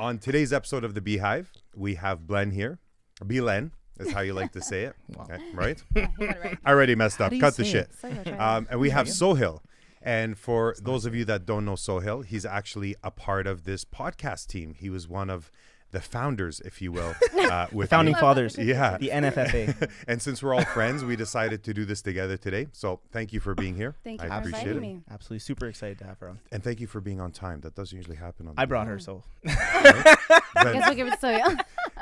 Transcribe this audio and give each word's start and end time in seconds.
On 0.00 0.18
today's 0.18 0.52
episode 0.52 0.84
of 0.84 0.94
the 0.94 1.00
Beehive, 1.00 1.52
we 1.74 1.96
have 1.96 2.26
Blen 2.26 2.52
here. 2.52 2.78
Belen 3.24 3.72
is 3.98 4.12
how 4.12 4.20
you 4.20 4.32
like 4.32 4.52
to 4.52 4.60
say 4.60 4.84
it, 4.84 4.94
okay, 5.20 5.38
right? 5.52 5.82
Yeah, 5.96 6.08
you 6.18 6.26
got 6.28 6.36
it 6.36 6.44
right. 6.44 6.58
I 6.64 6.70
already 6.70 6.94
messed 6.94 7.20
up. 7.20 7.32
Cut 7.40 7.56
the 7.56 7.64
say 7.64 7.72
shit. 7.72 7.90
it? 7.90 7.94
So 8.00 8.08
you'll 8.08 8.22
try 8.22 8.56
Um, 8.56 8.68
and 8.70 8.78
we 8.78 8.90
have 8.90 9.08
Soheil. 9.08 9.60
And 10.00 10.38
for 10.38 10.76
those 10.80 11.04
of 11.04 11.16
you 11.16 11.24
that 11.24 11.44
don't 11.46 11.64
know 11.64 11.74
Soheil, 11.74 12.24
he's 12.24 12.46
actually 12.46 12.94
a 13.02 13.10
part 13.10 13.48
of 13.48 13.64
this 13.64 13.84
podcast 13.84 14.46
team. 14.46 14.74
He 14.74 14.88
was 14.88 15.08
one 15.08 15.30
of 15.30 15.50
the 15.90 16.00
founders, 16.00 16.60
if 16.60 16.82
you 16.82 16.92
will, 16.92 17.14
uh, 17.38 17.66
with 17.72 17.90
Founding 17.90 18.14
me. 18.14 18.20
fathers. 18.20 18.58
Yeah. 18.58 18.98
The 18.98 19.08
NFFA. 19.08 19.90
and 20.08 20.20
since 20.20 20.42
we're 20.42 20.54
all 20.54 20.64
friends, 20.64 21.04
we 21.04 21.16
decided 21.16 21.64
to 21.64 21.72
do 21.74 21.84
this 21.84 22.02
together 22.02 22.36
today. 22.36 22.66
So 22.72 23.00
thank 23.10 23.32
you 23.32 23.40
for 23.40 23.54
being 23.54 23.74
here. 23.74 23.96
Thank 24.04 24.22
you 24.22 24.28
I 24.28 24.30
for 24.30 24.38
appreciate 24.48 24.66
inviting 24.68 24.90
it. 24.90 24.94
me. 24.96 25.02
Absolutely 25.10 25.38
super 25.40 25.66
excited 25.66 25.98
to 25.98 26.04
have 26.04 26.18
her 26.20 26.28
on. 26.28 26.40
And 26.52 26.62
thank 26.62 26.80
you 26.80 26.86
for 26.86 27.00
being 27.00 27.20
on 27.20 27.32
time. 27.32 27.60
That 27.60 27.74
doesn't 27.74 27.96
usually 27.96 28.16
happen 28.16 28.48
on. 28.48 28.54
I 28.58 28.64
the 28.64 28.68
brought 28.68 28.86
her, 28.86 28.98
so 28.98 29.22
I 29.46 30.18
guess 30.62 30.86
we'll 30.86 30.94
give 30.94 31.08
it 31.08 31.20
to 31.20 31.38
you. 31.48 31.56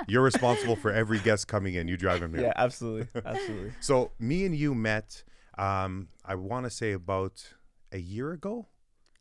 You're 0.09 0.23
responsible 0.25 0.77
for 0.77 0.93
every 0.93 1.21
guest 1.21 1.47
coming 1.49 1.75
in. 1.75 1.87
You 1.89 1.97
drive 1.97 2.23
him 2.23 2.35
here. 2.35 2.47
yeah, 2.47 2.53
absolutely, 2.57 3.09
absolutely. 3.25 3.73
So 3.81 4.11
me 4.19 4.45
and 4.45 4.55
you 4.55 4.75
met. 4.75 5.23
Um, 5.59 6.09
I 6.25 6.35
want 6.35 6.65
to 6.67 6.71
say 6.71 6.93
about 6.93 7.55
a 7.93 7.99
year 7.99 8.33
ago, 8.33 8.67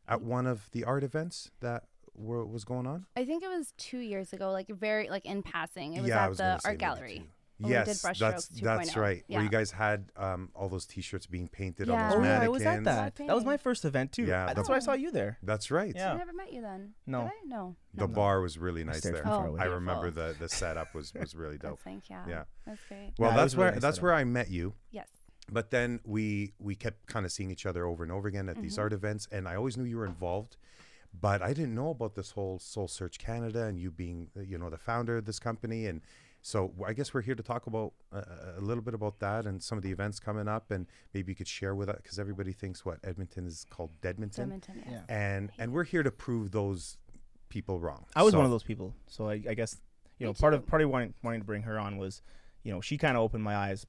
at 0.08 0.20
one 0.22 0.46
of 0.46 0.70
the 0.72 0.84
art 0.84 1.02
events 1.02 1.50
that 1.60 1.84
were, 2.16 2.44
was 2.44 2.64
going 2.64 2.86
on. 2.86 3.06
I 3.16 3.24
think 3.24 3.42
it 3.42 3.48
was 3.48 3.72
two 3.76 3.98
years 3.98 4.32
ago, 4.32 4.50
like 4.52 4.68
very 4.68 5.08
like 5.08 5.24
in 5.26 5.42
passing. 5.42 5.94
It 5.94 6.00
was 6.00 6.08
yeah, 6.08 6.20
I 6.20 6.24
at 6.24 6.28
was 6.30 6.38
the 6.38 6.44
gonna 6.44 6.60
say 6.60 6.68
art 6.70 6.78
gallery. 6.78 7.18
two. 7.18 7.24
when 7.58 7.70
we 7.72 7.76
did 7.78 7.86
Yes, 7.88 8.02
Brushstrokes 8.02 8.18
that's 8.18 8.48
that's 8.48 8.90
2.0. 8.90 8.96
right. 9.00 9.24
Where 9.28 9.42
you 9.42 9.48
guys 9.48 9.70
had 9.70 10.10
um, 10.16 10.50
all 10.54 10.68
those 10.68 10.84
T-shirts 10.86 11.26
being 11.26 11.48
painted 11.48 11.88
Yeah. 11.88 11.94
on 11.94 12.12
Oh 12.12 12.16
those 12.16 12.26
yeah, 12.26 12.40
I 12.40 12.48
was 12.48 12.62
at 12.64 12.84
that. 12.84 13.14
That 13.16 13.34
was 13.34 13.44
my 13.44 13.56
first 13.56 13.84
event 13.86 14.12
too. 14.12 14.24
Yeah, 14.24 14.46
Yeah, 14.48 14.54
that's 14.54 14.68
the- 14.68 14.72
where 14.72 14.76
I 14.76 14.80
saw 14.80 14.92
you 14.92 15.10
there. 15.10 15.38
That's 15.42 15.70
right. 15.70 15.92
Yeah. 15.96 16.12
I 16.12 16.16
never 16.18 16.32
met 16.34 16.52
you 16.52 16.60
then. 16.62 16.92
No. 17.06 17.22
Did 17.22 17.28
I? 17.28 17.32
No. 17.46 17.76
The 17.94 18.06
No. 18.06 18.12
bar 18.12 18.40
was 18.42 18.58
really 18.58 18.84
nice 18.84 18.98
stared 18.98 19.16
there. 19.16 19.28
Oh. 19.28 19.56
I 19.58 19.64
remember 19.64 20.10
the 20.10 20.36
the 20.38 20.48
setup 20.60 20.94
was 20.94 21.14
was 21.14 21.34
really 21.34 21.56
dope. 21.58 21.72
That's 21.72 21.82
thank 21.82 22.10
yeah. 22.10 22.24
Yeah. 22.28 22.44
That's 22.66 22.80
great. 22.88 23.12
Well, 23.18 23.30
Yeah, 23.30 23.36
that's 23.36 23.44
was 23.44 23.56
where 23.56 23.64
really 23.66 23.74
nice 23.76 23.82
that's 23.82 23.96
setup. 23.96 24.02
where 24.04 24.14
I 24.14 24.24
met 24.24 24.50
you. 24.50 24.74
Yes. 24.90 25.08
But 25.50 25.70
then 25.70 26.00
we 26.04 26.52
we 26.58 26.74
kept 26.74 27.06
kind 27.06 27.24
of 27.24 27.32
seeing 27.32 27.50
each 27.50 27.64
other 27.66 27.86
over 27.86 28.02
and 28.02 28.12
over 28.12 28.28
again 28.28 28.48
at 28.50 28.56
Mm-hmm. 28.56 28.62
these 28.64 28.78
art 28.78 28.92
events, 28.92 29.28
and 29.32 29.46
I 29.48 29.54
always 29.54 29.76
knew 29.78 29.84
you 29.84 29.96
were 29.96 30.04
involved, 30.06 30.56
but 31.20 31.42
I 31.42 31.48
didn't 31.52 31.74
know 31.74 31.90
about 31.90 32.14
this 32.14 32.32
whole 32.32 32.58
Soul 32.58 32.88
Search 32.88 33.18
Canada 33.18 33.64
and 33.64 33.78
you 33.78 33.90
being 33.90 34.28
uh, 34.36 34.40
you 34.40 34.58
know 34.58 34.70
the 34.70 34.78
founder 34.78 35.16
of 35.18 35.24
this 35.24 35.38
company, 35.38 35.86
and 35.86 36.00
so 36.42 36.72
I 36.86 36.92
guess 36.92 37.12
we're 37.14 37.22
here 37.22 37.34
to 37.34 37.42
talk 37.42 37.66
about 37.66 37.92
uh, 38.12 38.22
a 38.56 38.60
little 38.60 38.82
bit 38.82 38.94
about 38.94 39.18
that 39.20 39.46
and 39.46 39.62
some 39.62 39.78
of 39.78 39.82
the 39.84 39.90
events 39.90 40.18
coming 40.20 40.48
up, 40.48 40.70
and 40.70 40.86
maybe 41.14 41.32
you 41.32 41.36
could 41.36 41.48
share 41.48 41.74
with 41.74 41.88
us 41.88 41.98
because 42.02 42.18
everybody 42.18 42.52
thinks 42.52 42.84
what 42.84 42.98
Edmonton 43.04 43.46
is 43.46 43.66
called 43.70 43.90
Deadmonton, 44.00 44.40
Edmonton. 44.44 44.82
Yeah. 44.86 44.92
Yeah. 44.92 45.02
and 45.08 45.50
and 45.58 45.72
we're 45.72 45.84
here 45.84 46.02
to 46.02 46.10
prove 46.10 46.50
those 46.52 46.98
people 47.48 47.78
wrong. 47.80 48.04
I 48.14 48.22
was 48.22 48.32
So- 48.32 48.38
one 48.38 48.44
of 48.44 48.50
those 48.50 48.64
people. 48.64 48.94
So 49.08 49.28
I, 49.28 49.42
I 49.48 49.54
guess 49.54 49.76
you 50.18 50.26
know 50.26 50.32
Me 50.32 50.36
part 50.40 50.54
of 50.54 50.66
part 50.66 50.82
of 50.82 50.90
wanting 50.90 51.14
wanting 51.22 51.40
to 51.40 51.46
bring 51.46 51.62
her 51.62 51.78
on 51.78 51.96
was, 51.98 52.22
you 52.62 52.72
know, 52.72 52.80
she 52.80 52.96
kind 52.98 53.16
of 53.16 53.22
opened 53.22 53.44
my 53.44 53.56
eyes 53.56 53.86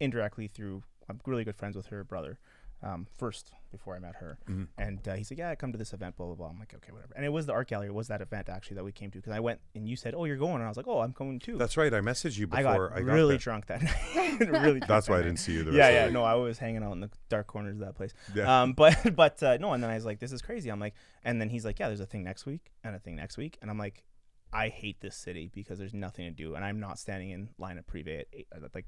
indirectly 0.00 0.48
through. 0.48 0.82
I'm 1.08 1.20
really 1.26 1.44
good 1.44 1.56
friends 1.56 1.76
with 1.76 1.86
her 1.86 2.02
brother. 2.04 2.38
Um, 2.82 3.06
first 3.16 3.52
before 3.76 3.94
I 3.96 3.98
met 3.98 4.16
her, 4.16 4.38
Mhm. 4.48 4.68
and 4.78 5.06
uh, 5.08 5.14
he 5.14 5.24
said, 5.24 5.38
"Yeah, 5.38 5.54
come 5.54 5.72
to 5.72 5.78
this 5.78 5.92
event." 5.92 6.16
Blah 6.16 6.26
blah 6.26 6.34
blah. 6.34 6.48
I'm 6.48 6.58
like, 6.58 6.74
"Okay, 6.74 6.92
whatever." 6.92 7.12
And 7.16 7.24
it 7.24 7.28
was 7.30 7.46
the 7.46 7.52
art 7.52 7.68
gallery. 7.68 7.88
It 7.88 7.94
was 7.94 8.08
that 8.08 8.20
event 8.20 8.48
actually 8.48 8.76
that 8.76 8.84
we 8.84 8.92
came 8.92 9.10
to 9.10 9.18
because 9.18 9.32
I 9.32 9.40
went 9.40 9.60
and 9.74 9.88
you 9.88 9.96
said, 9.96 10.14
"Oh, 10.14 10.24
you're 10.24 10.36
going," 10.36 10.54
and 10.56 10.64
I 10.64 10.68
was 10.68 10.76
like, 10.76 10.88
"Oh, 10.88 11.00
I'm 11.00 11.12
going 11.12 11.38
too." 11.38 11.56
That's 11.58 11.76
right. 11.76 11.92
I 11.92 12.00
messaged 12.00 12.38
you 12.38 12.48
I 12.52 12.62
before 12.62 12.88
got 12.88 12.96
I 12.98 13.00
got 13.02 13.12
really 13.12 13.34
there. 13.34 13.38
drunk 13.38 13.66
that 13.66 13.82
night. 13.84 14.40
really. 14.40 14.80
drunk 14.80 14.86
That's 14.88 15.06
that 15.06 15.12
why 15.12 15.18
I 15.18 15.22
didn't 15.22 15.38
see 15.38 15.52
you. 15.54 15.64
The 15.64 15.72
Yeah, 15.72 15.88
rest 15.88 15.92
yeah. 15.94 16.08
No, 16.10 16.24
I 16.24 16.34
was 16.34 16.58
hanging 16.58 16.82
out 16.82 16.92
in 16.92 17.00
the 17.00 17.10
dark 17.28 17.46
corners 17.46 17.74
of 17.74 17.80
that 17.80 17.94
place. 17.94 18.12
Yeah. 18.34 18.62
Um, 18.62 18.72
but 18.82 19.14
but 19.14 19.42
uh, 19.42 19.56
no, 19.60 19.72
and 19.72 19.82
then 19.82 19.90
I 19.90 19.94
was 19.94 20.04
like, 20.04 20.18
this 20.18 20.32
is 20.32 20.42
crazy. 20.42 20.70
I'm 20.70 20.80
like, 20.80 20.94
and 21.24 21.40
then 21.40 21.48
he's 21.50 21.64
like, 21.64 21.78
yeah, 21.78 21.88
there's 21.88 22.00
a 22.00 22.06
thing 22.06 22.24
next 22.24 22.46
week 22.46 22.72
and 22.84 22.94
a 22.96 22.98
thing 22.98 23.16
next 23.16 23.36
week, 23.36 23.58
and 23.62 23.70
I'm 23.70 23.78
like, 23.78 24.04
I 24.52 24.68
hate 24.68 25.00
this 25.00 25.16
city 25.16 25.50
because 25.52 25.78
there's 25.78 25.92
nothing 25.92 26.24
to 26.24 26.30
do, 26.30 26.54
and 26.54 26.64
I'm 26.64 26.80
not 26.80 26.98
standing 26.98 27.30
in 27.30 27.48
line 27.58 27.78
at 27.78 27.86
Privé 27.86 28.20
at 28.20 28.26
eight, 28.32 28.46
like 28.74 28.86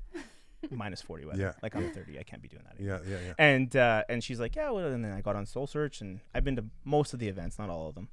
minus 0.70 1.02
forty 1.02 1.24
weather. 1.24 1.40
Yeah. 1.40 1.52
Like 1.62 1.74
I'm 1.76 1.90
30, 1.90 2.18
I 2.18 2.22
can't 2.22 2.42
be 2.42 2.48
doing 2.48 2.62
that. 2.64 2.78
Anymore. 2.78 3.00
Yeah, 3.04 3.10
yeah, 3.12 3.26
yeah. 3.26 3.34
And 3.38 3.76
uh, 3.76 4.04
and 4.08 4.22
she's 4.22 4.40
like, 4.40 4.56
yeah, 4.56 4.70
well, 4.70 4.86
and 4.86 5.04
then 5.04 5.12
I 5.12 5.20
got 5.20 5.36
on 5.36 5.46
Soul 5.46 5.66
Search, 5.66 6.00
and 6.00 6.20
I've 6.34 6.44
been 6.44 6.56
to 6.56 6.64
most 6.84 7.12
of 7.12 7.18
the 7.20 7.28
events, 7.28 7.58
not 7.58 7.70
all 7.70 7.88
of 7.88 7.94
them, 7.94 8.08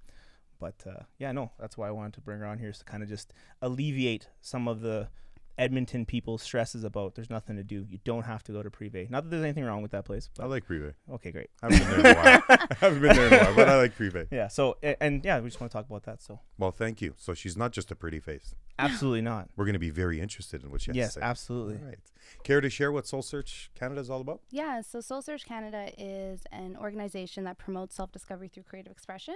but 0.59 0.75
uh, 0.87 1.03
yeah, 1.17 1.31
no, 1.31 1.51
that's 1.59 1.77
why 1.77 1.87
I 1.87 1.91
wanted 1.91 2.13
to 2.13 2.21
bring 2.21 2.39
her 2.39 2.45
on 2.45 2.59
here 2.59 2.69
is 2.69 2.79
to 2.79 2.85
kind 2.85 3.03
of 3.03 3.09
just 3.09 3.33
alleviate 3.61 4.29
some 4.41 4.67
of 4.67 4.81
the 4.81 5.09
Edmonton 5.57 6.05
people 6.05 6.37
stresses 6.37 6.83
about 6.83 7.15
there's 7.15 7.29
nothing 7.29 7.55
to 7.55 7.63
do. 7.63 7.85
You 7.89 7.99
don't 8.03 8.23
have 8.25 8.43
to 8.43 8.51
go 8.51 8.61
to 8.61 8.69
Privé. 8.69 9.09
Not 9.09 9.23
that 9.23 9.29
there's 9.29 9.43
anything 9.43 9.63
wrong 9.63 9.81
with 9.81 9.91
that 9.91 10.03
place. 10.05 10.29
I 10.37 10.43
But, 10.43 10.49
like 10.49 10.67
Privé. 10.67 10.93
okay, 11.13 11.31
great. 11.31 11.49
I 11.63 11.73
haven't 11.73 11.87
been 11.89 12.01
there 12.03 12.11
in 12.11 12.17
a 12.17 12.21
while. 12.21 12.43
I 12.49 12.75
haven't 12.79 13.01
been 13.01 13.15
there 13.15 13.27
in 13.27 13.33
a 13.33 13.37
while, 13.45 13.55
but 13.55 13.69
I 13.69 13.77
like 13.77 13.97
Privé. 13.97 14.27
Yeah. 14.31 14.47
So 14.49 14.77
a- 14.83 15.01
and 15.01 15.23
yeah, 15.23 15.39
we 15.39 15.47
just 15.49 15.59
want 15.61 15.71
to 15.71 15.77
talk 15.77 15.85
about 15.89 16.03
that. 16.03 16.21
So 16.21 16.39
Well, 16.57 16.71
thank 16.71 17.01
you. 17.01 17.13
So 17.17 17.33
she's 17.33 17.55
not 17.55 17.71
just 17.71 17.89
a 17.91 17.95
pretty 17.95 18.19
face. 18.19 18.53
absolutely 18.79 19.21
not. 19.21 19.49
We're 19.55 19.65
going 19.65 19.73
to 19.73 19.79
be 19.79 19.89
very 19.91 20.19
interested 20.19 20.63
in 20.63 20.71
what 20.71 20.81
she 20.81 20.91
has 20.91 20.97
Yes, 20.97 21.07
to 21.07 21.13
say. 21.13 21.19
Yes, 21.21 21.29
absolutely. 21.29 21.77
All 21.77 21.85
right. 21.85 21.99
Care 22.43 22.59
to 22.59 22.69
share 22.69 22.91
what 22.91 23.07
Soul 23.07 23.21
Search 23.21 23.69
Canada 23.75 24.01
is 24.01 24.09
all 24.09 24.19
about? 24.21 24.41
Yeah, 24.49 24.81
so 24.81 24.99
Soul 24.99 25.21
Search 25.21 25.45
Canada 25.45 25.91
is 25.97 26.41
an 26.51 26.75
organization 26.75 27.43
that 27.45 27.57
promotes 27.59 27.95
self 27.95 28.11
discovery 28.11 28.47
through 28.49 28.63
creative 28.63 28.91
expression. 28.91 29.35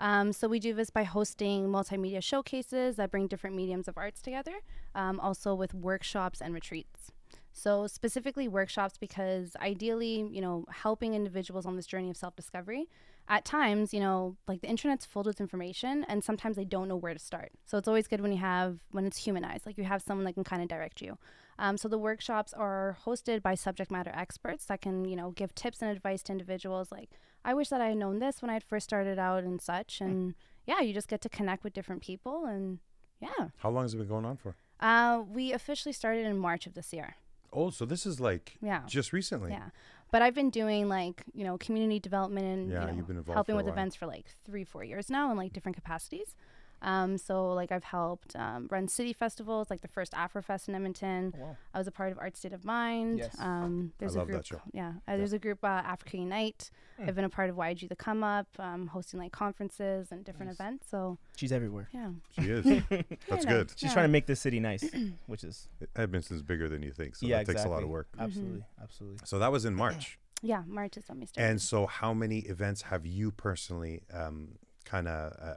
Um, 0.00 0.32
so 0.32 0.48
we 0.48 0.58
do 0.58 0.74
this 0.74 0.90
by 0.90 1.04
hosting 1.04 1.68
multimedia 1.68 2.22
showcases 2.22 2.96
that 2.96 3.10
bring 3.10 3.26
different 3.26 3.56
mediums 3.56 3.88
of 3.88 3.96
arts 3.96 4.20
together, 4.20 4.60
um, 4.94 5.20
also 5.20 5.54
with 5.54 5.74
workshops 5.74 6.40
and 6.40 6.52
retreats. 6.54 7.12
So 7.52 7.86
specifically 7.86 8.48
workshops 8.48 8.98
because 8.98 9.56
ideally, 9.60 10.26
you 10.30 10.40
know, 10.40 10.64
helping 10.70 11.14
individuals 11.14 11.66
on 11.66 11.76
this 11.76 11.86
journey 11.86 12.10
of 12.10 12.16
self-discovery. 12.16 12.88
At 13.28 13.44
times, 13.44 13.94
you 13.94 14.00
know, 14.00 14.36
like 14.46 14.60
the 14.60 14.68
internet's 14.68 15.06
filled 15.06 15.26
with 15.26 15.40
information 15.40 16.04
and 16.08 16.22
sometimes 16.22 16.56
they 16.56 16.64
don't 16.64 16.88
know 16.88 16.96
where 16.96 17.14
to 17.14 17.20
start. 17.20 17.52
So 17.64 17.78
it's 17.78 17.88
always 17.88 18.06
good 18.08 18.20
when 18.20 18.32
you 18.32 18.38
have 18.38 18.80
when 18.90 19.06
it's 19.06 19.16
humanized, 19.16 19.66
like 19.66 19.78
you 19.78 19.84
have 19.84 20.02
someone 20.02 20.24
that 20.24 20.34
can 20.34 20.44
kind 20.44 20.62
of 20.62 20.68
direct 20.68 21.00
you. 21.00 21.16
Um, 21.58 21.76
so 21.76 21.88
the 21.88 21.98
workshops 21.98 22.52
are 22.52 22.96
hosted 23.06 23.42
by 23.42 23.54
subject 23.54 23.90
matter 23.90 24.10
experts 24.14 24.64
that 24.66 24.80
can, 24.82 25.04
you 25.04 25.16
know, 25.16 25.30
give 25.30 25.54
tips 25.54 25.82
and 25.82 25.90
advice 25.90 26.22
to 26.24 26.32
individuals. 26.32 26.90
Like, 26.90 27.10
I 27.44 27.54
wish 27.54 27.68
that 27.68 27.80
I 27.80 27.88
had 27.88 27.96
known 27.96 28.18
this 28.18 28.42
when 28.42 28.50
I 28.50 28.54
had 28.54 28.64
first 28.64 28.84
started 28.84 29.18
out 29.18 29.44
and 29.44 29.60
such. 29.60 30.00
And 30.00 30.34
yeah, 30.66 30.80
you 30.80 30.92
just 30.92 31.08
get 31.08 31.20
to 31.22 31.28
connect 31.28 31.62
with 31.64 31.72
different 31.72 32.02
people. 32.02 32.44
And 32.46 32.78
yeah, 33.20 33.48
How 33.58 33.70
long 33.70 33.84
has 33.84 33.94
it 33.94 33.98
been 33.98 34.08
going 34.08 34.24
on 34.24 34.36
for? 34.36 34.56
uh, 34.80 35.22
we 35.28 35.52
officially 35.52 35.92
started 35.92 36.26
in 36.26 36.36
March 36.38 36.66
of 36.66 36.74
this 36.74 36.92
year. 36.92 37.14
Oh, 37.52 37.70
so 37.70 37.84
this 37.84 38.04
is 38.04 38.18
like 38.18 38.56
Yeah, 38.60 38.82
just 38.86 39.12
recently. 39.12 39.52
yeah. 39.52 39.68
But 40.10 40.22
I've 40.22 40.34
been 40.34 40.50
doing 40.50 40.88
like 40.88 41.22
you 41.32 41.44
know 41.44 41.56
community 41.58 42.00
development 42.00 42.46
and 42.46 42.70
Yeah, 42.72 42.80
you 42.82 42.86
know, 42.88 42.96
you've 42.96 43.06
been 43.06 43.16
involved 43.16 43.36
helping 43.36 43.54
with 43.56 43.66
while. 43.66 43.74
events 43.74 43.94
for 43.94 44.06
like 44.06 44.26
three, 44.44 44.64
four 44.64 44.82
years 44.82 45.08
now 45.08 45.30
in 45.30 45.36
like 45.36 45.52
different 45.52 45.76
capacities. 45.76 46.34
Um, 46.84 47.18
so 47.18 47.52
like 47.54 47.72
I've 47.72 47.82
helped 47.84 48.36
um, 48.36 48.68
run 48.70 48.86
city 48.88 49.12
festivals, 49.12 49.70
like 49.70 49.80
the 49.80 49.88
first 49.88 50.12
Afrofest 50.12 50.68
in 50.68 50.74
Edmonton. 50.74 51.32
Oh, 51.36 51.40
wow. 51.40 51.56
I 51.72 51.78
was 51.78 51.86
a 51.86 51.90
part 51.90 52.12
of 52.12 52.18
Art 52.18 52.36
State 52.36 52.52
of 52.52 52.64
Mind. 52.64 53.18
Yes. 53.18 53.34
Um, 53.40 53.92
there's 53.98 54.14
love 54.14 54.28
a 54.28 54.32
that 54.32 54.46
group. 54.46 54.46
show. 54.46 54.60
Yeah, 54.72 54.92
uh, 55.08 55.16
there's 55.16 55.32
a 55.32 55.38
group 55.38 55.64
uh, 55.64 55.66
Africa 55.66 56.18
Unite. 56.18 56.70
Hmm. 56.98 57.08
I've 57.08 57.14
been 57.16 57.24
a 57.24 57.28
part 57.30 57.50
of 57.50 57.56
YG 57.56 57.88
The 57.88 57.96
Come 57.96 58.22
Up, 58.22 58.46
um, 58.58 58.86
hosting 58.86 59.18
like 59.18 59.32
conferences 59.32 60.12
and 60.12 60.24
different 60.24 60.50
Nice. 60.50 60.60
events. 60.60 60.86
So 60.90 61.18
She's 61.36 61.50
everywhere. 61.52 61.88
yeah, 61.92 62.10
She 62.38 62.42
is. 62.50 62.64
That's 63.28 63.44
good. 63.46 63.70
She's 63.76 63.88
Yeah. 63.88 63.92
trying 63.94 64.04
to 64.04 64.12
make 64.12 64.26
this 64.26 64.40
city 64.40 64.60
nice, 64.60 64.84
which 65.26 65.42
is 65.42 65.68
Edmonton's 65.96 66.42
bigger 66.42 66.68
than 66.68 66.82
you 66.82 66.92
think, 66.92 67.16
so 67.16 67.26
yeah, 67.26 67.38
that 67.38 67.46
takes 67.46 67.64
a 67.64 67.68
lot 67.68 67.82
of 67.82 67.88
work. 67.88 68.08
Absolutely, 68.18 68.62
absolutely. 68.82 69.18
So 69.24 69.38
that 69.38 69.50
was 69.50 69.64
in 69.64 69.74
March. 69.74 70.18
yeah. 70.42 70.62
March 70.66 70.96
is 70.98 71.08
when 71.08 71.20
we 71.20 71.26
started. 71.26 71.48
and 71.50 71.62
so, 71.62 71.86
how 71.86 72.12
many 72.12 72.40
events 72.40 72.82
have 72.82 73.06
you 73.06 73.30
personally 73.30 74.02
um, 74.12 74.56
kind 74.84 75.08
of 75.08 75.32
uh, 75.40 75.54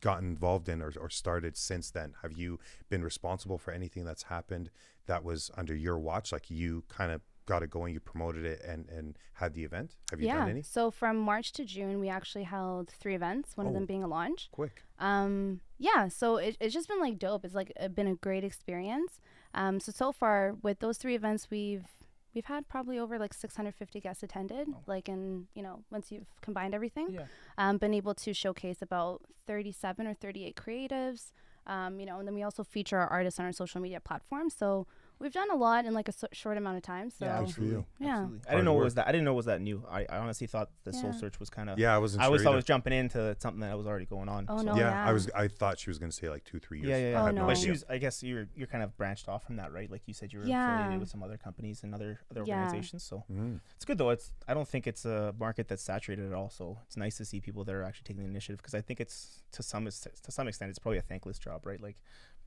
gotten 0.00 0.28
involved 0.30 0.68
in 0.68 0.80
or, 0.82 0.92
or 1.00 1.10
started 1.10 1.56
since 1.56 1.90
then? 1.90 2.14
Have 2.22 2.32
you 2.32 2.58
been 2.88 3.02
responsible 3.02 3.58
for 3.58 3.72
anything 3.72 4.04
that's 4.04 4.24
happened 4.24 4.70
that 5.06 5.24
was 5.24 5.50
under 5.56 5.74
your 5.74 5.98
watch? 5.98 6.32
Like 6.32 6.50
you 6.50 6.84
kind 6.88 7.12
of 7.12 7.20
got 7.46 7.62
it 7.62 7.70
going, 7.70 7.92
you 7.92 8.00
promoted 8.00 8.44
it, 8.44 8.62
and 8.64 8.88
and 8.88 9.18
had 9.34 9.54
the 9.54 9.64
event. 9.64 9.96
Have 10.10 10.20
you 10.20 10.28
yeah. 10.28 10.38
done 10.38 10.50
any? 10.50 10.62
So 10.62 10.90
from 10.90 11.16
March 11.18 11.52
to 11.52 11.64
June, 11.64 11.98
we 11.98 12.08
actually 12.08 12.44
held 12.44 12.90
three 12.90 13.14
events. 13.14 13.56
One 13.56 13.66
of 13.66 13.72
Oh. 13.72 13.74
them 13.74 13.86
being 13.86 14.04
a 14.04 14.08
launch. 14.08 14.48
Quick. 14.52 14.84
Um, 14.98 15.60
yeah, 15.78 16.08
so 16.08 16.36
it, 16.36 16.56
it's 16.60 16.74
just 16.74 16.88
been 16.88 17.00
like 17.00 17.18
dope. 17.18 17.44
It's 17.44 17.54
like 17.54 17.72
uh, 17.80 17.88
been 17.88 18.06
a 18.06 18.14
great 18.14 18.44
experience. 18.44 19.20
Um, 19.54 19.80
so 19.80 19.90
so 19.92 20.12
far 20.12 20.54
with 20.62 20.78
those 20.80 20.96
three 20.98 21.14
events, 21.16 21.48
we've 21.50 21.86
we've 22.34 22.44
had 22.46 22.68
probably 22.68 22.98
over 22.98 23.18
like 23.18 23.34
650 23.34 24.00
guests 24.00 24.22
attended. 24.22 24.68
Oh. 24.70 24.78
Like 24.86 25.08
in 25.08 25.46
you 25.54 25.62
know 25.62 25.82
once 25.90 26.10
you've 26.12 26.26
combined 26.40 26.74
everything, 26.74 27.08
Yeah. 27.10 27.26
um, 27.58 27.78
been 27.78 27.94
able 27.94 28.14
to 28.14 28.32
showcase 28.32 28.82
about 28.82 29.22
37 29.46 30.06
or 30.06 30.14
38 30.14 30.56
creatives. 30.56 31.32
Um, 31.66 32.00
you 32.00 32.06
know, 32.06 32.18
and 32.18 32.26
then 32.26 32.34
we 32.34 32.42
also 32.42 32.64
feature 32.64 32.98
our 32.98 33.08
artists 33.08 33.38
on 33.38 33.46
our 33.46 33.52
social 33.52 33.80
media 33.80 34.00
platforms. 34.00 34.54
So 34.56 34.86
we've 35.20 35.32
done 35.32 35.50
a 35.50 35.54
lot 35.54 35.84
in 35.84 35.92
like 35.94 36.08
a 36.08 36.12
so- 36.12 36.28
short 36.32 36.56
amount 36.56 36.76
of 36.78 36.82
time. 36.82 37.10
So 37.10 37.24
yeah, 37.26 37.40
Good 37.44 37.54
for 37.54 37.60
you. 37.60 37.66
absolutely. 37.66 37.86
Yeah. 38.06 38.12
absolutely. 38.22 38.38
I 38.40 38.48
Hard 38.50 38.56
didn't 38.56 38.64
know 38.64 38.80
it 38.80 38.84
was 38.84 38.94
that. 38.94 39.08
I 39.08 39.12
didn't 39.12 39.24
know 39.26 39.32
it 39.32 39.36
was 39.36 39.46
that 39.46 39.60
new. 39.60 39.84
I, 39.90 40.06
I 40.08 40.16
honestly 40.18 40.46
thought 40.46 40.70
the 40.84 40.92
Soul 40.92 41.12
Search 41.12 41.38
was 41.38 41.50
kind 41.50 41.68
of. 41.70 41.78
Yeah, 41.78 41.94
I 41.94 41.98
wasn't 41.98 42.22
I 42.22 42.24
sure. 42.24 42.26
always 42.28 42.42
thought 42.42 42.52
I 42.52 42.56
was 42.56 42.64
jumping 42.64 42.92
into 42.92 43.36
something 43.38 43.60
that 43.60 43.76
was 43.76 43.86
already 43.86 44.06
going 44.06 44.28
on. 44.28 44.46
Oh, 44.48 44.58
so- 44.58 44.62
no, 44.64 44.76
yeah, 44.76 45.06
I 45.06 45.12
was. 45.12 45.30
I 45.34 45.48
thought 45.48 45.78
she 45.78 45.90
was 45.90 45.98
going 45.98 46.10
to 46.10 46.16
say 46.16 46.28
like 46.30 46.44
two, 46.44 46.58
three 46.58 46.78
years. 46.80 46.88
Yeah, 46.88 46.96
yeah, 46.96 47.06
I 47.06 47.10
yeah. 47.10 47.22
Oh, 47.22 47.26
no 47.26 47.32
no. 47.42 47.46
But 47.46 47.50
idea. 47.52 47.64
she 47.64 47.70
was, 47.70 47.84
I 47.88 47.98
guess 47.98 48.22
you're 48.22 48.46
you're 48.56 48.66
kind 48.66 48.82
of 48.82 48.96
branched 48.96 49.28
off 49.28 49.44
from 49.44 49.56
that, 49.56 49.72
right? 49.72 49.90
Like 49.90 50.02
you 50.06 50.14
said, 50.14 50.32
you 50.32 50.38
were 50.40 50.44
Yeah. 50.46 50.74
affiliated 50.74 51.00
with 51.00 51.10
some 51.10 51.22
other 51.22 51.36
companies 51.36 51.82
and 51.82 51.94
other 51.94 52.20
other 52.30 52.44
Yeah. 52.46 52.62
organizations. 52.64 53.02
So 53.02 53.24
Mm. 53.30 53.60
it's 53.76 53.84
good 53.84 53.98
though. 53.98 54.10
It's 54.10 54.32
I 54.48 54.54
don't 54.54 54.66
think 54.68 54.86
it's 54.86 55.04
a 55.04 55.34
market 55.38 55.68
that's 55.68 55.82
saturated 55.82 56.26
at 56.26 56.32
all. 56.34 56.50
So 56.50 56.78
it's 56.86 56.96
nice 56.96 57.16
to 57.18 57.24
see 57.24 57.40
people 57.40 57.64
that 57.64 57.74
are 57.74 57.82
actually 57.82 58.04
taking 58.04 58.22
the 58.22 58.28
initiative 58.28 58.58
because 58.58 58.74
I 58.74 58.80
think 58.80 59.00
it's 59.00 59.42
to 59.52 59.62
some 59.62 59.84
to 59.86 60.30
some 60.32 60.48
extent 60.48 60.70
it's 60.70 60.78
probably 60.78 60.98
a 60.98 61.02
thankless 61.02 61.38
job, 61.38 61.66
right? 61.66 61.80
Like 61.80 61.96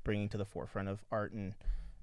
bringing 0.03 0.27
to 0.29 0.37
the 0.37 0.45
forefront 0.45 0.89
of 0.89 1.03
art 1.11 1.31
and 1.33 1.53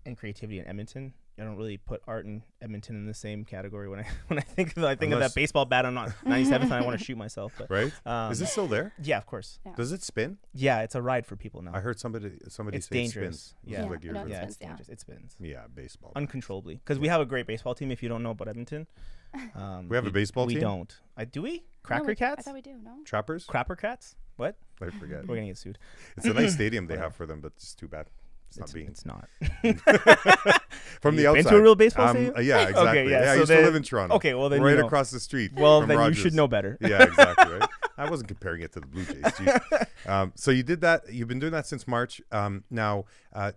and 0.07 0.17
creativity 0.17 0.59
in 0.59 0.67
Edmonton. 0.67 1.13
I 1.39 1.45
don't 1.45 1.57
really 1.57 1.79
put 1.79 2.03
art 2.07 2.27
and 2.27 2.43
Edmonton 2.61 2.97
in 2.97 3.07
the 3.07 3.15
same 3.15 3.47
category 3.47 3.89
when 3.89 4.01
I 4.01 4.07
when 4.29 4.39
I 4.39 4.43
think 4.43 4.77
of, 4.77 4.85
I 4.85 4.95
think 4.95 5.13
Unless- 5.15 5.29
of 5.31 5.35
that 5.35 5.41
baseball 5.41 5.65
bat 5.65 5.87
on 5.87 5.95
97th 6.27 6.63
and 6.65 6.75
I 6.75 6.83
want 6.83 6.99
to 6.99 7.05
shoot 7.05 7.17
myself. 7.17 7.55
But 7.57 7.71
Right? 7.71 7.93
um, 8.05 8.31
Is 8.31 8.43
it 8.43 8.47
still 8.49 8.67
there? 8.67 8.93
Yeah, 9.03 9.17
of 9.17 9.25
course. 9.25 9.59
Yeah. 9.65 9.73
Does 9.75 9.91
it 9.93 10.03
spin? 10.03 10.37
Yeah, 10.53 10.83
it's 10.83 10.95
a 10.95 11.01
ride 11.03 11.25
for 11.27 11.37
people 11.37 11.63
now. 11.63 11.71
I 11.75 11.81
heard 11.81 11.99
somebody 11.99 12.33
somebody 12.49 12.77
It's 12.79 12.89
say 12.89 12.97
it 12.97 13.03
dangerous. 13.05 13.41
spins. 13.41 13.55
Yeah. 13.65 13.85
Yeah, 13.85 13.89
years 14.03 14.15
no, 14.15 14.21
ago. 14.23 14.31
yeah, 14.31 14.37
spins, 14.49 14.57
it's 14.61 14.61
yeah. 14.61 14.93
It 14.93 15.01
spins 15.01 15.37
yeah, 15.41 15.61
baseball. 15.75 16.13
uncontrollably 16.15 16.75
because 16.77 16.99
we 16.99 17.09
have 17.09 17.23
a 17.23 17.27
great 17.27 17.47
baseball 17.47 17.75
team. 17.75 17.91
If 17.91 18.03
you 18.03 18.09
don't 18.11 18.23
know 18.23 18.33
about 18.33 18.49
Edmonton, 18.49 18.87
um, 19.55 19.89
We 19.89 19.97
have 19.97 20.07
a 20.07 20.11
baseball 20.11 20.45
we 20.47 20.55
team? 20.55 20.63
don't. 20.63 20.95
I 21.17 21.25
do 21.25 21.41
we 21.41 21.53
No, 21.53 21.61
Cracker 21.85 22.05
we- 22.07 22.13
I 22.13 22.17
Cats, 22.17 22.45
thought 22.45 22.55
we 22.55 22.61
do. 22.61 22.77
No. 22.83 22.97
Trappers? 23.07 23.47
Crapper 23.47 23.79
Cats. 23.79 24.15
What? 24.37 24.57
I 24.83 24.91
forget. 24.91 25.27
We're 25.27 25.37
gonna 25.37 25.47
get 25.49 25.59
sued. 25.59 25.79
It's 26.19 26.27
a 26.27 26.33
nice 26.35 26.55
stadium 26.55 26.87
they 26.87 26.97
have 26.99 27.15
for 27.15 27.25
them, 27.27 27.41
but 27.41 27.53
it's 27.57 27.75
too 27.75 27.89
bad. 27.89 28.11
It's, 28.51 28.59
It's, 28.59 28.67
not 28.67 28.75
being 28.75 28.89
it's 28.89 29.07
not. 29.07 29.29
from 31.01 31.15
the 31.15 31.23
you 31.23 31.29
been 31.29 31.39
outside. 31.39 31.51
to 31.51 31.57
a 31.57 31.63
real 31.63 31.75
baseball 31.77 32.09
Um, 32.09 32.17
stadium? 32.17 32.35
yeah, 32.45 32.69
exactly. 32.69 33.11
yeah, 33.11 33.23
yeah, 33.25 33.31
I 33.31 33.35
so 33.35 33.41
used 33.41 33.53
to 33.53 33.61
live 33.63 33.75
in 33.77 33.83
Toronto. 33.85 34.15
Okay, 34.17 34.35
well 34.35 34.49
then 34.49 34.61
right 34.61 34.73
you 34.73 34.79
know. 34.79 34.87
across 34.87 35.13
the 35.13 35.21
street. 35.21 35.53
Well, 35.55 35.83
then 35.83 35.97
Rogers. 35.97 36.17
you 36.17 36.23
should 36.25 36.35
know 36.35 36.49
better. 36.49 36.77
yeah, 36.81 37.05
exactly. 37.05 37.59
Right. 37.59 37.69
I 37.97 38.11
wasn't 38.11 38.29
comparing 38.35 38.63
it 38.63 38.73
to 38.73 38.81
the 38.81 38.87
Blue 38.89 39.05
Jays. 39.05 39.61
Um, 40.07 40.33
so 40.35 40.51
you 40.51 40.65
did 40.65 40.81
that. 40.81 41.13
You've 41.13 41.29
been 41.29 41.39
doing 41.39 41.53
that 41.53 41.67
since 41.69 41.87
March. 41.87 42.21
Um, 42.33 42.65
now, 42.71 43.05
uh, 43.33 43.53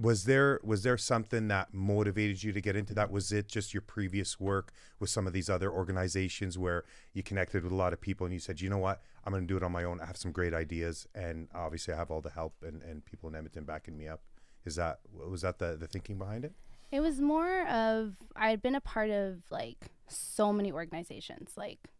was 0.00 0.24
there 0.24 0.60
was 0.62 0.82
there 0.82 0.96
something 0.96 1.48
that 1.48 1.74
motivated 1.74 2.42
you 2.42 2.52
to 2.52 2.60
get 2.60 2.76
into 2.76 2.94
that? 2.94 3.10
Was 3.10 3.32
it 3.32 3.48
just 3.48 3.74
your 3.74 3.80
previous 3.82 4.40
work 4.40 4.72
with 4.98 5.10
some 5.10 5.26
of 5.26 5.32
these 5.32 5.50
other 5.50 5.70
organizations 5.70 6.58
where 6.58 6.84
you 7.12 7.22
connected 7.22 7.62
with 7.62 7.72
a 7.72 7.76
lot 7.76 7.92
of 7.92 8.00
people 8.00 8.24
and 8.24 8.32
you 8.32 8.40
said, 8.40 8.60
you 8.60 8.70
know 8.70 8.78
what, 8.78 9.02
I'm 9.24 9.32
going 9.32 9.42
to 9.42 9.46
do 9.46 9.56
it 9.56 9.62
on 9.62 9.72
my 9.72 9.84
own. 9.84 10.00
I 10.00 10.06
have 10.06 10.16
some 10.16 10.32
great 10.32 10.54
ideas, 10.54 11.06
and 11.14 11.48
obviously 11.54 11.94
I 11.94 11.96
have 11.96 12.10
all 12.10 12.20
the 12.20 12.30
help 12.30 12.54
and, 12.62 12.82
and 12.82 13.04
people 13.04 13.28
in 13.28 13.34
Edmonton 13.34 13.64
backing 13.64 13.96
me 13.96 14.08
up. 14.08 14.20
Is 14.64 14.76
that 14.76 15.00
was 15.12 15.42
that 15.42 15.58
the 15.58 15.76
the 15.76 15.86
thinking 15.86 16.18
behind 16.18 16.44
it? 16.44 16.52
It 16.90 17.00
was 17.00 17.20
more 17.20 17.66
of 17.68 18.14
I 18.36 18.50
had 18.50 18.62
been 18.62 18.74
a 18.74 18.80
part 18.80 19.10
of 19.10 19.42
like 19.50 19.90
so 20.08 20.52
many 20.52 20.72
organizations, 20.72 21.52
like 21.56 21.90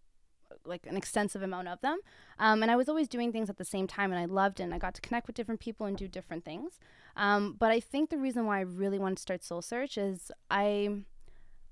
like 0.64 0.86
an 0.86 0.96
extensive 0.96 1.42
amount 1.42 1.68
of 1.68 1.80
them, 1.82 1.98
um, 2.38 2.62
and 2.62 2.70
I 2.70 2.76
was 2.76 2.88
always 2.88 3.08
doing 3.08 3.32
things 3.32 3.50
at 3.50 3.58
the 3.58 3.64
same 3.64 3.86
time, 3.86 4.12
and 4.12 4.20
I 4.20 4.24
loved 4.24 4.60
it. 4.60 4.62
and 4.62 4.72
I 4.72 4.78
got 4.78 4.94
to 4.94 5.00
connect 5.00 5.26
with 5.26 5.36
different 5.36 5.60
people 5.60 5.84
and 5.84 5.96
do 5.96 6.08
different 6.08 6.44
things. 6.44 6.78
Um, 7.16 7.54
but 7.58 7.70
I 7.70 7.80
think 7.80 8.10
the 8.10 8.18
reason 8.18 8.46
why 8.46 8.58
I 8.58 8.62
really 8.62 8.98
wanted 8.98 9.16
to 9.16 9.22
start 9.22 9.44
Soul 9.44 9.62
Search 9.62 9.96
is 9.98 10.30
I 10.50 11.02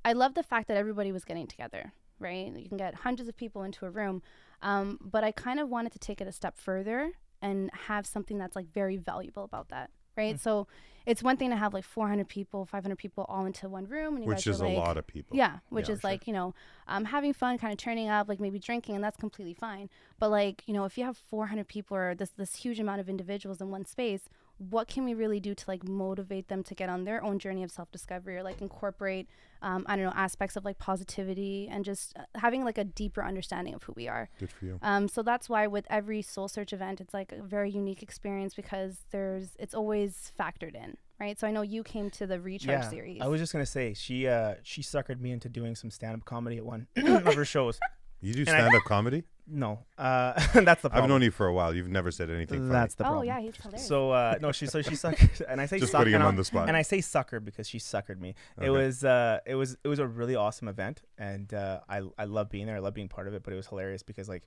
I 0.04 0.12
love 0.12 0.34
the 0.34 0.42
fact 0.42 0.68
that 0.68 0.76
everybody 0.76 1.12
was 1.12 1.24
getting 1.24 1.46
together. 1.46 1.92
Right, 2.18 2.52
you 2.56 2.68
can 2.68 2.76
get 2.78 2.94
hundreds 2.94 3.28
of 3.28 3.36
people 3.36 3.64
into 3.64 3.84
a 3.84 3.90
room, 3.90 4.22
um, 4.62 4.98
but 5.00 5.24
I 5.24 5.32
kind 5.32 5.58
of 5.58 5.68
wanted 5.68 5.90
to 5.92 5.98
take 5.98 6.20
it 6.20 6.28
a 6.28 6.32
step 6.32 6.56
further 6.56 7.10
and 7.40 7.68
have 7.88 8.06
something 8.06 8.38
that's 8.38 8.54
like 8.54 8.72
very 8.72 8.96
valuable 8.96 9.42
about 9.42 9.70
that. 9.70 9.90
Right, 10.16 10.38
so 10.38 10.68
it's 11.06 11.22
one 11.22 11.36
thing 11.38 11.50
to 11.50 11.56
have 11.56 11.72
like 11.74 11.84
400 11.84 12.28
people, 12.28 12.64
500 12.66 12.96
people 12.96 13.24
all 13.28 13.44
into 13.46 13.68
one 13.68 13.86
room, 13.86 14.14
and 14.14 14.22
you 14.22 14.28
Which 14.28 14.44
guys 14.44 14.54
is 14.56 14.60
are 14.62 14.66
a 14.66 14.76
lot 14.76 14.98
of 14.98 15.06
people. 15.06 15.36
yeah, 15.36 15.58
which 15.70 15.88
Yeah, 15.88 15.94
is 15.94 16.00
sure. 16.02 16.10
like 16.10 16.26
you 16.28 16.32
know, 16.34 16.54
um, 16.86 17.06
having 17.06 17.32
fun, 17.32 17.58
kind 17.58 17.72
of 17.72 17.78
turning 17.78 18.08
up, 18.08 18.28
like 18.28 18.38
maybe 18.38 18.60
drinking, 18.60 18.94
and 18.94 19.02
that's 19.02 19.16
completely 19.16 19.54
fine. 19.54 19.88
But 20.20 20.30
like 20.30 20.62
you 20.66 20.74
know, 20.74 20.84
if 20.84 20.96
you 20.96 21.04
have 21.04 21.16
400 21.16 21.66
people 21.66 21.96
or 21.96 22.14
this 22.14 22.30
this 22.30 22.54
huge 22.56 22.78
amount 22.78 23.00
of 23.00 23.08
individuals 23.08 23.60
in 23.60 23.70
one 23.70 23.84
space, 23.84 24.28
what 24.70 24.88
can 24.88 25.04
we 25.04 25.14
really 25.14 25.40
do 25.40 25.54
to 25.54 25.64
like 25.68 25.86
motivate 25.86 26.48
them 26.48 26.62
to 26.64 26.74
get 26.74 26.88
on 26.88 27.04
their 27.04 27.22
own 27.22 27.38
journey 27.38 27.62
of 27.62 27.70
self 27.70 27.90
discovery 27.90 28.36
or 28.36 28.42
like 28.42 28.60
incorporate, 28.60 29.28
um, 29.62 29.84
I 29.88 29.96
don't 29.96 30.04
know, 30.04 30.12
aspects 30.14 30.56
of 30.56 30.64
like 30.64 30.78
positivity 30.78 31.68
and 31.70 31.84
just 31.84 32.16
uh, 32.16 32.22
having 32.34 32.64
like 32.64 32.78
a 32.78 32.84
deeper 32.84 33.24
understanding 33.24 33.74
of 33.74 33.82
who 33.82 33.92
we 33.94 34.08
are. 34.08 34.28
Good 34.38 34.50
for 34.50 34.64
you. 34.64 34.78
Um, 34.82 35.08
so 35.08 35.22
that's 35.22 35.48
why 35.48 35.66
with 35.66 35.86
every 35.90 36.22
soul 36.22 36.48
search 36.48 36.72
event, 36.72 37.00
it's 37.00 37.14
like 37.14 37.32
a 37.32 37.42
very 37.42 37.70
unique 37.70 38.02
experience 38.02 38.54
because 38.54 39.04
there's 39.10 39.50
it's 39.58 39.74
always 39.74 40.32
factored 40.38 40.74
in, 40.74 40.96
right? 41.18 41.38
So 41.38 41.46
I 41.46 41.50
know 41.50 41.62
you 41.62 41.82
came 41.82 42.10
to 42.10 42.26
the 42.26 42.40
recharge 42.40 42.84
yeah, 42.84 42.90
series. 42.90 43.20
I 43.20 43.26
was 43.26 43.40
just 43.40 43.52
gonna 43.52 43.66
say 43.66 43.94
she 43.94 44.28
uh 44.28 44.54
she 44.62 44.82
suckered 44.82 45.20
me 45.20 45.32
into 45.32 45.48
doing 45.48 45.74
some 45.74 45.90
stand 45.90 46.14
up 46.14 46.24
comedy 46.24 46.58
at 46.58 46.64
one 46.64 46.86
of 46.96 47.34
her 47.34 47.44
shows. 47.44 47.78
You 48.22 48.32
do 48.34 48.44
stand 48.44 48.74
up 48.74 48.82
comedy? 48.86 49.24
No, 49.46 49.80
uh, 49.98 50.32
that's 50.54 50.82
the 50.82 50.88
problem. 50.88 50.92
I've 50.92 51.08
known 51.08 51.20
you 51.22 51.32
for 51.32 51.46
a 51.46 51.52
while. 51.52 51.74
You've 51.74 51.88
never 51.88 52.12
said 52.12 52.30
anything 52.30 52.60
funny. 52.60 52.70
That's 52.72 52.94
the 52.94 53.02
oh 53.04 53.08
problem. 53.08 53.26
yeah, 53.26 53.40
he's 53.40 53.56
hilarious. 53.56 53.86
So 53.86 54.12
uh, 54.12 54.36
no, 54.40 54.52
she 54.52 54.66
so 54.66 54.80
she 54.80 54.92
suckered, 54.92 55.42
and 55.48 55.60
I 55.60 55.66
say 55.66 55.80
Just 55.80 55.90
suck, 55.90 55.98
putting 56.02 56.14
and 56.14 56.22
him 56.22 56.26
I'll- 56.26 56.28
on 56.28 56.36
the 56.36 56.44
spot. 56.44 56.68
And 56.68 56.76
I 56.76 56.82
say 56.82 57.00
sucker 57.00 57.40
because 57.40 57.68
she 57.68 57.78
suckered 57.78 58.20
me. 58.20 58.34
Okay. 58.56 58.68
It 58.68 58.70
was 58.70 59.04
uh, 59.04 59.40
it 59.44 59.56
was 59.56 59.76
it 59.82 59.88
was 59.88 59.98
a 59.98 60.06
really 60.06 60.36
awesome 60.36 60.68
event, 60.68 61.02
and 61.18 61.52
uh, 61.52 61.80
I 61.88 62.02
I 62.16 62.24
love 62.24 62.48
being 62.50 62.66
there. 62.66 62.76
I 62.76 62.78
love 62.78 62.94
being 62.94 63.08
part 63.08 63.26
of 63.26 63.34
it, 63.34 63.42
but 63.42 63.52
it 63.52 63.56
was 63.56 63.66
hilarious 63.66 64.04
because 64.04 64.28
like, 64.28 64.46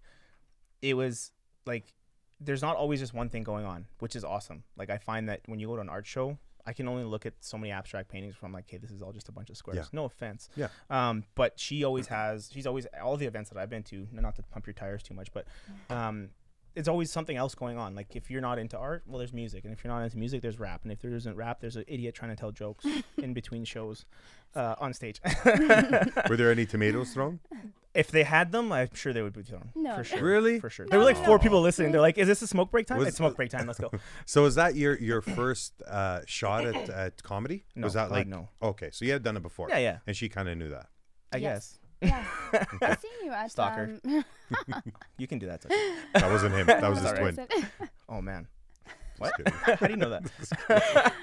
it 0.81 0.93
was 0.93 1.31
like, 1.65 1.93
there's 2.39 2.61
not 2.61 2.77
always 2.77 3.01
just 3.01 3.13
one 3.13 3.27
thing 3.27 3.43
going 3.43 3.65
on, 3.65 3.87
which 3.99 4.15
is 4.15 4.23
awesome. 4.23 4.63
Like 4.77 4.89
I 4.89 4.97
find 4.97 5.27
that 5.27 5.41
when 5.47 5.59
you 5.59 5.67
go 5.67 5.75
to 5.75 5.81
an 5.81 5.89
art 5.89 6.07
show. 6.07 6.37
I 6.67 6.73
can 6.73 6.87
only 6.87 7.03
look 7.03 7.25
at 7.25 7.33
so 7.41 7.57
many 7.57 7.71
abstract 7.71 8.09
paintings 8.09 8.35
from 8.35 8.51
like, 8.51 8.65
hey, 8.67 8.77
this 8.77 8.91
is 8.91 9.01
all 9.01 9.11
just 9.11 9.29
a 9.29 9.31
bunch 9.31 9.49
of 9.49 9.57
squares. 9.57 9.77
Yeah. 9.77 9.85
No 9.93 10.05
offense. 10.05 10.49
Yeah. 10.55 10.67
Um, 10.89 11.23
but 11.35 11.59
she 11.59 11.83
always 11.83 12.07
has. 12.07 12.49
She's 12.51 12.65
always 12.65 12.87
all 13.03 13.17
the 13.17 13.25
events 13.25 13.49
that 13.51 13.59
I've 13.59 13.69
been 13.69 13.83
to. 13.83 14.07
Not 14.11 14.35
to 14.37 14.43
pump 14.43 14.65
your 14.65 14.73
tires 14.73 15.03
too 15.03 15.13
much, 15.13 15.31
but 15.31 15.45
um, 15.89 16.29
it's 16.75 16.87
always 16.87 17.11
something 17.11 17.35
else 17.37 17.55
going 17.55 17.77
on. 17.77 17.95
Like 17.95 18.15
if 18.15 18.29
you're 18.29 18.41
not 18.41 18.59
into 18.59 18.77
art, 18.77 19.03
well, 19.07 19.17
there's 19.19 19.33
music, 19.33 19.63
and 19.63 19.73
if 19.73 19.83
you're 19.83 19.93
not 19.93 20.01
into 20.03 20.17
music, 20.17 20.41
there's 20.41 20.59
rap, 20.59 20.81
and 20.83 20.91
if 20.91 20.99
there 21.01 21.13
isn't 21.13 21.35
rap, 21.35 21.59
there's 21.61 21.75
an 21.75 21.85
idiot 21.87 22.15
trying 22.15 22.31
to 22.31 22.35
tell 22.37 22.51
jokes 22.51 22.85
in 23.17 23.33
between 23.33 23.63
shows 23.65 24.05
uh, 24.55 24.75
on 24.79 24.93
stage. 24.93 25.21
Were 26.29 26.35
there 26.37 26.51
any 26.51 26.65
tomatoes 26.65 27.13
thrown? 27.13 27.39
if 27.93 28.11
they 28.11 28.23
had 28.23 28.51
them, 28.51 28.73
I'm 28.73 28.89
sure 28.93 29.13
they 29.13 29.21
would 29.21 29.31
be 29.33 29.41
thrown. 29.41 29.69
No, 29.73 29.95
for 29.95 30.03
sure. 30.03 30.21
Really? 30.21 30.59
For 30.59 30.69
sure. 30.69 30.85
There 30.85 30.99
were 30.99 31.05
like 31.05 31.15
four 31.15 31.39
people 31.39 31.61
listening. 31.61 31.93
They're 31.93 32.01
like, 32.01 32.17
"Is 32.17 32.27
this 32.27 32.41
a 32.41 32.47
smoke 32.47 32.69
break 32.69 32.87
time? 32.87 32.97
Was- 32.97 33.07
it's 33.07 33.17
smoke 33.17 33.37
break 33.37 33.49
time. 33.49 33.65
Let's 33.67 33.79
go." 33.79 33.89
So 34.25 34.43
is 34.45 34.55
that 34.55 34.75
your 34.75 34.97
your 34.99 35.21
first 35.21 35.81
uh, 35.87 36.19
shot 36.25 36.65
at, 36.65 36.89
at 36.89 37.23
comedy? 37.23 37.63
No, 37.75 37.85
was 37.85 37.93
that 37.93 38.09
God, 38.09 38.15
like 38.17 38.27
no. 38.27 38.49
okay? 38.61 38.89
So 38.91 39.05
you 39.05 39.13
had 39.13 39.23
done 39.23 39.37
it 39.37 39.43
before. 39.43 39.69
Yeah, 39.69 39.77
yeah. 39.77 39.97
And 40.07 40.15
she 40.15 40.27
kind 40.27 40.49
of 40.49 40.57
knew 40.57 40.69
that. 40.69 40.87
I 41.31 41.37
Yes. 41.37 41.77
guess 41.77 41.79
Yeah, 42.07 42.25
I've 42.81 42.99
seen 42.99 43.11
you 43.25 43.31
at 43.31 43.51
Stalker. 43.51 43.99
Um, 44.05 44.23
you 45.17 45.27
can 45.27 45.39
do 45.39 45.47
that. 45.47 45.55
it's 45.55 45.65
okay. 45.65 45.95
That 46.13 46.31
wasn't 46.31 46.55
him. 46.55 46.67
That 46.67 46.89
was 46.89 46.99
his 47.01 47.11
twin. 47.13 47.47
Oh 48.09 48.21
man, 48.21 48.47
Just 49.19 49.35
kidding. 49.37 49.53
how 49.53 49.75
do 49.87 49.91
you 49.91 49.97
know 49.97 50.09
that? 50.09 51.13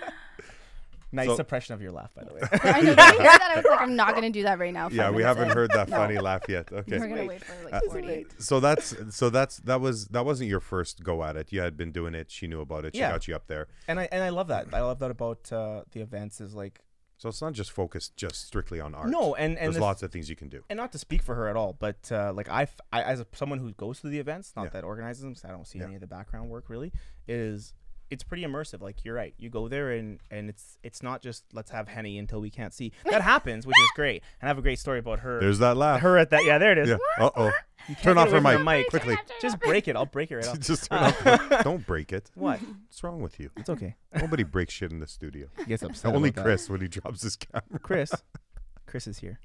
nice 1.15 1.27
So- 1.27 1.37
suppression 1.37 1.75
of 1.75 1.83
your 1.83 1.93
laugh, 1.93 2.15
by 2.15 2.25
the 2.25 2.35
way. 2.35 2.41
I 2.63 2.81
know. 2.81 2.95
Did 2.95 2.99
you 2.99 3.21
hear 3.21 3.23
that? 3.23 3.51
I 3.53 3.57
was 3.57 3.65
like, 3.69 3.81
I'm 3.83 3.97
not 3.97 4.15
gonna 4.15 4.31
do 4.31 4.43
that 4.45 4.59
right 4.59 4.73
now. 4.73 4.89
yeah, 4.91 5.11
we 5.11 5.23
haven't 5.23 5.51
in. 5.51 5.57
heard 5.57 5.71
that 5.73 5.89
No. 5.89 5.97
funny 5.97 6.19
laugh 6.19 6.43
yet. 6.49 6.73
Okay. 6.73 6.99
We're 6.99 7.09
gonna 7.09 7.21
wait. 7.23 7.29
wait 7.29 7.45
for 7.45 7.71
like 8.03 8.27
Uh, 8.29 8.41
So 8.41 8.61
that's 8.61 8.95
so 9.15 9.29
that's 9.31 9.59
that 9.59 9.81
was 9.81 10.07
that 10.09 10.25
wasn't 10.25 10.49
your 10.49 10.61
first 10.61 11.03
go 11.05 11.23
at 11.23 11.37
it. 11.37 11.53
You 11.53 11.61
had 11.61 11.77
been 11.77 11.93
doing 11.93 12.15
it. 12.15 12.31
She 12.31 12.47
knew 12.47 12.61
about 12.61 12.85
it. 12.85 12.95
She 12.95 13.01
Yeah. 13.01 13.11
got 13.13 13.29
you 13.29 13.35
up 13.37 13.47
there. 13.47 13.69
and 13.89 14.01
I 14.01 14.09
and 14.11 14.23
I 14.23 14.31
love 14.31 14.49
that. 14.49 14.69
I 14.73 14.81
love 14.81 14.99
that 15.01 15.11
about 15.11 15.53
uh, 15.53 15.83
the 15.93 16.01
events 16.01 16.41
is 16.41 16.55
like 16.55 16.81
So 17.23 17.29
it's 17.29 17.41
not 17.41 17.53
just 17.53 17.71
focused 17.71 18.17
just 18.17 18.45
strictly 18.49 18.81
on 18.81 18.97
art. 18.97 19.09
no, 19.09 19.37
and 19.37 19.57
and 19.57 19.67
There's 19.67 19.77
the 19.77 19.81
lots 19.81 20.03
of 20.03 20.11
things 20.11 20.29
you 20.29 20.35
can 20.35 20.49
do. 20.49 20.65
and 20.69 20.77
not 20.77 20.91
to 20.91 20.99
speak 20.99 21.23
for 21.23 21.37
her 21.37 21.47
at 21.47 21.55
all, 21.55 21.73
but 21.79 22.11
uh, 22.11 22.33
like 22.35 22.49
I, 22.49 22.67
as 22.93 23.21
a, 23.21 23.27
someone 23.33 23.61
who 23.61 23.71
goes 23.75 24.01
to 24.01 24.09
the 24.09 24.19
events, 24.19 24.55
not 24.57 24.65
Yeah. 24.65 24.71
that 24.71 24.83
organizes 24.83 25.23
them, 25.23 25.37
I 25.49 25.53
don't 25.53 25.65
see 25.65 25.79
Yeah. 25.79 25.85
any 25.85 25.95
of 25.95 26.01
the 26.01 26.09
background 26.09 26.51
work 26.51 26.69
really, 26.69 26.91
is 27.29 27.75
it's 28.13 28.23
pretty 28.23 28.45
immersive. 28.45 28.81
Like 28.83 29.05
you're 29.05 29.15
right, 29.15 29.35
you 29.39 29.49
go 29.49 29.69
there 29.69 29.93
and 29.93 30.21
and 30.31 30.49
it's 30.51 30.77
it's 30.83 31.03
not 31.03 31.23
just 31.23 31.45
let's 31.53 31.71
have 31.71 31.89
henny 31.89 32.19
until 32.19 32.41
we 32.41 32.51
can't 32.51 32.75
see. 32.75 32.93
That 33.07 33.23
happens, 33.33 33.67
which 33.67 33.79
is 33.79 33.91
great. 33.97 34.23
And 34.41 34.47
I 34.47 34.51
have 34.51 34.59
a 34.59 34.63
great 34.63 34.79
story 34.79 34.99
about 34.99 35.21
her. 35.21 35.41
There's 35.41 35.59
that 35.61 35.77
laugh. 35.77 36.01
her 36.01 36.19
at 36.19 36.31
that. 36.31 36.45
Yeah, 36.45 36.59
there 36.59 36.73
it 36.73 36.79
is. 36.79 36.89
Yeah. 36.91 36.99
Uh 37.19 37.31
oh. 37.37 37.53
Turn 38.03 38.17
off 38.17 38.31
her 38.31 38.41
from 38.41 38.65
mic 38.65 38.87
the 38.87 38.91
quickly. 38.91 39.17
Just 39.41 39.59
break 39.59 39.89
it. 39.89 39.97
I'll 39.97 40.07
break 40.07 40.31
it 40.31 40.37
right 40.37 40.47
off. 40.47 40.61
Just 40.61 40.89
turn 40.89 40.99
off. 40.99 41.25
the- 41.25 41.61
Don't 41.65 41.85
break 41.85 42.13
it. 42.13 42.31
What? 42.35 42.61
What's 42.61 43.03
wrong 43.03 43.23
with 43.23 43.41
you? 43.41 43.51
It's 43.57 43.71
okay. 43.71 43.97
Nobody 44.15 44.45
breaks 44.45 44.75
shit 44.75 44.93
in 44.93 45.01
the 45.01 45.07
studio. 45.09 45.49
He 45.59 45.65
gets 45.65 45.83
upset. 45.83 46.15
Only 46.15 46.29
about 46.29 46.43
that. 46.43 46.45
Chris 46.45 46.71
when 46.71 46.81
he 46.81 46.89
drops 46.89 47.23
his 47.23 47.37
camera. 47.37 47.79
Chris. 47.81 48.13
Chris 48.93 49.07
is 49.07 49.19
here. 49.19 49.41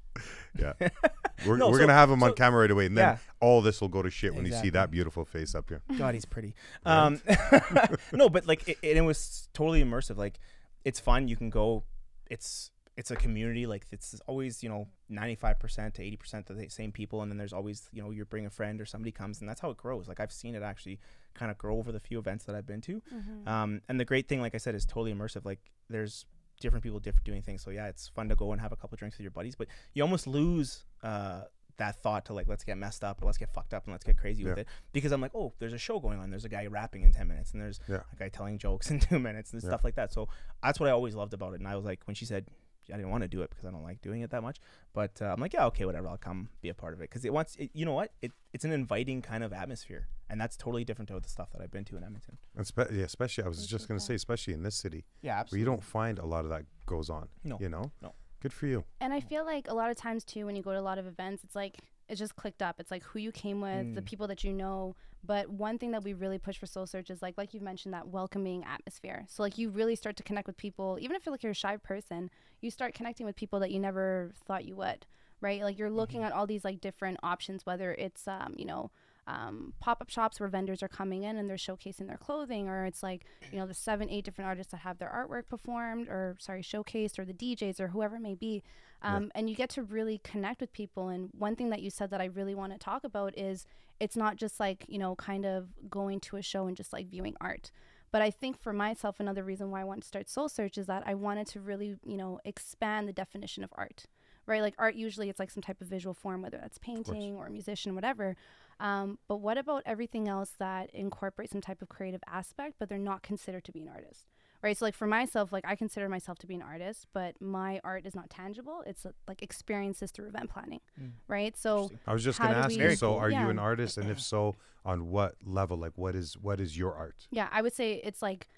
Yeah. 0.58 0.74
We're, 1.46 1.56
No, 1.56 1.68
we're 1.68 1.74
so- 1.74 1.80
gonna 1.80 1.94
have 1.94 2.10
him 2.10 2.22
on 2.22 2.30
so- 2.30 2.34
camera 2.34 2.60
right 2.60 2.70
away, 2.70 2.84
and 2.86 2.98
then 2.98 3.04
Yeah. 3.14 3.18
all 3.40 3.62
this 3.62 3.80
will 3.80 3.88
go 3.88 4.02
to 4.02 4.10
shit 4.10 4.34
when 4.34 4.44
you 4.44 4.50
see 4.50 4.56
Exactly. 4.56 4.70
that 4.70 4.90
beautiful 4.90 5.24
face 5.24 5.54
up 5.54 5.70
here. 5.70 5.80
God, 5.96 6.12
he's 6.14 6.26
pretty. 6.26 6.54
Um, 6.84 7.22
no, 8.12 8.28
but 8.28 8.46
like 8.46 8.68
it, 8.68 8.76
it 8.82 9.00
was 9.00 9.48
totally 9.54 9.82
immersive. 9.82 10.18
Like 10.18 10.38
it's 10.84 11.00
fun. 11.00 11.28
You 11.28 11.36
can 11.36 11.48
go. 11.48 11.84
It's 12.28 12.70
it's 12.96 13.10
a 13.10 13.16
community. 13.16 13.66
Like 13.66 13.86
it's 13.90 14.20
always 14.26 14.62
you 14.62 14.68
know 14.68 14.88
ninety 15.08 15.34
five 15.36 15.58
percent 15.58 15.94
to 15.94 16.02
eighty 16.02 16.16
percent 16.16 16.50
of 16.50 16.58
the 16.58 16.68
same 16.68 16.92
people, 16.92 17.22
and 17.22 17.30
then 17.30 17.38
there's 17.38 17.52
always 17.54 17.88
you 17.92 18.02
know 18.02 18.10
you 18.10 18.24
bring 18.26 18.44
a 18.44 18.50
friend 18.50 18.80
or 18.82 18.84
somebody 18.84 19.12
comes, 19.12 19.40
and 19.40 19.48
that's 19.48 19.60
how 19.62 19.70
it 19.70 19.76
grows. 19.78 20.08
Like 20.08 20.20
I've 20.20 20.32
seen 20.32 20.54
it 20.54 20.62
actually 20.62 20.98
kind 21.34 21.50
of 21.50 21.56
grow 21.56 21.78
over 21.78 21.90
the 21.92 22.00
few 22.00 22.18
events 22.18 22.44
that 22.46 22.54
I've 22.56 22.66
been 22.66 22.80
to. 22.82 23.00
Mhm. 23.14 23.48
Um, 23.48 23.80
and 23.88 23.98
the 23.98 24.04
great 24.04 24.28
thing, 24.28 24.40
like 24.42 24.54
I 24.54 24.58
said, 24.58 24.74
is 24.74 24.84
totally 24.84 25.14
immersive. 25.14 25.44
Like 25.44 25.60
there's 25.88 26.26
different 26.60 26.82
people 26.82 26.98
different 26.98 27.24
doing 27.24 27.42
things. 27.42 27.62
So 27.62 27.70
yeah, 27.70 27.86
it's 27.88 28.08
fun 28.08 28.28
to 28.28 28.34
go 28.36 28.52
and 28.52 28.60
have 28.60 28.72
a 28.72 28.76
couple 28.76 28.96
drinks 28.96 29.16
with 29.18 29.22
your 29.24 29.30
buddies, 29.30 29.54
but 29.54 29.68
you 29.94 30.02
almost 30.02 30.26
lose 30.26 30.84
uh, 31.02 31.42
that 31.76 31.94
thought 32.02 32.24
to 32.26 32.32
like 32.32 32.48
let's 32.48 32.64
get 32.64 32.76
messed 32.76 33.04
up 33.04 33.22
or 33.22 33.26
let's 33.26 33.38
get 33.38 33.52
fucked 33.54 33.72
up 33.72 33.84
and 33.86 33.92
let's 33.94 34.04
get 34.04 34.16
crazy 34.16 34.44
with 34.44 34.58
it 34.58 34.66
because 34.92 35.12
I'm 35.12 35.20
like, 35.20 35.30
oh, 35.34 35.52
there's 35.60 35.72
a 35.72 35.78
show 35.78 36.00
going 36.00 36.18
on. 36.18 36.30
There's 36.30 36.44
a 36.44 36.48
guy 36.48 36.66
rapping 36.66 37.02
in 37.02 37.12
ten 37.12 37.28
minutes, 37.28 37.52
and 37.52 37.60
there's 37.62 37.78
Yeah. 37.88 38.00
a 38.12 38.16
guy 38.16 38.28
telling 38.28 38.58
jokes 38.58 38.90
in 38.92 38.98
two 39.00 39.18
minutes 39.18 39.52
and 39.52 39.62
Yeah. 39.62 39.68
stuff 39.68 39.84
like 39.84 39.94
that. 39.94 40.12
So 40.12 40.28
that's 40.62 40.80
what 40.80 40.88
I 40.88 40.92
always 40.92 41.14
loved 41.14 41.34
about 41.34 41.52
it. 41.54 41.60
And 41.60 41.68
I 41.68 41.76
was 41.76 41.84
like, 41.84 42.00
when 42.06 42.14
she 42.14 42.24
said. 42.24 42.46
I 42.90 42.96
didn't 42.96 43.10
want 43.10 43.20
to 43.22 43.28
do 43.28 43.42
it 43.42 43.50
because 43.50 43.66
I 43.66 43.70
don't 43.70 43.82
like 43.82 44.00
doing 44.00 44.22
it 44.22 44.30
that 44.30 44.40
much, 44.42 44.60
but 44.94 45.20
uh, 45.20 45.26
I'm 45.26 45.38
like, 45.42 45.52
yeah, 45.52 45.66
okay, 45.66 45.84
whatever. 45.84 46.08
I'll 46.08 46.16
come 46.16 46.48
be 46.62 46.70
a 46.70 46.74
part 46.74 46.94
of 46.94 47.00
it 47.00 47.10
because 47.10 47.22
it 47.26 47.34
wants, 47.34 47.54
it, 47.56 47.68
you 47.74 47.84
know 47.84 47.92
what? 47.92 48.12
It, 48.22 48.32
it's 48.54 48.64
an 48.64 48.72
inviting 48.72 49.20
kind 49.20 49.44
of 49.44 49.52
atmosphere, 49.52 50.08
and 50.30 50.40
that's 50.40 50.56
totally 50.56 50.84
different 50.84 51.08
to 51.08 51.18
the 51.20 51.28
stuff 51.28 51.50
that 51.52 51.60
I've 51.62 51.70
been 51.70 51.84
to 51.86 51.96
in 51.96 52.04
Edmonton. 52.04 52.38
And 52.56 52.66
spe- 52.66 52.90
yeah, 52.92 53.04
especially, 53.04 53.44
I 53.44 53.48
was 53.48 53.66
just 53.66 53.88
going 53.88 53.98
to 53.98 54.04
say, 54.04 54.14
especially 54.14 54.54
in 54.54 54.62
this 54.62 54.74
city 54.74 55.04
Yeah, 55.22 55.32
where 55.32 55.40
absolutely. 55.40 55.60
you 55.60 55.64
don't 55.66 55.82
find 55.84 56.18
a 56.18 56.26
lot 56.26 56.44
of 56.44 56.50
that 56.50 56.64
goes 56.86 57.08
on. 57.10 57.28
No. 57.44 57.58
You 57.60 57.68
know? 57.68 57.90
No. 58.02 58.14
Good 58.40 58.52
for 58.52 58.66
you. 58.66 58.84
And 59.00 59.12
I 59.12 59.20
feel 59.20 59.44
like 59.44 59.66
a 59.68 59.74
lot 59.74 59.90
of 59.90 59.96
times 59.96 60.24
too, 60.24 60.46
when 60.46 60.54
you 60.54 60.62
go 60.62 60.72
to 60.72 60.78
a 60.78 60.82
lot 60.82 60.98
of 60.98 61.06
events, 61.06 61.42
it's 61.44 61.56
like 61.56 61.78
it's 62.08 62.18
just 62.18 62.36
clicked 62.36 62.62
up. 62.62 62.76
It's 62.78 62.90
like 62.90 63.02
who 63.02 63.18
you 63.18 63.32
came 63.32 63.60
with, 63.60 63.94
the 63.94 64.00
Mm. 64.00 64.06
people 64.06 64.26
that 64.28 64.42
you 64.44 64.52
know. 64.52 64.94
But 65.24 65.50
one 65.50 65.76
thing 65.76 65.90
that 65.90 66.04
we 66.04 66.14
really 66.14 66.38
push 66.38 66.56
for 66.56 66.64
Soul 66.66 66.86
Search 66.86 67.10
is 67.10 67.20
like, 67.20 67.36
like 67.36 67.52
you've 67.52 67.62
mentioned, 67.64 67.92
that 67.92 68.08
welcoming 68.08 68.64
atmosphere. 68.64 69.24
So 69.28 69.42
like 69.42 69.58
you 69.58 69.68
really 69.70 69.96
start 69.96 70.16
to 70.16 70.22
connect 70.22 70.46
with 70.46 70.56
people, 70.56 70.96
even 71.00 71.16
if 71.16 71.26
you're 71.26 71.32
like 71.32 71.42
you're 71.42 71.52
a 71.52 71.54
shy 71.54 71.76
person, 71.76 72.30
you 72.60 72.70
start 72.70 72.94
connecting 72.94 73.26
with 73.26 73.34
people 73.36 73.58
that 73.60 73.70
you 73.72 73.80
never 73.80 74.30
thought 74.46 74.64
you 74.64 74.76
would, 74.76 75.04
right? 75.40 75.60
Like 75.62 75.76
you're 75.78 75.90
looking 75.90 76.22
at 76.22 76.32
all 76.32 76.46
these 76.46 76.64
like 76.64 76.80
different 76.80 77.18
options, 77.24 77.66
whether 77.66 77.92
it's 77.94 78.26
um, 78.28 78.54
you 78.56 78.64
know, 78.64 78.90
um, 79.28 79.74
pop-up 79.78 80.08
shops 80.08 80.40
where 80.40 80.48
vendors 80.48 80.82
are 80.82 80.88
coming 80.88 81.22
in 81.22 81.36
and 81.36 81.50
they're 81.50 81.56
showcasing 81.56 82.06
their 82.06 82.16
clothing 82.16 82.66
or 82.66 82.86
it's 82.86 83.02
like 83.02 83.26
you 83.52 83.58
know 83.58 83.66
the 83.66 83.74
seven 83.74 84.08
eight 84.08 84.24
different 84.24 84.48
artists 84.48 84.72
that 84.72 84.78
have 84.78 84.96
their 84.98 85.10
artwork 85.10 85.46
performed 85.48 86.08
or 86.08 86.34
sorry 86.38 86.62
showcased 86.62 87.18
or 87.18 87.26
the 87.26 87.34
djs 87.34 87.78
or 87.78 87.88
whoever 87.88 88.16
it 88.16 88.22
may 88.22 88.34
be. 88.34 88.62
Um, 89.02 89.30
and 89.34 89.48
you 89.48 89.54
get 89.54 89.70
to 89.70 89.84
really 89.84 90.20
connect 90.24 90.60
with 90.60 90.72
people. 90.72 91.08
And 91.08 91.28
one 91.38 91.54
thing 91.54 91.70
that 91.70 91.82
you 91.82 91.90
said 91.90 92.10
that 92.10 92.22
i 92.22 92.24
really 92.24 92.54
want 92.54 92.72
to 92.72 92.78
talk 92.78 93.04
about 93.04 93.38
is 93.38 93.66
it's 94.00 94.16
not 94.16 94.36
just 94.36 94.58
like 94.58 94.86
you 94.88 94.98
know 94.98 95.14
kind 95.14 95.44
of 95.44 95.68
going 95.90 96.20
to 96.20 96.36
a 96.36 96.42
show 96.42 96.66
and 96.66 96.76
just 96.76 96.92
like 96.94 97.10
viewing 97.10 97.36
art. 97.40 97.70
But 98.10 98.22
i 98.22 98.30
think 98.30 98.58
for 98.58 98.72
myself 98.72 99.20
another 99.20 99.44
reason 99.44 99.70
why 99.70 99.82
i 99.82 99.84
wanted 99.84 100.00
to 100.02 100.08
start 100.08 100.30
soul 100.30 100.48
search 100.48 100.78
is 100.78 100.86
that 100.86 101.02
i 101.06 101.12
wanted 101.12 101.46
to 101.48 101.60
really 101.60 101.96
you 102.06 102.16
know 102.16 102.40
expand 102.46 103.06
the 103.06 103.12
definition 103.12 103.62
of 103.62 103.70
art 103.76 104.06
right? 104.48 104.62
Like 104.62 104.74
art 104.78 104.94
usually 104.94 105.28
it's 105.28 105.38
like 105.38 105.50
some 105.50 105.62
type 105.62 105.80
of 105.80 105.86
visual 105.86 106.14
form 106.14 106.42
whether 106.42 106.58
that's 106.58 106.78
painting 106.78 107.36
or 107.36 107.50
musician 107.50 107.94
whatever 107.94 108.34
um, 108.80 109.18
but 109.28 109.36
what 109.36 109.58
about 109.58 109.82
everything 109.86 110.28
else 110.28 110.52
that 110.58 110.88
incorporates 110.94 111.52
some 111.52 111.60
type 111.60 111.82
of 111.82 111.88
creative 111.88 112.20
aspect 112.28 112.74
but 112.78 112.88
they're 112.88 112.98
not 112.98 113.22
considered 113.22 113.64
to 113.64 113.72
be 113.72 113.80
an 113.80 113.88
artist 113.88 114.26
right 114.62 114.76
so 114.76 114.84
like 114.84 114.94
for 114.94 115.06
myself 115.06 115.52
like 115.52 115.64
i 115.66 115.74
consider 115.76 116.08
myself 116.08 116.38
to 116.38 116.46
be 116.46 116.54
an 116.54 116.62
artist 116.62 117.06
but 117.12 117.40
my 117.40 117.80
art 117.84 118.04
is 118.06 118.14
not 118.14 118.28
tangible 118.30 118.82
it's 118.86 119.04
uh, 119.06 119.10
like 119.26 119.42
experiences 119.42 120.10
through 120.10 120.26
event 120.28 120.48
planning 120.50 120.80
Mm. 121.00 121.12
right 121.28 121.56
so 121.56 121.90
I 122.06 122.12
was 122.12 122.24
just 122.24 122.38
going 122.40 122.52
to 122.52 122.56
ask 122.58 122.70
we- 122.76 122.82
you. 122.82 122.96
So, 122.96 123.10
cool. 123.12 123.18
are 123.18 123.30
you 123.30 123.48
an 123.50 123.58
artist, 123.58 123.98
and 123.98 124.10
if 124.10 124.20
so, 124.20 124.56
on 124.84 125.10
what 125.10 125.34
level? 125.44 125.76
Like, 125.76 125.92
what 125.96 126.14
is 126.16 126.34
what 126.36 126.58
is 126.60 126.76
your 126.76 126.94
art? 126.94 127.26
yeah 127.30 127.48
i 127.52 127.62
would 127.62 127.72
say 127.72 128.00
it's 128.04 128.20
like 128.22 128.48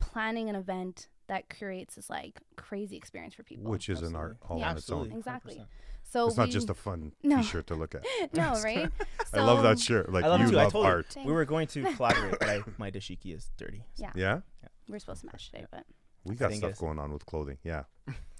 planning 0.00 0.48
an 0.48 0.54
event 0.56 1.08
that 1.28 1.48
creates 1.48 1.94
this 1.94 2.10
like 2.10 2.40
crazy 2.56 2.96
experience 2.96 3.34
for 3.34 3.42
people 3.42 3.70
Which 3.70 3.88
is 3.88 4.02
an 4.02 4.16
art 4.16 4.38
Absolutely. 4.42 4.54
all 4.54 4.58
Yeah. 4.60 4.70
on 4.70 4.76
its 4.76 4.90
own. 4.90 5.12
Exactly. 5.12 5.54
100%. 5.56 5.66
so 6.04 6.26
It's 6.26 6.36
not 6.36 6.48
just 6.50 6.70
a 6.70 6.74
fun 6.74 7.12
No. 7.22 7.36
T-shirt 7.38 7.66
to 7.68 7.74
look 7.74 7.94
at. 7.94 8.04
no 8.34 8.60
right 8.62 8.90
I 9.34 9.40
love 9.40 9.62
that 9.62 9.78
shirt. 9.78 10.10
Like 10.12 10.24
I 10.24 10.28
love 10.28 10.40
you 10.40 10.50
too. 10.50 10.58
I 10.58 10.64
love 10.64 10.72
told 10.72 10.84
you. 10.86 10.90
art. 10.90 11.16
We 11.24 11.32
were 11.32 11.44
going 11.44 11.66
to 11.68 11.82
collaborate, 11.94 12.38
but 12.40 12.48
I, 12.48 12.62
my 12.78 12.90
dashiki 12.90 13.34
is 13.36 13.50
dirty. 13.56 13.84
so- 13.94 14.04
Yeah. 14.04 14.12
Yeah, 14.14 14.68
we're 14.88 14.98
supposed 14.98 15.20
to 15.20 15.26
match 15.26 15.50
today 15.50 15.66
but 15.70 15.84
we 16.24 16.34
got 16.34 16.50
stuff 16.52 16.70
it's- 16.70 16.80
going 16.80 16.98
on 16.98 17.12
with 17.12 17.24
clothing. 17.26 17.58
Yeah, 17.62 17.84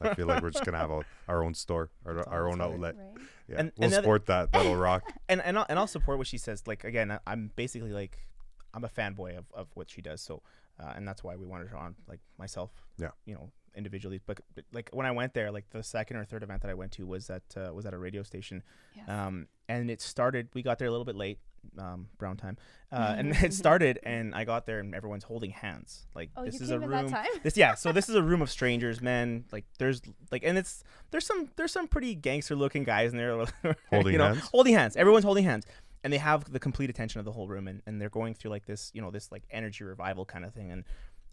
I 0.01 0.15
feel 0.15 0.27
like 0.27 0.43
we're 0.43 0.51
just 0.51 0.65
gonna 0.65 0.79
have 0.79 0.91
a, 0.91 1.03
our 1.29 1.43
own 1.45 1.55
store, 1.55 1.91
our, 2.05 2.27
our 2.29 2.49
own 2.49 2.61
outlet. 2.61 2.97
right 2.99 3.23
Yeah, 3.49 3.57
And- 3.59 3.73
we'll 3.77 3.85
and 3.87 3.95
support 3.95 4.27
that. 4.27 4.51
That'll 4.53 4.77
rock. 4.77 5.05
And 5.29 5.41
and 5.43 5.59
I'll, 5.59 5.67
and 5.69 5.79
I'll 5.79 5.87
support 5.87 6.19
what 6.19 6.27
she 6.27 6.39
says. 6.39 6.67
Like 6.67 6.85
again, 6.85 7.11
I- 7.11 7.21
I'm 7.27 7.51
basically 7.55 7.93
like 7.93 8.27
I'm 8.75 8.85
a 8.85 8.89
fanboy 8.89 9.37
of, 9.39 9.45
of 9.55 9.69
what 9.75 9.91
she 9.91 10.03
does. 10.03 10.21
So 10.21 10.43
uh, 10.81 10.93
and 10.97 11.07
that's 11.07 11.23
why 11.25 11.37
we 11.37 11.47
wanted 11.47 11.69
her 11.69 11.77
on. 11.77 11.95
Like 12.07 12.21
myself. 12.39 12.71
Yeah. 12.99 13.11
You 13.27 13.35
know, 13.35 13.51
individually, 13.75 14.21
but, 14.27 14.39
but 14.55 14.65
like 14.73 14.91
when 14.93 15.07
I 15.07 15.13
went 15.13 15.35
there, 15.35 15.51
like 15.51 15.71
the 15.71 15.83
second 15.83 16.17
or 16.17 16.25
third 16.25 16.43
event 16.43 16.63
that 16.63 16.71
I 16.71 16.75
went 16.75 16.93
to 16.93 17.07
was 17.07 17.31
at 17.31 17.43
uh, 17.57 17.73
was 17.73 17.87
at 17.87 17.95
a 17.95 17.99
radio 17.99 18.23
station. 18.23 18.63
yes. 18.97 19.09
Um, 19.09 19.47
and 19.69 19.91
it 19.91 20.01
started. 20.01 20.49
We 20.55 20.63
got 20.63 20.79
there 20.79 20.89
a 20.89 20.91
little 20.91 21.05
bit 21.05 21.15
late, 21.15 21.39
um, 21.79 22.09
brown 22.19 22.37
time. 22.37 22.57
Uh, 22.91 23.15
and 23.19 23.37
it 23.37 23.53
started, 23.53 23.99
and 24.03 24.35
I 24.35 24.45
got 24.45 24.67
there, 24.67 24.81
and 24.81 24.95
everyone's 24.95 25.25
holding 25.25 25.51
hands. 25.51 26.07
Like 26.15 26.31
oh 26.37 26.45
this 26.45 26.55
you 26.59 26.65
is 26.65 26.71
came 26.71 26.83
a 26.83 26.89
room. 26.89 27.09
that 27.09 27.25
time 27.25 27.41
This 27.43 27.57
yeah. 27.57 27.75
So 27.75 27.93
this 27.93 28.09
is 28.09 28.15
a 28.15 28.23
room 28.23 28.43
of 28.43 28.51
strangers, 28.51 29.01
man. 29.01 29.45
Like 29.53 29.65
there's 29.79 30.01
like, 30.33 30.43
and 30.45 30.57
it's 30.59 30.83
there's 31.11 31.27
some 31.27 31.51
there's 31.57 31.73
some 31.73 31.87
pretty 31.87 32.15
gangster 32.15 32.57
looking 32.57 32.85
guys 32.85 33.13
in 33.13 33.19
there, 33.19 33.37
Holding 33.91 34.13
you 34.13 34.19
know, 34.19 34.29
hands? 34.35 34.49
holding 34.51 34.75
hands. 34.75 34.97
Everyone's 34.97 35.25
holding 35.25 35.45
hands, 35.45 35.67
and 36.05 36.13
they 36.13 36.19
have 36.19 36.51
the 36.53 36.61
complete 36.61 36.91
attention 36.91 37.19
of 37.19 37.25
the 37.25 37.33
whole 37.33 37.49
room, 37.49 37.69
and, 37.69 37.83
and 37.87 38.01
they're 38.01 38.09
going 38.11 38.35
through 38.35 38.51
like 38.51 38.67
this, 38.67 38.91
you 38.95 39.03
know, 39.03 39.11
this 39.11 39.31
like 39.33 39.45
energy 39.51 39.85
revival 39.85 40.25
kind 40.25 40.45
of 40.45 40.53
thing, 40.55 40.71
and 40.71 40.85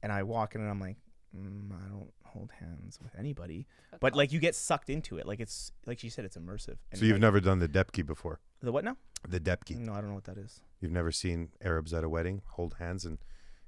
and 0.03 0.11
I 0.11 0.23
walk 0.23 0.55
in 0.55 0.61
and 0.61 0.69
I'm 0.69 0.79
like, 0.79 0.97
mm, 1.35 1.71
I 1.71 1.87
don't 1.89 2.11
hold 2.23 2.51
hands 2.59 2.99
with 3.01 3.13
anybody, 3.17 3.65
but 3.99 4.15
like 4.15 4.31
you 4.31 4.39
get 4.39 4.55
sucked 4.55 4.89
into 4.89 5.17
it, 5.17 5.25
like 5.25 5.39
it's 5.39 5.71
like 5.85 5.99
she 5.99 6.09
said, 6.09 6.25
it's 6.25 6.37
immersive. 6.37 6.77
And 6.91 6.99
So 6.99 7.05
you've 7.05 7.15
like, 7.15 7.21
never 7.21 7.39
done 7.39 7.59
the 7.59 7.67
dabke 7.69 8.05
before? 8.05 8.39
the 8.61 8.71
what 8.71 8.83
now? 8.83 8.97
The 9.27 9.39
dabke. 9.39 9.77
No, 9.77 9.93
I 9.93 9.97
don't 10.01 10.09
know 10.09 10.15
what 10.15 10.23
that 10.25 10.37
is. 10.37 10.61
You've 10.81 10.91
never 10.91 11.11
seen 11.11 11.49
Arabs 11.63 11.93
at 11.93 12.03
a 12.03 12.09
wedding 12.09 12.41
hold 12.51 12.75
hands 12.79 13.05
and 13.05 13.17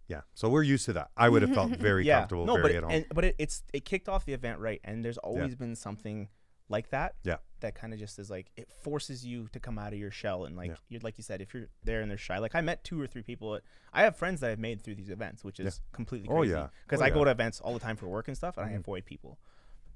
yeah. 0.08 0.22
So 0.34 0.48
we're 0.50 0.64
used 0.64 0.86
to 0.86 0.94
that. 0.94 1.10
I 1.18 1.28
would 1.30 1.42
have 1.42 1.54
felt 1.54 1.72
very 1.80 2.06
yeah, 2.06 2.20
comfortable, 2.20 2.46
no, 2.46 2.54
very 2.56 2.64
but 2.64 2.76
at 2.76 2.84
home. 2.84 2.92
and 2.92 3.06
but 3.14 3.26
it, 3.26 3.36
it's 3.38 3.64
it 3.74 3.86
kicked 3.86 4.08
off 4.10 4.26
the 4.26 4.34
event 4.34 4.60
right, 4.60 4.80
and 4.84 5.04
there's 5.04 5.18
always 5.18 5.56
been 5.56 5.76
something 5.76 6.30
like 6.70 6.90
that. 6.90 7.16
Yeah. 7.24 7.38
That 7.62 7.74
kind 7.76 7.94
of 7.94 8.00
just 8.00 8.20
is 8.20 8.30
like 8.30 8.52
it 8.56 8.72
forces 8.84 9.26
you 9.26 9.48
to 9.54 9.60
come 9.60 9.80
out 9.80 9.94
of 9.94 10.00
your 10.00 10.12
shell 10.12 10.46
and 10.46 10.56
like 10.56 10.70
Yeah. 10.70 10.76
you're 10.90 11.02
like 11.02 11.18
you 11.18 11.24
said, 11.24 11.42
if 11.42 11.54
you're 11.54 11.70
there 11.84 12.02
and 12.02 12.10
they're 12.12 12.18
shy. 12.18 12.38
Like 12.40 12.56
I 12.56 12.62
met 12.62 12.84
two 12.84 13.02
or 13.02 13.08
three 13.08 13.24
people. 13.24 13.56
At, 13.56 13.64
I 13.94 14.04
have 14.04 14.16
friends 14.16 14.42
that 14.42 14.52
I've 14.52 14.60
made 14.60 14.82
through 14.84 14.96
these 14.96 15.10
events, 15.10 15.44
which 15.44 15.60
is 15.60 15.82
Yeah. 15.82 15.96
completely 15.96 16.30
Oh, 16.30 16.40
crazy. 16.40 16.54
yeah. 16.54 16.68
Because 16.86 17.02
Oh, 17.02 17.06
I 17.06 17.10
go 17.10 17.24
to 17.24 17.32
events 17.32 17.60
all 17.62 17.74
the 17.74 17.80
time 17.80 17.96
for 17.96 18.08
work 18.08 18.28
and 18.28 18.38
stuff, 18.38 18.58
and 18.58 18.66
I 18.70 18.74
Mhm. 18.74 18.80
avoid 18.80 19.06
people 19.06 19.40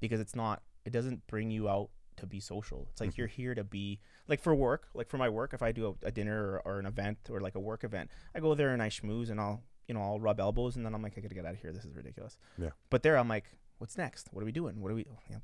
because 0.00 0.18
it's 0.20 0.34
not. 0.34 0.62
It 0.84 0.90
doesn't 0.90 1.26
bring 1.28 1.50
you 1.50 1.68
out 1.68 1.90
to 2.16 2.26
be 2.26 2.40
social. 2.40 2.88
It's 2.90 3.00
like 3.00 3.10
Mhm. 3.10 3.16
you're 3.18 3.26
here 3.28 3.54
to 3.54 3.64
be 3.64 4.00
like 4.28 4.40
for 4.40 4.54
work. 4.54 4.88
Like 4.94 5.08
for 5.08 5.18
my 5.18 5.28
work, 5.28 5.54
if 5.54 5.62
I 5.62 5.70
do 5.72 5.96
a, 6.02 6.06
a 6.06 6.10
dinner 6.10 6.54
or, 6.54 6.62
or 6.74 6.78
an 6.80 6.86
event 6.86 7.18
or 7.30 7.40
like 7.40 7.54
a 7.54 7.60
work 7.60 7.84
event, 7.84 8.10
I 8.34 8.40
go 8.40 8.54
there 8.54 8.70
and 8.72 8.82
I 8.82 8.88
schmooze 8.88 9.30
and 9.30 9.40
I'll 9.40 9.62
you 9.88 9.94
know 9.94 10.02
I'll 10.02 10.20
rub 10.20 10.40
elbows 10.40 10.76
and 10.76 10.84
then 10.84 10.94
I'm 10.94 11.02
like 11.02 11.16
I 11.16 11.20
gotta 11.20 11.34
get 11.34 11.44
out 11.46 11.54
of 11.54 11.60
here. 11.60 11.72
This 11.72 11.84
is 11.84 11.94
ridiculous. 11.94 12.36
Yeah. 12.58 12.70
But 12.90 13.02
there 13.04 13.16
I'm 13.16 13.28
like, 13.28 13.44
what's 13.78 13.96
next? 13.96 14.28
What 14.32 14.42
are 14.42 14.44
we 14.44 14.52
doing? 14.52 14.80
What 14.80 14.90
are 14.90 14.94
we? 14.94 15.06
oh, 15.10 15.18
yeah, 15.30 15.38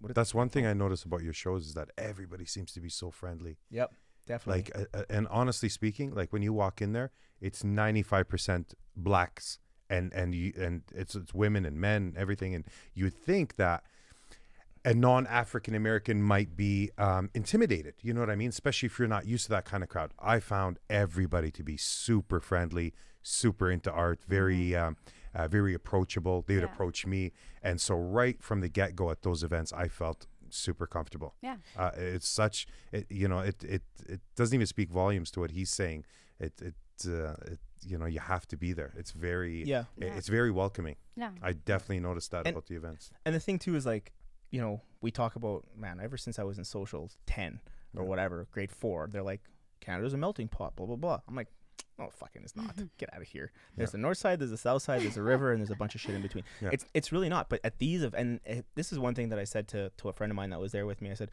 That's 0.00 0.34
one 0.34 0.48
thing 0.48 0.66
I 0.66 0.72
notice 0.72 1.02
about 1.02 1.22
your 1.22 1.32
shows 1.32 1.66
is 1.66 1.74
that 1.74 1.90
everybody 1.98 2.44
seems 2.44 2.72
to 2.72 2.80
be 2.80 2.88
so 2.88 3.10
friendly. 3.10 3.58
Yep. 3.70 3.92
Definitely. 4.26 4.72
Like, 4.74 4.88
uh, 4.94 5.02
and 5.08 5.26
honestly 5.30 5.68
speaking, 5.68 6.14
like 6.14 6.32
when 6.32 6.42
you 6.42 6.52
walk 6.52 6.82
in 6.82 6.92
there, 6.92 7.10
it's 7.40 7.64
ninety 7.64 8.02
five 8.02 8.28
percent 8.28 8.74
blacks, 8.94 9.58
and 9.88 10.12
and 10.12 10.34
you 10.34 10.52
and 10.58 10.82
it's 10.94 11.14
it's 11.14 11.32
women 11.32 11.64
and 11.64 11.80
men, 11.80 12.14
everything, 12.16 12.54
and 12.54 12.64
you 12.94 13.08
think 13.08 13.56
that 13.56 13.84
a 14.84 14.92
non 14.92 15.26
African 15.26 15.74
American 15.74 16.22
might 16.22 16.56
be 16.56 16.90
um, 16.98 17.30
intimidated. 17.34 17.94
You 18.02 18.12
know 18.12 18.20
what 18.20 18.30
I 18.30 18.36
mean? 18.36 18.50
Especially 18.50 18.86
if 18.86 18.98
you're 18.98 19.08
not 19.08 19.26
used 19.26 19.44
to 19.46 19.50
that 19.50 19.64
kind 19.64 19.82
of 19.82 19.88
crowd. 19.88 20.12
I 20.18 20.40
found 20.40 20.78
everybody 20.90 21.50
to 21.52 21.62
be 21.62 21.78
super 21.78 22.38
friendly, 22.40 22.92
super 23.22 23.70
into 23.70 23.90
art, 23.90 24.20
very. 24.28 24.76
Um, 24.76 24.96
uh, 25.38 25.48
very 25.48 25.74
approachable. 25.80 26.36
They 26.46 26.54
would 26.56 26.64
Yeah. 26.64 26.72
approach 26.72 27.06
me, 27.14 27.22
and 27.62 27.76
so 27.80 27.94
right 28.20 28.38
from 28.42 28.60
the 28.60 28.68
get 28.68 28.90
go 29.00 29.10
at 29.10 29.20
those 29.22 29.40
events, 29.48 29.72
I 29.84 29.88
felt 29.88 30.26
super 30.50 30.86
comfortable. 30.86 31.32
Yeah. 31.48 31.56
Uh, 31.76 31.90
it's 32.14 32.28
such, 32.28 32.66
it, 32.92 33.06
you 33.10 33.28
know, 33.28 33.40
it, 33.50 33.58
it 33.76 33.82
it 34.14 34.20
doesn't 34.38 34.54
even 34.54 34.66
speak 34.66 34.90
volumes 34.90 35.30
to 35.32 35.40
what 35.40 35.50
he's 35.58 35.70
saying. 35.70 36.04
It 36.40 36.54
it, 36.70 36.74
uh, 37.06 37.34
it 37.52 37.58
you 37.90 37.96
know, 37.98 38.06
you 38.06 38.20
have 38.20 38.44
to 38.48 38.56
be 38.56 38.72
there. 38.72 38.92
It's 39.00 39.12
very, 39.12 39.62
yeah. 39.64 39.84
i- 40.02 40.06
Yeah. 40.06 40.16
it's 40.18 40.28
very 40.38 40.50
welcoming. 40.50 40.96
yeah 41.16 41.30
I 41.48 41.52
definitely 41.52 42.00
noticed 42.00 42.30
that 42.32 42.44
And- 42.46 42.54
about 42.56 42.66
the 42.66 42.74
events. 42.82 43.10
And 43.24 43.32
the 43.36 43.40
thing 43.40 43.58
too 43.60 43.76
is 43.76 43.86
like, 43.86 44.06
you 44.50 44.60
know, 44.60 44.80
we 45.00 45.10
talk 45.12 45.36
about 45.36 45.60
man. 45.76 46.00
Ever 46.00 46.16
since 46.16 46.36
I 46.42 46.44
was 46.50 46.56
in 46.58 46.64
social 46.64 47.10
ten 47.26 47.60
or 47.94 48.02
Yeah. 48.02 48.08
whatever, 48.10 48.46
grade 48.54 48.72
four, 48.72 49.08
they're 49.12 49.22
like, 49.32 49.42
Canada's 49.80 50.14
a 50.14 50.16
melting 50.16 50.48
pot. 50.48 50.74
Blah 50.76 50.86
blah 50.86 50.96
blah. 50.96 51.20
I'm 51.28 51.36
like. 51.36 51.48
Oh 51.98 52.10
fucking! 52.10 52.42
It's 52.42 52.54
not. 52.56 52.74
Get 52.98 53.12
out 53.12 53.20
of 53.22 53.26
here. 53.28 53.50
There's 53.76 53.88
Yeah. 53.88 53.92
the 53.92 53.98
north 53.98 54.18
side, 54.18 54.38
there's 54.38 54.50
the 54.50 54.56
south 54.56 54.82
side, 54.82 55.02
there's 55.02 55.16
a 55.16 55.22
river, 55.22 55.52
and 55.52 55.60
there's 55.60 55.70
a 55.70 55.74
bunch 55.76 55.94
of 55.94 56.00
shit 56.00 56.14
in 56.14 56.22
between. 56.22 56.44
Yeah. 56.60 56.70
It's 56.72 56.84
it's 56.94 57.12
really 57.12 57.28
not. 57.28 57.48
But 57.48 57.60
at 57.64 57.78
these 57.78 58.02
of 58.02 58.14
and 58.14 58.40
it, 58.44 58.66
this 58.74 58.92
is 58.92 58.98
one 58.98 59.14
thing 59.14 59.30
that 59.30 59.38
I 59.38 59.44
said 59.44 59.68
to 59.68 59.90
to 59.98 60.08
a 60.08 60.12
friend 60.12 60.30
of 60.30 60.36
mine 60.36 60.50
that 60.50 60.60
was 60.60 60.72
there 60.72 60.86
with 60.86 61.00
me. 61.02 61.10
I 61.10 61.14
said, 61.14 61.30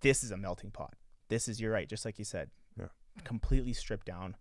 "This 0.00 0.24
is 0.24 0.30
a 0.30 0.36
melting 0.36 0.70
pot. 0.72 0.94
This 1.28 1.46
is 1.48 1.60
you're 1.60 1.72
right, 1.72 1.88
just 1.88 2.04
like 2.04 2.18
you 2.18 2.24
said. 2.24 2.50
Yeah. 2.78 2.86
Completely 3.24 3.72
stripped 3.72 4.06
down. 4.06 4.36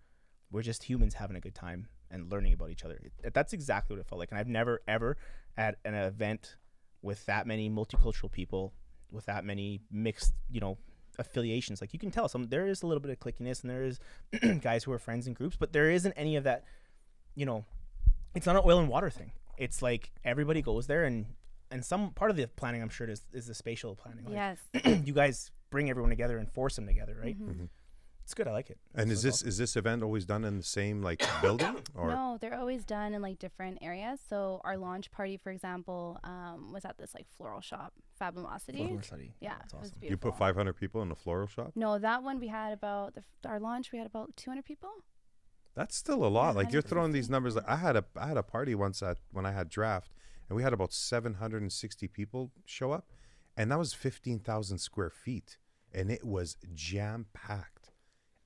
We're 0.51 0.63
just 0.63 0.83
humans 0.83 1.13
having 1.15 1.35
a 1.37 1.39
good 1.39 1.53
time 1.55 1.87
and 2.09 2.31
learning 2.31 2.53
about 2.53 2.71
each 2.71 2.83
other. 2.83 2.99
It- 3.23 3.33
that's 3.35 3.53
exactly 3.53 3.95
what 3.95 4.01
it 4.01 4.07
felt 4.07 4.17
like. 4.17 4.31
And 4.31 4.39
I've 4.39 4.47
never 4.47 4.81
ever 4.87 5.17
at 5.55 5.75
an 5.85 5.93
event 5.93 6.55
with 7.03 7.23
that 7.27 7.45
many 7.45 7.69
multicultural 7.69 8.31
people, 8.31 8.73
with 9.11 9.25
that 9.27 9.45
many 9.45 9.81
mixed, 9.91 10.33
you 10.49 10.59
know, 10.59 10.77
affiliations. 11.19 11.81
Like 11.81 11.93
you 11.93 11.99
can 11.99 12.09
tell 12.11 12.27
some 12.27 12.45
there 12.45 12.65
is 12.67 12.81
a 12.81 12.87
little 12.87 13.01
bit 13.01 13.11
of 13.11 13.19
clickiness 13.19 13.61
and 13.61 13.69
there 13.69 13.83
is 13.83 13.99
guys 14.61 14.83
who 14.85 14.91
are 14.91 14.99
friends 14.99 15.27
in 15.27 15.33
groups, 15.33 15.55
but 15.59 15.73
there 15.73 15.91
isn't 15.91 16.13
any 16.13 16.35
of 16.35 16.43
that, 16.45 16.63
you 17.35 17.45
know, 17.45 17.65
it's 18.35 18.45
not 18.45 18.55
an 18.55 18.61
oil 18.65 18.79
and 18.79 18.89
water 18.89 19.09
thing. 19.09 19.31
It's 19.57 19.81
like 19.81 20.11
everybody 20.23 20.61
goes 20.61 20.87
there 20.87 21.03
and 21.03 21.25
and 21.71 21.85
some 21.85 22.11
part 22.11 22.31
of 22.31 22.37
the 22.37 22.47
planning, 22.47 22.81
I'm 22.81 22.89
sure, 22.89 23.07
is 23.07 23.21
is 23.33 23.45
the 23.47 23.53
spatial 23.53 23.95
planning. 23.95 24.25
Like, 24.25 24.57
yes. 24.83 25.01
you 25.05 25.13
guys 25.13 25.51
bring 25.69 25.89
everyone 25.89 26.09
together 26.09 26.37
and 26.39 26.49
force 26.51 26.75
them 26.77 26.87
together, 26.87 27.15
right? 27.21 27.39
Mhm. 27.39 27.69
It's 28.29 28.35
good. 28.35 28.47
I 28.47 28.51
like 28.51 28.69
it. 28.69 28.77
And 28.93 29.11
is 29.11 29.21
So 29.21 29.27
this 29.27 29.41
is 29.41 29.57
this 29.57 29.75
event 29.75 30.03
always 30.03 30.23
done 30.23 30.43
in 30.43 30.57
the 30.57 30.63
same 30.63 31.01
like 31.01 31.23
building 31.41 31.77
or 31.95 32.11
No, 32.11 32.37
they're 32.39 32.53
always 32.59 32.85
done 32.85 33.15
in 33.15 33.23
like 33.23 33.39
different 33.39 33.79
areas. 33.81 34.19
So 34.29 34.61
our 34.63 34.77
launch 34.77 35.09
party, 35.09 35.35
for 35.35 35.49
example, 35.51 36.19
um, 36.23 36.71
was 36.71 36.85
at 36.85 36.99
this 36.99 37.15
like 37.15 37.25
floral 37.35 37.59
shop, 37.59 37.91
Fabulosity. 38.19 38.83
Fabulosity. 38.83 39.33
Yeah, 39.39 39.55
That's 39.57 39.73
it 39.73 39.79
was 39.79 39.91
awesome. 39.97 40.09
you 40.11 40.17
put 40.17 40.37
500 40.37 40.73
people 40.73 41.01
in 41.01 41.09
a 41.09 41.15
floral 41.15 41.47
shop? 41.47 41.71
No, 41.73 41.97
that 41.97 42.21
one 42.21 42.39
we 42.39 42.49
had 42.49 42.71
about 42.71 43.15
the, 43.15 43.23
our 43.49 43.59
launch. 43.59 43.91
We 43.91 43.97
had 43.97 44.05
about 44.05 44.37
200 44.37 44.63
people. 44.63 44.91
That's 45.73 45.95
still 45.95 46.23
a 46.23 46.29
lot. 46.29 46.49
Yeah, 46.49 46.61
like 46.61 46.71
you're 46.71 46.83
throwing 46.83 47.13
these 47.13 47.31
numbers. 47.31 47.55
Like 47.55 47.67
I 47.67 47.77
had 47.77 47.95
a 47.95 48.05
I 48.15 48.27
had 48.27 48.37
a 48.37 48.43
party 48.43 48.75
once 48.75 49.01
at 49.01 49.17
when 49.31 49.47
I 49.47 49.53
had 49.53 49.69
draft, 49.69 50.11
and 50.47 50.55
we 50.55 50.61
had 50.61 50.73
about 50.73 50.93
760 50.93 52.07
people 52.09 52.51
show 52.63 52.91
up, 52.91 53.07
and 53.57 53.71
that 53.71 53.79
was 53.79 53.95
15,000 53.95 54.77
square 54.77 55.09
feet, 55.09 55.57
and 55.91 56.11
it 56.11 56.23
was 56.23 56.57
jam 56.75 57.25
packed, 57.33 57.78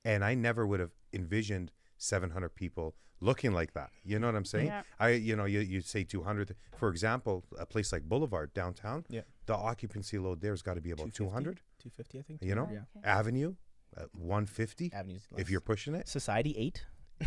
and 0.04 0.24
I 0.24 0.34
never 0.34 0.66
would 0.66 0.80
have 0.80 0.92
envisioned 1.12 1.70
700 1.98 2.50
people 2.54 2.94
looking 3.20 3.52
like 3.52 3.72
that. 3.74 3.90
You 4.04 4.18
know 4.18 4.26
what 4.26 4.36
I'm 4.36 4.44
saying? 4.44 4.66
Yeah. 4.66 4.82
I 4.98 5.10
you 5.10 5.34
know 5.36 5.44
you 5.46 5.60
you 5.60 5.80
say 5.80 6.04
200. 6.04 6.54
For 6.76 6.88
example, 6.88 7.44
a 7.58 7.64
place 7.66 7.92
like 7.92 8.02
Boulevard 8.02 8.52
downtown, 8.54 9.04
Yeah. 9.08 9.22
the 9.46 9.54
occupancy 9.54 10.18
load 10.18 10.40
there's 10.40 10.62
got 10.62 10.74
to 10.74 10.80
be 10.80 10.90
about 10.90 11.14
200. 11.14 11.60
250, 11.78 12.18
I 12.18 12.22
think. 12.22 12.42
You 12.42 12.54
know, 12.54 12.68
Oh, 12.70 12.74
okay. 12.98 13.08
Avenue, 13.08 13.54
uh, 13.96 14.04
150 14.12 14.92
Avenues. 14.92 15.26
if 15.36 15.48
you're 15.50 15.60
pushing 15.60 15.94
it. 15.94 16.08
society 16.08 16.54
eight, 16.58 16.84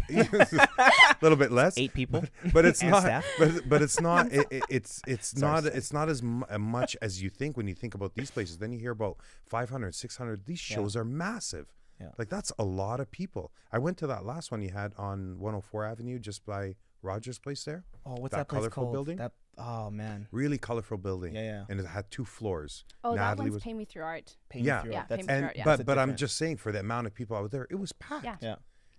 a 0.09 1.17
little 1.21 1.37
bit 1.37 1.51
less 1.51 1.77
eight 1.77 1.93
people. 1.93 2.23
but 2.53 2.65
it's 2.65 2.83
not 2.83 3.01
staff. 3.03 3.25
but, 3.39 3.69
but 3.69 3.81
it's 3.81 3.99
not 4.01 4.31
it, 4.37 4.45
it- 4.51 4.63
it's 4.69 5.01
it's 5.07 5.29
Sorry, 5.39 5.61
not 5.63 5.65
it's 5.65 5.93
not 5.93 6.09
as 6.09 6.21
mu- 6.21 6.45
uh, 6.49 6.57
much 6.59 6.95
as 7.01 7.21
you 7.21 7.29
think 7.29 7.55
when 7.57 7.67
you 7.67 7.73
think 7.73 7.95
about 7.95 8.13
these 8.15 8.29
places 8.29 8.57
then 8.57 8.71
you 8.73 8.79
hear 8.79 8.91
about 8.91 9.17
500 9.47 9.95
600 9.95 10.45
these 10.45 10.69
Yeah. 10.69 10.75
shows 10.77 10.95
are 10.95 11.05
massive 11.05 11.67
Yeah. 11.99 12.09
like 12.17 12.29
that's 12.29 12.51
a 12.59 12.63
lot 12.63 12.99
of 12.99 13.09
people 13.11 13.51
i 13.71 13.77
went 13.79 13.97
to 13.97 14.07
that 14.07 14.23
last 14.25 14.51
one 14.51 14.61
you 14.61 14.69
had 14.69 14.93
on 14.97 15.39
104 15.39 15.85
avenue 15.85 16.19
just 16.19 16.45
by 16.45 16.75
rogers 17.01 17.39
place 17.39 17.63
there 17.63 17.85
Oh, 18.05 18.15
what's 18.21 18.31
That 18.31 18.37
that, 18.47 18.47
place 18.49 18.59
colorful 18.61 18.83
called? 18.83 18.93
building? 18.93 19.17
That 19.17 19.33
oh 19.57 19.89
man, 19.89 20.27
really 20.31 20.57
colorful 20.57 20.97
building 20.97 21.35
yeah, 21.35 21.41
yeah. 21.43 21.63
and 21.69 21.79
it 21.79 21.85
had 21.87 22.09
two 22.11 22.23
floors 22.25 22.85
Oh, 23.03 23.15
that 23.15 23.21
Natalie 23.21 23.45
one's 23.49 23.53
was 23.55 23.63
Pay 23.63 23.73
Me 23.73 23.85
Through 23.85 24.03
Art. 24.03 24.37
Paint 24.49 24.65
Yeah. 24.65 24.81
through 24.81 24.91
Yeah, 24.91 25.01
it. 25.01 25.05
That's 25.09 25.27
paint 25.27 25.31
and 25.31 25.45
Sure, 25.45 25.53
yeah. 25.55 25.63
but 25.65 25.85
but 25.85 25.97
i'm 25.99 26.15
just 26.15 26.37
saying 26.37 26.57
for 26.57 26.71
the 26.71 26.79
amount 26.79 27.07
of 27.07 27.13
people 27.13 27.35
out 27.37 27.49
there 27.51 27.67
it 27.71 27.75
was 27.75 27.91
packed 27.93 28.25
Yeah. 28.25 28.37
yeah. 28.41 28.55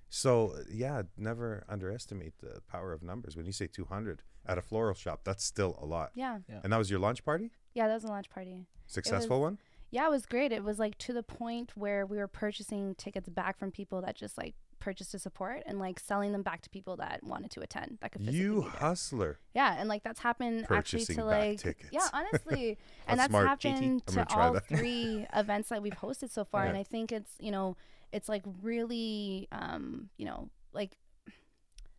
so 0.09 0.55
yeah 0.71 1.02
never 1.17 1.64
underestimate 1.69 2.35
the 2.38 2.61
power 2.69 2.93
of 2.93 3.02
numbers 3.02 3.37
when 3.37 3.47
you 3.47 3.52
say 3.52 3.67
200 3.67 4.23
at 4.47 4.59
a 4.59 4.62
floral 4.62 4.95
shop 4.95 5.21
that's 5.25 5.45
still 5.45 5.78
a 5.81 5.87
lot 5.87 6.11
Yeah. 6.14 6.38
and 6.62 6.73
that 6.73 6.78
was 6.78 6.90
your 6.90 7.00
lunch 7.00 7.25
party 7.25 7.50
Yeah, 7.75 7.87
that 7.88 7.95
was 7.95 8.05
a 8.05 8.09
launch 8.09 8.28
party. 8.31 8.67
successful 8.87 9.40
one 9.40 9.59
Yeah, 9.90 10.07
it 10.07 10.11
was 10.11 10.26
great. 10.26 10.52
It 10.52 10.64
was 10.64 10.78
like 10.78 10.99
to 10.99 11.12
the 11.12 11.23
point 11.23 11.73
where 11.75 12.04
we 12.04 12.18
were 12.18 12.28
purchasing 12.28 12.95
tickets 12.95 13.28
back 13.28 13.59
from 13.59 13.71
people 13.71 14.02
that 14.02 14.16
just 14.16 14.37
like 14.37 14.54
purchased 14.80 15.11
to 15.11 15.18
support 15.18 15.62
and 15.66 15.78
like 15.78 15.99
selling 15.99 16.33
them 16.33 16.42
back 16.42 16.61
to 16.62 16.71
people 16.71 16.97
that 16.97 17.21
wanted 17.25 17.50
to 17.50 17.61
attend 17.61 17.99
that 18.00 18.12
could 18.12 18.23
You 18.23 18.62
hustler. 18.62 19.38
Yeah, 19.54 19.75
and 19.78 19.88
like 19.88 20.02
that's 20.04 20.21
happened 20.21 20.66
actually 20.71 21.00
Purchasing 21.00 21.16
to 21.16 21.23
back 21.23 21.30
like 21.30 21.59
tickets. 21.61 21.88
yeah, 21.92 22.09
honestly, 22.12 22.78
and 23.09 23.18
That's 23.18 23.30
smart, 23.30 23.47
happened 23.49 24.02
I'm 24.09 24.14
to 24.14 24.37
all 24.37 24.52
that. 24.54 24.66
three 24.68 25.26
events 25.35 25.71
that 25.71 25.83
we've 25.83 25.95
hosted 25.95 26.30
so 26.30 26.45
far, 26.45 26.64
and 26.64 26.76
I 26.76 26.83
think 26.85 27.11
it's 27.11 27.33
you 27.40 27.50
know 27.50 27.76
it's 28.12 28.28
like 28.28 28.42
really 28.62 29.49
um 29.52 30.11
you 30.16 30.26
know 30.26 30.49
like 30.73 30.97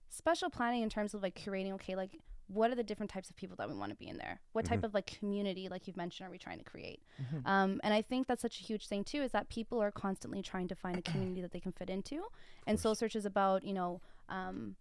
special 0.10 0.50
planning 0.50 0.82
in 0.84 0.90
terms 0.90 1.14
of 1.14 1.22
like 1.22 1.36
curating 1.36 1.74
okay 1.74 1.96
like 1.96 2.12
what 2.52 2.72
are 2.72 2.76
the 2.76 2.84
different 2.84 3.12
types 3.12 3.30
of 3.30 3.36
people 3.36 3.56
that 3.56 3.70
we 3.70 3.76
want 3.76 3.92
to 3.92 3.96
be 3.96 4.08
in 4.08 4.18
there 4.18 4.42
what 4.54 4.66
type 4.66 4.82
Mhm. 4.82 4.86
of 4.86 4.94
like 4.94 5.06
community 5.06 5.70
like 5.70 5.86
you've 5.88 5.96
mentioned 5.98 6.28
are 6.28 6.32
we 6.32 6.38
trying 6.38 6.58
to 6.58 6.64
create 6.64 7.02
Mhm. 7.22 7.46
um, 7.46 7.80
and 7.84 7.94
I 7.94 8.02
think 8.02 8.28
that's 8.28 8.42
such 8.42 8.60
a 8.60 8.64
huge 8.64 8.88
thing 8.88 9.04
too 9.04 9.22
is 9.22 9.32
that 9.32 9.50
people 9.50 9.80
are 9.82 9.92
constantly 9.92 10.42
trying 10.42 10.68
to 10.70 10.76
find 10.76 10.98
a 10.98 11.02
community 11.12 11.42
that 11.42 11.52
they 11.52 11.60
can 11.60 11.72
fit 11.72 11.90
into. 11.90 12.26
And 12.68 12.80
Soul 12.80 12.96
Search 12.96 13.16
is 13.16 13.26
about, 13.26 13.64
you 13.64 13.74
know, 13.74 14.02
um, 14.30 14.76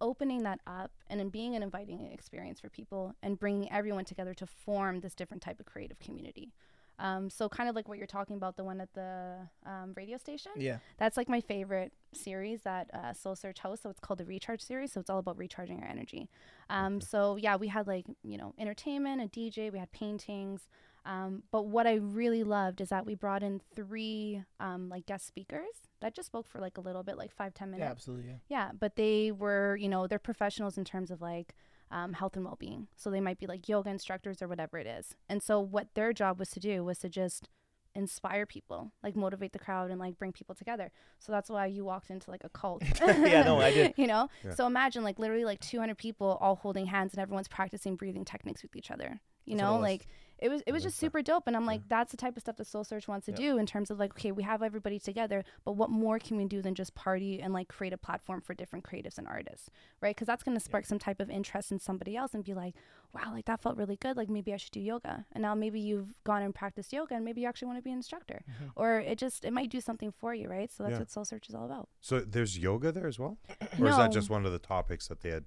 opening 0.00 0.42
that 0.44 0.60
up 0.66 0.90
and 1.08 1.20
then 1.20 1.28
being 1.28 1.54
an 1.54 1.62
inviting 1.62 2.00
experience 2.10 2.58
for 2.58 2.70
people 2.70 3.14
and 3.22 3.38
bringing 3.38 3.70
everyone 3.70 4.04
together 4.06 4.32
to 4.34 4.46
form 4.46 5.00
this 5.00 5.14
different 5.14 5.42
type 5.42 5.60
of 5.60 5.66
creative 5.66 5.98
community. 5.98 6.52
Um, 7.00 7.30
so 7.30 7.48
kind 7.48 7.68
of 7.68 7.74
like 7.74 7.88
what 7.88 7.98
you're 7.98 8.06
talking 8.06 8.36
about, 8.36 8.56
the 8.56 8.64
one 8.64 8.80
at 8.80 8.92
the 8.94 9.36
um, 9.66 9.92
radio 9.96 10.16
station. 10.18 10.52
Yeah. 10.56 10.78
That's 10.98 11.16
like 11.16 11.28
my 11.28 11.40
favorite 11.40 11.92
series 12.12 12.62
that 12.62 12.90
uh, 12.94 13.12
Soul 13.14 13.34
Search 13.34 13.58
hosts. 13.60 13.82
So 13.82 13.90
it's 13.90 14.00
called 14.00 14.18
the 14.18 14.24
Recharge 14.26 14.60
series. 14.60 14.92
So 14.92 15.00
it's 15.00 15.10
all 15.10 15.18
about 15.18 15.38
recharging 15.38 15.80
our 15.80 15.88
energy. 15.88 16.28
Um, 16.68 17.00
So 17.00 17.36
yeah, 17.36 17.56
we 17.56 17.68
had 17.68 17.86
like 17.86 18.04
you 18.22 18.36
know 18.36 18.54
entertainment, 18.58 19.22
a 19.22 19.26
DJ, 19.26 19.72
we 19.72 19.78
had 19.78 19.90
paintings. 19.92 20.68
Um, 21.06 21.44
but 21.50 21.62
what 21.62 21.86
I 21.86 21.94
really 21.94 22.44
loved 22.44 22.82
is 22.82 22.90
that 22.90 23.06
we 23.06 23.14
brought 23.14 23.42
in 23.42 23.62
three 23.74 24.44
um, 24.60 24.90
like 24.90 25.06
guest 25.06 25.26
speakers 25.26 25.88
that 26.00 26.14
just 26.14 26.26
spoke 26.26 26.46
for 26.46 26.60
like 26.60 26.76
a 26.76 26.82
little 26.82 27.02
bit, 27.02 27.16
like 27.16 27.32
five 27.32 27.54
ten 27.54 27.70
minutes. 27.70 27.86
Yeah, 27.86 27.90
absolutely. 27.90 28.26
Yeah. 28.28 28.36
Yeah, 28.48 28.70
but 28.78 28.96
they 28.96 29.32
were, 29.32 29.76
you 29.76 29.88
know, 29.88 30.06
they're 30.06 30.18
professionals 30.18 30.76
in 30.76 30.84
terms 30.84 31.10
of 31.10 31.22
like 31.22 31.54
um, 31.90 32.12
health 32.12 32.36
and 32.36 32.44
well 32.44 32.56
being. 32.58 32.88
So 32.96 33.10
they 33.10 33.20
might 33.20 33.38
be 33.38 33.46
like 33.46 33.68
yoga 33.68 33.90
instructors 33.90 34.42
or 34.42 34.48
whatever 34.48 34.78
it 34.78 34.86
is. 34.86 35.16
And 35.28 35.42
so 35.42 35.60
what 35.60 35.88
their 35.94 36.12
job 36.12 36.38
was 36.38 36.50
to 36.50 36.60
do 36.60 36.84
was 36.84 36.98
to 36.98 37.08
just 37.08 37.48
inspire 37.94 38.46
people, 38.46 38.92
like 39.02 39.16
motivate 39.16 39.52
the 39.52 39.58
crowd 39.58 39.90
and 39.90 39.98
like 39.98 40.18
bring 40.18 40.32
people 40.32 40.54
together. 40.54 40.92
So 41.18 41.32
that's 41.32 41.50
why 41.50 41.66
you 41.66 41.84
walked 41.84 42.10
into 42.10 42.30
like 42.30 42.44
a 42.44 42.48
cult. 42.48 42.82
Yeah, 43.00 43.42
no, 43.42 43.60
I 43.60 43.72
did. 43.72 43.94
you 43.96 44.06
know? 44.06 44.28
Yeah. 44.44 44.54
So 44.54 44.66
imagine 44.66 45.02
like 45.02 45.18
literally 45.18 45.44
like 45.44 45.60
200 45.60 45.98
people 45.98 46.38
all 46.40 46.56
holding 46.56 46.86
hands 46.86 47.12
and 47.12 47.20
everyone's 47.20 47.48
practicing 47.48 47.96
breathing 47.96 48.24
techniques 48.24 48.62
with 48.62 48.76
each 48.76 48.90
other. 48.90 49.20
You 49.44 49.56
That's 49.56 49.62
know, 49.62 49.78
like 49.78 50.06
it 50.40 50.48
was 50.48 50.62
it 50.66 50.72
was 50.72 50.82
just 50.82 50.98
super 50.98 51.20
dope 51.22 51.44
and 51.46 51.56
i'm 51.56 51.66
like 51.66 51.82
that's 51.88 52.10
the 52.10 52.16
type 52.16 52.36
of 52.36 52.40
stuff 52.42 52.56
that 52.56 52.66
soul 52.66 52.82
search 52.84 53.06
wants 53.06 53.26
to 53.26 53.32
Yeah. 53.32 53.36
do 53.52 53.58
in 53.58 53.66
terms 53.66 53.90
of 53.90 53.98
like 53.98 54.12
okay 54.12 54.32
we 54.32 54.42
have 54.42 54.62
everybody 54.62 54.98
together 54.98 55.44
but 55.64 55.72
what 55.72 55.90
more 55.90 56.18
can 56.18 56.36
we 56.36 56.44
do 56.46 56.62
than 56.62 56.74
just 56.74 56.94
party 56.94 57.40
and 57.40 57.52
like 57.52 57.68
create 57.68 57.92
a 57.92 57.98
platform 57.98 58.40
for 58.40 58.54
different 58.54 58.84
creatives 58.84 59.18
and 59.18 59.26
artists 59.28 59.68
right? 60.00 60.14
Because 60.16 60.26
that's 60.26 60.42
going 60.42 60.56
to 60.56 60.64
spark 60.64 60.86
some 60.86 60.98
type 60.98 61.20
of 61.20 61.28
interest 61.30 61.70
in 61.72 61.78
somebody 61.78 62.16
else 62.16 62.32
and 62.34 62.42
be 62.42 62.54
like 62.54 62.74
wow 63.12 63.32
like 63.32 63.44
that 63.46 63.60
felt 63.60 63.76
really 63.76 63.96
good 63.96 64.16
like 64.16 64.28
maybe 64.28 64.54
i 64.54 64.56
should 64.56 64.70
do 64.72 64.80
yoga. 64.80 65.26
And 65.32 65.42
now 65.42 65.54
maybe 65.54 65.80
you've 65.80 66.14
gone 66.24 66.42
and 66.42 66.54
practiced 66.54 66.92
yoga 66.92 67.14
and 67.14 67.24
maybe 67.24 67.40
you 67.42 67.48
actually 67.48 67.66
want 67.66 67.78
to 67.78 67.82
be 67.82 67.90
an 67.90 67.96
instructor. 67.98 68.42
Mhm. 68.48 68.70
or 68.76 69.00
it 69.00 69.18
just 69.18 69.44
it 69.44 69.52
might 69.52 69.70
do 69.70 69.80
something 69.80 70.10
for 70.12 70.34
you 70.34 70.48
right? 70.48 70.70
So 70.72 70.84
that's 70.84 70.92
Yeah. 70.94 70.98
what 71.00 71.10
soul 71.10 71.24
search 71.24 71.48
is 71.48 71.54
all 71.54 71.64
about. 71.66 71.88
So 72.00 72.20
there's 72.20 72.58
yoga 72.58 72.92
there 72.92 73.06
as 73.06 73.18
well, 73.18 73.36
or 73.80 73.88
is 73.88 73.96
that 73.96 74.12
just 74.12 74.30
one 74.30 74.46
of 74.46 74.52
the 74.52 74.58
topics 74.58 75.08
that 75.08 75.20
they 75.20 75.30
had 75.30 75.44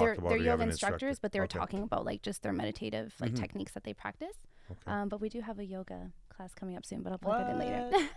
they're, 0.00 0.12
about? 0.12 0.28
they're 0.28 0.38
or 0.38 0.40
you 0.40 0.50
have 0.50 0.58
yoga 0.60 0.70
instructors 0.70 1.02
instructor? 1.10 1.18
but 1.22 1.32
they 1.32 1.38
were 1.40 1.44
Okay. 1.44 1.58
talking 1.58 1.82
about 1.82 2.04
like 2.04 2.22
just 2.22 2.42
their 2.42 2.52
meditative 2.52 3.14
like 3.20 3.32
Mhm. 3.32 3.38
techniques 3.40 3.72
that 3.72 3.84
they 3.84 3.92
practice 3.94 4.36
Okay. 4.70 4.80
um, 4.86 5.08
but 5.08 5.20
we 5.20 5.28
do 5.28 5.40
have 5.40 5.58
a 5.58 5.64
yoga 5.64 6.10
class 6.30 6.52
coming 6.54 6.76
up 6.76 6.84
soon 6.84 7.02
but 7.02 7.12
i'll 7.12 7.18
plug 7.18 7.40
that 7.46 7.50
in 7.52 7.58
later 7.58 7.90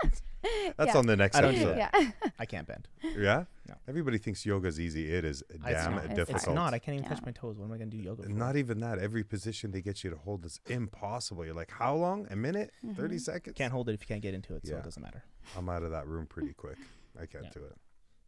That's 0.77 0.93
yeah. 0.93 0.97
on 0.97 1.05
the 1.07 1.15
next 1.15 1.35
I 1.37 1.43
episode. 1.43 1.77
yeah 1.77 1.89
I 2.39 2.45
can't 2.45 2.67
bend. 2.67 2.87
Yeah. 3.03 3.45
No. 3.67 3.75
Everybody 3.87 4.17
thinks 4.17 4.45
yoga's 4.45 4.79
easy. 4.79 5.11
It 5.11 5.25
is 5.25 5.43
It's 5.49 5.63
damn 5.63 5.95
not. 5.95 6.05
It's 6.05 6.13
difficult. 6.13 6.37
It's 6.37 6.47
not. 6.47 6.73
I 6.73 6.79
can't 6.79 6.93
even 6.95 7.03
Yeah. 7.03 7.15
touch 7.15 7.25
my 7.25 7.31
toes. 7.31 7.57
What 7.57 7.65
am 7.65 7.71
I 7.73 7.77
gonna 7.77 7.89
do 7.89 7.97
yoga 7.97 8.23
for? 8.23 8.29
Not 8.29 8.55
even 8.55 8.79
that. 8.79 8.99
Every 8.99 9.23
position 9.23 9.71
they 9.71 9.81
get 9.81 10.03
you 10.03 10.09
to 10.11 10.15
hold 10.15 10.45
is 10.45 10.59
impossible. 10.67 11.43
You're 11.45 11.53
like, 11.55 11.71
how 11.71 11.95
long? 11.95 12.27
A 12.29 12.35
minute? 12.35 12.71
Mm-hmm. 12.85 12.95
30 13.01 13.17
seconds? 13.19 13.55
can't 13.57 13.73
hold 13.73 13.89
it 13.89 13.93
if 13.93 14.01
you 14.01 14.07
can't 14.07 14.21
get 14.21 14.33
into 14.35 14.55
it, 14.55 14.65
so 14.67 14.77
it 14.77 14.83
doesn't 14.83 15.01
matter. 15.01 15.23
I'm 15.57 15.67
out 15.67 15.83
of 15.83 15.91
that 15.91 16.07
room 16.07 16.27
pretty 16.27 16.53
quick. 16.53 16.77
I 17.19 17.25
can't 17.25 17.45
Yeah. 17.45 17.49
do 17.51 17.63
it. 17.65 17.75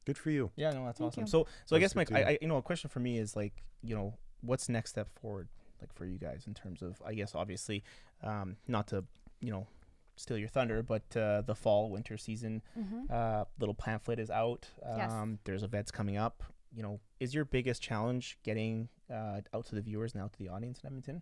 Good 0.09 0.17
for 0.17 0.31
you. 0.31 0.49
Yeah, 0.55 0.71
no, 0.71 0.85
that's 0.85 0.97
Thank 0.97 1.09
awesome. 1.13 1.23
you. 1.23 1.27
So, 1.27 1.47
so 1.67 1.75
I 1.75 1.79
guess 1.79 1.93
my, 1.95 2.03
I, 2.11 2.19
I, 2.31 2.37
you 2.41 2.47
know, 2.47 2.57
a 2.57 2.61
question 2.63 2.89
for 2.89 2.99
me 2.99 3.19
is 3.19 3.35
like, 3.35 3.53
you 3.83 3.95
know, 3.95 4.15
what's 4.41 4.67
next 4.67 4.89
step 4.89 5.07
forward, 5.21 5.47
like 5.79 5.93
for 5.93 6.05
you 6.05 6.17
guys 6.17 6.45
in 6.47 6.55
terms 6.55 6.81
of, 6.81 6.99
I 7.05 7.13
guess, 7.13 7.35
obviously, 7.35 7.83
um, 8.23 8.55
not 8.67 8.87
to, 8.87 9.03
you 9.39 9.51
know, 9.51 9.67
steal 10.15 10.37
your 10.37 10.47
thunder, 10.49 10.81
but 10.81 11.03
uh, 11.15 11.41
the 11.43 11.53
fall 11.53 11.91
winter 11.91 12.17
season, 12.17 12.63
hmm 12.73 13.03
uh, 13.09 13.43
little 13.59 13.75
pamphlet 13.75 14.17
is 14.19 14.31
out. 14.31 14.67
Um, 14.83 14.97
Yes. 14.97 15.37
There's 15.43 15.63
events 15.63 15.91
coming 15.91 16.17
up. 16.17 16.43
You 16.75 16.81
know, 16.83 16.99
is 17.19 17.35
your 17.35 17.45
biggest 17.45 17.81
challenge 17.81 18.39
getting 18.43 18.89
uh, 19.13 19.41
out 19.53 19.65
to 19.67 19.75
the 19.75 19.81
viewers 19.81 20.13
and 20.13 20.23
out 20.23 20.33
to 20.33 20.39
the 20.39 20.49
audience 20.49 20.79
in 20.81 20.87
Edmonton? 20.87 21.21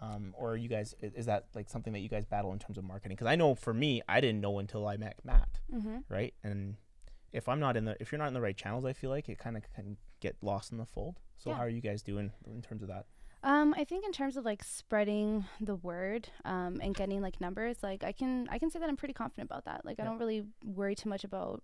Um, 0.00 0.34
or 0.36 0.52
are 0.52 0.56
you 0.56 0.68
guys, 0.68 0.94
is 1.00 1.26
that 1.26 1.46
like 1.54 1.68
something 1.68 1.92
that 1.94 2.00
you 2.00 2.08
guys 2.08 2.24
battle 2.24 2.52
in 2.52 2.58
terms 2.58 2.78
of 2.78 2.84
marketing? 2.84 3.16
Because 3.16 3.28
I 3.28 3.36
know 3.36 3.54
for 3.54 3.72
me, 3.74 4.02
I 4.08 4.20
didn't 4.20 4.40
know 4.40 4.58
until 4.60 4.86
I 4.86 4.96
met 4.96 5.16
Matt, 5.24 5.60
hmm 5.70 5.98
right? 6.08 6.34
And 6.42 6.76
if 7.34 7.48
I'm 7.48 7.60
not 7.60 7.76
in 7.76 7.84
the, 7.84 7.96
if 8.00 8.12
you're 8.12 8.18
not 8.18 8.28
in 8.28 8.34
the 8.34 8.40
right 8.40 8.56
channels, 8.56 8.84
I 8.84 8.92
feel 8.92 9.10
like 9.10 9.28
it 9.28 9.38
kind 9.38 9.56
of 9.56 9.64
can 9.74 9.96
get 10.20 10.36
lost 10.40 10.72
in 10.72 10.78
the 10.78 10.86
fold. 10.86 11.18
So 11.36 11.50
Yeah. 11.50 11.56
how 11.56 11.62
are 11.64 11.68
you 11.68 11.80
guys 11.80 12.00
doing 12.02 12.32
in 12.46 12.62
terms 12.62 12.82
of 12.82 12.88
that? 12.88 13.06
Um, 13.42 13.74
I 13.76 13.84
think 13.84 14.06
in 14.06 14.12
terms 14.12 14.38
of 14.38 14.44
like 14.44 14.62
spreading 14.64 15.44
the 15.60 15.74
word 15.74 16.28
um, 16.46 16.80
and 16.80 16.94
getting 16.94 17.20
like 17.20 17.40
numbers, 17.42 17.82
like 17.82 18.02
I 18.02 18.12
can 18.12 18.48
I 18.50 18.58
can 18.58 18.70
say 18.70 18.78
that 18.78 18.88
I'm 18.88 18.96
pretty 18.96 19.12
confident 19.12 19.50
about 19.50 19.66
that. 19.66 19.84
Like 19.84 20.00
I 20.00 20.04
don't 20.04 20.18
really 20.18 20.44
worry 20.64 20.94
too 20.94 21.10
much 21.10 21.24
about 21.24 21.62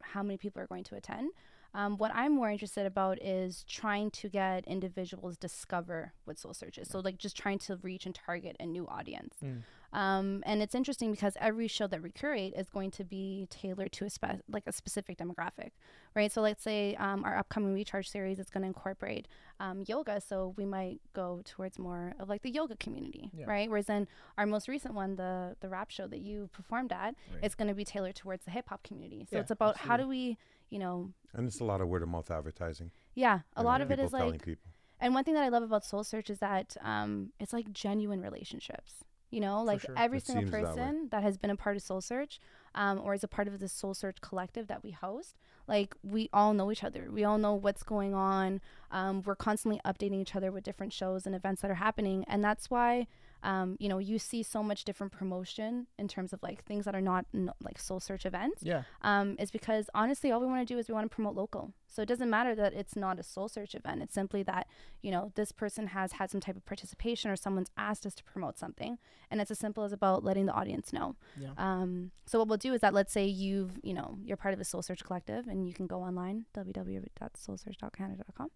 how 0.00 0.22
many 0.22 0.38
people 0.38 0.62
are 0.62 0.66
going 0.66 0.84
to 0.84 0.94
attend. 0.94 1.32
Um, 1.74 1.98
what 1.98 2.10
I'm 2.14 2.32
more 2.34 2.50
interested 2.50 2.86
about 2.86 3.22
is 3.22 3.64
trying 3.68 4.10
to 4.12 4.28
get 4.30 4.66
individuals 4.66 5.36
discover 5.36 6.14
what 6.24 6.38
Soul 6.38 6.54
Search 6.54 6.78
is. 6.78 6.88
So 6.88 7.00
like 7.00 7.18
just 7.18 7.36
trying 7.36 7.58
to 7.60 7.76
reach 7.82 8.06
and 8.06 8.14
target 8.14 8.56
a 8.58 8.66
new 8.66 8.86
audience. 8.88 9.34
Mm. 9.44 9.62
Um, 9.92 10.42
and 10.46 10.62
it's 10.62 10.74
interesting 10.74 11.10
because 11.10 11.34
every 11.40 11.66
show 11.66 11.86
that 11.88 12.00
we 12.02 12.10
curate 12.10 12.54
is 12.56 12.68
going 12.68 12.92
to 12.92 13.04
be 13.04 13.48
tailored 13.50 13.90
to 13.92 14.04
a 14.04 14.10
spe- 14.10 14.40
like 14.48 14.62
a 14.66 14.72
specific 14.72 15.18
demographic, 15.18 15.70
right? 16.14 16.30
So 16.30 16.40
let's 16.42 16.62
say 16.62 16.94
um, 16.96 17.24
our 17.24 17.36
upcoming 17.36 17.74
recharge 17.74 18.08
series 18.08 18.38
is 18.38 18.50
going 18.50 18.62
to 18.62 18.68
incorporate 18.68 19.26
um, 19.58 19.82
yoga, 19.88 20.20
so 20.20 20.54
we 20.56 20.64
might 20.64 21.00
go 21.12 21.42
towards 21.44 21.78
more 21.78 22.14
of 22.20 22.28
like 22.28 22.42
the 22.42 22.50
yoga 22.50 22.76
community, 22.76 23.30
Yeah. 23.34 23.46
right? 23.46 23.68
Whereas 23.68 23.86
then 23.86 24.06
our 24.38 24.46
most 24.46 24.68
recent 24.68 24.94
one, 24.94 25.16
the 25.16 25.56
the 25.60 25.68
rap 25.68 25.90
show 25.90 26.06
that 26.06 26.20
you 26.20 26.48
performed 26.52 26.92
at, 26.92 27.16
Right. 27.32 27.40
it's 27.42 27.56
going 27.56 27.68
to 27.68 27.74
be 27.74 27.84
tailored 27.84 28.14
towards 28.14 28.44
the 28.44 28.52
hip 28.52 28.68
hop 28.68 28.84
community. 28.84 29.26
So 29.28 29.36
Yeah, 29.36 29.42
it's 29.42 29.50
about 29.50 29.76
how 29.76 29.96
do 29.96 30.06
we, 30.06 30.38
you 30.70 30.78
know, 30.78 31.10
And 31.34 31.48
it's 31.48 31.58
a 31.60 31.64
lot 31.64 31.80
of 31.80 31.88
word 31.88 32.02
of 32.04 32.08
mouth 32.08 32.30
advertising. 32.30 32.92
yeah, 33.14 33.40
a 33.56 33.60
you 33.62 33.66
lot 33.66 33.80
of 33.80 33.90
it 33.90 33.94
people 33.94 34.04
is 34.06 34.10
telling 34.12 34.30
like 34.34 34.44
people. 34.44 34.70
and 35.00 35.14
one 35.14 35.24
thing 35.24 35.34
that 35.34 35.42
I 35.42 35.48
love 35.48 35.64
about 35.64 35.84
Soul 35.84 36.04
Search 36.04 36.30
is 36.30 36.38
that 36.38 36.76
um, 36.80 37.32
it's 37.40 37.52
like 37.52 37.72
genuine 37.72 38.20
relationships. 38.20 38.94
You 39.30 39.40
know, 39.40 39.62
like 39.62 39.82
sure. 39.82 39.94
every 39.96 40.18
It 40.18 40.26
single 40.26 40.42
seems 40.42 40.50
that 40.50 40.74
person 40.74 41.08
that, 41.10 41.22
has 41.22 41.38
been 41.38 41.50
a 41.50 41.56
part 41.56 41.76
of 41.76 41.82
Soul 41.82 42.00
Search 42.00 42.40
um, 42.74 43.00
or 43.02 43.14
is 43.14 43.22
a 43.22 43.28
part 43.28 43.46
of 43.46 43.60
the 43.60 43.68
Soul 43.68 43.94
Search 43.94 44.20
collective 44.20 44.66
that 44.66 44.82
we 44.82 44.90
host, 44.90 45.36
like 45.68 45.94
we 46.02 46.28
all 46.32 46.52
know 46.52 46.70
each 46.72 46.82
other. 46.82 47.08
We 47.12 47.22
all 47.24 47.38
know 47.38 47.54
what's 47.54 47.84
going 47.84 48.14
on. 48.14 48.60
Um, 48.90 49.22
we're 49.22 49.36
constantly 49.36 49.80
updating 49.84 50.20
each 50.20 50.34
other 50.34 50.50
with 50.50 50.64
different 50.64 50.92
shows 50.92 51.26
and 51.26 51.34
events 51.34 51.62
that 51.62 51.70
are 51.70 51.74
happening. 51.74 52.24
And 52.26 52.42
that's 52.42 52.70
why, 52.70 53.06
um, 53.42 53.76
you 53.78 53.88
know, 53.88 53.98
you 53.98 54.18
see 54.18 54.42
so 54.42 54.62
much 54.62 54.84
different 54.84 55.12
promotion 55.12 55.86
in 55.98 56.08
terms 56.08 56.32
of 56.32 56.42
like 56.42 56.64
things 56.64 56.84
that 56.84 56.94
are 56.94 57.00
not 57.00 57.26
n- 57.34 57.50
like 57.62 57.78
Soul 57.78 58.00
Search 58.00 58.26
events 58.26 58.62
Yeah. 58.62 58.82
um, 59.02 59.36
is 59.38 59.50
because 59.50 59.88
honestly, 59.94 60.30
all 60.30 60.40
we 60.40 60.46
want 60.46 60.66
to 60.66 60.74
do 60.74 60.78
is 60.78 60.88
we 60.88 60.94
want 60.94 61.10
to 61.10 61.14
promote 61.14 61.34
local. 61.34 61.72
So 61.86 62.02
it 62.02 62.06
doesn't 62.06 62.30
matter 62.30 62.54
that 62.54 62.72
it's 62.72 62.94
not 62.94 63.18
a 63.18 63.22
soul 63.24 63.48
search 63.48 63.74
event. 63.74 64.00
It's 64.00 64.14
simply 64.14 64.44
that, 64.44 64.68
you 65.02 65.10
know, 65.10 65.32
this 65.34 65.50
person 65.50 65.88
has 65.88 66.12
had 66.12 66.30
some 66.30 66.40
type 66.40 66.56
of 66.56 66.64
participation 66.64 67.32
or 67.32 67.36
someone's 67.36 67.70
asked 67.76 68.06
us 68.06 68.14
to 68.14 68.22
promote 68.22 68.58
something. 68.60 68.96
And 69.28 69.40
it's 69.40 69.50
as 69.50 69.58
simple 69.58 69.82
as 69.82 69.92
about 69.92 70.22
letting 70.22 70.46
the 70.46 70.52
audience 70.52 70.92
know. 70.92 71.16
Yeah. 71.36 71.48
Um, 71.58 72.12
so 72.26 72.38
what 72.38 72.46
we'll 72.46 72.58
do 72.58 72.72
is 72.74 72.80
that 72.82 72.94
let's 72.94 73.12
say 73.12 73.26
you've, 73.26 73.72
you 73.82 73.92
know, 73.92 74.18
you're 74.24 74.36
part 74.36 74.54
of 74.54 74.60
a 74.60 74.64
soul 74.64 74.82
search 74.82 75.02
collective 75.02 75.48
and 75.48 75.66
you 75.66 75.74
can 75.74 75.88
go 75.88 76.00
online, 76.00 76.44
www.soulsearch.canada.com. 76.54 78.50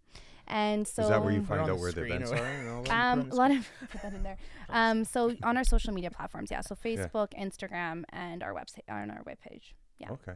And 0.47 0.87
so 0.87 1.03
Is 1.03 1.09
that 1.09 1.25
where 1.25 1.33
you 1.33 1.41
Put 1.41 1.45
it 1.45 1.49
find 1.49 1.61
on 1.63 1.71
out 1.71 1.77
the 1.77 1.81
where 1.83 1.93
the 1.93 2.05
events 2.05 2.31
are? 2.31 2.37
and 2.37 2.69
all 2.69 2.83
that? 2.83 3.13
um, 3.13 3.31
a 3.31 3.35
lot 3.35 3.51
of 3.51 3.69
put 3.91 4.03
that 4.03 4.13
in 4.15 4.23
there. 4.23 4.37
Um, 4.71 5.05
so 5.05 5.37
on 5.43 5.57
our 5.59 5.63
social 5.65 5.93
media 5.93 6.11
platforms, 6.11 6.51
yeah. 6.51 6.63
So 6.63 6.75
Yeah. 6.83 6.97
Facebook, 7.07 7.29
Instagram, 7.39 8.05
and 8.09 8.43
our 8.43 8.53
website 8.55 8.89
on 8.89 9.11
our 9.11 9.23
webpage. 9.23 9.75
Yeah. 9.99 10.11
Okay. 10.13 10.33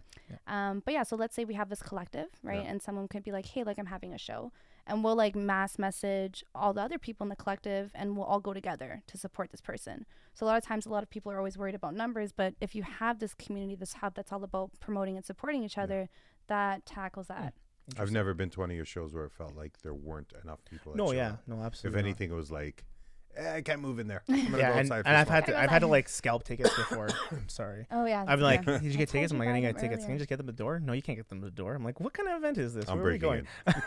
Um, 0.46 0.82
but 0.84 0.92
yeah, 0.94 1.02
so 1.02 1.16
let's 1.16 1.34
say 1.34 1.44
we 1.44 1.54
have 1.54 1.68
this 1.70 1.82
collective, 1.82 2.28
right? 2.42 2.62
Yeah. 2.62 2.70
And 2.70 2.82
someone 2.82 3.08
could 3.08 3.24
be 3.24 3.32
like, 3.32 3.46
hey, 3.46 3.64
like 3.64 3.78
I'm 3.78 3.86
having 3.86 4.12
a 4.12 4.18
show. 4.18 4.52
And 4.86 5.02
we'll 5.02 5.16
like 5.16 5.34
mass 5.34 5.78
message 5.78 6.44
all 6.54 6.72
the 6.72 6.82
other 6.82 6.98
people 6.98 7.24
in 7.24 7.28
the 7.30 7.36
collective 7.36 7.90
and 7.94 8.16
we'll 8.16 8.26
all 8.26 8.38
go 8.40 8.54
together 8.54 9.02
to 9.06 9.18
support 9.18 9.50
this 9.50 9.60
person. 9.60 10.06
So 10.34 10.44
a 10.44 10.48
lot 10.48 10.58
of 10.58 10.64
times, 10.64 10.86
a 10.86 10.90
lot 10.90 11.02
of 11.02 11.10
people 11.10 11.32
are 11.32 11.38
always 11.38 11.58
worried 11.58 11.74
about 11.74 11.94
numbers. 11.94 12.30
But 12.32 12.54
if 12.60 12.74
you 12.74 12.82
have 12.84 13.18
this 13.18 13.34
community, 13.34 13.74
this 13.74 13.94
hub 13.94 14.14
that's 14.14 14.30
all 14.32 14.44
about 14.44 14.70
promoting 14.78 15.16
and 15.16 15.24
supporting 15.26 15.64
each 15.64 15.78
other, 15.78 16.08
that 16.48 16.86
tackles 16.86 17.26
that. 17.26 17.54
I've 17.98 18.10
never 18.12 18.34
been 18.34 18.50
to 18.50 18.60
one 18.60 18.70
of 18.70 18.76
your 18.76 18.84
shows 18.84 19.14
where 19.14 19.24
it 19.24 19.32
felt 19.32 19.56
like 19.56 19.80
there 19.82 19.94
weren't 19.94 20.32
enough 20.42 20.64
people. 20.64 20.92
that 20.92 20.98
No, 20.98 21.06
showed 21.08 21.16
yeah, 21.16 21.28
up. 21.32 21.42
no, 21.46 21.56
If 21.60 21.66
absolutely. 21.66 22.02
not. 22.02 22.06
anything, 22.06 22.30
it 22.30 22.34
was 22.34 22.50
like, 22.50 22.84
eh, 23.36 23.54
I 23.56 23.60
can't 23.62 23.80
move 23.80 23.98
in 23.98 24.08
there. 24.08 24.22
I'm 24.28 24.44
gonna 24.46 24.58
yeah, 24.58 24.72
go 24.72 24.78
and, 24.78 24.80
outside 24.80 24.96
and 24.96 25.04
for 25.06 25.10
I've 25.10 25.28
had 25.28 25.46
Gotta 25.46 25.60
I've 25.60 25.70
had 25.70 25.78
to 25.80 25.86
like 25.86 26.08
scalp 26.08 26.44
tickets 26.44 26.74
before. 26.76 27.08
I'm 27.30 27.48
sorry. 27.48 27.86
Oh, 27.90 28.04
yeah. 28.04 28.22
I've 28.26 28.38
been 28.38 28.40
like, 28.40 28.66
yeah. 28.66 28.78
did 28.78 28.82
you 28.84 28.90
I 28.90 28.92
get 28.96 29.08
told 29.08 29.12
tickets? 29.12 29.32
I'm 29.32 29.38
like, 29.38 29.48
I 29.48 29.52
didn't 29.52 29.62
get 29.62 29.74
them 29.76 29.80
tickets. 29.82 30.04
Can 30.04 30.10
you 30.10 30.14
earlier. 30.14 30.18
just 30.18 30.28
get 30.28 30.36
them 30.38 30.48
at 30.48 30.56
the 30.56 30.62
door? 30.62 30.80
No, 30.80 30.92
you 30.92 31.02
can't 31.02 31.18
get 31.18 31.28
them 31.28 31.38
at 31.38 31.44
the 31.44 31.50
door. 31.50 31.74
I'm 31.74 31.84
like, 31.84 32.00
what 32.00 32.12
kind 32.12 32.28
of 32.28 32.36
event 32.36 32.58
is 32.58 32.74
this? 32.74 32.88
I'm 32.88 32.98
Where 32.98 33.08
are 33.08 33.12
we 33.12 33.18
breaking 33.18 33.46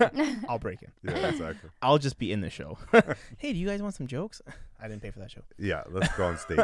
going? 0.10 0.38
I'll 0.50 0.60
break 0.60 0.82
in. 0.82 0.92
Yeah, 1.04 1.28
exactly. 1.28 1.70
I'll 1.82 1.98
just 2.00 2.18
be 2.18 2.32
in 2.32 2.42
the 2.42 2.50
show. 2.50 2.78
hey, 3.38 3.54
do 3.54 3.60
you 3.60 3.68
guys 3.68 3.82
want 3.82 3.94
some 3.94 4.08
jokes? 4.08 4.42
I 4.82 4.88
didn't 4.88 5.02
pay 5.04 5.12
for 5.12 5.20
that 5.20 5.30
show. 5.30 5.42
Yeah, 5.60 5.84
let's 5.92 6.12
go 6.18 6.26
on 6.26 6.38
stage. 6.40 6.58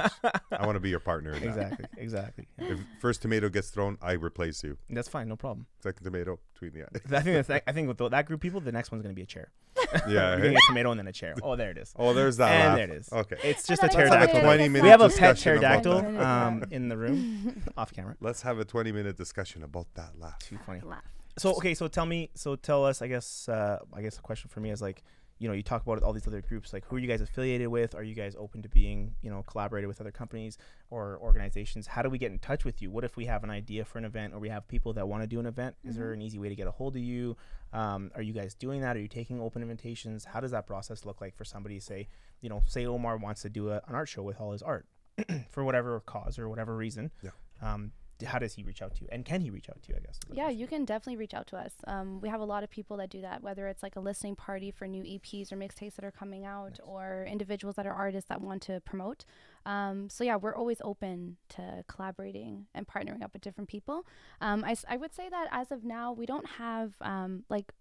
I 0.51 0.65
want 0.65 0.75
to 0.75 0.79
be 0.79 0.89
your 0.89 0.99
partner. 0.99 1.33
In 1.33 1.41
that. 1.41 1.47
Exactly, 1.49 1.85
exactly. 1.97 2.47
Yeah. 2.59 2.71
If 2.73 2.79
first 2.99 3.21
tomato 3.21 3.47
gets 3.49 3.69
thrown, 3.69 3.97
I 4.01 4.13
replace 4.13 4.63
you. 4.63 4.77
That's 4.89 5.07
fine, 5.07 5.27
no 5.27 5.35
problem. 5.35 5.67
Second 5.83 6.03
tomato 6.03 6.39
between 6.59 6.73
the 6.73 6.87
eyes. 6.87 7.01
I 7.11 7.23
think 7.23 7.47
that's, 7.47 7.63
I 7.67 7.71
think 7.71 7.87
with 7.87 8.11
that 8.11 8.25
group 8.25 8.37
of 8.37 8.41
people, 8.41 8.59
the 8.59 8.71
next 8.71 8.91
one's 8.91 9.01
gonna 9.03 9.13
be 9.13 9.23
a 9.23 9.25
chair. 9.25 9.51
Yeah. 10.07 10.07
You're 10.07 10.37
gonna 10.37 10.49
get 10.49 10.57
a 10.57 10.67
tomato 10.67 10.91
and 10.91 10.99
then 10.99 11.07
a 11.07 11.13
chair. 11.13 11.33
Oh, 11.41 11.55
there 11.55 11.71
it 11.71 11.77
is. 11.77 11.93
Oh, 11.97 12.13
there's 12.13 12.37
that. 12.37 12.51
and 12.51 12.67
laugh. 12.67 12.75
there 12.77 12.89
it 12.89 12.99
is. 12.99 13.11
Okay. 13.11 13.37
It's 13.43 13.69
I 13.69 13.73
just 13.73 13.83
a 13.83 13.87
thought 13.87 14.01
it 14.01 14.09
have 14.09 14.21
a 14.21 14.27
pterodactyl. 14.27 14.41
20 14.41 14.69
minute 14.69 14.83
We 14.83 14.89
have 14.89 15.01
a 15.01 15.09
pet 15.09 15.37
pterodactyl 15.37 16.21
um, 16.21 16.63
in 16.71 16.89
the 16.89 16.97
room, 16.97 17.63
off 17.77 17.93
camera. 17.93 18.15
Let's 18.19 18.41
have 18.41 18.59
a 18.59 18.65
20 18.65 18.91
minute 18.91 19.17
discussion 19.17 19.63
about 19.63 19.87
that 19.95 20.19
laugh. 20.19 20.39
Too 20.39 20.57
funny. 20.65 20.81
Laugh. 20.83 21.03
So 21.37 21.53
okay, 21.55 21.73
so 21.73 21.87
tell 21.87 22.05
me, 22.05 22.31
so 22.33 22.55
tell 22.55 22.83
us. 22.83 23.01
I 23.01 23.07
guess, 23.07 23.47
uh, 23.47 23.79
I 23.93 24.01
guess 24.01 24.17
a 24.17 24.21
question 24.21 24.49
for 24.49 24.59
me 24.59 24.71
is 24.71 24.81
like, 24.81 25.03
you 25.39 25.47
know, 25.47 25.53
you 25.53 25.61
talk 25.63 25.83
about 25.83 26.01
all 26.03 26.13
these 26.13 26.27
other 26.27 26.41
groups. 26.41 26.73
Like, 26.73 26.83
who 26.85 26.95
are 26.95 26.99
you 26.99 27.07
guys 27.07 27.21
affiliated 27.21 27.67
with? 27.67 27.93
Are 27.93 28.03
you 28.03 28.15
guys 28.15 28.35
open 28.39 28.61
to 28.63 28.69
being, 28.69 29.13
you 29.21 29.29
know, 29.29 29.43
collaborated 29.43 29.87
with 29.87 30.01
other 30.01 30.11
companies 30.11 30.57
or 30.89 31.19
organizations? 31.21 31.85
How 31.87 32.01
do 32.01 32.09
we 32.09 32.17
get 32.17 32.31
in 32.31 32.39
touch 32.39 32.65
with 32.65 32.81
you? 32.81 32.89
What 32.89 33.03
if 33.03 33.15
we 33.17 33.25
have 33.25 33.43
an 33.43 33.49
idea 33.51 33.85
for 33.85 33.99
an 33.99 34.05
event, 34.05 34.33
or 34.33 34.39
we 34.39 34.49
have 34.49 34.67
people 34.67 34.93
that 34.93 35.07
want 35.07 35.21
to 35.23 35.27
do 35.27 35.39
an 35.39 35.45
event? 35.45 35.75
Is 35.83 35.95
there 35.95 36.09
Mhm. 36.09 36.13
an 36.13 36.21
easy 36.23 36.39
way 36.39 36.49
to 36.49 36.55
get 36.55 36.65
a 36.67 36.71
hold 36.71 36.95
of 36.95 37.01
you? 37.03 37.37
Um, 37.73 38.11
are 38.15 38.21
you 38.21 38.33
guys 38.33 38.55
doing 38.55 38.81
that? 38.81 38.95
Are 38.97 38.99
you 38.99 39.07
taking 39.07 39.39
open 39.41 39.61
invitations? 39.61 40.25
How 40.25 40.39
does 40.39 40.51
that 40.51 40.65
process 40.65 41.05
look 41.05 41.21
like 41.21 41.35
for 41.35 41.43
somebody? 41.45 41.79
Say, 41.79 42.07
you 42.41 42.49
know, 42.49 42.63
say 42.65 42.85
Omar 42.85 43.17
wants 43.17 43.41
to 43.43 43.49
do 43.49 43.69
a, 43.69 43.75
an 43.87 43.93
art 43.95 44.09
show 44.09 44.23
with 44.23 44.39
all 44.41 44.53
his 44.53 44.61
art 44.63 44.87
for 45.49 45.63
whatever 45.63 45.99
cause 45.99 46.39
or 46.39 46.47
whatever 46.49 46.75
reason. 46.75 47.11
Yeah. 47.21 47.31
Um, 47.61 47.91
how 48.25 48.39
does 48.39 48.53
he 48.53 48.63
reach 48.63 48.81
out 48.81 48.95
to 48.95 49.01
you, 49.01 49.07
and 49.11 49.23
can 49.25 49.41
he 49.41 49.49
reach 49.49 49.69
out 49.69 49.81
to 49.83 49.89
you? 49.89 49.95
I 49.97 49.99
guess. 49.99 50.19
Yeah, 50.31 50.49
you 50.49 50.67
can 50.67 50.85
definitely 50.85 51.17
reach 51.17 51.33
out 51.33 51.47
to 51.47 51.57
us. 51.57 51.73
Um, 51.85 52.19
we 52.21 52.29
have 52.29 52.41
a 52.41 52.45
lot 52.45 52.63
of 52.63 52.69
people 52.69 52.97
that 52.97 53.09
do 53.09 53.21
that, 53.21 53.43
whether 53.43 53.67
it's 53.67 53.83
like 53.83 53.95
a 53.95 53.99
listening 53.99 54.35
party 54.35 54.71
for 54.71 54.87
new 54.87 55.03
EPs 55.03 55.51
or 55.51 55.57
mixtapes 55.57 55.95
that 55.95 56.05
are 56.05 56.11
coming 56.11 56.45
out, 56.45 56.71
Nice. 56.71 56.79
or 56.83 57.25
individuals 57.29 57.75
that 57.75 57.85
are 57.85 57.93
artists 57.93 58.29
that 58.29 58.41
want 58.41 58.61
to 58.63 58.79
promote. 58.81 59.25
Um, 59.65 60.09
so 60.09 60.23
yeah, 60.23 60.37
we're 60.37 60.55
always 60.55 60.77
open 60.83 61.37
to 61.49 61.83
collaborating 61.87 62.67
and 62.73 62.87
partnering 62.87 63.21
up 63.23 63.33
with 63.33 63.41
different 63.41 63.69
people. 63.69 64.05
Um, 64.41 64.63
I, 64.63 64.75
I 64.89 64.97
would 64.97 65.13
say 65.13 65.29
that 65.29 65.47
as 65.51 65.71
of 65.71 65.83
now, 65.83 66.13
we 66.13 66.25
don't 66.25 66.47
have 66.57 66.93
um, 67.01 67.43
like 67.49 67.73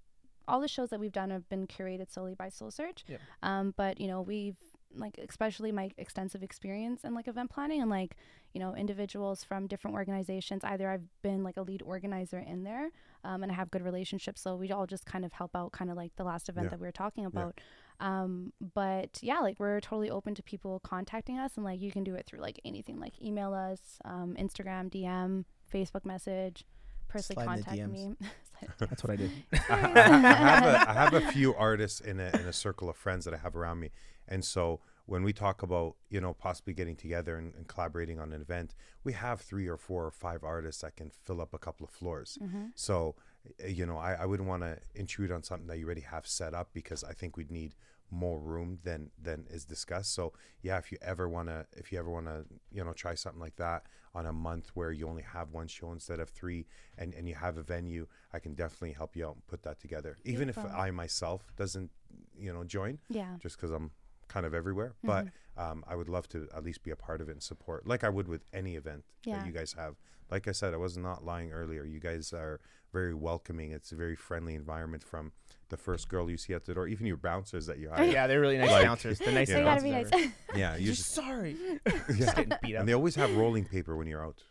all 0.49 0.61
the 0.61 0.69
shows 0.69 0.91
that 0.91 1.01
we've 1.01 1.13
done 1.13 1.31
have 1.31 1.49
been 1.49 1.67
curated 1.67 2.11
solely 2.13 2.35
by 2.35 2.49
Soul 2.49 2.71
Search. 2.71 3.05
Yep. 3.09 3.21
Um, 3.43 3.75
but 3.77 4.01
you 4.01 4.07
know, 4.07 4.21
we've 4.23 4.57
like 4.95 5.19
especially 5.29 5.73
my 5.73 5.91
extensive 5.99 6.43
experience 6.43 7.05
in 7.05 7.15
like 7.15 7.29
event 7.29 7.51
planning 7.51 7.81
and 7.83 7.91
like 7.91 8.17
you 8.55 8.61
know 8.61 8.75
individuals 8.75 9.45
from 9.45 9.67
different 9.67 9.95
organizations 9.95 10.63
either 10.65 10.89
i've 10.89 11.05
been 11.23 11.43
like 11.43 11.57
a 11.57 11.63
lead 11.63 11.83
organizer 11.83 12.39
in 12.39 12.63
there 12.65 12.89
um, 13.25 13.43
and 13.43 13.53
i 13.53 13.55
have 13.55 13.71
good 13.71 13.83
relationships 13.83 14.41
so 14.41 14.57
we 14.57 14.71
all 14.73 14.87
just 14.87 15.05
kind 15.05 15.25
of 15.25 15.33
help 15.33 15.55
out 15.55 15.73
kind 15.73 15.91
of 15.91 15.97
like 15.97 16.15
the 16.17 16.25
last 16.25 16.49
event 16.49 16.67
Yeah. 16.67 16.71
that 16.71 16.81
we 16.81 16.87
were 16.87 16.93
talking 16.93 17.27
about 17.27 17.61
um, 18.01 18.53
but 18.75 19.19
yeah 19.23 19.39
like 19.41 19.59
we're 19.59 19.81
totally 19.81 20.11
open 20.11 20.35
to 20.35 20.43
people 20.43 20.81
contacting 20.81 21.39
us 21.39 21.53
and 21.57 21.65
like 21.65 21.81
you 21.81 21.91
can 21.91 22.05
do 22.05 22.15
it 22.15 22.27
through 22.27 22.41
like 22.41 22.61
anything 22.65 22.99
like 23.01 23.21
email 23.23 23.53
us 23.53 23.99
um, 24.05 24.35
instagram 24.39 24.91
dm 24.91 25.45
facebook 25.73 26.05
message 26.05 26.65
personally 27.17 27.45
Slide 27.45 27.65
contact 27.65 27.91
me 27.93 28.17
That's 28.79 29.05
what 29.05 29.13
I 29.13 29.17
did. 29.17 29.31
I, 29.53 29.59
I, 29.69 30.03
I 30.15 30.35
have 30.35 30.65
a, 30.65 30.91
I 30.91 30.93
have 30.95 31.15
a 31.15 31.21
few 31.33 31.55
artists 31.55 32.01
in 32.01 32.21
a, 32.21 32.29
in 32.29 32.47
a 32.47 32.53
circle 32.53 32.89
of 32.89 32.97
friends 32.97 33.27
that 33.27 33.35
I 33.35 33.37
have 33.37 33.55
around 33.55 33.81
me, 33.81 33.91
and 34.29 34.43
so 34.43 34.81
when 35.05 35.23
we 35.23 35.33
talk 35.33 35.63
about 35.63 35.97
you 36.09 36.21
know 36.21 36.33
possibly 36.33 36.73
getting 36.73 36.97
together 36.97 37.37
and, 37.37 37.55
and 37.55 37.69
collaborating 37.69 38.19
on 38.19 38.33
an 38.33 38.41
event, 38.41 38.75
we 39.05 39.13
have 39.13 39.41
three 39.41 39.69
or 39.69 39.77
four 39.77 40.07
or 40.07 40.11
five 40.11 40.43
artists 40.43 40.81
that 40.83 40.97
can 40.97 41.11
fill 41.11 41.41
up 41.41 41.53
a 41.55 41.59
couple 41.59 41.85
of 41.85 41.91
floors. 41.91 42.39
Mhm. 42.43 42.71
So 42.75 43.15
uh, 43.63 43.67
you 43.67 43.85
know 43.85 43.99
I, 43.99 44.15
I 44.15 44.27
wouldn't 44.27 44.49
want 44.49 44.63
to 44.63 44.79
intrude 44.95 45.31
on 45.31 45.43
something 45.43 45.67
that 45.69 45.79
you 45.79 45.85
already 45.85 46.01
have 46.03 46.27
set 46.27 46.55
up 46.55 46.71
because 46.73 47.05
I 47.05 47.13
think 47.13 47.37
we'd 47.37 47.51
need 47.51 47.75
more 48.11 48.39
room 48.39 48.79
than 48.85 49.11
than 49.21 49.47
is 49.51 49.65
discussed. 49.65 50.15
So 50.15 50.33
yeah, 50.63 50.79
if 50.79 50.91
you 50.91 50.99
ever 51.03 51.29
want 51.29 51.49
to 51.49 51.67
if 51.77 51.93
you 51.93 51.99
ever 51.99 52.11
want 52.11 52.27
to 52.27 52.45
you 52.73 52.83
know 52.85 52.93
try 52.93 53.15
something 53.15 53.41
like 53.41 53.57
that 53.57 53.85
on 54.19 54.25
a 54.27 54.33
month 54.33 54.67
where 54.75 54.91
you 54.99 55.05
only 55.13 55.23
have 55.37 55.47
one 55.53 55.69
show 55.77 55.93
instead 55.93 56.19
of 56.21 56.29
three 56.31 56.61
and 56.99 57.09
and 57.15 57.29
you 57.29 57.35
have 57.35 57.57
a 57.59 57.63
venue, 57.63 58.05
I 58.33 58.39
can 58.45 58.55
definitely 58.55 58.93
help 59.01 59.15
you 59.17 59.27
out 59.27 59.35
and 59.37 59.47
put 59.47 59.61
that 59.67 59.79
together. 59.85 60.13
Even 60.25 60.49
if 60.49 60.59
I 60.59 60.91
myself 60.91 61.41
doesn't 61.63 61.91
you 62.45 62.53
know 62.55 62.65
join 62.65 62.99
yeah 63.09 63.35
just 63.45 63.57
because 63.57 63.71
I'm 63.71 63.91
kind 64.29 64.47
of 64.47 64.55
everywhere, 64.55 64.93
but 65.05 65.25
um, 65.57 65.85
I 65.87 65.95
would 65.99 66.09
love 66.09 66.27
to 66.31 66.39
at 66.57 66.63
least 66.65 66.83
be 66.83 66.91
a 66.91 66.97
part 66.97 67.21
of 67.21 67.29
it 67.29 67.33
and 67.39 67.43
support, 67.43 67.87
like 67.87 68.03
I 68.03 68.09
would 68.17 68.29
with 68.35 68.45
any 68.53 68.75
event 68.83 69.05
Yeah. 69.25 69.39
that 69.39 69.47
you 69.47 69.53
guys 69.53 69.73
have. 69.75 69.95
Like 70.35 70.49
I 70.49 70.53
said, 70.61 70.75
I 70.75 70.79
was 70.79 70.97
not 70.99 71.25
lying 71.25 71.53
earlier. 71.53 71.85
You 71.85 72.01
guys 72.01 72.33
are 72.33 72.59
very 72.93 73.15
welcoming. 73.15 73.71
It's 73.71 73.93
a 73.93 73.97
very 74.05 74.17
friendly 74.17 74.55
environment 74.57 75.05
from 75.05 75.31
the 75.69 75.77
first 75.77 76.09
girl 76.09 76.31
you 76.31 76.37
see 76.37 76.55
at 76.55 76.65
the 76.65 76.75
door, 76.75 76.87
even 76.87 77.07
your 77.07 77.17
bouncers 77.17 77.67
that 77.67 77.79
you 77.79 77.91
hire. 77.91 78.05
yeah, 78.05 78.27
they're 78.27 78.41
really 78.41 78.59
nice 78.59 78.71
Like, 78.71 78.87
bouncers. 78.87 79.19
The 79.19 79.33
nicest 79.33 79.53
so 79.53 79.59
you 79.59 79.65
know. 79.65 79.71
gotta 79.71 79.83
be 79.83 79.91
bouncers 79.91 80.11
nice 80.13 80.23
ever. 80.25 80.33
Yeah, 80.59 80.77
you 80.77 80.87
Just 80.87 80.99
just 81.03 81.15
sorry. 81.15 81.57
yeah. 81.87 81.93
Just 82.17 82.37
getting 82.37 82.53
beat 82.63 82.75
up. 82.77 82.81
And 82.81 82.89
they 82.89 82.95
always 82.95 83.15
have 83.17 83.35
rolling 83.37 83.65
paper 83.65 83.97
when 83.97 84.07
you're 84.07 84.25
out. 84.25 84.43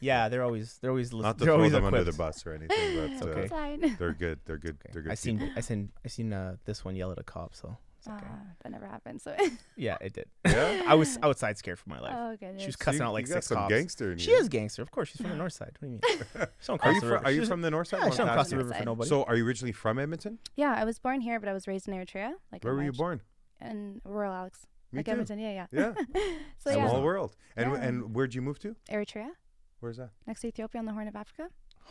Yeah, 0.00 0.28
they're 0.28 0.42
always 0.42 0.78
they're 0.80 0.90
always 0.90 1.12
Not 1.12 1.38
to 1.38 1.44
they're 1.44 1.46
throw 1.46 1.56
always 1.56 1.72
them 1.72 1.84
under 1.84 2.04
the 2.04 2.12
bus 2.12 2.46
or 2.46 2.52
anything, 2.54 2.96
but 2.96 3.10
It's 3.10 3.22
uh, 3.22 3.56
okay. 3.56 3.94
They're 3.98 4.12
good. 4.12 4.40
They're 4.44 4.58
good. 4.58 4.76
Okay. 4.84 4.90
They're 4.92 5.02
good. 5.02 5.12
I 5.12 5.14
seen 5.14 5.52
I 5.56 5.60
seen 5.60 5.90
I 6.04 6.08
seen 6.08 6.32
uh, 6.32 6.56
this 6.64 6.84
one 6.84 6.96
yell 6.96 7.12
at 7.12 7.18
a 7.18 7.22
cop, 7.22 7.54
so 7.54 7.76
it's 8.06 8.08
okay. 8.22 8.26
Ah, 8.30 8.52
that 8.62 8.70
never 8.72 8.86
happened 8.86 9.20
so 9.22 9.34
yeah, 9.76 9.96
it 10.00 10.12
did. 10.12 10.26
Yeah. 10.46 10.82
I 10.86 10.94
was 10.94 11.18
outside 11.22 11.56
scared 11.58 11.78
for 11.78 11.88
my 11.88 12.00
life. 12.00 12.14
oh 12.16 12.36
goodness. 12.38 12.60
she 12.62 12.66
was 12.66 12.74
So 12.78 12.84
cussing 12.84 13.00
you- 13.00 13.06
out 13.06 13.12
like 13.14 13.26
you 13.26 13.32
got 13.32 13.36
six 13.36 13.46
some 13.48 13.56
cops. 13.58 13.68
gangster 13.74 14.12
in 14.12 14.18
She 14.18 14.30
you. 14.30 14.36
is 14.36 14.48
gangster, 14.48 14.82
of 14.82 14.90
course. 14.90 15.08
She's 15.08 15.20
from 15.20 15.30
the 15.30 15.36
north 15.36 15.52
side. 15.54 15.72
What 15.78 15.80
do 15.80 15.86
you 15.86 15.92
mean? 15.92 16.00
She 16.60 16.72
Are 16.72 16.92
you 16.92 17.00
the 17.00 17.00
from, 17.00 17.08
river. 17.10 17.24
are 17.24 17.30
you 17.30 17.40
She's- 17.40 17.48
from 17.48 17.60
the 17.62 17.70
north 17.70 17.88
side? 17.88 18.00
Yeah, 18.02 18.10
she 18.10 18.16
don't 18.18 18.28
cross 18.28 18.50
the 18.50 18.56
North 18.56 18.66
river 18.66 18.78
for 18.78 18.84
nobody. 18.84 19.08
So, 19.08 19.22
are 19.24 19.36
you 19.36 19.46
originally 19.46 19.72
from 19.72 19.98
Edmonton? 19.98 20.38
yeah, 20.56 20.74
I 20.76 20.84
was 20.84 20.98
born 20.98 21.20
here, 21.22 21.40
but 21.40 21.48
I 21.48 21.52
was 21.54 21.66
raised 21.66 21.88
in 21.88 21.94
Eritrea. 21.94 22.32
Like 22.52 22.62
Where 22.64 22.74
were 22.74 22.82
you 22.84 22.92
born? 22.92 23.20
In 23.60 24.00
Royal 24.04 24.32
Alex. 24.32 24.66
Me 24.92 24.98
like 24.98 25.06
too. 25.06 25.12
Edmonton. 25.12 25.38
Yeah, 25.38 25.52
yeah. 25.52 25.66
Yeah, 25.72 25.92
So 26.58 26.70
yeah, 26.70 26.88
small 26.88 27.02
world. 27.02 27.34
And 27.56 27.72
Yeah. 27.72 27.78
and 27.82 28.14
where'd 28.14 28.34
you 28.34 28.42
move 28.42 28.58
to? 28.60 28.76
Eritrea, 28.90 29.30
Where's 29.80 29.96
that? 29.96 30.10
next 30.26 30.40
to 30.42 30.48
Ethiopia 30.48 30.78
on 30.80 30.84
the 30.86 30.92
Horn 30.92 31.08
of 31.08 31.16
Africa. 31.16 31.48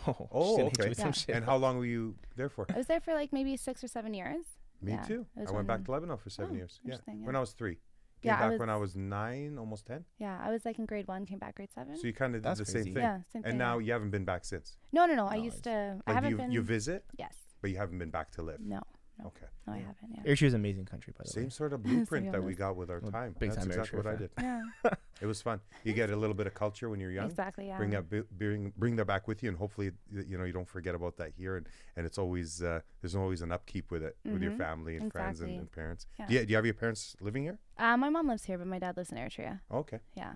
Oh, 0.08 0.28
Oh, 0.32 0.46
she's 0.48 0.58
gonna 0.58 0.70
hit 0.70 0.78
you 0.78 0.84
okay. 0.84 0.90
with 0.90 0.98
some 0.98 1.08
Yeah. 1.08 1.12
shit. 1.12 1.36
And 1.36 1.46
how 1.46 1.56
long 1.58 1.78
were 1.78 1.86
you 1.86 2.16
there 2.36 2.50
for? 2.50 2.66
I 2.74 2.78
was 2.78 2.88
there 2.88 3.00
for 3.02 3.14
like 3.14 3.32
maybe 3.34 3.56
six 3.58 3.84
or 3.84 3.88
seven 3.88 4.14
years. 4.14 4.46
Me 4.84 4.92
Yeah, 4.94 5.02
too. 5.02 5.26
I 5.48 5.52
went 5.52 5.68
back 5.68 5.84
to 5.86 5.92
Lebanon 5.92 6.18
for 6.18 6.30
seven 6.30 6.52
Oh, 6.54 6.58
years. 6.58 6.80
Yeah, 6.84 6.92
interesting, 6.94 7.26
when. 7.26 7.36
I 7.36 7.40
was 7.40 7.54
three. 7.54 7.76
Came 7.76 8.30
Yeah, 8.30 8.36
I 8.38 8.40
back 8.42 8.52
was- 8.52 8.60
when 8.60 8.70
I 8.70 8.78
was 8.78 8.96
nine, 8.96 9.58
almost 9.58 9.86
ten. 9.86 10.06
Yeah, 10.18 10.40
I 10.42 10.50
was 10.50 10.64
like 10.66 10.78
in 10.80 10.86
grade 10.86 11.08
one, 11.08 11.26
came 11.26 11.40
back 11.40 11.56
grade 11.56 11.72
seven. 11.74 11.96
So 11.98 12.08
you 12.08 12.14
kind 12.14 12.36
of 12.36 12.42
did 12.42 12.50
That's 12.50 12.60
the 12.60 12.66
crazy. 12.66 12.84
same 12.90 12.94
thing. 12.96 13.04
yeah, 13.04 13.18
same 13.32 13.44
thing. 13.44 13.50
And 13.52 13.58
now 13.58 13.80
you 13.80 13.92
haven't 13.92 14.12
been 14.12 14.26
back 14.26 14.46
since. 14.46 14.78
no, 14.92 15.06
no, 15.06 15.16
no. 15.16 15.24
no 15.26 15.30
I 15.30 15.36
used 15.36 15.66
it's- 15.66 15.98
to. 15.98 16.04
I 16.08 16.14
haven't 16.14 16.32
you 16.32 16.38
been. 16.38 16.52
you 16.52 16.62
visit, 16.62 17.06
yes. 17.18 17.36
but 17.62 17.70
you 17.72 17.78
haven't 17.78 17.98
been 17.98 18.12
back 18.12 18.32
to 18.34 18.42
live. 18.42 18.60
No, 18.62 18.82
No. 19.20 19.28
Okay. 19.28 19.46
no, 19.68 19.74
I 19.74 19.78
haven't. 19.78 20.10
Yeah. 20.12 20.24
Eritrea 20.32 20.48
is 20.48 20.54
an 20.54 20.60
amazing 20.62 20.86
country, 20.86 21.14
by 21.18 21.24
the 21.24 21.30
way. 21.30 21.34
Same 21.34 21.44
way. 21.46 21.50
sort 21.52 21.74
of 21.74 21.84
blueprint 21.88 22.32
that 22.32 22.44
we 22.44 22.56
got 22.56 22.76
with 22.76 22.90
our 22.90 22.98
I'm 22.98 23.12
time. 23.12 23.36
big 23.40 23.52
That's 23.52 23.62
time 23.62 23.70
exactly 23.72 23.98
what 24.00 24.08
I 24.08 24.16
Eritrea 24.16 24.20
did. 24.20 24.30
Yeah. 24.42 24.90
It 25.22 25.28
was 25.28 25.42
fun. 25.42 25.62
You 25.86 25.94
get 25.94 26.10
a 26.10 26.16
little 26.18 26.34
bit 26.34 26.48
of 26.48 26.54
culture 26.54 26.90
when 26.90 27.00
you're 27.00 27.12
young. 27.12 27.28
Exactly. 27.30 27.68
Yeah. 27.68 27.78
Bring 27.78 27.92
that 27.92 28.10
bring 28.38 28.74
bring 28.76 28.96
that 28.98 29.06
back 29.06 29.28
with 29.28 29.42
you, 29.44 29.48
and 29.50 29.58
hopefully 29.58 29.92
you 30.12 30.38
know 30.38 30.44
you 30.44 30.52
don't 30.52 30.68
forget 30.68 30.96
about 30.96 31.16
that 31.18 31.32
here. 31.38 31.56
And 31.56 31.68
and 31.96 32.06
it's 32.06 32.18
always 32.18 32.62
uh, 32.62 32.82
there's 33.02 33.16
always 33.16 33.42
an 33.42 33.52
upkeep 33.54 33.90
with 33.92 34.04
it 34.04 34.18
with 34.26 34.42
your 34.42 34.52
Mhm. 34.52 34.58
family 34.58 34.98
and 34.98 35.12
friends 35.14 35.40
and, 35.42 35.52
and 35.60 35.72
parents. 35.72 36.08
Yeah. 36.20 36.26
Do, 36.28 36.34
you, 36.34 36.46
do 36.46 36.50
you 36.50 36.56
have 36.58 36.66
your 36.66 36.74
parents 36.74 37.16
living 37.22 37.44
here? 37.44 37.58
Uh, 37.78 37.96
my 37.96 38.10
mom 38.10 38.28
lives 38.28 38.44
here, 38.46 38.58
but 38.58 38.68
my 38.68 38.80
dad 38.80 38.98
lives 38.98 39.12
in 39.12 39.18
Eritrea. 39.18 39.62
okay. 39.72 40.00
Yeah. 40.16 40.34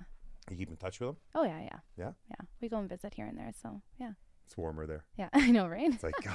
You 0.50 0.56
keep 0.56 0.70
in 0.70 0.78
touch 0.78 1.02
with 1.02 1.10
them. 1.10 1.18
Oh 1.36 1.44
yeah, 1.44 1.60
yeah. 1.60 1.80
Yeah? 1.98 2.12
Yeah. 2.30 2.46
We 2.62 2.70
go 2.70 2.78
and 2.78 2.88
visit 2.88 3.16
here 3.16 3.26
and 3.26 3.38
there. 3.38 3.52
So 3.62 3.82
yeah. 4.00 4.12
It's 4.46 4.56
warmer 4.56 4.86
there. 4.88 5.04
Yeah. 5.18 5.28
I 5.34 5.52
know, 5.52 5.68
right? 5.68 5.92
It's 5.94 6.04
like, 6.04 6.16
God, 6.24 6.34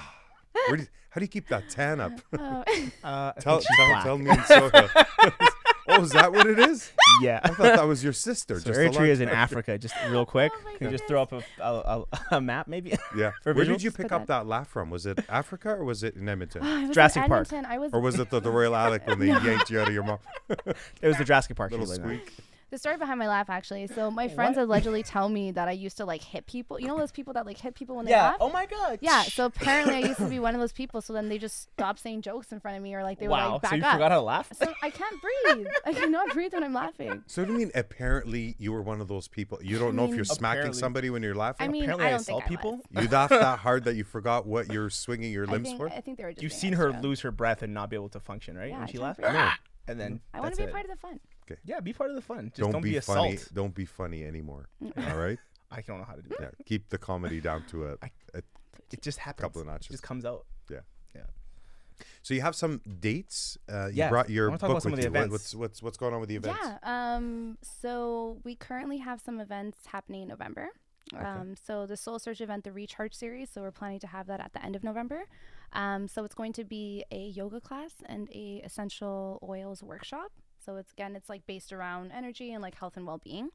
where 0.69 0.77
do 0.77 0.83
you- 0.83 0.89
how 1.11 1.19
do 1.19 1.25
you 1.25 1.29
keep 1.29 1.49
that 1.49 1.69
tan 1.69 2.01
up? 2.01 2.13
oh. 2.39 2.65
Uh, 3.05 3.33
I 3.37 3.41
tell 3.41 3.59
think 3.59 3.69
she's 3.69 3.77
tell, 3.77 3.89
black. 3.89 4.03
tell 4.05 4.19
Minnesota. 4.19 5.07
oh, 5.89 6.03
is 6.03 6.11
that 6.13 6.33
what 6.33 6.47
it 6.47 6.59
is? 6.59 6.91
Yeah. 7.21 7.41
I 7.43 7.49
thought 7.49 7.77
that 7.77 7.87
was 7.87 8.03
your 8.03 8.13
sister. 8.15 8.59
So 8.61 8.69
just 8.73 8.81
Eritrea 8.81 9.09
is 9.09 9.21
in 9.21 9.29
Africa. 9.29 9.77
Just 9.77 9.95
real 10.09 10.25
quick, 10.25 10.53
Oh 10.55 10.77
can 10.79 10.87
you 10.87 10.93
just 10.93 11.07
throw 11.09 11.21
up 11.21 11.33
a, 11.33 11.43
a, 11.61 11.65
a, 12.01 12.05
a 12.37 12.41
map, 12.41 12.67
maybe? 12.69 12.95
Yeah. 13.17 13.33
for 13.43 13.53
Where 13.53 13.65
did 13.67 13.83
you 13.83 13.91
pick 13.91 14.11
up 14.13 14.23
that- 14.23 14.45
that 14.45 14.47
laugh 14.47 14.69
from? 14.69 14.89
Was 14.89 15.05
it 15.05 15.19
Africa 15.29 15.71
or 15.75 15.85
was 15.85 16.03
it 16.03 16.15
in 16.17 16.27
Edmonton? 16.29 16.63
I 16.65 16.75
was 16.81 16.83
in 16.89 16.93
Jurassic 16.95 17.27
Park. 17.27 17.47
Edmonton. 17.49 17.71
I 17.71 17.79
was 17.79 17.93
Or 17.93 18.01
was 18.01 18.19
it 18.19 18.31
the, 18.31 18.41
the 18.41 18.51
Royal 18.51 18.75
Alex 18.75 19.05
when 19.07 19.19
they 19.19 19.27
yanked 19.27 19.69
you 19.69 19.81
out 19.81 19.89
of 19.89 19.95
your 19.95 20.05
mom? 20.05 20.19
It 20.49 21.09
was 21.09 21.19
the 21.19 21.25
Jurassic 21.25 21.57
Park. 21.57 21.73
Little 21.73 21.85
she 21.87 21.91
was 21.91 21.99
like 21.99 22.09
that. 22.09 22.27
squeak. 22.27 22.45
The 22.73 22.79
story 22.79 22.97
behind 22.97 23.19
my 23.19 23.29
laugh 23.29 23.49
actually. 23.51 23.87
So 23.87 24.11
my 24.11 24.27
friends 24.29 24.57
What? 24.57 24.65
allegedly 24.65 25.03
tell 25.03 25.29
me 25.29 25.51
that 25.53 25.69
I 25.69 25.73
used 25.73 25.99
to 25.99 26.05
like 26.07 26.23
hit 26.23 26.47
people. 26.47 26.81
You 26.81 26.89
know 26.89 26.99
those 26.99 27.13
people 27.13 27.35
that 27.35 27.45
like 27.47 27.59
hit 27.59 27.75
people 27.75 27.95
when 27.97 28.07
they 28.07 28.11
Yeah. 28.13 28.23
laugh? 28.31 28.37
Oh 28.41 28.49
my 28.51 28.65
God. 28.67 28.99
Yeah, 29.03 29.23
so 29.23 29.45
apparently 29.53 29.95
I 29.97 29.99
used 30.09 30.19
to 30.19 30.27
be 30.29 30.39
one 30.41 30.55
of 30.55 30.61
those 30.61 30.73
people. 30.73 31.01
So 31.03 31.13
then 31.13 31.29
they 31.29 31.37
just 31.39 31.63
stopped 31.75 32.01
saying 32.01 32.23
jokes 32.23 32.51
in 32.51 32.59
front 32.61 32.79
of 32.79 32.83
me, 32.83 32.95
or 32.95 33.03
like 33.05 33.19
they 33.21 33.29
would 33.29 33.33
wow. 33.33 33.53
like 33.53 33.63
back 33.63 33.71
so 33.73 33.77
you 33.77 33.85
up. 33.85 33.93
forgot 33.93 34.11
how 34.11 34.17
to 34.19 34.23
laugh? 34.23 34.49
So 34.55 34.73
I 34.83 34.91
can't 34.91 35.17
breathe. 35.21 35.67
I 35.87 35.93
cannot 35.93 36.31
breathe 36.33 36.55
when 36.55 36.65
I'm 36.65 36.73
laughing. 36.75 37.23
So 37.27 37.45
do 37.45 37.53
you 37.53 37.59
mean 37.59 37.71
apparently 37.75 38.57
you 38.59 38.73
were 38.73 38.83
one 38.83 39.01
of 39.03 39.07
those 39.09 39.29
people? 39.29 39.59
You 39.63 39.79
don't 39.79 39.95
know 39.95 40.07
if 40.07 40.15
you're 40.15 40.25
smacking 40.25 40.61
Apparently. 40.61 40.81
somebody 40.81 41.11
when 41.11 41.23
you're 41.23 41.35
laughing? 41.35 41.65
I 41.65 41.69
mean, 41.69 41.83
Apparently 41.85 42.07
I 42.07 42.09
I 42.09 42.11
don't 42.13 42.21
assault 42.23 42.45
think 42.45 42.59
I 42.59 42.63
people. 42.63 42.81
was. 42.95 43.05
you 43.05 43.09
laughed 43.11 43.31
that 43.31 43.59
hard 43.59 43.85
that 43.85 43.97
you 43.97 44.05
forgot 44.05 44.47
what 44.47 44.73
you're 44.73 44.89
swinging 44.91 45.31
your 45.31 45.47
I 45.47 45.53
limbs 45.53 45.69
think, 45.69 45.79
for? 45.79 45.89
I 45.91 46.01
think 46.01 46.17
they 46.17 46.25
were 46.25 46.33
just. 46.33 46.43
You've 46.43 46.53
being 46.53 46.61
seen 46.61 46.73
her 46.73 46.89
extra. 46.89 47.03
lose 47.03 47.21
her 47.21 47.31
breath 47.31 47.63
and 47.63 47.75
not 47.75 47.91
be 47.91 47.97
able 47.97 48.09
to 48.09 48.21
function, 48.21 48.57
right? 48.57 48.69
Yeah, 48.71 48.75
when 48.77 48.83
I 48.85 48.87
she 48.87 48.93
can't 48.93 49.03
laughs. 49.05 49.19
breathe. 49.21 49.33
No. 49.35 49.51
And 49.89 49.99
then 49.99 50.21
I 50.33 50.39
want 50.39 50.51
that's 50.51 50.59
to 50.59 50.63
be 50.63 50.67
a 50.67 50.69
it. 50.69 50.73
part 50.73 50.85
of 50.85 50.91
the 50.93 50.97
fun. 50.97 51.19
Yeah, 51.65 51.81
be 51.81 51.93
part 51.93 52.11
of 52.11 52.17
the 52.17 52.23
fun. 52.23 52.47
Just 52.49 52.57
don't, 52.61 52.73
don't, 52.73 52.83
be, 52.83 52.93
be, 52.93 53.01
funny. 53.01 53.35
assault. 53.35 53.55
Don't 53.55 53.75
be 53.75 53.85
funny 53.85 54.25
anymore. 54.25 54.69
All 54.97 55.17
right. 55.17 55.39
I 55.71 55.81
don't 55.83 55.99
know 55.99 56.05
how 56.05 56.15
to 56.15 56.23
do 56.23 56.29
Yeah. 56.39 56.47
that. 56.47 56.55
Keep 56.67 56.89
the 56.91 56.99
comedy 56.99 57.41
down 57.41 57.65
to 57.69 57.87
a, 57.89 57.93
I- 58.03 58.11
a 58.35 58.43
It 58.93 59.01
just 59.03 59.19
happens. 59.19 59.43
couple 59.43 59.63
of 59.63 59.69
It 59.69 59.71
notches. 59.71 59.89
just 59.89 60.03
comes 60.03 60.25
out. 60.25 60.45
Yeah. 60.71 60.81
Yeah. 61.15 61.23
So 62.23 62.35
you 62.35 62.41
have 62.43 62.55
some 62.55 62.81
dates. 63.01 63.57
Uh, 63.71 63.87
you 63.87 63.95
Yeah, 63.97 64.09
brought 64.11 64.29
your 64.31 64.49
wanna 64.49 64.59
talk 64.59 64.69
book 64.69 64.71
about 64.75 64.83
some 64.83 64.93
with 64.93 65.01
of 65.05 65.13
the 65.13 65.19
you. 65.19 65.23
What- 65.23 65.27
events. 65.27 65.33
what's 65.33 65.55
what's 65.55 65.83
what's 65.83 65.97
going 65.99 66.15
on 66.15 66.21
with 66.21 66.29
the 66.29 66.37
events? 66.37 66.59
Yeah. 66.63 66.79
Um. 67.17 67.59
So 67.63 68.39
we 68.45 68.55
currently 68.55 68.99
have 68.99 69.21
some 69.21 69.41
events 69.41 69.79
happening 69.87 70.23
in 70.23 70.29
November. 70.29 70.69
Okay. 71.15 71.23
Um, 71.25 71.57
so 71.57 71.85
the 71.85 71.97
Soul 71.97 72.19
Search 72.19 72.41
event, 72.41 72.65
the 72.65 72.73
Recharge 72.73 73.15
series. 73.15 73.51
So 73.51 73.61
we're 73.61 73.71
planning 73.73 73.99
to 74.01 74.07
have 74.07 74.27
that 74.29 74.41
at 74.41 74.53
the 74.53 74.65
end 74.65 74.77
of 74.77 74.85
November. 74.85 75.25
Um, 75.75 76.07
so 76.09 76.25
it's 76.25 76.35
going 76.35 76.53
to 76.55 76.65
be 76.65 77.05
a 77.11 77.29
yoga 77.29 77.61
class 77.61 77.93
and 78.07 78.29
a 78.31 78.63
essential 78.65 79.39
oils 79.47 79.83
workshop. 79.83 80.33
So 80.65 80.77
it's 80.77 80.93
again, 80.93 81.17
it's 81.17 81.29
like 81.29 81.47
based 81.47 81.73
around 81.73 82.13
energy 82.13 82.53
and 82.53 82.63
like 82.63 82.75
health 82.77 82.97
and 82.97 83.07
well-being. 83.07 83.51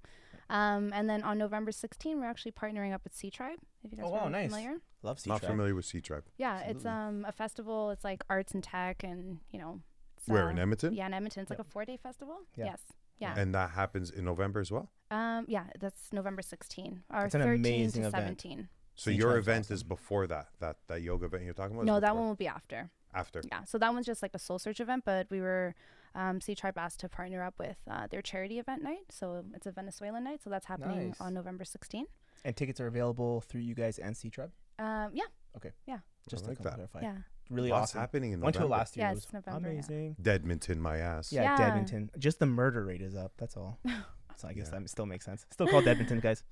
Um, 0.49 0.91
and 0.93 1.09
then 1.09 1.23
on 1.23 1.37
November 1.37 1.71
16, 1.71 2.19
we're 2.19 2.25
actually 2.27 2.53
partnering 2.53 2.93
up 2.93 3.03
with 3.03 3.13
Sea 3.13 3.29
Tribe. 3.29 3.59
If 3.83 3.91
you 3.91 3.97
guys 3.97 4.05
Oh, 4.07 4.13
are 4.13 4.21
wow, 4.23 4.29
nice. 4.29 4.49
familiar. 4.49 4.77
Love 5.03 5.19
sea 5.19 5.29
Tribe. 5.29 5.33
Not 5.35 5.39
Tribe. 5.41 5.51
familiar 5.51 5.75
with 5.75 5.85
Sea 5.85 6.01
Tribe. 6.01 6.23
Yeah, 6.37 6.59
it's 6.61 6.85
um 6.85 7.25
a 7.27 7.31
festival. 7.31 7.91
It's 7.91 8.03
like 8.03 8.23
arts 8.29 8.53
and 8.53 8.63
tech, 8.63 9.03
and 9.03 9.39
you 9.51 9.59
know. 9.59 9.81
It's, 10.17 10.27
Where 10.27 10.47
uh, 10.47 10.49
in 10.51 10.59
Edmonton? 10.59 10.93
Yeah, 10.93 11.05
in 11.07 11.13
Edmonton. 11.13 11.41
It's 11.43 11.49
like 11.51 11.59
a 11.59 11.63
four-day 11.63 11.97
festival. 11.97 12.37
Yeah. 12.55 12.65
Yes. 12.65 12.81
Yeah. 13.19 13.33
And 13.37 13.53
that 13.55 13.71
happens 13.71 14.09
in 14.11 14.25
November 14.25 14.59
as 14.59 14.71
well. 14.71 14.89
Um, 15.11 15.45
yeah, 15.47 15.65
that's 15.79 16.11
November 16.13 16.41
16 16.41 17.03
or 17.13 17.25
It's 17.25 17.35
an 17.35 17.41
13 17.41 17.59
amazing 17.59 18.01
to 18.03 18.07
event. 18.09 18.41
17. 18.41 18.69
So 18.95 19.11
Sea 19.11 19.15
your 19.17 19.31
Tribe's 19.33 19.47
event 19.47 19.71
is 19.71 19.83
before 19.83 20.27
that. 20.27 20.47
That 20.59 20.77
that 20.87 21.01
yoga 21.01 21.25
event 21.25 21.43
you're 21.43 21.53
talking 21.53 21.73
about. 21.75 21.83
is 21.83 21.87
No, 21.87 21.99
that 21.99 22.07
before- 22.07 22.19
one 22.19 22.27
will 22.29 22.35
be 22.35 22.47
after. 22.47 22.89
after. 23.13 23.41
Yeah, 23.51 23.63
so 23.63 23.77
that 23.77 23.93
one's 23.93 24.05
just 24.05 24.21
like 24.23 24.31
a 24.33 24.39
soul 24.39 24.59
search 24.59 24.79
event, 24.79 25.03
but 25.05 25.27
we 25.29 25.39
were 25.41 25.75
um, 26.17 26.41
Sea 26.41 26.55
Tribe 26.55 26.77
asked 26.77 26.99
to 27.01 27.09
partner 27.09 27.41
up 27.43 27.53
with 27.59 27.77
uh, 27.89 28.07
their 28.07 28.21
charity 28.21 28.59
event 28.59 28.81
night. 28.83 29.05
So 29.09 29.43
it's 29.53 29.67
a 29.67 29.71
Venezuelan 29.71 30.23
night. 30.23 30.41
So 30.43 30.49
that's 30.49 30.65
happening 30.65 31.07
Nice. 31.09 31.21
on 31.21 31.33
November 31.33 31.63
16. 31.63 32.05
And 32.43 32.55
tickets 32.55 32.81
are 32.81 32.87
available 32.87 33.41
through 33.41 33.61
you 33.61 33.75
guys 33.75 33.99
and 33.99 34.15
Sea 34.17 34.29
Tribe. 34.29 34.51
Um, 34.79 35.11
yeah, 35.13 35.23
Okay. 35.55 35.71
Yeah. 35.87 35.99
Just 36.29 36.45
like 36.47 36.57
to 36.57 36.63
that. 36.63 36.73
clarify. 36.73 37.01
yeah. 37.01 37.15
Really 37.49 37.69
Lots 37.69 37.91
awesome. 37.91 38.01
happening 38.01 38.31
in 38.33 38.41
Went 38.41 38.55
to 38.55 38.59
it 38.59 38.61
November. 38.63 38.77
last 38.79 38.97
year. 38.97 39.05
Yeah, 39.05 39.11
it 39.11 39.15
was 39.15 39.33
November, 39.33 39.69
yeah. 39.69 39.73
amazing. 39.75 40.15
Deadmonton, 40.21 40.77
my 40.79 40.97
ass. 40.97 41.31
Yeah, 41.31 41.43
Yeah. 41.57 41.67
Edmonton. 41.67 42.09
Just 42.19 42.39
the 42.39 42.45
murder 42.45 42.83
rate 42.83 43.01
is 43.01 43.15
up. 43.15 43.31
That's 43.37 43.55
all. 43.55 43.79
So 44.37 44.47
I 44.47 44.53
guess 44.53 44.69
that 44.69 44.87
still 44.89 45.05
makes 45.07 45.25
sense. 45.25 45.45
Still 45.51 45.67
called 45.67 45.87
Edmonton, 45.87 46.19
guys. 46.19 46.43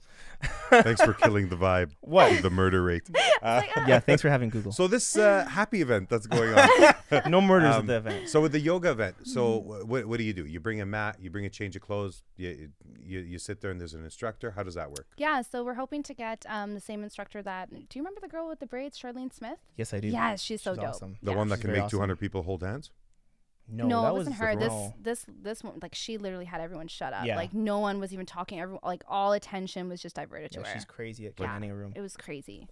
Thanks 0.70 1.02
for 1.02 1.14
killing 1.14 1.50
the 1.50 1.56
vibe. 1.56 1.92
What? 2.02 2.42
the 2.42 2.50
murder 2.50 2.82
rate. 2.84 3.10
Uh, 3.42 3.62
yeah, 3.88 4.00
thanks 4.00 4.24
for 4.24 4.30
having 4.30 4.50
Google. 4.50 4.72
so 4.72 4.88
this 4.88 5.16
uh, 5.16 5.46
happy 5.50 5.82
event 5.82 6.10
that's 6.10 6.26
going 6.26 6.52
on. 6.58 7.30
no 7.30 7.40
murders 7.42 7.76
Um, 7.76 7.82
at 7.82 7.88
the 7.88 7.98
event. 7.98 8.30
So 8.30 8.42
with 8.42 8.54
the 8.54 8.60
yoga 8.60 8.90
event, 8.90 9.18
so 9.28 9.60
wh- 9.62 9.88
what, 9.88 10.06
what 10.08 10.18
do 10.18 10.24
you 10.24 10.34
do? 10.34 10.48
You 10.48 10.60
bring 10.60 10.82
a 10.82 10.86
mat, 10.86 11.18
you 11.22 11.30
bring 11.30 11.46
a 11.46 11.50
change 11.50 11.76
of 11.76 11.84
clothes, 11.84 12.24
you, 12.38 12.70
you 13.04 13.20
you 13.20 13.38
sit 13.38 13.62
there 13.62 13.70
and 13.70 13.80
there's 13.80 13.94
an 13.94 14.04
instructor. 14.04 14.50
How 14.52 14.64
does 14.64 14.74
that 14.74 14.90
work? 14.90 15.06
Yeah, 15.18 15.44
so 15.44 15.64
we're 15.64 15.76
hoping 15.76 16.02
to 16.04 16.14
get 16.16 16.44
um, 16.50 16.74
the 16.74 16.80
same 16.80 17.04
instructor 17.04 17.44
that. 17.44 17.70
Do 17.70 17.78
you 17.78 18.02
remember 18.02 18.20
the 18.20 18.28
girl 18.30 18.48
with 18.48 18.60
the 18.60 18.66
braids, 18.66 18.98
Charlene 19.00 19.32
Smith? 19.32 19.60
Yes, 19.78 19.94
I 19.94 20.00
do. 20.00 20.08
Yes, 20.08 20.42
she's 20.42 20.64
so 20.64 20.72
She's 20.74 20.78
dope. 20.80 20.90
awesome. 20.90 21.18
The 21.22 21.32
Yeah. 21.32 21.38
one 21.38 21.50
that 21.50 21.58
She's 21.58 21.62
can 21.66 21.72
make 21.74 21.84
awesome. 21.84 21.98
200 22.00 22.16
people 22.20 22.42
hold 22.42 22.64
hands. 22.64 22.90
No, 23.68 23.88
No, 23.88 24.00
it 24.08 24.14
was 24.14 24.28
wasn't 24.28 24.36
her. 24.36 24.56
This 24.56 24.74
this 25.02 25.26
this 25.42 25.64
one, 25.64 25.80
like 25.82 25.96
she 25.96 26.18
literally 26.18 26.46
had 26.46 26.62
everyone 26.62 26.88
shut 26.88 27.14
up. 27.14 27.26
Yeah. 27.26 27.36
Like 27.36 27.54
no 27.54 27.80
one 27.80 28.00
was 28.00 28.14
even 28.14 28.26
talking. 28.26 28.60
Everyone, 28.60 28.82
like 28.84 29.04
all 29.08 29.34
attention 29.34 29.90
was 29.90 30.02
just 30.02 30.16
diverted 30.16 30.52
to 30.52 30.60
her. 30.62 30.74
she's 30.74 30.86
crazy 30.86 31.26
at 31.28 31.34
Yeah. 31.40 31.58
a 31.58 31.74
room. 31.74 31.94
It 31.96 32.02
was 32.02 32.16
crazy. 32.16 32.68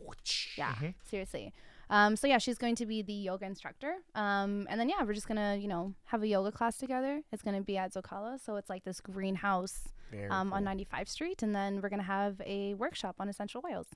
Yeah, 0.57 0.73
Mhm. 0.75 0.93
seriously. 1.03 1.53
Um, 1.89 2.15
so 2.15 2.27
yeah, 2.27 2.37
she's 2.37 2.57
going 2.57 2.75
to 2.75 2.85
be 2.85 3.01
the 3.01 3.13
yoga 3.13 3.45
instructor. 3.45 3.95
Um, 4.15 4.67
and 4.69 4.79
then 4.79 4.87
yeah, 4.87 5.03
we're 5.03 5.13
just 5.13 5.27
gonna 5.27 5.55
you 5.55 5.67
know 5.67 5.93
have 6.05 6.21
a 6.21 6.27
yoga 6.27 6.51
class 6.51 6.77
together. 6.77 7.21
It's 7.31 7.41
gonna 7.41 7.61
be 7.61 7.77
at 7.77 7.93
Zocalo, 7.93 8.39
so 8.39 8.55
it's 8.57 8.69
like 8.69 8.83
this 8.83 9.01
greenhouse 9.01 9.89
um, 10.29 10.53
on 10.53 10.63
cool. 10.63 10.73
95th 10.75 11.09
Street, 11.09 11.41
and 11.41 11.55
then 11.55 11.81
we're 11.81 11.89
gonna 11.89 12.03
have 12.03 12.39
a 12.45 12.75
workshop 12.75 13.15
on 13.19 13.29
essential 13.29 13.63
oils. 13.65 13.87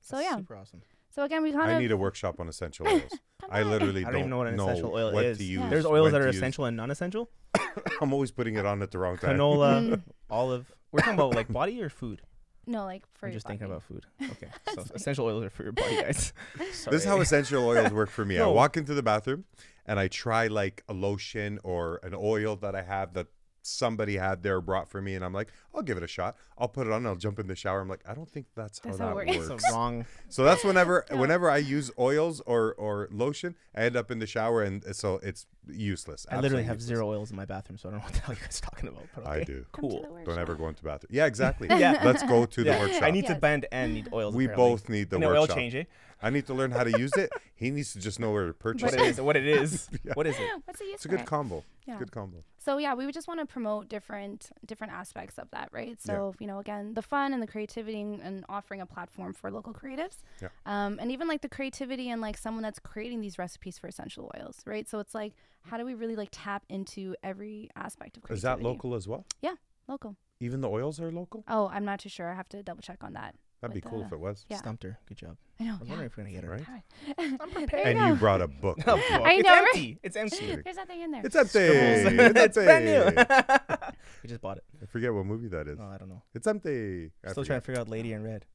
So 0.00 0.16
That's 0.16 0.28
yeah, 0.30 0.36
super 0.36 0.56
awesome. 0.56 0.82
So 1.10 1.22
again 1.24 1.42
we 1.42 1.52
kind 1.52 1.70
I 1.70 1.74
of 1.74 1.80
need 1.80 1.90
a 1.92 1.96
workshop 1.96 2.40
on 2.40 2.48
essential 2.48 2.86
oils. 2.88 3.02
I 3.50 3.62
literally 3.62 4.04
I 4.04 4.10
don't 4.10 4.18
even 4.20 4.30
know 4.30 4.38
what 4.38 4.48
an 4.48 4.58
essential 4.60 4.92
oil 4.94 5.12
what 5.12 5.24
is. 5.24 5.38
To 5.38 5.44
use, 5.44 5.60
Yeah. 5.60 5.68
There's 5.68 5.86
oils 5.86 6.04
when 6.04 6.12
that 6.12 6.18
to 6.18 6.24
are 6.24 6.28
use. 6.28 6.36
essential 6.36 6.64
and 6.66 6.76
non-essential. 6.76 7.30
I'm 8.00 8.12
always 8.12 8.30
putting 8.30 8.56
it 8.56 8.66
on 8.66 8.82
at 8.82 8.90
the 8.90 8.98
wrong 8.98 9.16
time. 9.16 9.36
Canola, 9.38 10.02
olive. 10.30 10.72
We're 10.92 11.00
talking 11.00 11.14
about 11.14 11.34
like 11.34 11.48
body 11.52 11.80
or 11.82 11.88
food. 11.88 12.22
no 12.66 12.84
like 12.84 13.04
for 13.14 13.26
I'm 13.26 13.32
your 13.32 13.36
just 13.36 13.46
thinking 13.46 13.68
body. 13.68 13.76
about 13.76 13.82
food. 13.84 14.06
Okay, 14.32 14.48
so 14.74 14.84
essential 14.94 15.26
oils 15.26 15.44
are 15.44 15.50
for 15.50 15.62
your 15.62 15.72
body, 15.72 15.96
guys. 15.96 16.32
This 16.58 16.86
is 16.86 17.04
how 17.04 17.20
essential 17.20 17.64
oils 17.66 17.90
work 17.92 18.10
for 18.10 18.24
me. 18.24 18.36
I 18.36 18.40
No. 18.40 18.52
walk 18.52 18.76
into 18.76 18.94
the 18.94 19.02
bathroom 19.02 19.44
and 19.86 19.98
I 19.98 20.08
try 20.08 20.48
like 20.48 20.82
a 20.88 20.92
lotion 20.92 21.58
or 21.64 22.00
an 22.02 22.14
oil 22.14 22.56
that 22.56 22.74
I 22.74 22.82
have 22.82 23.14
that 23.14 23.28
somebody 23.68 24.16
had 24.16 24.42
there 24.42 24.60
brought 24.60 24.88
for 24.88 25.00
me, 25.02 25.14
and 25.14 25.24
I'm 25.24 25.32
like, 25.32 25.48
I'll 25.74 25.82
give 25.82 25.96
it 25.96 26.02
a 26.02 26.08
shot. 26.08 26.36
I'll 26.56 26.68
put 26.68 26.86
it 26.86 26.92
on. 26.92 27.06
I'll 27.06 27.14
jump 27.16 27.38
in 27.38 27.46
the 27.46 27.54
shower. 27.56 27.80
I'm 27.80 27.88
like, 27.88 28.02
I 28.08 28.14
don't 28.14 28.28
think 28.28 28.46
that's 28.56 28.78
how 28.80 28.86
That's 28.90 28.98
that 28.98 29.04
how 29.04 29.18
it 29.18 29.26
works. 29.28 29.48
works. 29.48 29.64
It's 29.64 29.72
wrong. 29.72 30.06
So 30.30 30.44
that's 30.44 30.64
whenever 30.64 31.04
No. 31.10 31.16
whenever 31.16 31.50
I 31.50 31.56
use 31.58 31.90
oils 31.98 32.40
or 32.46 32.74
or 32.74 33.08
lotion, 33.10 33.54
I 33.74 33.82
end 33.84 33.96
up 33.96 34.10
in 34.10 34.18
the 34.18 34.26
shower, 34.26 34.62
and 34.62 34.84
so 34.94 35.20
it's 35.22 35.46
useless. 35.70 36.26
I 36.30 36.40
literally 36.40 36.64
have 36.64 36.76
useless. 36.76 36.88
zero 36.88 37.08
oils 37.10 37.30
in 37.30 37.36
my 37.36 37.44
bathroom, 37.44 37.78
so 37.78 37.88
I 37.88 37.92
don't 37.92 38.00
know 38.00 38.04
what 38.04 38.14
the 38.14 38.20
hell 38.20 38.34
you 38.34 38.40
guys 38.40 38.60
are 38.60 38.70
talking 38.70 38.88
about. 38.88 39.04
But 39.14 39.26
I 39.26 39.44
do. 39.44 39.64
Cool. 39.72 40.06
Don't 40.24 40.38
ever 40.38 40.54
go 40.54 40.68
into 40.68 40.82
the 40.82 40.88
bathroom. 40.88 41.10
Yeah, 41.12 41.26
exactly. 41.26 41.68
Yeah. 41.78 42.00
Let's 42.04 42.22
go 42.24 42.44
to 42.46 42.64
the 42.64 42.70
workshop. 42.70 43.02
I 43.02 43.10
need 43.10 43.26
to 43.26 43.34
bend 43.36 43.66
and 43.70 43.94
need 43.94 44.08
oils. 44.12 44.34
we 44.34 44.44
apparently. 44.46 44.70
both 44.72 44.88
need 44.88 45.10
the 45.10 45.16
And 45.16 45.24
an 45.24 45.30
oil 45.30 45.40
workshop. 45.42 45.56
change, 45.56 45.74
eh? 45.76 45.84
I 46.20 46.30
need 46.30 46.46
to 46.46 46.54
learn 46.54 46.70
how 46.72 46.84
to 46.84 46.98
use 46.98 47.12
it. 47.16 47.30
He 47.54 47.70
needs 47.70 47.92
to 47.92 48.00
just 48.00 48.18
know 48.20 48.32
where 48.32 48.46
to 48.46 48.52
purchase 48.52 48.82
What 48.92 48.94
it. 48.94 49.00
it 49.00 49.06
is. 49.06 49.20
What 49.20 49.36
it 49.36 49.46
is. 49.46 49.88
Yeah. 50.04 50.12
What 50.14 50.26
is 50.26 50.36
it? 50.38 50.48
What's 50.64 50.78
the 50.78 50.84
use 50.86 50.94
It's 50.94 51.04
a 51.04 51.08
good 51.08 51.20
it? 51.20 51.26
combo. 51.26 51.64
Yeah. 51.86 51.98
Good 51.98 52.12
combo. 52.12 52.44
So 52.58 52.78
yeah, 52.78 52.94
we 52.94 53.04
would 53.04 53.14
just 53.14 53.28
want 53.28 53.40
to 53.40 53.46
promote 53.46 53.88
different 53.88 54.50
different 54.66 54.92
aspects 54.92 55.38
of 55.38 55.50
that, 55.52 55.68
right? 55.72 56.00
So 56.00 56.34
you 56.38 56.46
know, 56.46 56.58
again, 56.58 56.94
the 56.94 57.02
fun 57.02 57.32
and 57.32 57.42
the 57.42 57.46
creativity 57.46 58.00
and, 58.00 58.20
and 58.20 58.44
offering 58.48 58.80
a 58.80 58.86
platform 58.86 59.32
for 59.32 59.50
local 59.50 59.72
creatives, 59.72 60.18
Yeah. 60.42 60.48
um, 60.66 60.98
and 61.00 61.10
even 61.10 61.28
like 61.28 61.40
the 61.42 61.48
creativity 61.48 62.10
and 62.10 62.20
like 62.20 62.36
someone 62.36 62.62
that's 62.62 62.78
creating 62.78 63.20
these 63.20 63.38
recipes 63.38 63.78
for 63.78 63.86
essential 63.86 64.30
oils, 64.36 64.56
right? 64.66 64.88
So 64.88 64.98
it's 64.98 65.14
like 65.14 65.32
how 65.62 65.78
do 65.78 65.84
we 65.84 65.94
really 65.94 66.16
like 66.16 66.28
tap 66.32 66.64
into 66.68 67.14
every 67.22 67.70
aspect 67.76 68.16
of 68.18 68.30
Is 68.30 68.42
that 68.42 68.62
local 68.62 68.94
as 68.94 69.06
well? 69.08 69.24
Yeah, 69.42 69.54
local. 69.88 70.16
Even 70.40 70.60
the 70.60 70.68
oils 70.68 71.00
are 71.00 71.10
local? 71.10 71.42
Oh, 71.48 71.68
I'm 71.72 71.84
not 71.84 71.98
too 72.00 72.08
sure. 72.08 72.30
I 72.30 72.34
have 72.34 72.48
to 72.50 72.62
double 72.62 72.82
check 72.82 73.02
on 73.02 73.14
that. 73.14 73.34
That'd 73.60 73.74
be 73.74 73.80
cool 73.80 74.02
uh, 74.02 74.06
if 74.06 74.12
it 74.12 74.20
was. 74.20 74.44
Yeah. 74.48 74.58
Stumped 74.58 74.84
her. 74.84 74.98
Good 75.08 75.18
job. 75.18 75.36
I 75.58 75.64
know. 75.64 75.70
I 75.70 75.78
was 75.78 75.88
yeah. 75.88 75.92
wondering 75.94 76.06
if 76.10 76.16
we're 76.16 76.22
gonna 76.22 76.34
get 76.34 76.44
her. 76.44 76.50
Right? 76.50 76.82
I'm 77.18 77.36
I'm 77.40 77.50
prepared. 77.50 77.86
And 77.88 77.98
you 77.98 78.06
you 78.06 78.14
brought 78.14 78.40
a 78.40 78.46
book. 78.46 78.76
With 78.76 78.86
you. 78.86 78.92
fuck. 79.02 79.20
I 79.22 79.32
it's 79.34 79.42
know, 79.48 79.52
right? 79.54 79.66
empty. 79.74 79.98
It's 80.02 80.16
empty. 80.16 80.56
There's 80.64 80.76
nothing 80.76 81.00
in 81.00 81.10
there. 81.10 81.22
It's 81.24 81.34
empty. 81.34 81.58
It's 81.58 82.36
it's 82.38 82.54
brand 82.56 82.86
empty. 82.88 83.16
new. 83.16 83.76
we 84.22 84.28
just 84.28 84.40
bought 84.40 84.58
it. 84.58 84.64
I 84.80 84.86
forget 84.86 85.12
what 85.12 85.26
movie 85.26 85.48
that 85.48 85.66
is. 85.66 85.78
Oh, 85.80 85.86
I 85.88 85.98
don't 85.98 86.08
know. 86.08 86.22
It's 86.34 86.46
empty. 86.46 87.10
I 87.24 87.30
Still 87.30 87.42
forget. 87.42 87.46
trying 87.46 87.60
to 87.60 87.66
figure 87.66 87.80
out 87.80 87.88
Lady 87.88 88.12
in 88.12 88.22
Red. 88.22 88.46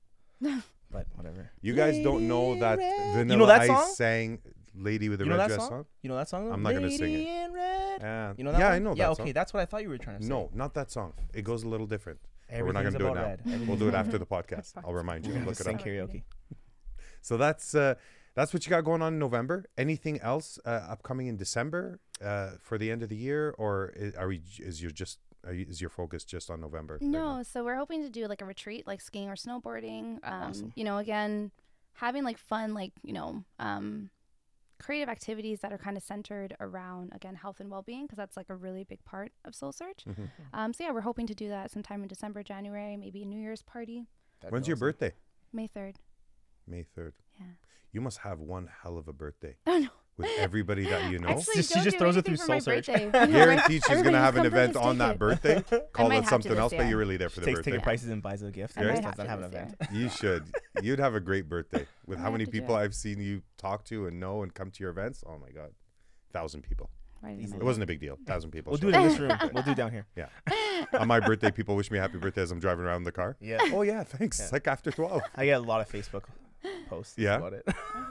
but 0.41 1.05
whatever. 1.15 1.51
You 1.61 1.73
guys 1.73 2.01
don't 2.03 2.27
know 2.27 2.57
that 2.59 2.79
in 2.79 2.85
Red. 2.85 3.13
Vanilla 3.15 3.33
You 3.33 3.37
know 3.39 3.45
that 3.47 3.61
Ice 3.61 3.67
song? 3.67 3.91
sang 3.95 4.39
"Lady 4.75 5.09
with 5.09 5.19
the 5.19 5.25
You 5.25 5.31
know 5.31 5.37
Red 5.37 5.47
Dress" 5.47 5.59
song? 5.59 5.69
song? 5.69 5.85
You 6.01 6.09
know 6.09 6.15
that 6.17 6.29
song? 6.29 6.45
though? 6.47 6.53
I'm 6.53 6.63
not 6.63 6.73
gonna 6.73 6.89
sing 6.89 7.01
Lady 7.01 7.29
it. 7.29 7.45
in 7.45 7.53
Red. 7.53 8.01
Yeah. 8.01 8.33
You 8.37 8.43
know 8.43 8.51
that 8.51 8.59
yeah, 8.59 8.65
one? 8.65 8.73
I 8.75 8.79
know 8.79 8.89
Yeah, 8.95 9.05
that 9.05 9.11
okay. 9.11 9.23
song. 9.25 9.33
That's 9.33 9.53
what 9.53 9.59
I 9.61 9.65
thought 9.65 9.81
you 9.83 9.89
were 9.89 9.97
trying 9.97 10.17
to 10.19 10.23
say. 10.23 10.29
No, 10.29 10.49
not 10.53 10.73
that 10.75 10.91
song. 10.91 11.13
It 11.33 11.43
goes 11.43 11.63
a 11.63 11.67
little 11.67 11.87
different. 11.87 12.19
But 12.49 12.65
we're 12.65 12.71
not 12.71 12.83
gonna 12.83 12.99
do 12.99 13.07
it 13.07 13.13
now. 13.15 13.65
We'll 13.67 13.77
do 13.77 13.87
it 13.87 13.93
after 13.95 14.17
the 14.17 14.25
podcast. 14.25 14.73
I'll 14.83 14.93
remind 14.93 15.25
you. 15.25 15.33
You're 15.33 15.43
Look 15.45 15.59
it 15.59 15.67
up. 15.67 15.75
karaoke. 15.79 16.23
So 17.21 17.37
that's 17.37 17.73
uh, 17.73 17.95
that's 18.35 18.53
what 18.53 18.65
you 18.65 18.69
got 18.69 18.83
going 18.83 19.01
on 19.01 19.13
in 19.13 19.19
November. 19.19 19.65
Anything 19.77 20.19
else 20.19 20.59
uh, 20.65 20.69
upcoming 20.89 21.27
in 21.27 21.37
December 21.37 21.99
uh, 22.23 22.51
for 22.59 22.77
the 22.77 22.91
end 22.91 23.01
of 23.03 23.09
the 23.09 23.15
year, 23.15 23.55
or 23.57 23.93
i- 23.99 24.19
are 24.19 24.27
we? 24.27 24.41
Is 24.59 24.81
your 24.81 24.91
just 24.91 25.19
are 25.45 25.53
you, 25.53 25.65
is 25.69 25.79
your 25.79 25.89
focus 25.89 26.23
just 26.25 26.49
on 26.51 26.59
November? 26.59 26.95
right? 26.95 27.01
No, 27.01 27.41
so 27.43 27.63
we're 27.63 27.75
hoping 27.77 28.01
to 28.01 28.09
do 28.09 28.27
like 28.27 28.41
a 28.41 28.45
retreat, 28.45 28.85
like 28.87 28.99
skiing 29.01 29.29
or 29.29 29.35
snowboarding. 29.35 30.15
Um, 30.23 30.49
Awesome. 30.49 30.73
You 30.75 30.83
know, 30.83 30.97
again, 30.97 31.51
having 31.93 32.23
like 32.25 32.37
fun, 32.37 32.73
like 32.73 32.91
you 33.03 33.13
know, 33.13 33.43
um, 33.59 34.09
creative 34.83 35.09
activities 35.09 35.61
that 35.61 35.71
are 35.71 35.77
kind 35.77 35.95
of 35.97 36.03
centered 36.03 36.55
around 36.59 37.11
again 37.13 37.35
health 37.35 37.59
and 37.59 37.69
well-being, 37.71 38.03
because 38.05 38.17
that's 38.17 38.35
like 38.37 38.49
a 38.49 38.55
really 38.55 38.83
big 38.83 39.03
part 39.05 39.31
of 39.45 39.55
Soul 39.55 39.71
Search. 39.71 40.03
Mhm. 40.05 40.29
Um, 40.53 40.73
so 40.73 40.83
yeah, 40.83 40.91
we're 40.91 41.01
hoping 41.01 41.27
to 41.27 41.33
do 41.35 41.47
that 41.49 41.71
sometime 41.71 42.01
in 42.03 42.07
December, 42.07 42.43
January, 42.43 42.97
maybe 42.97 43.23
a 43.23 43.25
New 43.25 43.39
Year's 43.39 43.61
party, 43.63 44.07
That'd 44.41 44.51
When's 44.51 44.65
be 44.65 44.71
your 44.71 44.75
awesome. 44.77 44.87
birthday? 44.87 45.13
May 45.53 45.67
third. 45.67 45.99
May 46.67 46.83
third. 46.83 47.13
Yeah. 47.39 47.45
You 47.93 48.01
must 48.01 48.17
have 48.19 48.39
one 48.39 48.67
hell 48.81 48.97
of 48.97 49.07
a 49.07 49.13
birthday 49.13 49.55
Oh 49.67 49.77
no. 49.77 49.89
With 50.17 50.29
everybody 50.37 50.83
that 50.89 51.11
you 51.11 51.19
know. 51.19 51.29
Actually, 51.29 51.63
she 51.63 51.81
just 51.81 51.97
throws 51.97 52.15
it 52.17 52.25
through 52.25 52.37
for 52.37 52.47
my 52.47 52.59
Soul 52.59 52.75
Search. 52.75 52.87
birthday. 52.87 53.09
Guarantee 53.31 53.79
she's 53.87 54.01
gonna 54.01 54.19
have 54.19 54.35
an 54.35 54.43
just 54.43 54.51
come 54.53 54.59
for 54.59 54.63
event 54.73 54.75
on 54.77 54.97
that 54.99 55.17
birthday. 55.19 55.63
Call 55.93 56.11
it 56.11 56.25
something 56.27 56.55
else, 56.57 56.73
but 56.75 56.87
you're 56.87 56.97
really 56.97 57.17
there 57.17 57.29
for 57.29 57.35
She 57.35 57.41
the 57.41 57.45
takes 57.47 57.57
birthday. 57.59 57.71
ticket 57.71 57.81
Yeah. 57.81 57.85
prices 57.85 58.09
and 58.09 58.21
buys 58.21 58.41
a 58.43 58.51
gift. 58.51 58.77
I 58.77 58.83
The 58.83 58.93
might 58.93 59.03
have 59.03 59.15
to 59.15 59.27
have 59.27 59.39
an 59.39 59.45
event. 59.45 59.75
You 59.91 60.09
should. 60.09 60.43
You'd 60.81 60.99
have 60.99 61.15
a 61.15 61.19
great 61.19 61.49
birthday 61.49 61.85
with 62.05 62.19
how 62.19 62.29
many 62.31 62.43
have 62.43 62.51
to 62.51 62.57
do 62.57 62.61
people. 62.61 62.75
I've 62.75 62.93
seen 62.95 63.19
you 63.19 63.41
talk 63.57 63.85
to 63.85 64.07
and 64.07 64.19
know 64.19 64.43
and 64.43 64.53
come 64.53 64.69
to 64.71 64.83
your 64.83 64.91
events. 64.91 65.23
Oh 65.27 65.37
my 65.39 65.49
god, 65.49 65.71
thousand 66.31 66.61
people. 66.63 66.89
Right 67.21 67.31
in 67.35 67.39
Easy. 67.41 67.53
the 67.53 67.59
It 67.59 67.63
wasn't 67.63 67.83
a 67.83 67.87
big 67.87 68.01
deal. 68.01 68.17
Thousand 68.27 68.51
people. 68.51 68.71
We'll 68.71 68.79
do 68.79 68.89
it 68.89 68.95
in 68.95 69.07
this 69.07 69.17
room. 69.17 69.31
We'll 69.53 69.63
do 69.63 69.71
it 69.71 69.77
down 69.77 69.91
here. 69.91 70.05
Yeah. 70.15 70.27
On 70.99 71.07
my 71.07 71.21
birthday. 71.21 71.51
People 71.51 71.77
wish 71.77 71.89
me 71.89 71.97
happy 71.97 72.17
birthday 72.17 72.41
as 72.41 72.51
I'm 72.51 72.59
driving 72.59 72.83
around 72.83 72.97
in 72.97 73.03
the 73.05 73.13
car. 73.13 73.37
Yeah. 73.39 73.59
Oh 73.71 73.81
yeah, 73.81 74.03
thanks. 74.03 74.39
Yeah. 74.39 74.49
Like 74.51 74.67
after 74.67 74.91
twelve. 74.91 75.21
I 75.35 75.45
get 75.45 75.57
a 75.57 75.63
lot 75.63 75.79
of 75.79 75.89
Facebook 75.89 76.23
posts 76.89 77.17
Yeah? 77.17 77.37
about 77.37 77.53
it. 77.53 77.65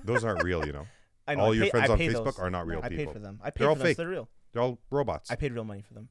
Those 0.04 0.24
aren't 0.24 0.42
real, 0.42 0.64
you 0.66 0.72
know. 0.72 0.86
I 1.26 1.34
know. 1.34 1.42
All 1.44 1.52
I 1.52 1.54
your 1.54 1.64
pay- 1.66 1.70
friends 1.70 1.90
I 1.90 1.92
on 1.92 1.98
pay 1.98 2.08
Facebook 2.08 2.24
those. 2.24 2.38
are 2.38 2.50
not 2.50 2.66
real 2.66 2.80
people. 2.82 2.94
I 2.94 3.04
paid 3.04 3.12
for 3.12 3.18
them. 3.18 3.40
I 3.42 3.50
paid 3.50 3.60
They're 3.60 3.68
all 3.68 3.74
for 3.74 3.78
them. 3.80 3.86
fake. 3.86 3.96
so 3.96 4.02
They're 4.02 4.10
real. 4.10 4.28
They're 4.52 4.62
all 4.62 4.78
robots. 4.90 5.30
I 5.30 5.36
paid 5.36 5.52
real 5.52 5.64
money 5.64 5.82
for 5.82 5.94
them. 5.94 6.08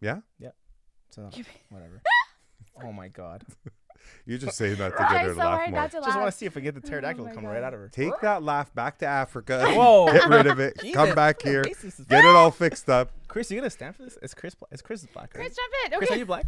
Yeah? 0.00 0.20
Yep. 0.38 0.54
So 1.10 1.22
whatever. 1.70 2.02
oh 2.84 2.92
my 2.92 3.08
god. 3.08 3.44
You're 4.24 4.38
just 4.38 4.56
saying 4.56 4.76
that 4.76 4.92
to 4.96 4.98
get 4.98 5.08
her 5.22 5.28
to 5.28 5.34
so 5.34 5.38
laugh 5.40 5.58
hard 5.58 5.70
more. 5.72 5.80
not 5.80 5.90
to 5.90 5.96
Just 6.00 6.16
want 6.16 6.30
to 6.30 6.36
see 6.36 6.46
if 6.46 6.56
I 6.56 6.60
get 6.60 6.74
the 6.74 6.80
oh 6.82 6.88
pterodactyl 6.88 7.24
my 7.26 7.32
come 7.34 7.44
God. 7.44 7.50
right 7.50 7.62
out 7.62 7.74
of 7.74 7.80
her. 7.80 7.88
Take 7.88 8.18
that 8.22 8.42
laugh 8.42 8.74
back 8.74 8.96
to 8.98 9.06
Africa. 9.06 9.72
Whoa. 9.74 10.06
Get 10.10 10.26
rid 10.28 10.46
of 10.46 10.58
it. 10.58 10.78
Come 10.78 10.86
Jesus. 11.06 11.14
back 11.14 11.42
here. 11.42 11.62
Racist 11.64 12.00
as 12.00 12.06
Get 12.06 12.24
it 12.24 12.34
all 12.34 12.50
fixed 12.50 12.88
up. 12.88 13.10
Chris, 13.28 13.50
you 13.50 13.58
gonna 13.58 13.68
stand 13.68 13.94
for 13.96 14.02
this? 14.04 14.16
It's 14.22 14.32
Chris. 14.32 14.54
Bla- 14.54 14.68
It's 14.72 14.80
Chris 14.80 15.02
is 15.02 15.08
black. 15.12 15.34
Right? 15.34 15.44
Chris, 15.44 15.56
jump 15.56 15.72
in. 15.92 15.98
Chris, 15.98 16.10
are 16.10 16.12
Okay. 16.14 16.18
you 16.20 16.26
black? 16.26 16.46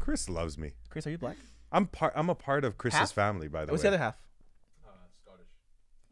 Chris 0.00 0.28
loves 0.28 0.58
me. 0.58 0.72
Chris, 0.90 1.06
are 1.06 1.10
you 1.10 1.18
black? 1.18 1.36
I'm 1.70 1.86
part. 1.86 2.12
I'm 2.14 2.28
a 2.28 2.34
part 2.34 2.64
of 2.64 2.76
Chris's 2.76 2.98
Half? 2.98 3.12
family, 3.12 3.48
by 3.48 3.60
the 3.64 3.68
way. 3.68 3.72
What's 3.72 3.84
way. 3.84 3.90
the 3.90 3.96
other 3.96 4.04
half? 4.04 4.16
Uh, 4.86 4.90
Scottish. 5.24 5.46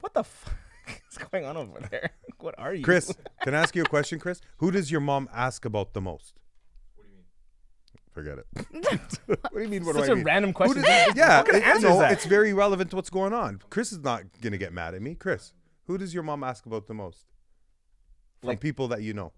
What 0.00 0.14
the 0.14 0.24
fuck 0.24 0.54
is 1.10 1.18
going 1.30 1.44
on 1.44 1.56
over 1.56 1.80
there? 1.90 2.10
What 2.40 2.54
are 2.58 2.72
you? 2.72 2.82
Chris, 2.82 3.14
can 3.42 3.54
I 3.54 3.58
ask 3.60 3.76
you 3.76 3.82
a 3.82 3.86
question, 3.86 4.18
Chris? 4.18 4.40
Who 4.58 4.70
does 4.70 4.90
your 4.90 5.00
mom 5.02 5.28
ask 5.32 5.64
about 5.66 5.92
the 5.92 6.00
most? 6.00 6.34
What 6.96 7.04
do 7.04 7.10
you 7.10 7.16
mean? 7.18 7.24
Forget 8.12 8.38
it. 8.38 9.40
what 9.42 9.54
do 9.54 9.60
you 9.60 9.68
mean? 9.68 9.84
What 9.84 9.94
Such 9.96 10.04
do 10.06 10.10
I 10.10 10.12
a 10.12 10.16
mean? 10.16 10.24
random 10.24 10.50
Who 10.50 10.54
question. 10.54 10.82
does- 10.82 11.14
yeah, 11.16 11.38
What 11.38 11.46
kind 11.50 11.62
it- 11.62 11.66
answer 11.66 11.88
no, 11.90 11.98
that? 11.98 12.12
it's 12.12 12.24
very 12.24 12.54
relevant 12.54 12.88
to 12.90 12.96
what's 12.96 13.10
going 13.10 13.34
on. 13.34 13.60
Chris 13.68 13.92
is 13.92 13.98
not 13.98 14.22
gonna 14.40 14.56
get 14.56 14.72
mad 14.72 14.94
at 14.94 15.02
me. 15.02 15.14
Chris, 15.14 15.52
who 15.86 15.98
does 15.98 16.14
your 16.14 16.22
mom 16.22 16.42
ask 16.42 16.64
about 16.64 16.86
the 16.86 16.94
most? 16.94 17.26
From 18.40 18.48
Like- 18.48 18.60
people 18.60 18.88
that 18.88 19.02
you 19.02 19.12
know. 19.12 19.32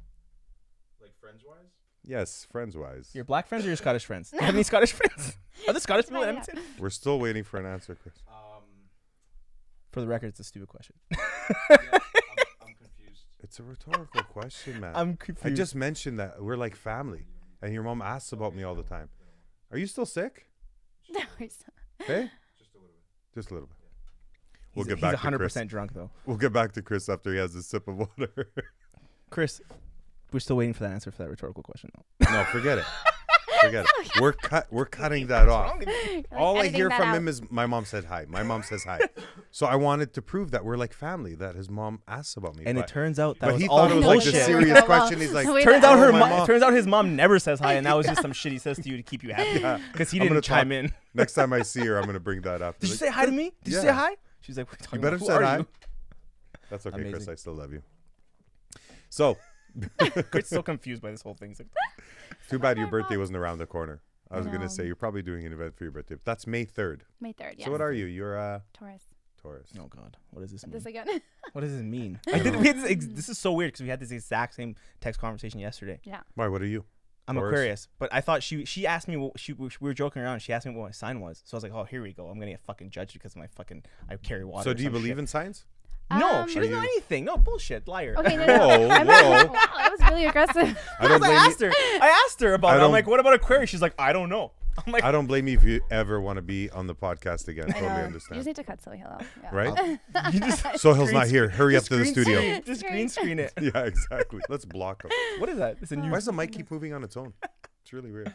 Like 1.01 1.17
friends 1.21 1.43
wise? 1.45 1.57
Yes, 2.05 2.47
friends 2.53 2.77
wise. 2.77 3.11
Your 3.15 3.25
black 3.25 3.49
friends 3.49 3.65
or 3.65 3.69
your 3.69 3.77
Scottish 3.77 4.05
friends? 4.05 4.31
Do 4.31 4.37
you 4.37 4.43
have 4.45 4.55
any 4.55 4.63
Scottish 4.63 4.93
friends? 4.93 5.37
Are 5.67 5.73
the 5.75 5.81
Scottish 5.81 6.07
people 6.07 6.23
in 6.23 6.29
Find 6.29 6.39
out. 6.39 6.49
Edmonton? 6.49 6.75
We're 6.81 6.91
still 6.91 7.19
waiting 7.19 7.43
for 7.45 7.59
an 7.59 7.67
answer, 7.67 7.95
Chris. 7.97 8.15
For 9.93 10.01
the 10.01 10.07
record, 10.09 10.29
it's 10.29 10.41
a 10.41 10.45
stupid 10.45 10.69
question. 10.69 10.97
yeah, 11.11 11.19
I'm, 11.71 11.79
I'm 12.63 12.75
confused. 12.81 13.27
It's 13.43 13.59
a 13.61 13.63
rhetorical 13.63 14.23
question, 14.25 14.81
man. 14.81 14.93
I'm 14.95 15.17
confused. 15.17 15.47
I 15.47 15.55
just 15.55 15.75
mentioned 15.75 16.19
that 16.19 16.43
we're 16.43 16.57
like 16.57 16.75
family, 16.75 17.27
and 17.61 17.73
your 17.75 17.83
mom 17.83 18.01
asks 18.03 18.33
about 18.33 18.55
me 18.55 18.63
all 18.63 18.75
the 18.75 18.83
time. 18.83 19.11
Are 19.71 19.79
you 19.79 19.87
still 19.87 20.07
sick? 20.07 20.47
No, 21.11 21.21
he's- 21.39 21.59
not. 21.67 22.07
Hey, 22.09 22.31
Just 22.59 22.75
a 22.75 22.79
little 22.79 22.89
bit. 22.89 23.35
just 23.35 23.51
a 23.51 23.55
little 23.55 23.69
bit. 23.69 23.77
We'll 24.75 24.85
he's, 24.85 24.95
get 24.95 24.99
he's 24.99 25.21
back 25.21 25.21
to 25.21 25.37
100% 25.37 25.37
Chris. 25.39 25.55
drunk 25.69 25.93
though. 25.93 26.11
We'll 26.27 26.37
get 26.39 26.53
back 26.53 26.73
to 26.73 26.83
Chris 26.83 27.09
after 27.11 27.31
he 27.33 27.39
has 27.39 27.55
a 27.55 27.63
sip 27.63 27.87
of 27.87 27.99
water. 27.99 28.51
Chris, 29.31 29.61
we're 30.33 30.41
still 30.41 30.57
waiting 30.57 30.73
for 30.73 30.85
that 30.85 30.93
answer 30.93 31.11
for 31.11 31.23
that 31.23 31.29
rhetorical 31.29 31.63
question 31.63 31.91
though. 31.95 32.33
no, 32.33 32.45
forget 32.45 32.79
it. 32.79 32.85
Forget 33.63 33.87
it. 33.87 34.11
We're 34.21 34.33
cut. 34.33 34.67
We're 34.71 34.85
cutting 34.87 35.29
that 35.29 35.49
off. 35.49 35.81
All 36.33 36.57
I 36.57 36.61
editing 36.61 36.75
hear 36.75 36.89
that 36.91 36.99
from 36.99 37.09
out. 37.11 37.17
him 37.17 37.29
is 37.29 37.43
my 37.51 37.67
mom 37.67 37.85
said 37.85 38.05
hi. 38.05 38.27
My 38.29 38.43
mom 38.43 38.63
says 38.63 38.85
hi. 38.85 39.01
So 39.55 39.67
I 39.67 39.77
wanted 39.77 40.15
to 40.15 40.23
prove 40.23 40.51
that 40.53 40.65
we're 40.65 40.79
like 40.79 40.95
family. 40.95 41.35
That 41.35 41.57
his 41.57 41.69
mom 41.69 42.01
asks 42.09 42.37
about 42.39 42.57
me. 42.57 42.65
And 42.65 42.77
but, 42.79 42.89
it 42.89 42.89
turns 42.91 43.19
out 43.19 43.39
that 43.41 43.49
but 43.49 43.53
was 43.53 43.63
he 43.63 43.69
all 43.69 43.81
thought 43.81 43.91
it 43.93 43.97
was 43.97 44.07
like 44.07 44.21
the 44.25 44.31
bullshit. 44.31 44.47
serious 44.47 44.73
Well, 44.73 44.83
question. 44.87 45.21
He's 45.21 45.33
like, 45.35 45.47
wait, 45.47 45.63
Turns 45.65 45.85
out 45.85 45.99
Oh, 45.99 46.01
her 46.01 46.11
my 46.13 46.21
mo- 46.21 46.29
mom- 46.39 46.47
turns 46.47 46.63
out 46.63 46.73
his 46.73 46.87
mom 46.87 47.17
never 47.17 47.39
says 47.39 47.61
hi, 47.61 47.75
and 47.75 47.85
that 47.85 47.95
was 47.95 48.07
just 48.07 48.23
some 48.23 48.33
shit 48.33 48.53
he 48.53 48.59
says 48.59 48.79
to 48.79 48.89
you 48.89 48.97
to 48.97 49.03
keep 49.03 49.23
you 49.23 49.35
happy. 49.35 49.61
Yeah. 49.61 49.79
Because 49.93 50.11
he 50.11 50.19
I'm 50.19 50.29
gonna 50.29 50.37
didn't 50.41 50.45
chime 50.47 50.71
talk- 50.71 50.79
in. 50.85 50.93
next 51.13 51.35
time 51.35 51.53
I 51.53 51.61
see 51.61 51.85
her, 51.85 51.99
I'm 51.99 52.07
gonna 52.07 52.19
bring 52.19 52.41
that 52.43 52.63
up. 52.63 52.79
Did 52.79 52.87
you 52.89 52.95
Like, 52.95 52.99
say 53.01 53.11
hi 53.11 53.27
to 53.27 53.31
me? 53.33 53.53
Did 53.63 53.75
you 53.75 53.81
say 53.81 53.87
Yeah. 53.89 53.93
hi? 53.93 54.17
She's 54.41 54.57
like, 54.57 54.69
you, 54.91 54.99
better 55.01 55.19
say 55.19 55.27
hi. 55.35 55.67
That's 56.71 56.87
okay, 56.87 56.97
Chris. 57.03 57.13
Amazing. 57.13 57.33
I 57.33 57.35
still 57.35 57.53
love 57.55 57.73
you. 57.75 57.83
So, 59.11 59.37
Chris 60.31 60.45
is 60.45 60.49
so 60.49 60.63
confused 60.63 61.03
by 61.03 61.11
this 61.11 61.21
whole 61.21 61.35
thing. 61.35 61.51
He's 61.51 61.59
like, 61.61 61.69
too 62.49 62.59
bad 62.59 62.79
your 62.79 62.87
birthday 62.89 63.15
mom. 63.15 63.21
wasn't 63.21 63.39
around 63.39 63.59
the 63.59 63.67
corner. 63.67 64.03
I 64.31 64.35
I 64.35 64.39
was 64.39 64.47
gonna 64.47 64.61
know. 64.61 64.67
say 64.69 64.87
you're 64.87 64.97
probably 64.97 65.23
doing 65.23 65.45
an 65.45 65.53
event 65.53 65.77
for 65.77 65.85
your 65.85 65.91
birthday. 65.91 66.15
But 66.15 66.25
that's 66.25 66.47
May 66.47 66.65
third. 66.65 67.05
May 67.21 67.33
3rd, 67.33 67.55
yes. 67.59 67.67
So 67.67 67.71
what 67.73 67.81
are 67.83 67.93
you? 67.93 68.07
You're 68.07 68.37
a 68.37 68.63
Taurus. 68.73 69.03
Taurus. 69.41 69.71
oh 69.79 69.87
god, 69.89 70.17
what 70.31 70.41
does 70.43 70.53
this 70.53 70.65
mean? 70.65 70.73
This 70.73 70.87
again. 70.87 71.07
What 71.53 71.61
does 71.63 71.73
this 71.73 71.83
mean? 71.83 72.19
I 72.33 72.39
did, 72.39 72.57
we 72.57 72.67
had 72.69 72.77
this, 72.79 72.91
ex- 72.91 73.07
this 73.11 73.29
is 73.29 73.37
so 73.37 73.53
weird 73.53 73.73
because 73.73 73.83
we 73.83 73.89
had 73.89 74.01
this 74.01 74.11
exact 74.13 74.55
same 74.55 74.75
text 75.01 75.21
conversation 75.21 75.61
yesterday. 75.61 76.01
yeah. 76.05 76.21
Why? 76.35 76.49
What 76.49 76.63
are 76.63 76.67
you? 76.67 76.85
I'm 77.29 77.35
Taurus? 77.37 77.53
Aquarius, 77.53 77.89
but 77.99 78.09
I 78.13 78.21
thought 78.21 78.43
she 78.43 78.65
she 78.65 78.87
asked 78.87 79.07
me 79.07 79.17
what 79.17 79.39
she 79.39 79.53
we 79.53 79.69
were 79.81 79.93
joking 79.95 80.23
around. 80.23 80.41
She 80.41 80.53
asked 80.53 80.67
me 80.67 80.73
what 80.75 80.85
my 80.87 80.91
sign 80.93 81.21
was, 81.21 81.43
so 81.45 81.55
I 81.55 81.59
was 81.59 81.63
like, 81.65 81.73
oh, 81.73 81.85
here 81.85 82.03
we 82.03 82.13
go. 82.13 82.27
I'm 82.29 82.39
gonna 82.39 82.53
get 82.53 82.61
fucking 82.63 82.91
judged 82.91 83.13
because 83.13 83.33
of 83.33 83.37
my 83.39 83.47
fucking 83.49 83.85
I 84.09 84.17
carry 84.17 84.45
water. 84.45 84.65
so 84.65 84.73
do 84.75 84.83
you 84.83 84.87
some 84.87 84.93
believe 84.95 85.13
shit. 85.13 85.19
in 85.19 85.27
science? 85.27 85.65
No, 86.19 86.31
Um, 86.43 86.49
she 86.49 86.59
Are 86.59 86.63
doesn't 86.63 86.75
know 86.75 86.83
you- 86.83 86.89
anything. 86.97 87.25
No 87.25 87.37
bullshit, 87.37 87.87
liar. 87.89 88.15
Okay, 88.19 88.37
no, 88.37 88.47
no. 88.47 88.57
no. 88.57 88.69
Whoa, 88.69 88.89
I'm 88.89 89.07
whoa. 89.07 89.13
Not, 89.23 89.49
wow, 89.53 89.59
that 89.77 89.91
was 89.91 90.01
really 90.11 90.25
aggressive. 90.27 90.79
I 91.01 91.09
don't 91.09 91.13
I 91.23 91.27
blame 91.27 91.33
asked 91.39 91.61
you. 91.61 91.67
her. 91.69 91.73
I 92.01 92.23
asked 92.27 92.41
her 92.41 92.55
about 92.55 92.69
I 92.69 92.73
it. 92.73 92.75
I'm 92.77 92.81
don't- 92.83 92.93
like, 92.93 93.07
what 93.07 93.21
about 93.21 93.35
Aquarius? 93.35 93.71
She's 93.71 93.83
like, 93.83 93.95
I 93.99 94.13
don't 94.13 94.29
know. 94.29 94.53
I'm 94.87 94.91
like, 94.91 95.05
I 95.05 95.13
don't 95.13 95.27
blame 95.27 95.49
you 95.49 95.59
if 95.59 95.65
you 95.65 95.83
ever 95.91 96.19
want 96.19 96.37
to 96.37 96.43
be 96.43 96.71
on 96.71 96.87
the 96.87 96.95
podcast 96.95 97.47
again. 97.49 97.67
I 97.69 97.73
Totally 97.73 97.91
know. 97.91 97.99
You 97.99 98.05
understand. 98.05 98.37
just 98.39 98.47
need 98.47 98.57
to 98.57 98.65
cut 98.65 98.81
Soheil 98.83 99.13
out. 99.13 99.23
Yeah. 99.43 99.51
Right? 99.55 99.99
you 100.33 100.41
just 100.41 100.65
Soheil's 100.65 101.13
not 101.13 101.27
here. 101.27 101.51
Hurry 101.51 101.77
up 101.77 101.85
to 101.85 101.91
the 101.97 102.03
green 102.03 102.13
studio. 102.15 102.39
screen- 102.39 102.63
Just 102.65 102.83
green 102.87 103.09
screen 103.11 103.39
it. 103.39 103.53
yeah, 103.61 103.85
exactly. 103.85 104.41
Let's 104.49 104.65
block 104.65 105.05
him. 105.05 105.11
What 105.41 105.51
is 105.51 105.59
that? 105.59 105.77
It's 105.83 105.93
a 105.93 105.97
new. 105.97 106.09
Why 106.11 106.17
does 106.17 106.25
the 106.25 106.33
mic 106.33 106.53
keep 106.53 106.71
moving 106.71 106.95
on 106.95 107.05
its 107.05 107.19
own? 107.19 107.35
It's 107.83 107.93
really 107.93 108.11
weird. 108.11 108.33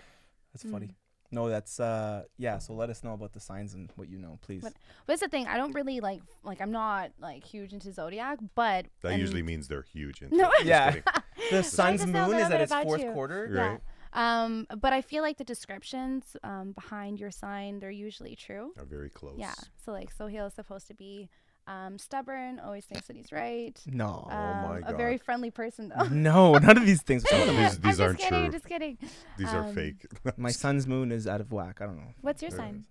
That's 0.54 0.64
funny. 0.72 0.92
No, 1.32 1.50
that's 1.50 1.80
uh 1.80 2.24
yeah. 2.38 2.58
So 2.58 2.74
let 2.74 2.90
us 2.90 3.04
know 3.04 3.14
about 3.14 3.34
the 3.34 3.40
signs 3.40 3.74
and 3.74 3.92
what 3.96 4.08
you 4.10 4.18
know, 4.18 4.40
please. 4.42 4.64
What- 4.64 4.74
But 5.06 5.14
it's 5.14 5.22
the 5.22 5.28
thing. 5.28 5.46
I 5.48 5.58
don't 5.58 5.74
really 5.74 6.00
like 6.00 6.22
like 6.44 6.62
I'm 6.62 6.72
not 6.72 7.12
like 7.20 7.44
huge 7.44 7.74
into 7.74 7.92
zodiac, 7.92 8.40
but 8.56 8.86
That 9.02 9.12
and- 9.14 9.20
usually 9.20 9.44
means 9.44 9.68
they're 9.68 9.82
huge. 9.82 10.22
Into 10.22 10.38
No. 10.38 10.52
Yeah. 10.64 10.96
The 11.52 11.62
sun's 11.64 12.02
just 12.02 12.12
know 12.12 12.26
a 12.26 12.28
moon 12.30 12.38
is 12.40 12.50
at 12.50 12.62
its 12.62 12.74
fourth 12.74 13.02
you. 13.04 13.12
quarter. 13.12 13.50
Yeah. 13.54 13.62
Right. 13.62 13.82
Um, 14.14 14.66
but 14.82 14.92
I 14.92 15.02
feel 15.02 15.22
like 15.22 15.38
the 15.38 15.44
descriptions 15.44 16.36
um, 16.44 16.72
behind 16.72 17.20
your 17.20 17.30
sign 17.30 17.80
they're 17.80 17.92
usually 17.92 18.36
true. 18.36 18.74
Are 18.78 18.86
very 18.86 19.10
close. 19.10 19.36
Yeah. 19.38 19.54
So 19.86 19.92
like 19.92 20.10
Soheil 20.18 20.48
is 20.48 20.54
supposed 20.56 20.88
to 20.88 20.94
be 20.96 21.30
um, 21.68 21.98
stubborn, 22.00 22.60
always 22.60 22.86
thinks 22.86 23.08
that 23.08 23.16
he's 23.16 23.32
right. 23.32 23.78
No. 23.86 24.28
Um, 24.32 24.38
my 24.38 24.82
A 24.86 24.96
very 24.96 25.18
friendly 25.18 25.52
person 25.52 25.92
though. 25.96 26.06
no, 26.12 26.54
none 26.58 26.78
of 26.78 26.86
these 26.86 27.02
things. 27.02 27.24
Some 27.30 27.42
of 27.42 27.48
them 27.48 27.56
These, 27.58 27.76
are. 27.76 27.80
these 27.82 28.00
I'm 28.00 28.06
aren't 28.08 28.18
just 28.20 28.30
kidding. 28.30 28.44
true. 28.44 28.52
Just 28.52 28.66
kidding. 28.66 28.98
These 29.38 29.54
are 29.54 29.64
um, 29.64 29.74
fake. 29.76 30.06
My 30.38 30.52
sun's 30.52 30.88
moon 30.88 31.12
is 31.12 31.28
out 31.28 31.42
of 31.42 31.52
whack. 31.52 31.80
I 31.82 31.86
don't 31.86 31.98
know. 31.98 32.14
What's 32.22 32.42
your 32.42 32.52
sign? 32.52 32.86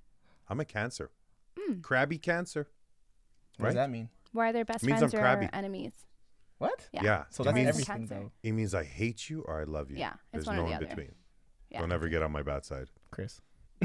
I'm 0.49 0.61
a 0.61 0.64
Cancer. 0.64 1.11
Mm. 1.59 1.83
Crabby 1.83 2.18
Cancer. 2.18 2.68
What 3.57 3.64
Right? 3.64 3.68
does 3.70 3.74
that 3.77 3.91
mean? 3.91 4.11
Why 4.33 4.51
are 4.51 4.53
their 4.53 4.64
best 4.66 4.85
means 4.85 4.99
friends 4.99 5.14
I'm 5.14 5.18
or 5.20 5.22
crabby. 5.22 5.49
enemies? 5.53 5.93
What? 6.59 6.87
Yeah. 6.93 7.01
Yeah. 7.03 7.24
So 7.31 7.43
It 7.43 7.45
that's 7.47 7.55
means- 7.55 7.68
everything 7.68 8.07
though, 8.07 8.33
It 8.43 8.53
means 8.53 8.74
I 8.74 8.85
hate 8.85 9.29
you 9.31 9.43
or 9.43 9.61
I 9.61 9.64
love 9.64 9.91
you. 9.91 9.97
Yeah, 9.97 10.12
it's 10.33 10.45
There's 10.45 10.47
one 10.47 10.57
or 10.59 10.62
no 10.62 10.64
the 10.64 10.70
in 10.72 10.77
other. 10.77 10.87
between. 10.87 11.14
Yeah. 11.70 11.81
Don't 11.81 11.93
ever 11.93 12.09
get 12.09 12.22
on 12.22 12.33
my 12.33 12.43
bad 12.43 12.64
side. 12.64 12.89
Chris. 13.11 13.41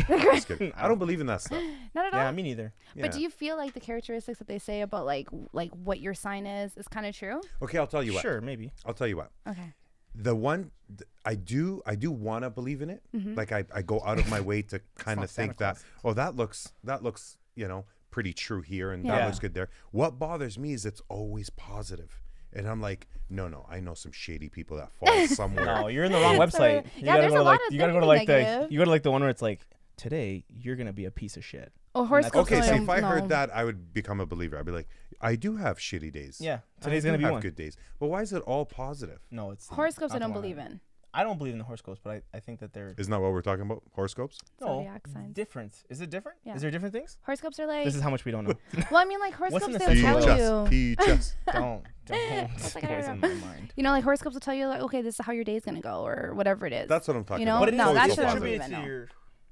Just 0.07 0.47
kidding. 0.47 0.71
I 0.75 0.87
don't 0.87 0.99
believe 0.99 1.19
in 1.21 1.27
that 1.27 1.41
stuff. 1.41 1.61
Not 1.95 2.05
at 2.07 2.13
all. 2.13 2.19
Yeah, 2.21 2.31
me 2.31 2.43
neither. 2.43 2.73
Yeah. 2.95 3.03
But 3.03 3.11
do 3.11 3.21
you 3.21 3.29
feel 3.29 3.57
like 3.57 3.73
the 3.73 3.79
characteristics 3.79 4.39
that 4.39 4.47
they 4.47 4.59
say 4.59 4.81
about 4.81 5.05
like 5.05 5.27
like 5.53 5.71
what 5.71 5.99
your 5.99 6.13
sign 6.13 6.45
is 6.45 6.75
is 6.77 6.87
kind 6.87 7.05
of 7.05 7.15
true? 7.15 7.41
okay, 7.61 7.77
I'll 7.77 7.87
tell 7.87 8.03
you 8.03 8.13
what. 8.13 8.21
Sure, 8.21 8.41
maybe. 8.41 8.71
I'll 8.85 8.93
tell 8.93 9.07
you 9.07 9.17
what. 9.17 9.31
Okay. 9.47 9.73
The 10.13 10.35
one 10.35 10.71
th- 10.89 11.07
I 11.25 11.35
do, 11.35 11.81
I 11.85 11.95
do 11.95 12.11
want 12.11 12.43
to 12.43 12.49
believe 12.49 12.81
in 12.81 12.89
it. 12.89 13.01
Mm-hmm. 13.15 13.35
Like 13.35 13.51
I, 13.53 13.63
I 13.73 13.81
go 13.81 14.01
out 14.05 14.19
of 14.19 14.29
my 14.29 14.41
way 14.41 14.61
to 14.63 14.81
kind 14.97 15.23
of 15.23 15.31
think 15.31 15.57
that, 15.57 15.77
oh, 16.03 16.13
that 16.13 16.35
looks, 16.35 16.73
that 16.83 17.01
looks, 17.01 17.37
you 17.55 17.65
know, 17.65 17.85
pretty 18.09 18.33
true 18.33 18.59
here, 18.61 18.91
and 18.91 19.05
Yeah. 19.05 19.15
that 19.19 19.25
looks 19.27 19.39
good 19.39 19.53
there. 19.53 19.69
What 19.91 20.19
bothers 20.19 20.57
me 20.59 20.73
is 20.73 20.85
it's 20.85 21.01
always 21.07 21.49
positive. 21.49 21.71
positive, 21.71 22.21
and 22.51 22.67
I'm 22.67 22.81
like, 22.81 23.07
no, 23.29 23.47
no, 23.47 23.65
I 23.69 23.79
know 23.79 23.93
some 23.93 24.11
shady 24.11 24.49
people 24.49 24.75
that 24.75 24.91
fall 24.91 25.27
somewhere. 25.27 25.63
No, 25.65 25.87
you're 25.87 26.03
in 26.03 26.11
the 26.11 26.19
wrong 26.19 26.35
website. 26.35 26.83
You 26.97 27.05
Yeah, 27.05 27.05
gotta 27.05 27.21
there's 27.21 27.31
go 27.31 27.37
to 27.37 27.41
a 27.41 27.43
lot 27.43 27.51
like 27.51 27.59
of 27.69 27.73
you 27.73 27.79
gotta 27.79 27.93
go 27.93 27.99
to 28.01 28.05
very 28.05 28.17
like 28.17 28.27
the 28.27 28.67
you 28.69 28.77
go 28.79 28.83
to 28.83 28.89
like 28.91 29.03
the 29.03 29.11
one 29.11 29.21
where 29.21 29.29
it's 29.29 29.41
like 29.41 29.61
today 30.01 30.43
you're 30.49 30.75
gonna 30.75 30.91
be 30.93 31.05
a 31.05 31.11
piece 31.11 31.37
of 31.37 31.45
shit. 31.45 31.71
Oh, 31.93 32.05
horoscopes. 32.05 32.51
Okay, 32.51 32.61
so 32.61 32.73
if 32.73 32.89
I 32.89 32.99
no. 33.01 33.07
heard 33.07 33.29
that, 33.29 33.53
I 33.53 33.63
would 33.63 33.93
become 33.93 34.19
a 34.19 34.25
believer. 34.25 34.57
I'd 34.57 34.65
be 34.65 34.71
like, 34.71 34.87
I 35.19 35.35
do 35.35 35.57
have 35.57 35.77
shitty 35.77 36.11
days. 36.11 36.39
Yeah, 36.41 36.59
today's 36.79 37.03
do 37.03 37.09
gonna 37.09 37.17
be 37.19 37.25
have 37.25 37.33
one. 37.33 37.41
good 37.41 37.55
days. 37.55 37.77
But 37.99 38.07
why 38.07 38.21
is 38.21 38.33
it 38.33 38.41
all 38.43 38.65
positive? 38.65 39.19
No, 39.29 39.51
it's 39.51 39.67
horoscopes, 39.69 40.13
I 40.13 40.17
not 40.17 40.27
the 40.27 40.33
don't 40.33 40.41
believe 40.41 40.57
in. 40.57 40.79
I 41.13 41.23
don't 41.23 41.37
believe 41.37 41.51
in 41.51 41.59
the 41.59 41.65
horoscopes, 41.65 41.99
but 42.01 42.09
I, 42.33 42.37
I 42.37 42.39
think 42.39 42.61
that 42.61 42.71
they're 42.71 42.95
Isn't 42.97 43.11
that 43.11 43.19
what 43.19 43.33
we're 43.33 43.41
talking 43.41 43.63
about? 43.63 43.83
Horoscopes? 43.91 44.39
no 44.61 44.67
Zodiac 44.67 45.07
signs. 45.07 45.35
different. 45.35 45.73
Is 45.89 45.99
it 45.99 46.09
different? 46.09 46.37
Yeah. 46.45 46.55
Is 46.55 46.61
there 46.61 46.71
different 46.71 46.93
things? 46.93 47.17
Horoscopes 47.23 47.59
are 47.59 47.67
like. 47.67 47.83
This 47.83 47.95
is 47.95 48.01
how 48.01 48.09
much 48.09 48.23
we 48.23 48.31
don't 48.31 48.45
know. 48.47 48.53
well, 48.91 49.01
I 49.01 49.05
mean, 49.05 49.19
like 49.19 49.33
horoscopes 49.33 49.65
in 49.65 49.71
the 49.73 49.79
they'll 49.79 49.87
sense 49.89 50.25
tell 50.25 50.39
of 50.65 50.71
you. 50.73 50.95
Peaches. 50.95 51.35
don't 51.53 51.83
don't 52.05 52.49
like, 52.75 52.81
poison 52.83 53.19
my 53.19 53.27
mind. 53.27 53.73
You 53.75 53.83
know, 53.83 53.91
like 53.91 54.05
horoscopes 54.05 54.33
will 54.35 54.39
tell 54.39 54.53
you, 54.53 54.67
like, 54.67 54.81
okay, 54.83 55.01
this 55.01 55.19
is 55.19 55.25
how 55.25 55.33
your 55.33 55.43
day's 55.43 55.65
gonna 55.65 55.81
go, 55.81 56.05
or 56.05 56.33
whatever 56.33 56.65
it 56.65 56.71
is. 56.73 56.87
That's 56.87 57.09
what 57.09 57.17
I'm 57.17 57.25
talking 57.25 57.41
You 57.41 57.45
know? 57.47 57.57
about. 57.57 57.65
But 57.65 57.73
No, 57.73 57.87
Always 57.87 58.01
that's 58.03 58.15
so 58.15 58.23
what 58.23 58.29
I'm 58.31 58.39
positive. 58.39 58.59
believing. 58.61 58.81
to 58.81 58.87
your 58.87 59.09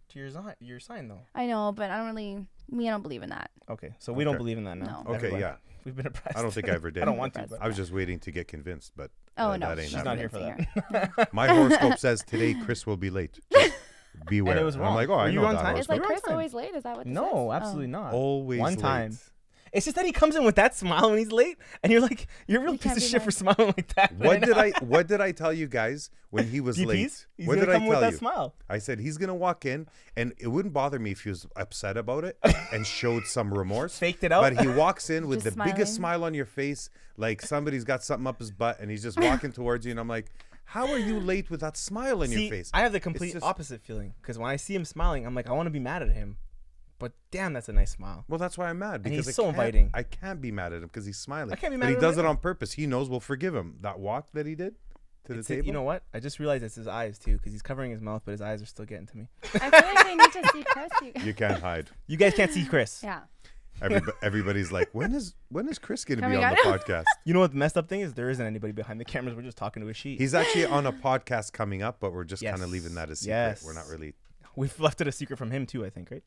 to 0.10 0.20
your 0.20 0.30
sign 0.32 0.54
your 0.60 0.80
sign 0.80 1.08
though. 1.08 1.22
I 1.36 1.46
know, 1.48 1.72
but 1.72 1.90
I 1.92 1.98
don't 1.98 2.08
really. 2.08 2.46
Me, 2.72 2.88
I 2.88 2.92
don't 2.92 3.02
believe 3.02 3.24
in 3.24 3.30
that. 3.30 3.50
Okay, 3.70 3.94
so 4.00 4.14
we 4.14 4.24
don't 4.24 4.36
Okay. 4.36 4.40
believe 4.40 4.58
in 4.60 4.64
that 4.66 4.78
now. 4.78 5.04
No. 5.04 5.10
Okay, 5.12 5.16
Everyone. 5.16 5.40
yeah. 5.42 5.56
We've 5.86 5.96
been 5.96 6.08
oppressed. 6.08 6.38
I 6.38 6.42
don't 6.42 6.52
think 6.52 6.70
I 6.70 6.74
ever 6.74 6.92
did. 6.92 7.02
I 7.02 7.06
don't 7.06 7.18
want 7.18 7.34
to, 7.36 7.48
but 7.50 7.62
I 7.62 7.68
was 7.68 7.76
just 7.76 7.92
waiting 7.92 8.20
to 8.20 8.32
get 8.32 8.48
convinced, 8.48 8.92
but 8.96 9.12
Oh 9.38 9.52
uh, 9.52 9.58
no, 9.58 9.70
that 9.70 9.80
ain't 9.80 9.90
she's 9.90 9.96
She's 9.98 10.04
not 10.06 10.18
here 10.18 10.30
for 10.30 10.40
convincing 10.40 10.68
that. 10.92 11.34
My 11.34 11.48
horoscope 11.48 11.98
says 11.98 12.22
today 12.24 12.54
Chris 12.54 12.86
will 12.86 12.98
be 12.98 13.10
late. 13.10 13.40
Just 13.52 13.74
beware. 14.28 14.52
And 14.54 14.62
it 14.62 14.66
was 14.66 14.76
I'm 14.76 14.94
like, 14.94 15.08
oh, 15.10 15.14
Were 15.14 15.20
I 15.22 15.28
you 15.30 15.40
know 15.40 15.46
on 15.46 15.56
that 15.56 15.62
time? 15.62 15.78
It's 15.78 15.88
horoscope. 15.88 15.90
like 15.90 15.98
You're 15.98 16.04
on 16.06 16.10
Chris 16.12 16.22
time. 16.22 16.32
always 16.34 16.54
late. 16.54 16.76
Is 16.76 16.84
that 16.84 16.98
what? 16.98 17.06
This 17.06 17.14
No, 17.14 17.52
is? 17.52 17.56
absolutely 17.56 17.86
Oh. 17.96 18.02
not. 18.02 18.14
Always 18.14 18.60
One 18.60 18.74
late. 18.74 18.80
time. 18.82 19.18
It's 19.74 19.86
just 19.86 19.96
that 19.96 20.06
he 20.06 20.12
comes 20.12 20.36
in 20.36 20.44
with 20.44 20.56
that 20.56 20.76
smile 20.76 21.10
when 21.10 21.18
he's 21.20 21.32
late, 21.32 21.58
and 21.84 21.92
you're 21.92 22.02
like, 22.02 22.28
you're 22.48 22.62
a 22.62 22.64
real 22.64 22.74
You 22.74 22.80
piece 22.80 22.92
of 22.94 22.98
be 23.00 23.02
shit 23.08 23.22
for 23.22 23.32
smiling 23.32 23.68
like 23.78 23.94
that. 23.96 24.14
What 24.18 24.42
did. 24.42 24.58
I 24.58 24.72
What 24.82 25.08
did 25.08 25.22
I 25.22 25.32
tell 25.32 25.54
you 25.54 25.68
guys 25.68 26.10
when 26.30 26.48
he 26.48 26.60
was 26.62 26.78
DPs? 26.80 26.86
late? 26.86 27.26
He's 27.38 27.48
what 27.48 27.56
gonna 27.56 27.66
did 27.68 27.70
I 27.70 27.74
come 27.80 27.88
with 27.88 27.96
tell 27.96 28.02
that 28.02 28.12
you? 28.14 28.18
smile. 28.18 28.56
I 28.70 28.78
said 28.80 29.00
he's 29.00 29.18
gonna 29.18 29.36
walk 29.36 29.66
in, 29.66 29.88
and 30.16 30.34
it 30.38 30.48
wouldn't 30.48 30.74
bother 30.74 31.00
me 31.00 31.12
if 31.12 31.22
he 31.22 31.30
was 31.30 31.46
upset 31.56 31.98
about 31.98 32.24
it 32.24 32.38
and 32.74 32.86
showed 32.86 33.26
some 33.26 33.54
remorse. 33.54 33.98
Faked 33.98 34.24
it 34.24 34.32
out. 34.32 34.42
But 34.42 34.60
he 34.60 34.68
walks 34.68 35.10
in 35.10 35.28
with 35.28 35.44
Just 35.44 35.56
the 35.58 35.64
biggest 35.64 35.96
smile 35.96 36.24
on 36.24 36.34
your 36.34 36.46
face, 36.46 36.90
like 37.18 37.42
somebody's 37.42 37.84
got 37.84 38.04
something 38.04 38.28
up 38.28 38.40
his 38.40 38.52
butt, 38.52 38.80
and 38.80 38.90
he's 38.90 39.04
just 39.04 39.20
walking 39.20 39.52
towards 39.52 39.86
you, 39.86 39.92
and 39.92 40.00
I'm 40.00 40.08
like, 40.08 40.32
how 40.66 40.88
are 40.92 41.00
you 41.00 41.20
late 41.20 41.50
with 41.50 41.62
that 41.62 41.76
smile 41.78 42.22
on 42.22 42.28
See, 42.30 42.44
your 42.44 42.52
face? 42.52 42.70
I 42.74 42.82
have 42.82 42.92
the 42.92 43.00
complete 43.00 43.34
just- 43.34 43.46
opposite 43.46 43.82
feeling 43.82 44.14
because 44.22 44.38
when 44.38 44.50
I 44.50 44.56
see 44.56 44.76
him 44.76 44.86
smiling, 44.86 45.26
I'm 45.26 45.34
like, 45.36 45.50
I 45.50 45.54
want 45.54 45.66
to 45.68 45.72
be 45.72 45.80
mad 45.80 46.02
at 46.04 46.12
him, 46.12 46.38
but 47.00 47.14
damn, 47.32 47.54
that's 47.54 47.70
a 47.70 47.74
nice 47.74 47.92
smile. 47.92 48.26
Well, 48.28 48.38
that's 48.38 48.58
why 48.58 48.70
I'm 48.70 48.78
mad 48.80 49.02
because 49.04 49.26
he's 49.26 49.30
I 49.30 49.32
so 49.44 49.50
inviting. 49.50 49.90
I 49.94 50.04
can't 50.04 50.40
be 50.42 50.52
mad 50.52 50.74
at 50.74 50.78
him 50.84 50.88
because 50.88 51.06
he's 51.06 51.18
smiling. 51.18 51.52
I 51.52 51.56
can't 51.56 51.72
be 51.72 51.78
but 51.78 51.86
mad 51.86 51.90
he 51.90 51.94
at 51.96 51.98
him 51.98 52.02
does 52.10 52.18
it 52.18 52.26
on 52.26 52.38
purpose. 52.38 52.74
He 52.74 52.86
knows 52.86 53.10
we'll 53.10 53.20
forgive 53.20 53.56
him. 53.56 53.78
That 53.82 54.00
walk 54.00 54.28
that 54.34 54.46
he 54.46 54.54
did 54.56 54.76
to 55.26 55.34
the 55.34 55.40
It's- 55.40 55.48
table. 55.48 55.66
you 55.68 55.74
know 55.74 55.84
what? 55.84 56.04
I 56.14 56.20
just 56.20 56.40
realized 56.40 56.64
it's 56.64 56.76
his 56.76 56.88
eyes 56.88 57.18
too 57.18 57.38
because 57.38 57.52
he's 57.54 57.62
covering 57.62 57.92
his 57.92 58.02
mouth, 58.02 58.22
but 58.26 58.32
his 58.32 58.42
eyes 58.42 58.62
are 58.62 58.66
still 58.66 58.86
getting 58.86 59.08
to 59.08 59.18
me. 59.18 59.28
I 59.44 59.48
feel 59.48 59.60
like 59.72 60.06
I 60.06 60.16
need 60.16 60.32
to 60.34 60.50
see 60.54 60.64
Chris. 60.64 60.90
You- 61.02 61.26
you 61.28 61.34
can't 61.34 61.60
hide. 61.62 61.90
You 62.08 62.18
guys 62.18 62.34
can't 62.36 62.52
see 62.52 62.66
Chris. 62.66 63.02
yeah. 63.04 63.22
Everyb- 63.82 64.12
everybody's 64.22 64.74
like, 64.74 64.90
when 64.92 65.14
is 65.14 65.36
when 65.48 65.70
is 65.70 65.80
Chris 65.80 66.04
going 66.04 66.20
to 66.20 66.28
be 66.28 66.36
on 66.36 66.42
the 66.42 66.68
out? 66.70 66.82
podcast? 66.82 67.06
You 67.24 67.34
know 67.34 67.40
what 67.40 67.52
the 67.52 67.58
messed 67.58 67.78
up 67.78 67.88
thing 67.88 68.02
is? 68.02 68.14
There 68.14 68.30
isn't 68.30 68.46
anybody 68.46 68.74
behind 68.74 69.00
the 69.00 69.06
cameras. 69.06 69.36
We're 69.38 69.42
just 69.44 69.58
talking 69.58 69.82
to 69.82 69.88
a 69.88 69.94
sheet. 69.94 70.20
He's 70.20 70.34
actually 70.34 70.66
on 70.66 70.86
a 70.86 70.92
podcast 70.92 71.54
coming 71.54 71.82
up, 71.82 72.02
but 72.02 72.12
we're 72.12 72.26
just 72.26 72.44
kind 72.44 72.62
of 72.62 72.70
leaving 72.70 72.96
that 72.96 73.10
a 73.10 73.16
secret. 73.16 73.32
Yes. 73.36 73.64
We're 73.66 73.72
not 73.74 73.88
really. 73.88 74.16
We've 74.58 74.78
left 74.82 75.00
it 75.00 75.08
a 75.08 75.12
secret 75.14 75.38
from 75.38 75.52
him 75.52 75.66
too. 75.66 75.86
I 75.86 75.90
think, 75.90 76.12
right? 76.12 76.24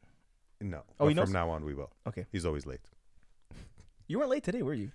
No. 0.63 0.83
Oh, 1.01 1.09
he 1.09 1.15
knows? 1.15 1.25
from 1.25 1.33
now 1.33 1.51
on, 1.51 1.65
we 1.65 1.75
will. 1.75 1.91
Okay. 2.07 2.27
He's 2.33 2.47
always 2.47 2.67
late. 2.67 2.81
You 4.07 4.19
weren't 4.19 4.31
late 4.31 4.45
today, 4.45 4.63
were 4.63 4.75
you? 4.75 4.91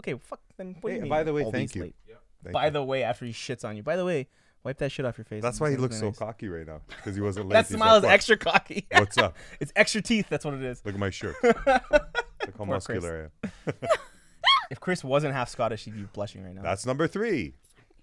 Okay, 0.00 0.14
fuck. 0.20 0.40
Then 0.56 0.76
what 0.80 0.82
do 0.82 0.88
Hey, 0.88 0.94
you 0.96 1.00
mean? 1.02 1.10
by 1.10 1.22
the 1.24 1.32
way, 1.32 1.42
always 1.42 1.52
thank 1.54 1.74
you. 1.74 1.82
late? 1.82 1.96
Thank 2.44 2.52
By 2.54 2.66
you. 2.66 2.70
the 2.72 2.84
way, 2.84 3.02
after 3.02 3.24
he 3.24 3.32
shits 3.32 3.64
on 3.64 3.76
you. 3.76 3.82
By 3.82 3.96
the 3.96 4.04
way, 4.04 4.28
wipe 4.62 4.78
that 4.78 4.92
shit 4.92 5.04
off 5.04 5.18
your 5.18 5.24
face. 5.24 5.42
That's 5.42 5.58
why 5.60 5.70
he 5.70 5.76
looks 5.76 5.98
so 5.98 6.12
cocky 6.12 6.48
right 6.48 6.66
now 6.66 6.82
because 6.86 7.16
he 7.16 7.20
wasn't 7.20 7.46
late. 7.48 7.54
That 7.54 7.66
He's 7.66 7.76
smile 7.76 7.94
like, 7.94 7.98
is 7.98 8.04
"What? 8.04 8.12
extra 8.12 8.36
cocky. 8.36 8.86
What's 8.92 9.18
up? 9.18 9.36
it's 9.60 9.72
extra 9.74 10.00
teeth. 10.02 10.26
That's 10.28 10.44
what 10.44 10.54
it 10.54 10.62
is. 10.62 10.80
Look 10.84 10.94
at 10.94 11.00
my 11.00 11.10
shirt. 11.10 11.34
Look 11.42 11.56
how 11.66 11.82
Chris. 12.40 12.66
muscular 12.68 13.30
I 13.66 13.70
am. 13.70 13.74
If 14.70 14.78
Chris 14.80 15.02
wasn't 15.02 15.34
half 15.34 15.48
Scottish, 15.48 15.84
he'd 15.84 15.94
be 15.96 16.02
blushing 16.12 16.44
right 16.44 16.54
now. 16.54 16.62
That's 16.62 16.84
number 16.86 17.08
three. 17.08 17.54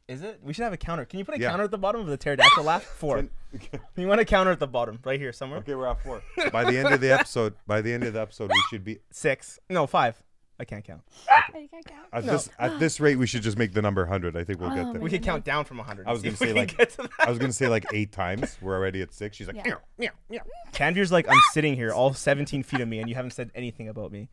Is 0.07 0.21
it? 0.21 0.39
We 0.43 0.53
should 0.53 0.63
have 0.63 0.73
a 0.73 0.77
counter. 0.77 1.03
Can 1.05 1.17
you 1.19 1.25
put 1.25 1.35
a 1.35 1.39
Yeah. 1.39 1.49
counter 1.49 1.63
at 1.63 1.71
the 1.71 1.77
bottom 1.79 1.99
of 2.01 2.07
the 2.07 2.17
pterodactyl 2.17 2.63
laugh? 2.63 2.83
Four. 2.99 3.27
Okay. 3.55 3.79
You 3.95 4.07
want 4.07 4.21
a 4.21 4.25
counter 4.25 4.51
at 4.51 4.59
the 4.59 4.67
bottom, 4.67 4.99
right 5.03 5.19
here 5.19 5.33
somewhere. 5.33 5.59
Okay, 5.59 5.73
we're 5.73 5.87
at 5.87 6.03
four. 6.03 6.21
By 6.51 6.65
the 6.69 6.77
end 6.77 6.93
of 6.93 6.99
the 6.99 7.11
episode, 7.11 7.53
by 7.65 7.81
the 7.81 7.93
end 7.93 8.03
of 8.03 8.13
the 8.13 8.19
episode, 8.19 8.51
we 8.51 8.61
should 8.69 8.83
be 8.83 8.99
Six. 9.09 9.57
No, 9.69 9.87
five. 9.87 10.21
I 10.59 10.65
can't 10.65 10.83
count. 10.85 11.01
Ah, 11.29 11.43
you 11.55 11.67
can't 11.69 11.85
count. 11.85 12.07
at 12.13 12.25
No. 12.25 12.33
this 12.33 12.49
at 12.59 12.71
ah. 12.71 12.77
this 12.77 12.99
rate. 12.99 13.15
We 13.17 13.27
should 13.27 13.41
just 13.41 13.57
make 13.57 13.73
the 13.73 13.81
number 13.81 14.05
hundred. 14.05 14.35
I 14.37 14.43
think 14.43 14.59
we'll 14.59 14.71
Oh, 14.71 14.75
get 14.75 14.93
there. 14.93 15.01
We 15.01 15.09
could 15.09 15.23
count 15.23 15.43
down 15.45 15.63
from 15.65 15.77
100. 15.77 16.05
I 16.07 16.11
was 16.11 16.21
gonna 16.21 16.35
say, 16.35 16.53
like- 16.53 16.77
to. 16.77 17.09
I 17.19 17.29
was 17.29 17.39
gonna 17.39 17.51
say 17.53 17.67
like 17.69 17.85
eight 17.93 18.11
times. 18.11 18.57
We're 18.61 18.75
already 18.75 19.01
at 19.01 19.13
six. 19.13 19.37
She's 19.37 19.47
like, 19.47 19.55
Yeah. 19.57 19.63
yeah, 19.67 19.75
meow, 19.97 20.09
meow. 20.29 20.41
Tanvir's 20.73 21.11
like, 21.11 21.27
I'm 21.29 21.39
sitting 21.51 21.75
here 21.75 21.91
all 21.93 22.13
17 22.13 22.63
feet 22.63 22.79
of 22.81 22.87
me, 22.87 22.99
and 22.99 23.07
you 23.09 23.15
haven't 23.15 23.31
said 23.31 23.51
anything 23.55 23.87
about 23.89 24.11
me. 24.11 24.27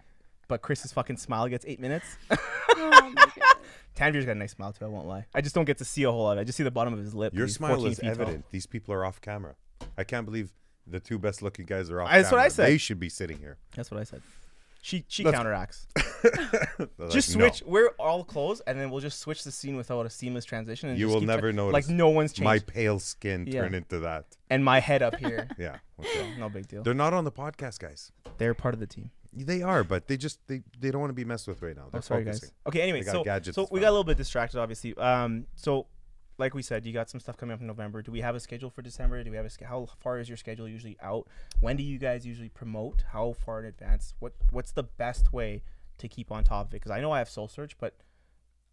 But 0.48 0.60
Chris's 0.62 0.92
fucking 0.92 1.16
smile 1.16 1.48
gets 1.48 1.64
eight 1.66 1.80
minutes. 1.80 2.06
Oh 2.74 3.12
my 3.14 3.26
goodness. 3.34 3.54
Tanvir's 3.94 4.24
got 4.24 4.32
a 4.32 4.34
nice 4.36 4.52
smile 4.52 4.72
too. 4.72 4.84
I 4.84 4.88
won't 4.88 5.06
lie. 5.06 5.26
I 5.34 5.40
just 5.42 5.54
don't 5.54 5.66
get 5.66 5.78
to 5.78 5.84
see 5.84 6.04
a 6.04 6.10
whole 6.10 6.22
lot. 6.24 6.32
of 6.32 6.38
it. 6.38 6.40
I 6.40 6.44
just 6.44 6.56
see 6.56 6.64
the 6.64 6.70
bottom 6.70 6.92
of 6.94 6.98
his 6.98 7.14
lip. 7.14 7.34
Your 7.34 7.46
He's 7.46 7.54
smile 7.56 7.84
is 7.86 7.98
feet 7.98 8.04
tall. 8.06 8.10
evident. 8.12 8.44
These 8.50 8.66
people 8.66 8.94
are 8.94 9.04
off 9.04 9.20
camera. 9.20 9.54
I 9.98 10.04
can't 10.04 10.24
believe 10.24 10.52
the 10.86 10.98
two 10.98 11.18
best 11.18 11.42
looking 11.42 11.66
guys 11.66 11.90
are 11.90 12.00
off. 12.00 12.10
That's 12.10 12.30
what 12.32 12.38
I 12.38 12.44
camera. 12.44 12.50
said. 12.50 12.66
They 12.68 12.78
should 12.78 12.98
be 12.98 13.08
sitting 13.10 13.38
here. 13.38 13.58
That's 13.76 13.90
what 13.90 14.00
I 14.00 14.04
said. 14.04 14.22
She 14.80 15.04
she 15.08 15.22
Let's- 15.22 15.36
counteracts. 15.36 15.86
They're 16.22 17.08
just 17.10 17.30
like, 17.34 17.38
"No, 17.38 17.48
switch. 17.50 17.62
We're 17.66 17.90
all 17.98 18.24
closed, 18.24 18.62
and 18.66 18.80
then 18.80 18.90
we'll 18.90 19.00
just 19.00 19.20
switch 19.20 19.44
the 19.44 19.52
scene 19.52 19.76
without 19.76 20.06
a 20.06 20.10
seamless 20.10 20.44
transition. 20.46 20.88
And 20.88 20.98
You 20.98 21.06
just 21.06 21.14
will 21.14 21.20
keep 21.20 21.28
never 21.28 21.48
tra- 21.48 21.52
notice. 21.52 21.72
Like 21.74 21.88
no 21.88 22.08
one's 22.08 22.32
changed. 22.32 22.44
My 22.44 22.58
pale 22.58 22.98
skin 22.98 23.46
Yeah. 23.46 23.60
turn 23.60 23.74
into 23.74 23.98
that. 24.00 24.24
and 24.50 24.64
my 24.64 24.80
head 24.80 25.02
up 25.02 25.16
here. 25.16 25.46
Yeah. 25.58 25.76
okay. 26.00 26.32
no 26.38 26.48
big 26.48 26.66
deal. 26.66 26.82
They're 26.82 26.94
not 26.94 27.12
on 27.12 27.24
the 27.24 27.32
podcast, 27.32 27.78
guys. 27.78 28.10
They're 28.38 28.54
part 28.54 28.72
of 28.74 28.80
the 28.80 28.86
team. 28.86 29.10
They 29.34 29.62
are, 29.62 29.82
but 29.82 30.08
they 30.08 30.16
just 30.16 30.46
they, 30.46 30.62
they 30.78 30.90
don't 30.90 31.00
want 31.00 31.10
to 31.10 31.14
be 31.14 31.24
messed 31.24 31.48
with 31.48 31.62
right 31.62 31.74
now. 31.74 31.86
They're 31.90 31.98
Oh, 31.98 32.02
sorry, 32.02 32.24
focusing. 32.24 32.48
guys. 32.50 32.54
Okay, 32.66 32.80
anyway, 32.82 33.02
so 33.02 33.24
so 33.52 33.68
we 33.70 33.80
well. 33.80 33.80
got 33.80 33.88
a 33.88 33.92
little 33.92 34.04
bit 34.04 34.18
distracted, 34.18 34.60
obviously. 34.60 34.94
Um, 34.96 35.46
so 35.54 35.86
like 36.38 36.54
we 36.54 36.62
said, 36.62 36.84
you 36.84 36.92
got 36.92 37.08
some 37.08 37.20
stuff 37.20 37.36
coming 37.36 37.54
up 37.54 37.60
in 37.60 37.66
November. 37.66 38.02
Do 38.02 38.10
we 38.12 38.20
have 38.20 38.34
a 38.34 38.40
schedule 38.40 38.68
for 38.70 38.82
December? 38.82 39.22
Do 39.22 39.30
we 39.30 39.36
have 39.36 39.46
a 39.46 39.64
how 39.64 39.86
far 40.00 40.18
is 40.18 40.28
your 40.28 40.36
schedule 40.36 40.68
usually 40.68 40.96
out? 41.02 41.28
When 41.60 41.76
do 41.76 41.82
you 41.82 41.98
guys 41.98 42.26
usually 42.26 42.48
promote? 42.48 43.04
How 43.12 43.32
far 43.32 43.60
in 43.60 43.66
advance? 43.66 44.14
What 44.18 44.32
what's 44.50 44.72
the 44.72 44.82
best 44.82 45.32
way 45.32 45.62
to 45.98 46.08
keep 46.08 46.30
on 46.30 46.44
top 46.44 46.66
of 46.68 46.74
it? 46.74 46.76
Because 46.80 46.90
I 46.90 47.00
know 47.00 47.12
I 47.12 47.18
have 47.18 47.28
Soul 47.30 47.48
Search, 47.48 47.78
but 47.78 47.94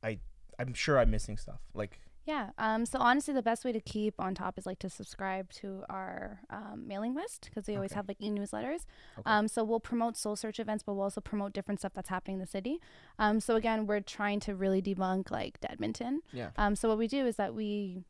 I 0.04 0.20
I'm 0.58 0.74
sure 0.74 1.00
I'm 1.00 1.12
missing 1.12 1.38
stuff. 1.38 1.60
Like 1.74 2.00
Yeah. 2.26 2.52
Um, 2.60 2.86
so 2.86 3.00
honestly, 3.00 3.34
the 3.34 3.42
best 3.42 3.66
way 3.66 3.72
to 3.72 3.80
keep 3.80 4.14
on 4.20 4.36
top 4.36 4.58
is 4.60 4.66
like 4.66 4.80
to 4.80 4.90
subscribe 4.90 5.52
to 5.54 5.84
our 5.90 6.42
um, 6.52 6.84
mailing 6.88 7.16
list 7.16 7.46
because 7.50 7.68
we 7.68 7.76
always 7.76 7.92
Okay. 7.92 7.98
have 7.98 8.08
like 8.08 8.18
e-newsletters. 8.22 8.86
Okay. 9.18 9.24
Um, 9.26 9.48
so 9.48 9.64
we'll 9.64 9.80
promote 9.80 10.16
Soul 10.16 10.36
Search 10.36 10.60
events, 10.60 10.84
but 10.84 10.94
we'll 10.94 11.04
also 11.04 11.22
promote 11.22 11.54
different 11.54 11.80
stuff 11.80 11.94
that's 11.96 12.10
happening 12.10 12.36
in 12.36 12.40
the 12.42 12.46
city. 12.48 12.80
Um, 13.18 13.40
so 13.40 13.56
again, 13.56 13.88
we're 13.88 14.02
trying 14.02 14.40
to 14.42 14.54
really 14.56 14.82
debunk 14.82 15.32
like 15.32 15.58
Edmonton. 15.68 16.22
yeah, 16.32 16.52
Um, 16.58 16.76
so 16.76 16.88
what 16.90 16.98
we 16.98 17.08
do 17.08 17.26
is 17.26 17.36
that 17.38 17.56
we 17.56 18.04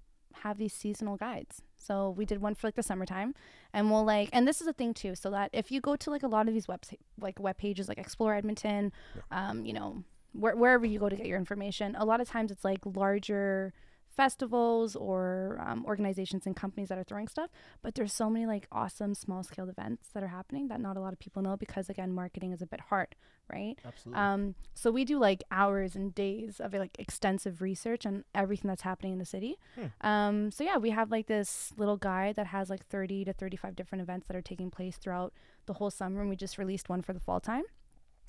have 0.43 0.57
these 0.57 0.73
seasonal 0.73 1.15
guides. 1.17 1.61
So 1.77 2.09
we 2.09 2.25
did 2.25 2.41
one 2.41 2.55
for 2.55 2.67
like 2.67 2.75
the 2.75 2.83
summertime, 2.83 3.33
and 3.73 3.89
we'll 3.89 4.03
like, 4.03 4.29
and 4.33 4.47
this 4.47 4.59
is 4.61 4.67
a 4.67 4.73
thing 4.73 4.93
too. 4.93 5.15
So 5.15 5.31
that 5.31 5.49
if 5.53 5.71
you 5.71 5.79
go 5.81 5.95
to 5.95 6.09
like 6.11 6.23
a 6.23 6.27
lot 6.27 6.47
of 6.47 6.53
these 6.53 6.67
website 6.67 6.99
like 7.19 7.39
web 7.39 7.57
pages 7.57 7.87
like 7.87 7.97
Explore 7.97 8.35
Edmonton, 8.35 8.91
um, 9.31 9.65
you 9.65 9.73
know, 9.73 10.03
where, 10.33 10.55
wherever 10.55 10.85
you 10.85 10.99
go 10.99 11.09
to 11.09 11.15
get 11.15 11.25
your 11.25 11.37
information, 11.37 11.95
a 11.97 12.05
lot 12.05 12.19
of 12.21 12.27
times 12.29 12.51
it's 12.51 12.63
like 12.65 12.79
larger 12.85 13.73
festivals 14.21 14.95
or 14.95 15.61
um, 15.65 15.85
organizations 15.85 16.45
and 16.45 16.55
companies 16.63 16.89
that 16.89 16.97
are 16.97 17.07
throwing 17.09 17.27
stuff 17.27 17.49
but 17.83 17.95
there's 17.95 18.13
so 18.13 18.29
many 18.29 18.45
like 18.45 18.65
awesome 18.71 19.13
small 19.13 19.43
scale 19.43 19.69
events 19.69 20.09
that 20.13 20.23
are 20.23 20.33
happening 20.39 20.67
that 20.67 20.79
not 20.87 20.97
a 20.97 20.99
lot 21.05 21.13
of 21.13 21.19
people 21.19 21.41
know 21.41 21.55
because 21.65 21.89
again 21.89 22.11
marketing 22.11 22.51
is 22.51 22.61
a 22.61 22.69
bit 22.73 22.81
hard 22.89 23.15
right 23.51 23.75
absolutely. 23.85 24.21
um, 24.21 24.55
so 24.73 24.91
we 24.91 25.03
do 25.05 25.17
like 25.19 25.43
hours 25.51 25.95
and 25.95 26.13
days 26.15 26.59
of 26.59 26.73
like 26.73 26.97
extensive 26.99 27.61
research 27.61 28.05
on 28.05 28.23
everything 28.35 28.67
that's 28.69 28.81
happening 28.81 29.13
in 29.13 29.19
the 29.19 29.25
city. 29.25 29.57
Hmm. 29.75 30.07
Um, 30.07 30.51
so 30.51 30.63
yeah, 30.63 30.77
we 30.77 30.91
have 30.91 31.11
like 31.11 31.27
this 31.27 31.73
little 31.77 31.97
guide 31.97 32.35
that 32.35 32.47
has 32.47 32.69
like 32.69 32.85
30 32.87 33.25
to 33.25 33.33
35 33.33 33.75
different 33.75 34.01
events 34.01 34.27
that 34.27 34.35
are 34.35 34.41
taking 34.41 34.69
place 34.71 34.97
throughout 34.97 35.33
the 35.65 35.73
whole 35.73 35.91
summer, 35.91 36.21
and 36.21 36.29
we 36.29 36.35
just 36.35 36.57
released 36.57 36.89
one 36.89 37.01
for 37.01 37.13
the 37.13 37.19
fall 37.19 37.39
time. 37.39 37.63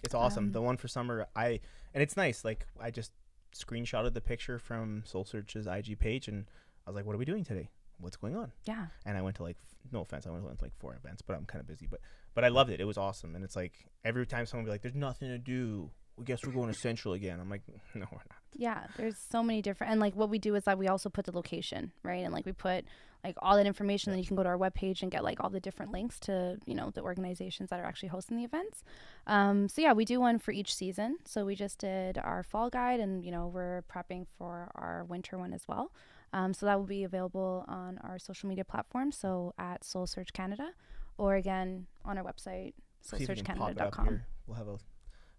It's 0.02 0.14
awesome. 0.14 0.46
Um, 0.46 0.52
the 0.52 0.62
one 0.62 0.76
for 0.76 0.88
summer, 0.88 1.26
I 1.36 1.60
and 1.94 2.02
it's 2.02 2.16
nice. 2.16 2.44
Like 2.44 2.66
I 2.80 2.90
just 2.90 3.12
screenshotted 3.52 4.14
the 4.14 4.20
picture 4.20 4.58
from 4.58 5.02
Soul 5.06 5.24
Search's 5.24 5.66
IG 5.66 5.98
page, 5.98 6.28
and 6.28 6.46
I 6.86 6.90
was 6.90 6.96
like, 6.96 7.06
"What 7.06 7.14
are 7.14 7.18
we 7.18 7.24
doing 7.24 7.44
today? 7.44 7.70
What's 7.98 8.16
going 8.16 8.36
on?" 8.36 8.52
Yeah. 8.64 8.86
And 9.04 9.16
I 9.16 9.22
went 9.22 9.36
to 9.36 9.42
like, 9.42 9.56
no 9.92 10.00
offense, 10.00 10.26
I 10.26 10.30
went 10.30 10.58
to 10.58 10.64
like 10.64 10.76
four 10.78 10.94
events, 10.94 11.22
but 11.22 11.36
I'm 11.36 11.44
kind 11.44 11.60
of 11.60 11.66
busy. 11.66 11.86
But 11.90 12.00
but 12.34 12.44
I 12.44 12.48
loved 12.48 12.70
it. 12.70 12.80
It 12.80 12.84
was 12.84 12.98
awesome, 12.98 13.34
and 13.34 13.44
it's 13.44 13.56
like 13.56 13.72
every 14.04 14.26
time 14.26 14.46
someone 14.46 14.64
be 14.64 14.70
like, 14.70 14.82
"There's 14.82 14.94
nothing 14.94 15.28
to 15.28 15.38
do." 15.38 15.90
Well, 16.16 16.24
guess 16.24 16.40
we're 16.44 16.52
going 16.52 16.72
to 16.72 16.78
Central 16.78 17.14
again. 17.14 17.40
I'm 17.40 17.48
like, 17.48 17.62
no, 17.94 18.06
we're 18.10 18.18
not. 18.18 18.36
Yeah, 18.54 18.86
there's 18.96 19.16
so 19.30 19.42
many 19.42 19.62
different, 19.62 19.92
and 19.92 20.00
like 20.00 20.14
what 20.14 20.28
we 20.28 20.38
do 20.38 20.54
is 20.54 20.64
that 20.64 20.78
we 20.78 20.88
also 20.88 21.08
put 21.08 21.24
the 21.24 21.32
location, 21.32 21.92
right? 22.02 22.24
And 22.24 22.32
like 22.32 22.46
we 22.46 22.52
put 22.52 22.84
like 23.24 23.36
all 23.42 23.56
that 23.56 23.66
information, 23.66 24.12
then 24.12 24.18
you 24.20 24.26
can 24.26 24.36
go 24.36 24.42
to 24.42 24.48
our 24.48 24.56
webpage 24.58 25.02
and 25.02 25.10
get 25.10 25.22
like 25.22 25.40
all 25.42 25.50
the 25.50 25.60
different 25.60 25.92
links 25.92 26.18
to 26.20 26.58
you 26.66 26.74
know 26.74 26.90
the 26.90 27.02
organizations 27.02 27.70
that 27.70 27.78
are 27.80 27.84
actually 27.84 28.08
hosting 28.08 28.36
the 28.36 28.44
events. 28.44 28.82
Um, 29.26 29.68
so 29.68 29.82
yeah, 29.82 29.92
we 29.92 30.04
do 30.04 30.20
one 30.20 30.38
for 30.38 30.52
each 30.52 30.74
season. 30.74 31.18
So 31.26 31.44
we 31.44 31.54
just 31.54 31.78
did 31.78 32.18
our 32.18 32.42
fall 32.42 32.70
guide, 32.70 33.00
and 33.00 33.24
you 33.24 33.30
know 33.30 33.46
we're 33.46 33.82
prepping 33.92 34.26
for 34.38 34.70
our 34.74 35.04
winter 35.04 35.38
one 35.38 35.52
as 35.52 35.62
well. 35.68 35.92
Um, 36.32 36.54
so 36.54 36.64
that 36.66 36.78
will 36.78 36.86
be 36.86 37.04
available 37.04 37.64
on 37.68 37.98
our 38.04 38.18
social 38.18 38.48
media 38.48 38.64
platforms. 38.64 39.16
So 39.16 39.52
at 39.58 39.84
Soul 39.84 40.06
Search 40.06 40.32
Canada, 40.32 40.70
or 41.18 41.34
again 41.34 41.86
on 42.04 42.16
our 42.18 42.24
website 42.24 42.72
See 43.02 43.16
if 43.16 43.28
you 43.28 43.42
can 43.42 43.56
pop 43.56 43.72
soulsearchcanada.com. 43.72 44.20
We'll 44.46 44.56
have 44.56 44.68
a 44.68 44.78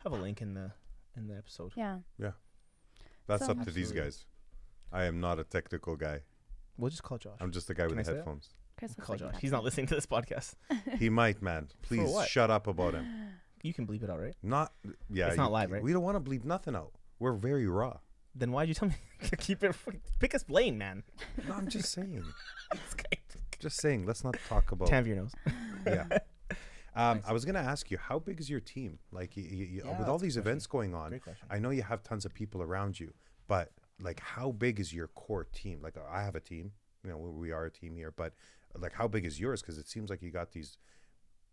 have 0.04 0.12
a 0.14 0.16
link 0.22 0.42
in 0.42 0.54
the 0.54 0.72
in 1.16 1.28
the 1.28 1.36
episode. 1.38 1.74
Yeah. 1.76 2.00
Yeah. 2.18 2.32
That's 3.28 3.46
So- 3.46 3.52
up 3.52 3.64
to 3.64 3.72
these 3.72 3.92
guys. 3.92 4.26
I 4.94 5.06
am 5.06 5.20
not 5.22 5.40
a 5.40 5.44
technical 5.46 5.96
guy. 5.96 6.22
We'll 6.82 6.90
just 6.90 7.04
call 7.04 7.18
Josh. 7.18 7.38
I'm 7.40 7.52
just 7.52 7.68
the 7.68 7.74
guy 7.76 7.84
Can 7.88 7.96
with 7.96 8.00
I 8.00 8.04
say 8.04 8.12
that? 8.14 8.18
headphones. 8.18 8.50
Chris 8.78 8.92
looks 8.98 9.06
call 9.08 9.14
like 9.18 9.34
Josh. 9.34 9.42
He's 9.42 9.52
not 9.52 9.64
listening 9.64 9.86
to 9.88 9.96
this 9.96 10.06
podcast. 10.08 10.56
he 11.00 11.10
might, 11.10 11.42
man. 11.42 11.68
Please 11.84 12.10
what? 12.10 12.28
shut 12.28 12.50
up 12.52 12.68
about 12.68 12.94
him. 12.96 13.06
You 13.64 13.76
can 13.76 13.86
bleep 13.86 14.02
it 14.02 14.10
out, 14.10 14.20
right? 14.20 14.34
Not. 14.42 14.74
Yeah. 15.08 15.28
It's 15.28 15.38
not 15.38 15.52
live, 15.52 15.70
right? 15.70 15.84
We 15.84 15.94
don't 15.94 16.02
want 16.02 16.18
to 16.18 16.30
bleep 16.32 16.44
nothing 16.44 16.76
out. 16.76 16.94
We're 17.20 17.34
very 17.34 17.68
raw. 17.68 17.98
Then 18.34 18.52
why'd 18.52 18.68
you 18.70 18.74
tell 18.74 18.88
me 18.90 18.96
to 19.30 19.36
keep 19.38 19.64
it? 19.64 19.76
Pick 20.20 20.34
a 20.34 20.40
lane, 20.50 20.80
man. 20.80 21.04
No, 21.48 21.54
I'm 21.54 21.68
just 21.68 21.92
saying. 21.92 22.24
This 22.72 22.94
guy- 22.96 23.20
Just 23.60 23.80
saying. 23.80 24.08
Let's 24.08 24.24
not 24.24 24.36
talk 24.50 24.72
about. 24.72 24.88
Tam 24.88 25.06
your 25.06 25.18
nose. 25.18 25.34
yeah. 25.86 26.06
Um, 26.96 27.22
I 27.28 27.32
was 27.34 27.46
gonna 27.46 27.60
ask 27.60 27.92
you, 27.92 28.00
how 28.00 28.18
big 28.18 28.40
is 28.40 28.50
your 28.50 28.60
team? 28.62 28.98
Like, 29.12 29.38
you, 29.38 29.44
you, 29.44 29.66
you- 29.66 29.82
Yeah, 29.86 30.00
with 30.00 30.08
all 30.10 30.18
that's 30.18 30.24
a 30.24 30.26
these 30.26 30.34
question. 30.38 30.42
events 30.50 30.66
going 30.66 30.96
on, 30.96 31.10
Great 31.10 31.22
question. 31.24 31.48
I 31.52 31.60
know 31.60 31.70
you 31.70 31.84
have 31.84 32.02
tons 32.02 32.26
of 32.26 32.34
people 32.34 32.64
around 32.64 33.00
you, 33.00 33.14
but 33.48 33.70
like, 34.02 34.20
how 34.20 34.52
big 34.52 34.80
is 34.80 34.94
your 34.94 35.08
core 35.08 35.46
team? 35.46 35.80
Like, 35.82 35.96
I 36.12 36.24
have 36.24 36.36
a 36.36 36.40
team. 36.40 36.72
You 37.04 37.10
know, 37.12 37.18
we 37.18 37.30
we 37.30 37.52
are 37.52 37.66
a 37.66 37.72
team 37.72 37.96
here, 37.96 38.12
but 38.16 38.34
like, 38.78 38.94
how 38.94 39.08
big 39.08 39.26
is 39.26 39.40
yours? 39.40 39.62
Because 39.62 39.78
it 39.78 39.88
seems 39.88 40.10
like 40.10 40.22
you 40.22 40.32
got 40.32 40.52
these 40.52 40.78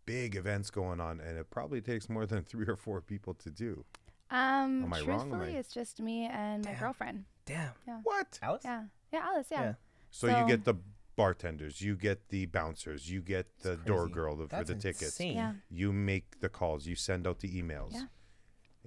big 0.07 0.37
events 0.37 0.71
going 0.71 1.01
on, 1.01 1.21
and 1.21 1.39
it 1.39 1.51
probably 1.51 1.81
takes 1.81 2.09
more 2.09 2.27
than 2.27 2.43
three 2.51 2.67
or 2.67 2.77
four 2.77 3.01
people 3.01 3.35
to 3.35 3.51
do. 3.51 3.85
Um, 4.31 4.85
Am 4.85 4.93
I 4.93 5.01
wrong? 5.01 5.21
Am 5.23 5.29
truthfully, 5.31 5.57
I- 5.57 5.59
it's 5.59 5.73
just 5.73 6.01
me 6.01 6.27
and 6.27 6.65
my 6.65 6.75
girlfriend. 6.75 7.25
Damn. 7.47 7.71
Yeah. 7.87 8.01
What? 8.03 8.39
Alice? 8.43 8.63
Yeah, 8.65 8.83
yeah, 9.13 9.21
Alice. 9.25 9.47
Yeah, 9.51 9.63
Yeah. 9.63 9.73
So, 10.11 10.27
you 10.41 10.47
get 10.47 10.65
the 10.65 10.75
bartenders, 11.17 11.81
you 11.81 11.97
get 11.97 12.29
the 12.29 12.45
bouncers, 12.47 13.11
you 13.11 13.21
get 13.23 13.47
the 13.61 13.77
door 13.77 14.03
crazy. 14.05 14.15
girl 14.15 14.37
for 14.37 14.47
That's 14.47 14.69
the 14.69 14.75
tickets. 14.75 15.03
insane. 15.03 15.37
yeah. 15.37 15.53
You 15.71 15.93
make 15.93 16.41
the 16.41 16.49
calls, 16.51 16.87
you 16.87 16.95
send 16.95 17.27
out 17.27 17.41
the 17.41 17.49
emails. 17.63 17.95
Yeah. 17.95 18.05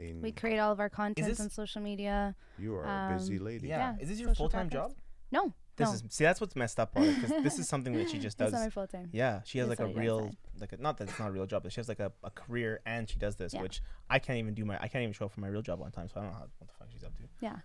And 0.01 0.21
We 0.21 0.31
create 0.31 0.57
all 0.57 0.71
of 0.71 0.79
our 0.79 0.89
content 0.89 1.27
this- 1.27 1.39
on 1.39 1.49
social 1.49 1.81
media. 1.81 2.35
you 2.57 2.75
are 2.75 2.83
a 2.83 3.13
busy 3.17 3.37
um, 3.37 3.45
lady. 3.45 3.67
Yeah. 3.67 3.93
Yeah, 3.97 4.01
Is 4.03 4.09
this 4.09 4.19
your 4.19 4.33
full 4.33 4.49
time 4.49 4.69
job? 4.69 4.93
No, 5.31 5.53
This 5.77 5.87
no, 5.87 5.93
is 5.93 6.03
see 6.09 6.23
that's 6.25 6.41
what's 6.41 6.55
messed 6.57 6.79
up 6.79 6.91
on 6.97 7.03
it 7.03 7.15
because 7.21 7.43
this 7.43 7.57
is 7.59 7.69
something 7.69 7.93
that 7.93 8.09
she 8.09 8.17
just 8.19 8.35
it's 8.41 8.51
does. 8.51 8.53
not 8.53 8.61
my 8.63 8.69
full 8.69 8.87
time. 8.87 9.09
Yeah, 9.13 9.41
she 9.45 9.59
has 9.59 9.69
It's 9.69 9.79
like 9.79 9.87
a 9.87 9.89
what 9.89 9.91
I 9.91 9.93
do 9.93 9.99
real 10.01 10.17
outside. 10.19 10.37
like 10.59 10.73
a, 10.73 10.77
not 10.77 10.97
that 10.97 11.07
it's 11.09 11.19
not 11.19 11.29
a 11.29 11.31
real 11.31 11.45
job, 11.45 11.63
but 11.63 11.71
she 11.71 11.79
has 11.79 11.87
like 11.87 11.99
a, 12.01 12.11
a 12.23 12.29
career 12.31 12.81
and 12.85 13.09
she 13.09 13.17
does 13.17 13.35
this, 13.37 13.53
Yeah. 13.53 13.61
which 13.61 13.81
I 14.09 14.19
can't 14.19 14.39
even 14.39 14.53
do 14.53 14.65
my 14.65 14.75
I 14.81 14.87
can't 14.89 15.03
even 15.03 15.13
show 15.13 15.25
up 15.25 15.31
for 15.31 15.39
my 15.41 15.47
real 15.47 15.61
job 15.61 15.81
on 15.81 15.91
time, 15.91 16.09
so 16.09 16.19
I 16.19 16.23
don't 16.23 16.31
know 16.31 16.37
how, 16.37 16.47
what 16.57 16.67
the 16.67 16.73
fuck 16.77 16.87
she's 16.91 17.03
up 17.03 17.15
to. 17.17 17.23
Yeah. 17.39 17.57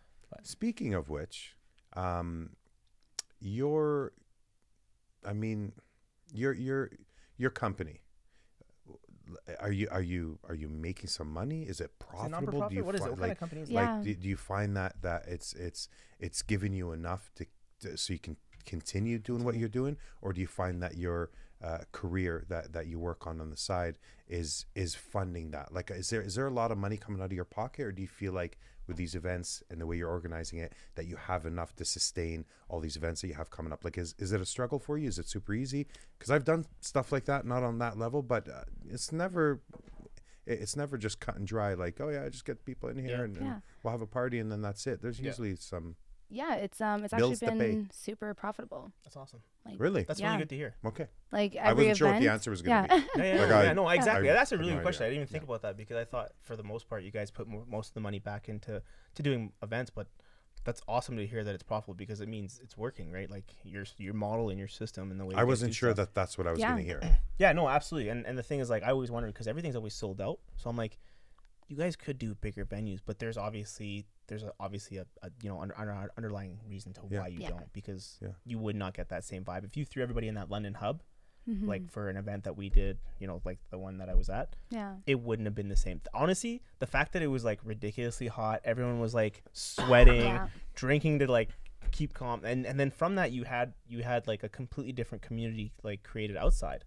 Speaking 0.43 0.93
of 0.95 1.09
which, 1.09 1.57
um, 1.95 2.51
your, 3.41 4.13
I 5.25 5.33
mean, 5.33 5.73
your 6.33 6.53
your 6.53 6.91
your 7.37 7.51
company. 7.51 8.01
Are 9.61 9.73
you 9.73 9.89
are 9.91 10.03
you 10.03 10.39
are 10.49 10.55
you 10.55 10.69
making 10.69 11.09
some 11.09 11.33
money? 11.33 11.63
Is 11.63 11.81
it 11.81 11.99
profitable? 11.99 12.31
non-profit? 12.31 12.71
Do 12.71 12.77
you 12.77 12.85
What 12.85 12.95
is 12.95 13.01
it? 13.01 13.05
fi- 13.05 13.11
What 13.11 13.19
kind 13.19 13.29
like 13.29 13.33
of 13.33 13.39
company 13.39 13.61
is 13.63 13.71
it? 13.71 13.73
Yeah. 13.75 13.95
like 13.97 14.05
do, 14.05 14.15
do 14.15 14.29
you 14.29 14.37
find 14.37 14.77
that 14.77 15.03
that 15.03 15.25
it's 15.27 15.53
it's 15.55 15.89
it's 16.21 16.43
giving 16.43 16.73
you 16.73 16.93
enough 16.93 17.31
to, 17.37 17.47
to 17.81 17.97
so 17.97 18.13
you 18.13 18.19
can 18.19 18.37
continue 18.65 19.19
doing 19.19 19.45
what 19.45 19.57
you're 19.57 19.69
doing, 19.69 19.97
or 20.23 20.33
do 20.33 20.41
you 20.41 20.47
find 20.47 20.83
that 20.83 20.97
your 20.97 21.31
uh, 21.63 21.79
career 21.93 22.45
that 22.49 22.73
that 22.73 22.87
you 22.87 22.99
work 22.99 23.27
on 23.27 23.41
on 23.41 23.51
the 23.51 23.57
side 23.57 23.99
is 24.29 24.67
is 24.75 24.95
funding 24.95 25.51
that? 25.51 25.73
Like, 25.73 25.91
is 25.91 26.11
there 26.11 26.23
is 26.23 26.35
there 26.37 26.47
a 26.47 26.51
lot 26.53 26.71
of 26.71 26.79
money 26.79 26.97
coming 26.97 27.21
out 27.21 27.27
of 27.27 27.33
your 27.33 27.45
pocket, 27.45 27.83
or 27.87 27.93
do 27.93 28.03
you 28.03 28.09
feel 28.09 28.33
like 28.33 28.59
with 28.87 28.97
these 28.97 29.15
events 29.15 29.63
and 29.71 29.81
the 29.81 29.87
way 29.87 29.97
you're 29.97 30.09
organizing 30.11 30.59
it 30.59 30.73
that 30.95 31.07
you 31.07 31.17
have 31.17 31.47
enough 31.47 31.75
to 31.77 31.85
sustain 31.85 32.45
all 32.69 32.81
these 32.81 32.97
events 32.97 33.21
that 33.21 33.29
you 33.29 33.35
have 33.35 33.51
coming 33.51 33.73
up? 33.73 33.85
Like, 33.85 33.99
is 33.99 34.15
is 34.19 34.33
it 34.33 34.41
a 34.41 34.47
struggle 34.47 34.79
for 34.79 34.97
you? 34.99 35.09
Is 35.09 35.19
it 35.19 35.29
super 35.29 35.55
easy? 35.55 35.87
Because 36.19 36.31
I've 36.31 36.45
done 36.45 36.67
stuff 36.81 37.13
like 37.13 37.25
that, 37.27 37.45
not 37.47 37.63
on 37.63 37.79
that 37.79 37.99
level, 37.99 38.23
but 38.23 38.49
uh, 38.49 38.63
it's 38.89 39.13
never. 39.13 39.61
It's 40.49 40.77
never 40.77 40.97
just 40.97 41.19
cut 41.19 41.35
and 41.37 41.45
dry. 41.45 41.75
Like, 41.75 42.01
oh 42.01 42.09
yeah, 42.09 42.23
I 42.25 42.29
just 42.29 42.45
get 42.45 42.65
people 42.65 42.89
in 42.89 42.99
here 42.99 43.17
Yeah. 43.19 43.25
and, 43.25 43.37
and 43.37 43.47
Yeah. 43.47 43.59
we'll 43.83 43.91
have 43.91 44.01
a 44.01 44.07
party 44.07 44.39
and 44.39 44.51
then 44.53 44.63
that's 44.63 44.87
it. 44.87 45.03
There's 45.03 45.19
Yeah. 45.19 45.27
usually 45.27 45.57
some. 45.57 45.97
Yeah, 46.29 46.55
it's 46.55 46.81
um, 46.81 47.05
it's 47.05 47.13
actually 47.13 47.35
been 47.37 47.89
super 47.93 48.33
profitable. 48.33 48.93
That's 49.03 49.17
awesome. 49.17 49.43
Like, 49.67 49.81
Really? 49.81 50.03
That's 50.05 50.21
Yeah. 50.21 50.27
really 50.29 50.39
good 50.39 50.49
to 50.51 50.57
hear. 50.57 50.75
Okay. 50.85 51.07
like 51.33 51.57
I 51.57 51.73
wasn't 51.73 51.97
sure 51.97 52.11
what 52.13 52.21
the 52.21 52.29
answer 52.29 52.51
was 52.51 52.63
going 52.63 52.89
to 52.89 52.95
yeah. 52.95 53.01
be. 53.01 53.07
Yeah, 53.17 53.25
yeah, 53.35 53.41
Like 53.41 53.49
no, 53.51 53.57
I- 53.57 53.63
yeah, 53.65 53.73
no, 53.75 53.89
exactly. 53.91 54.31
I 54.31 54.33
That's 54.35 54.53
a 54.53 54.55
have 54.55 54.61
really 54.61 54.73
no 54.73 54.79
good 54.79 54.83
question. 54.85 55.05
I 55.05 55.09
didn't 55.09 55.23
even 55.23 55.33
think 55.33 55.45
about 55.45 55.63
that 55.63 55.77
because 55.77 55.97
I 55.97 56.05
thought 56.05 56.33
for 56.43 56.57
the 56.57 56.63
most 56.65 56.89
part 56.89 57.03
you 57.03 57.11
guys 57.11 57.31
put 57.31 57.47
mo- 57.49 57.65
most 57.69 57.89
of 57.89 57.95
the 57.95 58.01
money 58.01 58.19
back 58.19 58.49
into 58.49 58.83
to 59.15 59.23
doing 59.23 59.53
events, 59.63 59.91
but 59.91 60.07
that's 60.65 60.81
awesome 60.89 61.17
to 61.17 61.25
hear 61.27 61.45
that 61.45 61.55
it's 61.55 61.63
profitable 61.63 61.95
because 61.95 62.21
it 62.21 62.29
means 62.29 62.59
it's 62.63 62.77
working, 62.77 63.13
right? 63.13 63.31
Like 63.31 63.45
your 63.63 63.85
your 63.99 64.15
model 64.15 64.49
and 64.51 64.59
your 64.59 64.67
system 64.69 65.11
and 65.13 65.21
the 65.21 65.25
way. 65.25 65.35
I 65.37 65.45
wasn't 65.45 65.75
sure 65.75 65.91
stuff. 65.91 66.09
that 66.09 66.15
that's 66.15 66.37
what 66.39 66.47
I 66.47 66.51
was 66.51 66.59
Yeah. 66.61 66.73
going 66.73 66.79
to 66.79 66.85
hear. 66.85 67.19
Yeah, 67.39 67.53
no, 67.53 67.69
absolutely. 67.69 68.09
And 68.11 68.27
and 68.27 68.37
the 68.39 68.43
thing 68.43 68.61
is, 68.61 68.69
like, 68.71 68.83
I 68.83 68.91
always 68.91 69.11
wondered 69.11 69.33
because 69.35 69.47
everything's 69.47 69.77
always 69.77 69.95
sold 69.95 70.21
out. 70.21 70.39
So 70.57 70.69
I'm 70.71 70.77
like, 70.77 70.99
you 71.69 71.77
guys 71.77 71.95
could 71.95 72.19
do 72.19 72.35
bigger 72.35 72.65
venues, 72.65 73.01
but 73.05 73.19
there's 73.19 73.37
obviously 73.37 74.07
there's 74.29 74.43
a, 74.43 74.53
obviously 74.59 74.97
a, 74.99 75.07
a 75.23 75.31
you 75.43 75.49
know 75.49 75.61
under, 75.61 75.77
under, 75.79 76.11
underlying 76.17 76.59
reason 76.69 76.93
to 76.95 77.01
Yeah. 77.09 77.21
why 77.21 77.29
you 77.29 77.39
Yeah. 77.41 77.51
don't 77.51 77.73
because 77.73 78.19
Yeah. 78.21 78.29
you 78.45 78.59
would 78.59 78.77
not 78.77 78.95
get 78.95 79.09
that 79.11 79.25
same 79.25 79.45
vibe 79.45 79.65
if 79.65 79.77
you 79.77 79.85
threw 79.85 80.03
everybody 80.03 80.29
in 80.29 80.35
that 80.35 80.51
London 80.51 80.75
hub 80.75 81.03
Mhm. 81.49 81.69
like 81.69 81.89
for 81.93 82.09
an 82.09 82.17
event 82.17 82.43
that 82.43 82.57
we 82.57 82.69
did, 82.69 82.99
you 83.21 83.29
know, 83.29 83.41
like 83.45 83.61
the 83.71 83.79
one 83.79 83.99
that 83.99 84.09
I 84.09 84.15
was 84.15 84.29
at. 84.29 84.57
yeah. 84.71 84.97
It 85.07 85.21
wouldn't 85.21 85.47
have 85.47 85.55
been 85.55 85.69
the 85.69 85.77
same. 85.77 86.01
Honestly, 86.13 86.61
the 86.81 86.89
fact 86.89 87.13
that 87.13 87.23
it 87.23 87.29
was 87.29 87.45
like 87.45 87.61
ridiculously 87.63 88.27
hot, 88.27 88.61
everyone 88.65 88.99
was 88.99 89.15
like 89.15 89.45
sweating, 89.53 90.23
Yeah. 90.23 90.49
drinking 90.75 91.21
to 91.21 91.31
like 91.31 91.51
keep 91.93 92.13
calm 92.15 92.45
and 92.45 92.67
and 92.67 92.81
then 92.81 92.91
from 92.91 93.15
that 93.15 93.31
you 93.31 93.45
had 93.45 93.73
you 93.87 94.03
had 94.03 94.27
like 94.27 94.43
a 94.43 94.49
completely 94.49 94.93
different 94.93 95.23
community 95.23 95.73
like 95.85 96.03
created 96.03 96.37
outside 96.37 96.85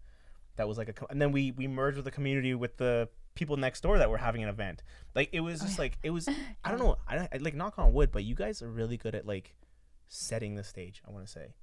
that 0.57 0.67
was 0.67 0.77
like 0.77 0.89
a 0.89 0.93
co- 0.93 1.07
and 1.09 1.21
then 1.21 1.31
we 1.31 1.51
we 1.51 1.67
merged 1.67 1.95
with 1.95 2.03
the 2.03 2.11
community 2.11 2.53
with 2.53 2.75
the 2.75 3.07
people 3.39 3.57
next 3.57 3.81
door 3.81 3.97
that 3.97 4.09
were 4.09 4.17
having 4.17 4.43
an 4.43 4.49
event 4.49 4.83
like 5.15 5.29
it 5.31 5.39
was 5.39 5.61
Oh, 5.61 5.65
just 5.65 5.77
yeah. 5.77 5.83
like 5.85 5.97
it 6.03 6.11
was 6.11 6.27
i 6.63 6.69
don't 6.69 6.79
know 6.79 6.97
I, 7.07 7.27
I 7.33 7.37
like 7.39 7.55
knock 7.55 7.79
on 7.79 7.93
wood 7.93 8.09
but 8.11 8.23
you 8.23 8.35
guys 8.35 8.61
are 8.61 8.69
really 8.69 8.97
good 8.97 9.15
at 9.15 9.25
like 9.25 9.55
setting 10.07 10.55
the 10.55 10.63
stage 10.63 11.01
i 11.07 11.11
want 11.11 11.25
to 11.25 11.31
say 11.31 11.53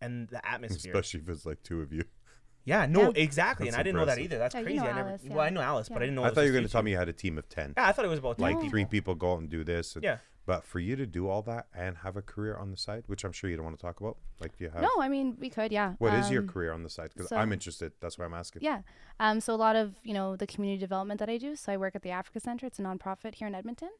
and 0.00 0.28
the 0.28 0.40
atmosphere 0.46 0.92
Especially 0.92 1.20
if 1.20 1.28
it's 1.28 1.46
like 1.46 1.62
two 1.62 1.80
of 1.80 1.92
you. 1.92 2.04
yeah 2.64 2.86
no 2.86 3.00
Yeah. 3.02 3.10
exactly 3.16 3.66
That's 3.66 3.76
and 3.76 3.80
i 3.80 3.82
didn't 3.82 3.96
know 4.00 4.04
that 4.06 4.18
impressive. 4.18 4.24
either 4.32 4.38
that's 4.38 4.54
Yeah, 4.54 4.60
you 4.60 4.66
crazy 4.66 4.78
know 4.84 4.90
i 4.90 4.96
never 4.96 5.08
Alice, 5.10 5.22
well 5.28 5.40
i 5.40 5.50
know 5.50 5.60
alice 5.60 5.88
but 5.88 5.96
i 5.98 6.00
didn't 6.00 6.14
know 6.16 6.24
I 6.24 6.30
thought 6.30 6.42
you 6.42 6.48
were 6.52 6.58
going 6.58 6.66
to 6.66 6.70
tell 6.72 6.82
me 6.82 6.90
you 6.92 6.96
had 6.98 7.08
a 7.08 7.12
team 7.12 7.38
of 7.38 7.48
10. 7.48 7.74
yeah 7.76 7.86
i 7.88 7.92
thought 7.92 8.04
it 8.04 8.08
was 8.08 8.18
about 8.18 8.38
10 8.38 8.42
Like 8.42 8.62
No. 8.62 8.68
three 8.68 8.84
people 8.84 9.14
go 9.14 9.32
out 9.34 9.40
and 9.40 9.48
do 9.50 9.64
this. 9.64 9.94
And, 9.96 10.04
yeah 10.04 10.18
But 10.44 10.64
for 10.64 10.80
you 10.80 10.96
to 10.96 11.06
do 11.06 11.28
all 11.28 11.42
that 11.42 11.66
and 11.74 11.98
have 11.98 12.16
a 12.16 12.22
career 12.22 12.56
on 12.56 12.70
the 12.72 12.76
side, 12.76 13.04
which 13.06 13.22
I'm 13.24 13.30
sure 13.32 13.48
you 13.48 13.56
don't 13.56 13.64
want 13.64 13.78
to 13.78 13.82
talk 13.82 14.00
about, 14.00 14.16
like 14.40 14.58
you 14.58 14.70
have. 14.70 14.82
No, 14.82 14.90
I 15.00 15.08
mean 15.08 15.36
we 15.38 15.48
could. 15.50 15.70
Yeah. 15.70 15.94
What 15.98 16.14
is 16.14 16.30
your 16.30 16.42
Um, 16.42 16.48
career 16.48 16.72
on 16.72 16.82
the 16.82 16.90
side? 16.90 17.10
Because 17.14 17.28
so- 17.28 17.36
I'm 17.36 17.52
interested. 17.52 17.92
That's 18.00 18.18
why 18.18 18.24
I'm 18.24 18.34
asking. 18.34 18.62
Yeah. 18.62 18.82
Um, 19.20 19.38
so 19.40 19.54
a 19.54 19.56
lot 19.56 19.76
of, 19.76 19.94
you 20.02 20.14
know, 20.14 20.34
the 20.34 20.46
community 20.48 20.80
development 20.80 21.20
that 21.20 21.28
I 21.30 21.38
do. 21.38 21.54
So 21.54 21.72
I 21.72 21.76
work 21.76 21.94
at 21.94 22.02
the 22.02 22.10
Africa 22.10 22.40
Center. 22.40 22.66
It's 22.66 22.80
a 22.80 22.82
nonprofit 22.82 23.36
here 23.36 23.46
in 23.46 23.54
Edmonton. 23.54 23.90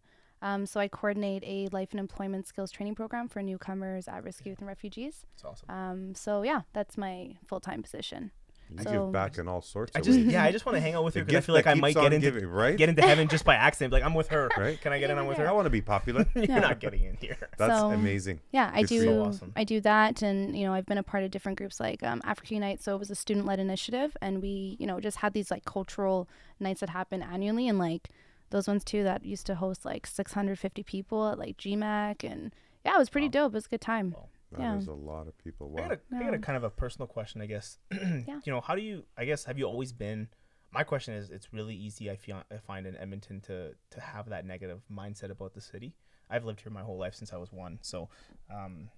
Um, 0.41 0.67
so 0.67 0.81
I 0.81 0.89
coordinate 0.89 1.45
a 1.47 1.69
life 1.69 1.93
and 1.93 2.01
employment 2.01 2.49
skills 2.49 2.73
training 2.73 2.97
program 2.97 3.29
for 3.29 3.41
newcomers, 3.43 4.09
at-risk 4.09 4.45
youth, 4.45 4.59
and 4.59 4.67
refugees. 4.67 5.25
it's 5.35 5.45
awesome 5.45 5.71
Um, 5.71 6.15
so 6.17 6.43
yeah, 6.43 6.63
that's 6.73 6.99
my 6.99 7.37
full-time 7.47 7.81
position. 7.85 8.33
You 8.79 8.85
So- 8.85 8.91
give 8.93 9.13
back 9.13 9.39
in 9.39 9.49
all 9.49 9.61
sorts 9.63 9.93
i 9.95 9.99
of 9.99 10.05
just 10.05 10.19
ways. 10.19 10.33
yeah 10.33 10.45
i 10.45 10.51
just 10.53 10.65
want 10.67 10.77
to 10.77 10.81
hang 10.81 10.95
out 10.95 11.05
with 11.05 11.15
The 11.15 11.21
her 11.21 11.25
because 11.27 11.39
i 11.43 11.47
feel 11.47 11.55
like 11.55 11.67
i 11.67 11.75
might 11.75 11.95
get 11.95 12.05
on 12.05 12.13
into 12.13 12.31
giving, 12.31 12.49
right? 12.49 12.77
get 12.77 12.89
into 12.89 13.03
heaven 13.03 13.29
just 13.37 13.45
by 13.45 13.55
accident 13.55 13.93
like 13.93 14.03
i'm 14.03 14.15
with 14.15 14.29
her 14.29 14.49
Right? 14.57 14.81
can 14.81 14.93
i 14.93 14.99
get 14.99 15.11
in 15.11 15.19
on 15.19 15.27
with 15.27 15.39
her 15.39 15.47
I 15.49 15.53
want 15.53 15.67
to 15.67 15.71
be 15.71 15.81
popular. 15.83 16.25
you're 16.35 16.45
Yeah. 16.47 16.61
not 16.61 16.81
getting 16.85 17.03
in 17.05 17.17
here 17.21 17.37
That's 17.59 17.79
So- 17.81 17.91
amazing. 17.91 18.41
Yeah, 18.51 18.71
I 18.73 18.83
Good 18.83 18.89
for 18.89 18.95
do. 18.95 19.01
So 19.05 19.23
awesome. 19.25 19.53
I 19.57 19.65
do 19.65 19.81
that, 19.83 20.23
and 20.23 20.57
you 20.57 20.67
know, 20.67 20.73
I've 20.75 20.87
been 20.87 20.99
a 20.99 21.03
part 21.03 21.23
of 21.25 21.31
different 21.31 21.59
groups 21.59 21.79
like 21.81 22.03
um, 22.03 22.21
Africa 22.25 22.55
Unite. 22.55 22.83
So 22.83 22.95
it 22.95 22.99
was 22.99 23.11
a 23.11 23.15
student-led 23.15 23.59
initiative, 23.59 24.17
and 24.21 24.41
we, 24.43 24.77
you 24.81 24.87
know, 24.87 25.01
just 25.01 25.19
had 25.19 25.33
these 25.35 25.51
like 25.51 25.65
cultural 25.65 26.29
nights 26.61 26.81
that 26.81 26.91
happen 26.91 27.23
annually, 27.23 27.69
and 27.69 27.79
like 27.79 28.09
those 28.51 28.67
ones 28.69 28.85
too 28.85 29.03
that 29.05 29.25
used 29.25 29.47
to 29.47 29.55
host 29.57 29.85
like 29.85 30.07
650 30.07 30.83
people 30.83 31.29
at 31.29 31.39
like 31.39 31.57
GMAC, 31.57 32.25
and 32.25 32.53
yeah, 32.85 32.95
it 32.95 32.99
was 32.99 33.11
pretty 33.11 33.29
Wow. 33.29 33.33
dope. 33.49 33.53
It 33.53 33.57
was 33.57 33.67
a 33.67 33.71
good 33.71 33.81
time. 33.81 34.13
Wow. 34.13 34.29
That 34.53 34.61
Yeah. 34.61 34.77
is 34.79 34.87
a 34.87 34.93
lot 34.93 35.27
of 35.29 35.37
people. 35.39 35.75
I 35.77 35.81
Wow. 35.83 35.89
got, 35.89 35.99
a, 36.13 36.17
I 36.17 36.23
got 36.25 36.35
a 36.35 36.39
kind 36.39 36.57
of 36.57 36.65
a 36.65 36.71
personal 36.71 37.07
question, 37.07 37.41
I 37.41 37.47
guess. 37.47 37.79
Yeah. 37.93 38.41
You 38.45 38.53
know, 38.53 38.61
how 38.61 38.75
do 38.75 38.83
you? 38.83 39.05
I 39.17 39.25
guess 39.25 39.45
have 39.45 39.59
you 39.59 39.65
always 39.67 39.93
been 39.93 40.29
my 40.75 40.85
question 40.85 41.13
is, 41.15 41.29
it's 41.31 41.53
really 41.53 41.75
easy. 41.75 42.11
I 42.11 42.17
feel 42.17 42.43
I 42.51 42.57
find 42.57 42.87
in 42.87 42.97
Edmonton 42.97 43.41
to 43.43 43.75
to 43.91 44.01
have 44.01 44.29
that 44.31 44.47
negative 44.47 44.81
mindset 44.91 45.31
about 45.31 45.53
the 45.55 45.61
city. 45.61 45.95
I've 46.31 46.45
lived 46.47 46.63
here 46.63 46.73
my 46.73 46.81
whole 46.83 46.97
life 46.97 47.15
since 47.15 47.33
I 47.33 47.37
was 47.37 47.53
one, 47.53 47.79
so 47.83 48.09
um, 48.51 48.89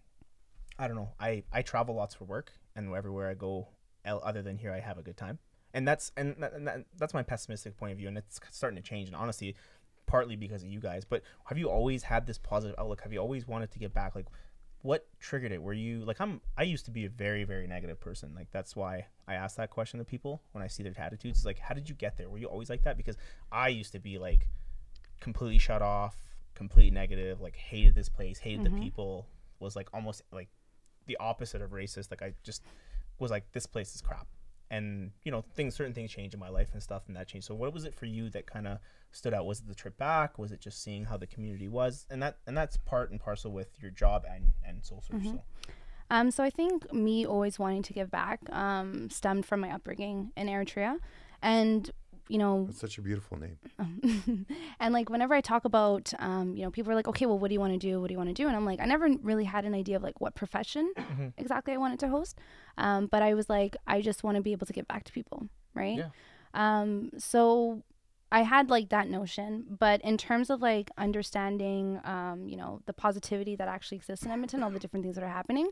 I 0.79 0.87
don't 0.87 0.97
know. 0.97 1.11
I 1.19 1.43
I 1.53 1.63
travel 1.63 1.95
lots 1.97 2.15
for 2.15 2.25
work, 2.25 2.53
and 2.77 2.95
everywhere 2.95 3.29
I 3.29 3.35
go, 3.35 3.69
el- 4.05 4.23
other 4.25 4.41
than 4.43 4.57
here, 4.59 4.73
I 4.73 4.79
have 4.81 4.99
a 4.99 5.03
good 5.03 5.17
time. 5.17 5.39
And 5.73 5.87
that's 5.89 6.13
and, 6.17 6.37
that, 6.39 6.53
and 6.53 6.69
that, 6.69 6.85
that's 6.97 7.13
my 7.15 7.25
pessimistic 7.25 7.77
point 7.77 7.91
of 7.91 7.99
view, 7.99 8.07
and 8.07 8.17
it's 8.17 8.39
starting 8.53 8.77
to 8.77 8.83
change. 8.89 9.09
And 9.09 9.17
honestly, 9.17 9.57
partly 10.07 10.37
because 10.37 10.63
of 10.63 10.69
you 10.69 10.79
guys. 10.79 11.05
But 11.05 11.23
have 11.47 11.59
you 11.59 11.69
always 11.69 12.05
had 12.05 12.27
this 12.29 12.39
positive 12.39 12.77
outlook? 12.79 13.01
Have 13.03 13.13
you 13.13 13.19
always 13.19 13.49
wanted 13.49 13.73
to 13.73 13.79
get 13.81 13.93
back? 13.93 14.15
Like, 14.15 14.27
what 14.85 15.07
triggered 15.19 15.51
it? 15.51 15.63
Were 15.63 15.73
you 15.73 16.05
like 16.05 16.21
I'm? 16.21 16.43
I 16.59 16.65
used 16.65 16.85
to 16.85 16.91
be 16.91 17.07
a 17.07 17.09
very 17.09 17.45
very 17.45 17.67
negative 17.67 17.99
person. 17.99 18.35
Like 18.37 18.49
that's 18.53 18.77
why 18.77 19.07
I 19.27 19.33
ask 19.33 19.57
that 19.57 19.71
question 19.71 19.99
to 19.99 20.05
people 20.05 20.43
when 20.53 20.63
I 20.63 20.67
see 20.67 20.83
their 20.83 20.93
attitudes. 20.99 21.39
It's 21.39 21.47
Like, 21.47 21.59
how 21.59 21.75
did 21.75 21.89
you 21.89 21.95
get 21.95 22.19
there? 22.19 22.29
Were 22.29 22.37
you 22.37 22.49
always 22.49 22.69
like 22.69 22.83
that? 22.83 22.99
Because 22.99 23.17
I 23.51 23.69
used 23.69 23.93
to 23.93 23.99
be 23.99 24.19
like 24.19 24.47
completely 25.23 25.59
shut 25.59 25.81
off, 25.81 26.23
completely 26.55 26.91
negative. 26.91 27.41
Like 27.41 27.57
hated 27.57 27.95
this 27.95 28.11
place, 28.11 28.39
hated 28.39 28.63
the 28.63 28.69
mm-hmm. 28.69 28.83
people. 28.83 29.27
Was 29.59 29.75
like 29.75 29.89
almost 29.95 30.21
like 30.31 30.49
the 31.07 31.17
opposite 31.17 31.63
of 31.63 31.71
racist. 31.71 32.11
Like 32.11 32.21
I 32.21 32.35
just 32.43 32.63
was 33.19 33.31
like 33.31 33.51
this 33.53 33.65
place 33.65 33.95
is 33.95 34.03
crap. 34.03 34.27
And 34.75 35.13
you 35.25 35.33
know 35.33 35.43
things, 35.55 35.75
certain 35.75 35.95
things 35.95 36.11
change 36.11 36.35
in 36.35 36.41
my 36.41 36.49
life 36.59 36.71
and 36.73 36.83
stuff, 36.83 37.03
and 37.07 37.17
that 37.17 37.29
changed. 37.29 37.47
So 37.47 37.55
what 37.55 37.73
was 37.73 37.85
it 37.85 37.95
for 37.95 38.07
you 38.07 38.29
that 38.31 38.47
kind 38.47 38.67
of 38.67 38.79
stood 39.13 39.33
out? 39.35 39.47
Was 39.47 39.61
it 39.61 39.69
the 39.69 39.75
trip 39.75 39.97
back? 39.97 40.39
Was 40.39 40.51
it 40.53 40.61
just 40.61 40.83
seeing 40.83 41.05
how 41.05 41.17
the 41.17 41.27
community 41.27 41.69
was? 41.69 42.07
And 42.11 42.23
that 42.23 42.39
and 42.47 42.57
that's 42.57 42.77
part 42.79 43.11
and 43.11 43.21
parcel 43.21 43.53
with 43.53 43.71
your 43.81 43.93
job 43.93 44.25
and 44.29 44.53
and 44.67 44.85
Soul 44.85 45.03
Search. 45.07 45.23
So 45.23 45.43
Um, 46.11 46.31
so 46.31 46.45
I 46.45 46.51
think 46.51 46.93
me 46.93 47.25
always 47.27 47.59
wanting 47.59 47.83
to 47.83 47.93
give 47.93 48.11
back 48.11 48.41
um, 48.53 49.09
stemmed 49.11 49.47
from 49.47 49.61
my 49.61 49.71
upbringing 49.71 50.33
in 50.37 50.49
Eritrea, 50.49 50.99
and 51.41 51.91
you 52.29 52.39
know, 52.39 52.65
That's 52.67 52.81
such 52.81 52.99
a 52.99 53.03
beautiful 53.03 53.39
name. 53.39 53.59
and 54.81 54.95
like 54.95 55.11
whenever 55.11 55.35
I 55.35 55.41
talk 55.41 55.65
about, 55.65 56.13
um, 56.19 56.57
you 56.57 56.63
know, 56.63 56.71
people 56.71 56.91
are 56.93 56.95
like, 56.95 57.09
okay, 57.09 57.27
well, 57.27 57.39
what 57.39 57.49
do 57.49 57.55
you 57.55 57.61
want 57.61 57.73
to 57.73 57.79
do? 57.79 58.01
What 58.01 58.09
do 58.09 58.15
you 58.15 58.19
want 58.19 58.31
to 58.31 58.35
do? 58.35 58.47
And 58.47 58.57
I'm 58.57 58.65
like, 58.65 58.81
I 58.81 58.87
never 58.87 59.09
really 59.23 59.45
had 59.45 59.65
an 59.65 59.75
idea 59.75 59.97
of 59.97 60.03
like 60.03 60.21
what 60.21 60.35
profession 60.35 60.93
exactly 61.39 61.75
I 61.75 61.77
wanted 61.77 62.01
to 62.01 62.09
host, 62.09 62.39
um, 62.79 63.07
but 63.07 63.23
I 63.23 63.35
was 63.35 63.49
like, 63.49 63.77
I 63.87 64.01
just 64.01 64.25
want 64.25 64.37
to 64.37 64.43
be 64.43 64.53
able 64.53 64.67
to 64.67 64.73
give 64.73 64.89
back 64.89 65.05
to 65.05 65.13
people, 65.13 65.49
right? 65.75 65.99
Yeah. 65.99 66.09
Um, 66.55 67.11
so 67.19 67.83
I 68.33 68.43
had 68.43 68.71
like 68.71 68.89
that 68.89 69.09
notion, 69.09 69.65
but 69.79 70.01
in 70.01 70.17
terms 70.17 70.51
of 70.51 70.61
like 70.61 70.91
understanding, 70.97 72.01
um, 72.05 72.49
you 72.49 72.57
know, 72.57 72.81
the 72.87 72.93
positivity 72.93 73.55
that 73.57 73.69
actually 73.69 73.97
exists 73.97 74.25
in 74.25 74.33
Edmonton, 74.33 74.63
all 74.63 74.71
the 74.71 74.79
different 74.79 75.05
things 75.05 75.17
that 75.17 75.25
are 75.25 75.29
happening, 75.29 75.69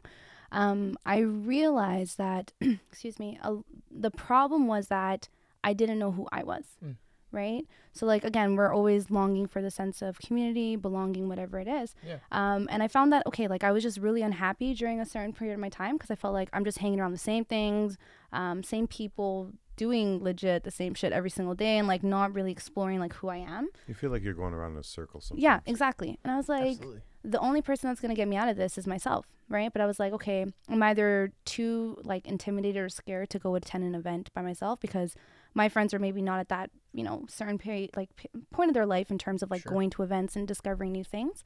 um, 0.53 0.97
I 1.07 1.19
realized 1.19 2.19
that, 2.19 2.53
excuse 2.61 3.19
me, 3.19 3.39
a, 3.43 3.57
the 3.91 4.11
problem 4.11 4.67
was 4.67 4.89
that 4.89 5.29
I 5.65 5.73
didn't 5.73 5.99
know 5.99 6.13
who 6.13 6.27
I 6.33 6.43
was, 6.43 6.65
Mm. 6.85 6.97
right? 7.31 7.65
So 7.93 8.07
like 8.07 8.25
again, 8.25 8.57
we're 8.57 8.73
always 8.73 9.11
longing 9.11 9.47
for 9.47 9.61
the 9.63 9.71
sense 9.71 10.03
of 10.03 10.19
community, 10.19 10.77
belonging, 10.77 11.29
whatever 11.29 11.59
it 11.59 11.69
is. 11.69 11.95
Yeah. 12.07 12.17
Um, 12.31 12.69
and 12.71 12.83
I 12.83 12.89
found 12.89 13.13
that 13.13 13.27
okay, 13.27 13.49
like 13.49 13.65
I 13.65 13.71
was 13.73 13.83
just 13.83 13.99
really 13.99 14.23
unhappy 14.23 14.75
during 14.75 15.01
a 15.01 15.07
certain 15.07 15.33
period 15.33 15.55
of 15.55 15.61
my 15.61 15.69
time 15.69 15.97
because 15.97 16.11
I 16.11 16.15
felt 16.17 16.35
like 16.35 16.49
I'm 16.53 16.65
just 16.65 16.79
hanging 16.79 17.01
around 17.01 17.13
the 17.13 17.19
same 17.19 17.45
things, 17.45 17.97
um, 18.33 18.63
same 18.63 18.87
people, 18.87 19.53
doing 19.77 20.23
legit 20.23 20.65
the 20.65 20.71
same 20.71 20.93
shit 20.95 21.13
every 21.13 21.31
single 21.31 21.55
day, 21.55 21.79
and 21.79 21.89
like 21.89 22.03
not 22.03 22.35
really 22.35 22.53
exploring 22.53 22.99
like 23.01 23.15
who 23.15 23.29
I 23.29 23.37
am. 23.39 23.69
You 23.89 23.95
feel 23.95 24.11
like 24.11 24.23
you're 24.23 24.35
going 24.35 24.53
around 24.55 24.73
in 24.73 24.79
a 24.79 24.85
circle 24.85 25.21
sometimes. 25.21 25.43
Yeah, 25.43 25.61
exactly. 25.67 26.19
And 26.25 26.31
I 26.33 26.37
was 26.37 26.49
like, 26.49 26.73
absolutely. 26.77 27.01
the 27.25 27.39
only 27.41 27.63
person 27.63 27.89
that's 27.89 28.01
going 28.01 28.11
to 28.15 28.17
get 28.17 28.29
me 28.29 28.37
out 28.37 28.49
of 28.49 28.57
this 28.57 28.77
is 28.79 28.87
myself 28.87 29.27
right 29.49 29.73
but 29.73 29.83
i 29.83 29.87
was 29.87 30.01
like 30.01 30.13
okay 30.15 30.47
i'm 30.71 30.83
either 30.83 31.31
too 31.45 31.97
like 32.05 32.27
intimidated 32.27 32.81
or 32.83 32.89
scared 32.89 33.29
to 33.29 33.39
go 33.39 33.55
attend 33.55 33.85
an 33.85 33.95
event 33.95 34.31
by 34.35 34.41
myself 34.41 34.81
because 34.81 35.15
my 35.55 35.69
friends 35.69 35.93
are 35.95 35.99
maybe 35.99 36.23
not 36.23 36.39
at 36.41 36.49
that 36.49 36.71
you 36.93 37.03
know 37.05 37.25
certain 37.29 37.59
period 37.59 37.91
like 37.97 38.15
p- 38.17 38.29
point 38.53 38.69
of 38.71 38.75
their 38.75 38.87
life 38.87 39.11
in 39.11 39.19
terms 39.19 39.43
of 39.43 39.51
like 39.51 39.63
Sure. 39.63 39.73
going 39.73 39.91
to 39.91 40.03
events 40.03 40.37
and 40.37 40.47
discovering 40.49 40.93
new 40.93 41.05
things 41.05 41.43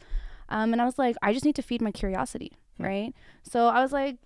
um, 0.49 0.73
and 0.73 0.81
i 0.83 0.85
was 0.85 0.99
like 0.99 1.17
i 1.23 1.33
just 1.33 1.45
need 1.45 1.57
to 1.57 1.63
feed 1.63 1.81
my 1.83 1.91
curiosity 1.93 2.53
Hmm. 2.79 2.85
right 2.85 3.15
so 3.43 3.67
i 3.69 3.81
was 3.81 3.93
like 3.93 4.17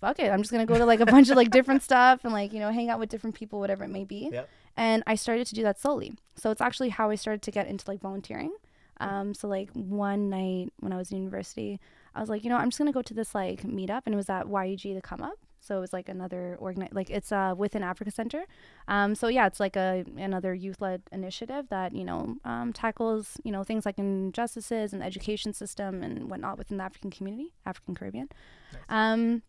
fuck 0.00 0.18
it 0.18 0.30
i'm 0.30 0.40
just 0.42 0.50
gonna 0.52 0.66
go 0.66 0.78
to 0.78 0.84
like 0.86 1.00
a 1.00 1.06
bunch 1.06 1.30
of 1.30 1.36
like 1.36 1.50
different 1.50 1.82
stuff 1.88 2.20
and 2.24 2.32
like 2.32 2.52
you 2.52 2.60
know 2.60 2.70
hang 2.70 2.88
out 2.90 2.98
with 2.98 3.08
different 3.08 3.34
people 3.36 3.58
whatever 3.58 3.84
it 3.84 3.88
may 3.90 4.04
be 4.04 4.28
Yep. 4.32 4.48
and 4.76 5.02
i 5.06 5.14
started 5.14 5.46
to 5.48 5.54
do 5.54 5.62
that 5.62 5.80
slowly 5.80 6.12
so 6.36 6.50
it's 6.50 6.60
actually 6.60 6.90
how 6.90 7.10
i 7.10 7.14
started 7.14 7.42
to 7.42 7.50
get 7.50 7.66
into 7.66 7.84
like 7.88 8.00
volunteering 8.00 8.52
um, 9.00 9.32
so 9.32 9.46
like 9.46 9.70
one 9.74 10.28
night 10.28 10.72
when 10.80 10.92
I 10.92 10.96
was 10.96 11.12
in 11.12 11.18
university, 11.18 11.78
I 12.16 12.20
was 12.20 12.28
like, 12.28 12.42
you 12.42 12.50
know, 12.50 12.56
I'm 12.56 12.68
just 12.68 12.78
gonna 12.78 12.90
go 12.90 13.00
to 13.02 13.14
this 13.14 13.32
like 13.32 13.62
meetup, 13.62 14.02
and 14.06 14.12
it 14.12 14.16
was 14.16 14.28
at 14.28 14.46
YUG 14.46 14.92
the 14.92 15.00
Come 15.00 15.22
Up. 15.22 15.38
So 15.68 15.76
it 15.76 15.80
was 15.80 15.92
like 15.92 16.08
another 16.08 16.56
organi- 16.60 16.92
like 16.92 17.10
it's 17.10 17.30
uh 17.30 17.54
within 17.56 17.82
Africa 17.82 18.10
Center. 18.10 18.44
Um, 18.88 19.14
so 19.14 19.28
yeah, 19.28 19.46
it's 19.46 19.60
like 19.60 19.76
a 19.76 20.04
another 20.16 20.54
youth 20.54 20.80
led 20.80 21.02
initiative 21.12 21.66
that 21.68 21.94
you 21.94 22.04
know 22.04 22.36
um, 22.44 22.72
tackles 22.72 23.36
you 23.44 23.52
know 23.52 23.62
things 23.62 23.84
like 23.84 23.98
injustices 23.98 24.92
and 24.92 25.02
the 25.02 25.06
education 25.06 25.52
system 25.52 26.02
and 26.02 26.30
whatnot 26.30 26.58
within 26.58 26.78
the 26.78 26.84
African 26.84 27.10
community, 27.10 27.52
African 27.66 27.94
Caribbean. 27.94 28.28
Um, 28.88 29.42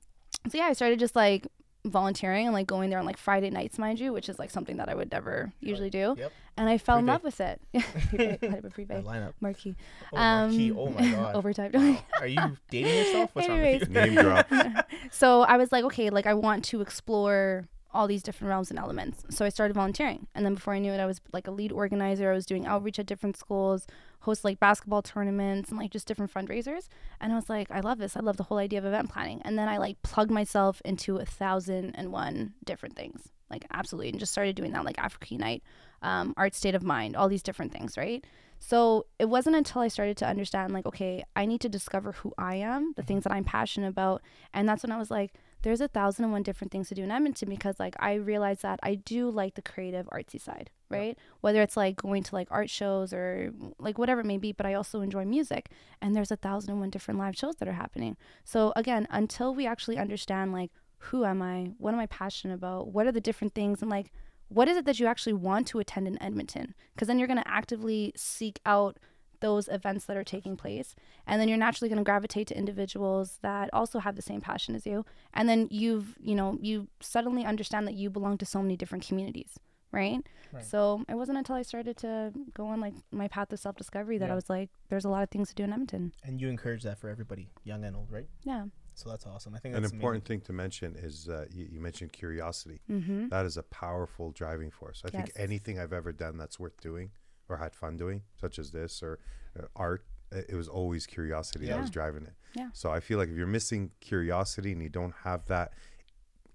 so 0.50 0.58
yeah, 0.58 0.66
I 0.66 0.74
started 0.74 1.00
just 1.00 1.16
like 1.16 1.48
volunteering 1.86 2.46
and 2.46 2.54
like 2.54 2.68
going 2.68 2.90
there 2.90 3.00
on 3.00 3.06
like 3.06 3.18
Friday 3.18 3.50
nights, 3.50 3.78
mind 3.80 4.00
you, 4.00 4.12
which 4.12 4.30
is 4.30 4.38
like 4.38 4.52
something 4.52 4.78
that 4.78 4.90
I 4.90 4.96
would 4.96 5.12
never 5.12 5.52
usually 5.62 5.90
do. 5.90 6.16
Yep. 6.18 6.32
And 6.58 6.70
I 6.70 6.78
fell 6.78 6.98
in 6.98 7.06
love 7.06 7.24
with 7.24 7.40
it. 7.40 7.62
Privé, 7.74 8.44
I 8.44 8.56
have 8.56 8.66
a 8.66 8.70
That 8.70 8.74
Privé 8.76 9.04
lineup. 9.04 9.34
marquee. 9.40 9.76
Oh, 10.12 10.18
marquee. 10.18 10.72
Um, 10.72 10.78
oh 10.78 10.90
my 10.90 11.12
god. 11.12 11.36
Overtime. 11.36 11.72
Wow. 11.74 11.98
Are 12.20 12.28
you 12.28 12.58
dating 12.70 12.96
yourself? 12.98 13.30
What's 13.34 13.48
wrong 13.48 13.62
with 13.62 13.88
you? 13.88 13.94
Name 13.94 14.16
drop. 14.16 14.48
so 15.12 15.42
I 15.42 15.56
was 15.58 15.72
like, 15.72 15.86
okay, 15.86 16.10
like 16.10 16.26
I 16.26 16.34
want 16.34 16.66
to 16.66 16.82
explore 16.82 17.68
all 17.92 18.08
these 18.08 18.22
different 18.22 18.50
realms 18.50 18.70
and 18.70 18.80
elements. 18.80 19.24
So 19.30 19.46
I 19.46 19.50
started 19.50 19.74
volunteering. 19.74 20.28
And 20.36 20.46
then 20.46 20.54
before 20.54 20.74
I 20.74 20.80
knew 20.80 20.92
it, 20.92 21.00
I 21.00 21.06
was 21.06 21.20
like 21.34 21.48
a 21.48 21.52
lead 21.52 21.72
organizer. 21.72 22.32
I 22.32 22.36
was 22.36 22.46
doing 22.46 22.68
outreach 22.68 23.00
at 23.00 23.08
different 23.08 23.36
schools, 23.36 23.88
host 24.22 24.44
like 24.44 24.60
basketball 24.60 25.02
tournaments 25.02 25.70
and 25.70 25.80
like 25.80 25.92
just 25.92 26.08
different 26.08 26.32
fundraisers. 26.32 26.88
And 27.20 27.34
I 27.34 27.36
was 27.36 27.50
like, 27.50 27.72
I 27.72 27.80
love 27.80 27.98
this. 27.98 28.16
I 28.16 28.20
love 28.20 28.38
the 28.38 28.44
whole 28.44 28.60
idea 28.60 28.80
of 28.80 28.86
event 28.86 29.10
planning. 29.10 29.42
And 29.44 29.58
then 29.58 29.68
I 29.68 29.78
like 29.78 30.02
plugged 30.04 30.32
myself 30.32 30.82
into 30.86 31.18
a 31.18 31.26
thousand 31.26 31.96
and 31.96 32.12
one 32.12 32.54
different 32.64 32.96
things. 32.96 33.30
Like 33.50 33.66
absolutely. 33.72 34.10
And 34.10 34.20
just 34.20 34.32
started 34.32 34.56
doing 34.56 34.72
that 34.74 34.86
like 34.86 35.00
Africa 35.00 35.28
Unite, 35.32 35.64
um, 36.04 36.36
Art 36.38 36.54
State 36.54 36.76
of 36.76 36.84
Mind, 36.84 37.16
all 37.16 37.28
these 37.28 37.44
different 37.44 37.72
things, 37.72 37.98
right? 37.98 38.24
So 38.60 39.08
it 39.18 39.30
wasn't 39.30 39.56
until 39.56 39.82
I 39.82 39.88
started 39.88 40.18
to 40.18 40.28
understand, 40.28 40.74
like, 40.74 40.86
okay, 40.86 41.24
I 41.36 41.46
need 41.46 41.62
to 41.62 41.70
discover 41.70 42.12
who 42.12 42.34
I 42.38 42.56
am, 42.56 42.94
the 42.98 43.04
things 43.04 43.24
that 43.24 43.32
I'm 43.32 43.46
passionate 43.46 43.88
about. 43.88 44.22
And 44.54 44.68
that's 44.68 44.84
when 44.84 44.92
I 44.92 44.98
was 44.98 45.10
like, 45.10 45.34
there's 45.62 45.82
a 45.82 45.88
thousand 45.88 46.26
and 46.26 46.32
one 46.32 46.44
different 46.44 46.72
things 46.72 46.90
to 46.90 46.96
do 46.96 47.04
in 47.04 47.12
Edmonton 47.12 47.50
because, 47.50 47.80
like, 47.80 47.96
I 48.00 48.14
realize 48.14 48.62
that 48.62 48.80
I 48.82 48.96
do 48.96 49.30
like 49.30 49.56
the 49.56 49.62
creative, 49.62 50.08
artsy 50.08 50.42
side, 50.42 50.70
right? 50.90 51.18
Whether 51.42 51.62
it's 51.62 51.76
like 51.76 51.98
going 51.98 52.24
to 52.24 52.36
like 52.36 52.48
art 52.50 52.70
shows 52.70 53.14
or 53.14 53.52
like 53.78 53.98
whatever 53.98 54.22
it 54.22 54.26
may 54.28 54.38
be, 54.38 54.52
but 54.52 54.66
I 54.66 54.74
also 54.74 55.02
enjoy 55.02 55.26
music. 55.26 55.70
And 56.02 56.16
there's 56.16 56.32
a 56.32 56.38
thousand 56.38 56.72
and 56.72 56.80
one 56.80 56.90
different 56.90 57.20
live 57.20 57.36
shows 57.36 57.56
that 57.58 57.68
are 57.68 57.74
happening. 57.74 58.16
So, 58.44 58.72
again, 58.76 59.08
until 59.10 59.54
we 59.54 59.68
actually 59.68 59.98
understand, 59.98 60.54
like, 60.54 60.72
who 60.98 61.26
am 61.26 61.42
I? 61.42 61.72
What 61.78 61.94
am 61.94 62.00
I 62.00 62.06
passionate 62.08 62.54
about? 62.54 62.94
What 62.94 63.08
are 63.08 63.12
the 63.12 63.22
different 63.22 63.54
things? 63.54 63.82
And 63.82 63.92
like, 63.92 64.12
what 64.50 64.68
is 64.68 64.78
it 64.78 64.86
that 64.86 65.00
you 65.00 65.08
actually 65.08 65.34
want 65.34 65.68
to 65.68 65.80
attend 65.80 66.08
in 66.08 66.22
Edmonton? 66.22 66.74
Because 66.94 67.08
then 67.08 67.20
you're 67.20 67.28
going 67.28 67.42
to 67.42 67.48
actively 67.48 68.14
seek 68.16 68.60
out 68.66 68.98
those 69.40 69.68
events 69.68 70.06
that 70.06 70.18
are 70.18 70.24
taking 70.24 70.56
place. 70.58 70.96
And 71.28 71.40
then 71.40 71.48
you're 71.48 71.58
naturally 71.58 71.90
going 71.90 71.98
to 71.98 72.04
gravitate 72.04 72.48
to 72.48 72.58
individuals 72.58 73.40
that 73.42 73.70
also 73.74 74.00
have 74.00 74.16
the 74.16 74.22
same 74.22 74.42
passion 74.42 74.76
as 74.76 74.86
you. 74.86 75.06
And 75.34 75.48
then 75.48 75.68
you've, 75.72 76.16
you 76.20 76.36
know, 76.36 76.58
you 76.62 76.88
suddenly 77.00 77.46
understand 77.46 77.88
that 77.88 77.96
you 77.96 78.10
belong 78.10 78.38
to 78.40 78.46
so 78.46 78.62
many 78.62 78.76
different 78.76 79.06
communities. 79.06 79.60
Right? 79.92 80.20
Right. 80.54 80.64
So 80.64 81.04
it 81.10 81.16
wasn't 81.16 81.40
until 81.40 81.56
I 81.56 81.64
started 81.64 81.98
to 81.98 82.32
go 82.54 82.68
on 82.68 82.80
like 82.80 82.94
my 83.12 83.28
path 83.28 83.52
of 83.52 83.60
self 83.60 83.76
discovery 83.76 84.20
that 84.20 84.28
Yeah. 84.28 84.34
I 84.34 84.36
was 84.36 84.48
like, 84.48 84.70
there's 84.90 85.06
a 85.06 85.10
lot 85.10 85.24
of 85.24 85.30
things 85.32 85.50
to 85.50 85.56
do 85.56 85.64
in 85.64 85.74
Edmonton. 85.74 86.14
And 86.24 86.40
you 86.40 86.48
encourage 86.48 86.84
that 86.84 87.00
for 87.00 87.10
everybody, 87.10 87.50
young 87.64 87.84
and 87.84 87.96
old, 87.96 88.12
right? 88.12 88.28
Yeah. 88.44 88.66
So 88.94 89.10
that's 89.10 89.26
awesome. 89.26 89.56
I 89.56 89.60
think 89.60 89.76
An 89.76 89.82
that's 89.82 89.94
important 89.94 90.26
thing 90.26 90.42
to 90.42 90.54
mention 90.54 90.96
is 90.96 91.30
uh, 91.30 91.46
you, 91.52 91.68
you 91.72 91.80
mentioned 91.80 92.12
curiosity. 92.12 92.82
Mm-hmm. 92.92 93.30
That 93.30 93.46
is 93.46 93.56
a 93.56 93.64
powerful 93.64 94.32
driving 94.32 94.72
force. 94.72 95.02
I 95.06 95.10
think 95.10 95.32
anything 95.38 95.80
I've 95.80 95.94
ever 95.94 96.12
done 96.12 96.38
that's 96.38 96.60
worth 96.60 96.80
doing 96.82 97.12
or 97.50 97.58
had 97.58 97.76
fun 97.76 97.98
doing, 97.98 98.22
such 98.40 98.60
as 98.60 98.72
this 98.72 99.02
or 99.04 99.20
uh, 99.60 99.66
art, 99.76 100.04
it 100.32 100.56
was 100.56 100.68
always 100.68 101.06
curiosity 101.08 101.66
that 101.68 101.82
was 101.82 101.90
driving 101.90 102.24
it. 102.24 102.34
Yeah. 102.54 102.70
So 102.74 102.92
I 102.92 103.00
feel 103.00 103.18
like 103.18 103.30
if 103.30 103.36
you're 103.36 103.48
missing 103.48 103.92
curiosity 104.00 104.72
and 104.72 104.82
you 104.82 104.90
don't 104.90 105.14
have 105.24 105.46
that 105.48 105.74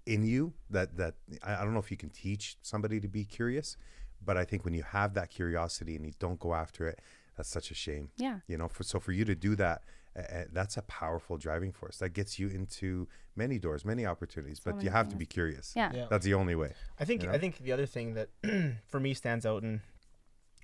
in 0.05 0.23
you, 0.23 0.53
that 0.69 0.97
that 0.97 1.15
I, 1.43 1.55
I 1.55 1.63
don't 1.63 1.73
know 1.73 1.79
if 1.79 1.91
you 1.91 1.97
can 1.97 2.09
teach 2.09 2.57
somebody 2.61 2.99
to 2.99 3.07
be 3.07 3.25
curious, 3.25 3.77
but 4.23 4.37
I 4.37 4.45
think 4.45 4.63
when 4.63 4.73
you 4.73 4.83
have 4.83 5.13
that 5.15 5.29
curiosity 5.29 5.95
and 5.95 6.05
you 6.05 6.13
don't 6.19 6.39
go 6.39 6.53
after 6.53 6.87
it, 6.87 6.99
that's 7.35 7.49
such 7.49 7.71
a 7.71 7.75
shame. 7.75 8.09
Yeah. 8.17 8.39
You 8.47 8.57
know, 8.57 8.67
for, 8.67 8.83
so 8.83 8.99
for 8.99 9.11
you 9.11 9.25
to 9.25 9.35
do 9.35 9.55
that, 9.57 9.81
uh, 10.17 10.43
that's 10.53 10.77
a 10.77 10.81
powerful 10.83 11.37
driving 11.37 11.73
force 11.73 11.97
that 11.97 12.09
gets 12.09 12.39
you 12.39 12.47
into 12.47 13.07
many 13.35 13.59
doors, 13.59 13.83
many 13.83 14.05
opportunities. 14.05 14.61
So 14.63 14.71
but 14.71 14.77
you 14.81 14.85
many 14.85 14.91
have 14.91 15.09
to 15.09 15.15
be 15.17 15.25
curious. 15.25 15.73
Yeah. 15.75 15.91
Yeah. 15.93 16.05
That's 16.09 16.23
the 16.23 16.33
only 16.33 16.55
way. 16.55 16.73
I 16.99 17.05
think 17.05 17.23
you 17.23 17.27
know? 17.27 17.33
I 17.33 17.37
think 17.37 17.57
the 17.57 17.73
other 17.73 17.85
thing 17.85 18.13
that 18.13 18.29
for 18.87 18.99
me 18.99 19.13
stands 19.13 19.45
out, 19.45 19.63
and 19.63 19.81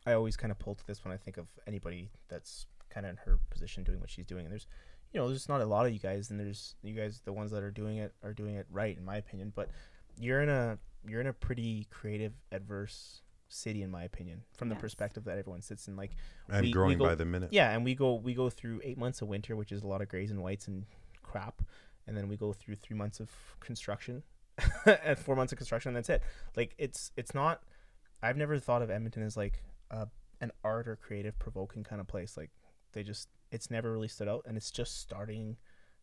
I 0.05 0.13
always 0.13 0.35
kind 0.37 0.51
of 0.51 0.59
pull 0.59 0.75
to 0.75 0.87
this 0.87 1.03
when 1.05 1.13
I 1.13 1.17
think 1.17 1.37
of 1.37 1.47
anybody 1.67 2.09
that's 2.27 2.65
kind 2.89 3.05
of 3.05 3.11
in 3.11 3.17
her 3.25 3.39
position 3.49 3.83
doing 3.83 3.99
what 3.99 4.09
she's 4.09 4.25
doing. 4.25 4.45
And 4.45 4.51
there's, 4.51 4.67
you 5.13 5.19
know, 5.19 5.27
there's 5.27 5.47
not 5.49 5.61
a 5.61 5.65
lot 5.65 5.85
of 5.85 5.93
you 5.93 5.99
guys, 5.99 6.29
and 6.31 6.39
there's 6.39 6.75
you 6.83 6.93
guys, 6.93 7.21
the 7.23 7.33
ones 7.33 7.51
that 7.51 7.63
are 7.63 7.71
doing 7.71 7.97
it 7.97 8.13
are 8.23 8.33
doing 8.33 8.55
it 8.55 8.65
right, 8.71 8.97
in 8.97 9.05
my 9.05 9.17
opinion. 9.17 9.51
But 9.55 9.69
you're 10.19 10.41
in 10.41 10.49
a 10.49 10.77
you're 11.07 11.21
in 11.21 11.27
a 11.27 11.33
pretty 11.33 11.87
creative 11.89 12.33
adverse 12.51 13.21
city 13.53 13.81
in 13.83 13.91
my 13.91 14.03
opinion 14.03 14.41
from 14.57 14.69
the 14.69 14.75
perspective 14.75 15.25
that 15.25 15.37
everyone 15.37 15.61
sits 15.61 15.87
in 15.89 15.97
like 15.97 16.11
and 16.47 16.61
we- 16.61 16.67
we 16.69 16.71
growing 16.71 16.97
go- 16.97 17.05
by 17.05 17.15
the 17.15 17.25
minute. 17.25 17.49
yeah 17.51 17.71
and 17.71 17.83
we 17.83 17.93
go 17.93 18.13
we 18.15 18.33
go 18.33 18.49
through 18.49 18.79
eight 18.81 18.97
months 18.97 19.21
of 19.21 19.27
winter 19.27 19.57
which 19.57 19.73
is 19.73 19.81
a 19.83 19.87
lot 19.87 20.01
of 20.01 20.07
grays 20.07 20.31
and 20.31 20.41
whites 20.41 20.69
and 20.69 20.85
crap 21.21 21.61
and 22.07 22.15
then 22.15 22.29
we 22.29 22.37
go 22.37 22.53
through 22.53 22.75
three 22.77 22.95
months 22.95 23.19
of 23.19 23.29
construction 23.59 24.23
and 25.03 25.19
four 25.19 25.35
months 25.35 25.51
of 25.51 25.57
construction 25.57 25.89
and 25.89 25.97
that's 25.97 26.07
it 26.09 26.21
like 26.55 26.73
it's 26.77 27.11
it's 27.17 27.33
not 27.33 27.61
i've 28.23 28.37
never 28.37 28.57
thought 28.57 28.81
of 28.81 28.89
edmonton 28.89 29.21
as 29.21 29.35
like 29.35 29.61
a, 29.91 30.07
an 30.39 30.51
art 30.63 30.87
or 30.87 30.95
creative 30.95 31.37
provoking 31.37 31.83
kind 31.83 32.01
of 32.01 32.07
place 32.07 32.35
like 32.37 32.49
they 32.93 33.03
just 33.03 33.29
it's 33.51 33.69
never 33.69 33.91
really 33.91 34.07
stood 34.07 34.27
out 34.27 34.43
and 34.47 34.57
it's 34.57 34.71
just 34.71 34.99
starting 34.99 35.57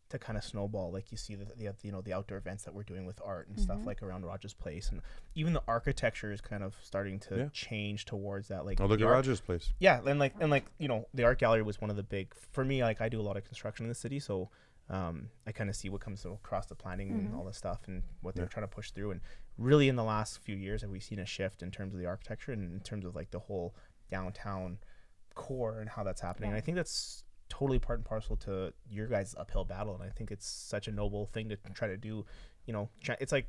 to 0.09 0.17
kind 0.17 0.37
of 0.37 0.43
snowball 0.43 0.91
like 0.91 1.11
you 1.11 1.17
see 1.17 1.35
the, 1.35 1.45
the 1.57 1.71
you 1.83 1.91
know 1.91 2.01
the 2.01 2.13
outdoor 2.13 2.37
events 2.37 2.63
that 2.63 2.73
we're 2.73 2.81
doing 2.83 3.05
with 3.05 3.19
art 3.23 3.47
and 3.47 3.59
stuff 3.59 3.77
Mhm. 3.79 3.85
like 3.85 4.01
around 4.01 4.25
Rogers 4.25 4.53
Place 4.53 4.89
and 4.89 5.01
even 5.35 5.53
the 5.53 5.61
architecture 5.67 6.31
is 6.31 6.41
kind 6.41 6.63
of 6.63 6.75
starting 6.81 7.19
to 7.21 7.35
Yeah. 7.37 7.49
change 7.53 8.05
towards 8.05 8.47
that 8.47 8.65
like 8.65 8.79
Oh, 8.81 8.85
look 8.87 8.99
the 8.99 9.05
at 9.05 9.09
art- 9.09 9.15
Rogers 9.17 9.41
Place. 9.41 9.71
yeah 9.79 9.99
and 10.05 10.19
like 10.19 10.33
and 10.39 10.49
like 10.49 10.65
you 10.79 10.87
know 10.87 11.07
the 11.13 11.25
art 11.25 11.37
gallery 11.39 11.61
was 11.61 11.79
one 11.81 11.89
of 11.91 11.95
the 11.95 12.03
big 12.03 12.33
for 12.51 12.63
me 12.65 12.81
like 12.83 13.01
i 13.01 13.09
do 13.09 13.19
a 13.19 13.27
lot 13.29 13.37
of 13.37 13.43
construction 13.45 13.85
in 13.85 13.89
the 13.89 13.95
city 13.95 14.19
so 14.19 14.49
um, 14.89 15.29
i 15.45 15.51
kind 15.51 15.69
of 15.69 15.75
see 15.75 15.89
what 15.89 16.01
comes 16.01 16.25
across 16.25 16.65
the 16.65 16.73
planning 16.75 17.11
and 17.11 17.29
Mhm. 17.31 17.37
all 17.37 17.43
this 17.45 17.57
stuff 17.57 17.81
and 17.87 18.01
what 18.21 18.33
they're 18.33 18.45
Yeah. 18.45 18.49
trying 18.49 18.63
to 18.67 18.73
push 18.75 18.89
through 18.91 19.11
and 19.11 19.21
really 19.59 19.89
in 19.89 19.95
the 19.95 20.03
last 20.03 20.39
few 20.39 20.55
years 20.55 20.81
have 20.81 20.89
we 20.89 20.99
seen 20.99 21.19
a 21.19 21.25
shift 21.25 21.61
in 21.61 21.69
terms 21.69 21.93
of 21.93 21.99
the 21.99 22.05
architecture 22.05 22.51
and 22.51 22.73
in 22.73 22.79
terms 22.79 23.05
of 23.05 23.15
like 23.15 23.29
the 23.31 23.39
whole 23.39 23.75
downtown 24.09 24.77
core 25.35 25.79
and 25.79 25.89
how 25.89 26.03
that's 26.03 26.21
happening 26.21 26.49
and 26.49 26.57
i 26.57 26.61
think 26.61 26.75
that's 26.75 27.23
totally 27.49 27.79
part 27.79 27.99
and 27.99 28.05
parcel 28.05 28.35
to 28.35 28.73
your 28.89 29.07
guys 29.07 29.35
uphill 29.37 29.65
battle 29.65 29.93
and 29.93 30.03
i 30.03 30.09
think 30.09 30.31
it's 30.31 30.47
such 30.47 30.87
a 30.87 30.91
noble 30.91 31.25
thing 31.27 31.49
to 31.49 31.57
try 31.73 31.87
to 31.87 31.97
do 31.97 32.25
you 32.65 32.73
know 32.73 32.89
try, 33.03 33.15
it's 33.19 33.31
like 33.31 33.47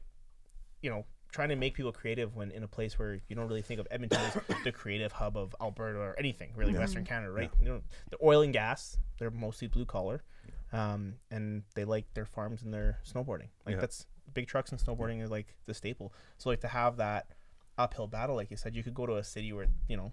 you 0.82 0.90
know 0.90 1.04
trying 1.32 1.48
to 1.48 1.56
make 1.56 1.74
people 1.74 1.92
creative 1.92 2.34
when 2.34 2.50
in 2.50 2.62
a 2.64 2.68
place 2.68 2.98
where 2.98 3.20
you 3.28 3.36
don't 3.36 3.46
really 3.46 3.62
think 3.62 3.78
of 3.78 3.86
Edmonton 3.90 4.18
as 4.20 4.36
the 4.64 4.72
creative 4.72 5.12
hub 5.12 5.36
of 5.36 5.54
Alberta 5.60 5.98
or 5.98 6.18
anything 6.18 6.50
really 6.56 6.72
Yeah. 6.72 6.80
Western 6.80 7.04
Canada, 7.04 7.30
right? 7.30 7.50
You 7.60 7.68
know, 7.68 7.80
the 8.10 8.16
oil 8.20 8.42
and 8.42 8.52
gas, 8.52 8.98
they're 9.16 9.30
mostly 9.30 9.68
blue 9.68 9.84
collar, 9.84 10.24
um, 10.72 11.14
and 11.30 11.62
they 11.76 11.84
like 11.84 12.12
their 12.14 12.24
farms 12.24 12.62
and 12.64 12.74
their 12.74 12.98
snowboarding. 13.06 13.48
Like 13.64 13.76
Yeah. 13.76 13.80
that's 13.80 14.06
big 14.34 14.46
trucks 14.46 14.70
and 14.72 14.80
snowboarding 14.80 15.22
is 15.22 15.30
like 15.30 15.56
the 15.66 15.74
staple. 15.74 16.12
So 16.38 16.50
like 16.50 16.60
to 16.60 16.68
have 16.68 16.96
that 16.98 17.26
uphill 17.78 18.06
battle, 18.06 18.36
like 18.36 18.50
you 18.50 18.56
said, 18.56 18.74
you 18.74 18.82
could 18.82 18.94
go 18.94 19.06
to 19.06 19.16
a 19.16 19.24
city 19.24 19.52
where 19.52 19.66
you 19.88 19.96
know 19.96 20.12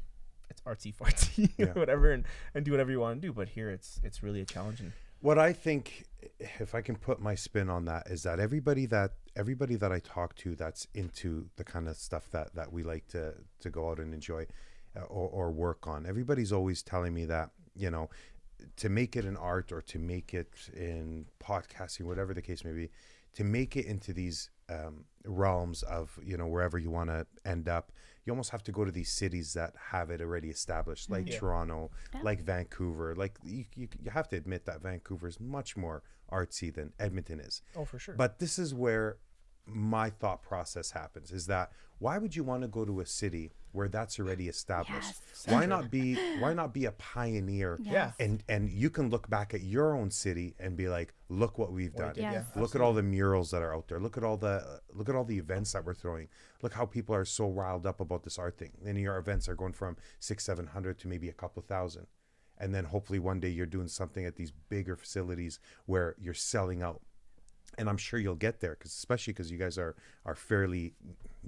it's 0.49 0.61
artsy 0.61 0.95
fartsy 0.95 1.51
Yeah. 1.57 1.67
or 1.67 1.73
whatever, 1.73 2.11
and, 2.11 2.23
and 2.55 2.63
do 2.65 2.71
whatever 2.71 2.91
you 2.91 2.99
want 2.99 3.21
to 3.21 3.27
do. 3.27 3.33
But 3.33 3.49
here, 3.49 3.69
it's 3.69 3.99
it's 4.03 4.23
really 4.23 4.41
a 4.41 4.45
challenge. 4.45 4.79
And 4.79 4.93
What 5.19 5.37
I 5.37 5.51
think, 5.53 6.05
if 6.39 6.73
I 6.75 6.81
can 6.81 6.95
put 6.95 7.19
my 7.19 7.35
spin 7.35 7.69
on 7.69 7.85
that, 7.85 8.07
is 8.07 8.23
that 8.23 8.39
everybody 8.39 8.85
that 8.87 9.11
everybody 9.35 9.75
that 9.75 9.91
I 9.91 9.99
talk 9.99 10.35
to 10.37 10.55
that's 10.55 10.87
into 10.93 11.49
the 11.57 11.63
kind 11.63 11.87
of 11.87 11.95
stuff 11.97 12.29
that 12.31 12.55
that 12.55 12.71
we 12.71 12.83
like 12.83 13.07
to 13.09 13.33
to 13.59 13.69
go 13.69 13.89
out 13.89 13.99
and 13.99 14.13
enjoy 14.13 14.47
uh, 14.95 15.01
or, 15.01 15.29
or 15.29 15.51
work 15.51 15.85
on, 15.87 16.05
everybody's 16.05 16.51
always 16.53 16.81
telling 16.81 17.13
me 17.13 17.25
that 17.25 17.49
you 17.75 17.91
know 17.91 18.09
to 18.77 18.89
make 18.89 19.15
it 19.15 19.23
an 19.25 19.37
art 19.37 19.71
or 19.71 19.81
to 19.83 19.99
make 19.99 20.33
it 20.33 20.49
in 20.75 21.25
podcasting, 21.39 22.01
whatever 22.05 22.33
the 22.33 22.41
case 22.41 22.63
may 22.65 22.71
be, 22.71 22.89
to 23.35 23.43
make 23.43 23.75
it 23.77 23.85
into 23.85 24.13
these 24.13 24.49
um, 24.69 25.05
realms 25.25 25.83
of 25.83 26.17
you 26.23 26.37
know 26.37 26.47
wherever 26.47 26.77
you 26.77 26.89
want 26.91 27.09
to 27.09 27.25
end 27.45 27.69
up, 27.69 27.91
you 28.25 28.31
almost 28.33 28.49
have 28.51 28.63
to 28.63 28.71
go 28.71 28.83
to 28.83 28.91
these 28.91 29.11
cities 29.11 29.53
that 29.53 29.73
have 29.91 30.09
it 30.09 30.19
already 30.21 30.49
established, 30.49 31.09
like 31.09 31.27
Yeah. 31.29 31.39
Toronto, 31.39 31.91
Yeah. 32.13 32.21
like 32.23 32.41
Vancouver. 32.41 33.15
Like 33.15 33.37
you, 33.43 33.65
you, 33.75 33.87
you 34.03 34.11
have 34.11 34.27
to 34.29 34.35
admit 34.35 34.65
that 34.65 34.81
Vancouver 34.81 35.27
is 35.27 35.39
much 35.39 35.77
more 35.77 36.03
artsy 36.31 36.73
than 36.73 36.91
Edmonton 36.99 37.39
is. 37.39 37.61
oh, 37.75 37.85
for 37.85 37.99
sure. 37.99 38.15
But 38.15 38.39
this 38.39 38.59
is 38.59 38.73
where 38.73 39.17
my 39.65 40.09
thought 40.09 40.41
process 40.43 40.91
happens: 40.91 41.31
is 41.31 41.45
that 41.47 41.71
why 41.99 42.17
would 42.17 42.35
you 42.35 42.43
want 42.43 42.61
to 42.63 42.67
go 42.67 42.83
to 42.85 42.99
a 42.99 43.05
city 43.05 43.51
where 43.77 43.87
that's 43.87 44.19
already 44.19 44.47
established? 44.47 45.13
Yes. 45.27 45.45
Why 45.47 45.65
not 45.67 45.91
be 45.91 46.15
Why 46.39 46.53
not 46.53 46.73
be 46.73 46.85
a 46.85 46.91
pioneer? 46.93 47.77
Yeah. 47.81 48.11
And 48.19 48.43
and 48.49 48.69
you 48.69 48.89
can 48.89 49.09
look 49.09 49.29
back 49.29 49.53
at 49.53 49.61
your 49.61 49.95
own 49.95 50.09
city 50.11 50.55
and 50.59 50.75
be 50.75 50.89
like, 50.89 51.13
look 51.29 51.57
what 51.57 51.71
we've 51.71 51.93
done. 51.93 52.13
Yes. 52.15 52.45
yeah, 52.55 52.61
Look 52.61 52.75
at 52.75 52.81
all 52.81 52.93
the 52.93 53.03
murals 53.03 53.51
that 53.51 53.61
are 53.61 53.73
out 53.75 53.87
there. 53.87 53.99
Look 53.99 54.17
at 54.17 54.23
all 54.23 54.37
the 54.37 54.81
look 54.93 55.09
at 55.09 55.15
all 55.15 55.23
the 55.23 55.37
events 55.37 55.73
that 55.73 55.85
we're 55.85 55.93
throwing. 55.93 56.27
Look 56.63 56.73
how 56.73 56.85
people 56.85 57.13
are 57.15 57.25
so 57.25 57.47
riled 57.47 57.85
up 57.85 58.01
about 58.01 58.23
this 58.23 58.39
art 58.39 58.57
thing. 58.57 58.71
And 58.85 58.97
your 58.97 59.17
events 59.17 59.47
are 59.47 59.55
going 59.55 59.73
from 59.73 59.95
six, 60.19 60.43
seven 60.43 60.67
hundred 60.67 60.97
to 60.99 61.07
maybe 61.07 61.29
a 61.29 61.33
couple 61.33 61.61
thousand. 61.61 62.07
And 62.57 62.73
then 62.73 62.85
hopefully 62.85 63.19
one 63.19 63.39
day 63.39 63.49
you're 63.49 63.67
doing 63.67 63.87
something 63.87 64.25
at 64.25 64.35
these 64.35 64.51
bigger 64.51 64.95
facilities 64.95 65.59
where 65.85 66.15
you're 66.19 66.33
selling 66.33 66.81
out. 66.81 67.01
And 67.77 67.87
I'm 67.87 67.97
sure 67.97 68.19
you'll 68.19 68.33
get 68.33 68.59
there, 68.59 68.71
because 68.71 68.91
especially 68.91 69.33
because 69.33 69.51
you 69.51 69.59
guys 69.59 69.77
are 69.77 69.95
are 70.25 70.33
fairly 70.33 70.95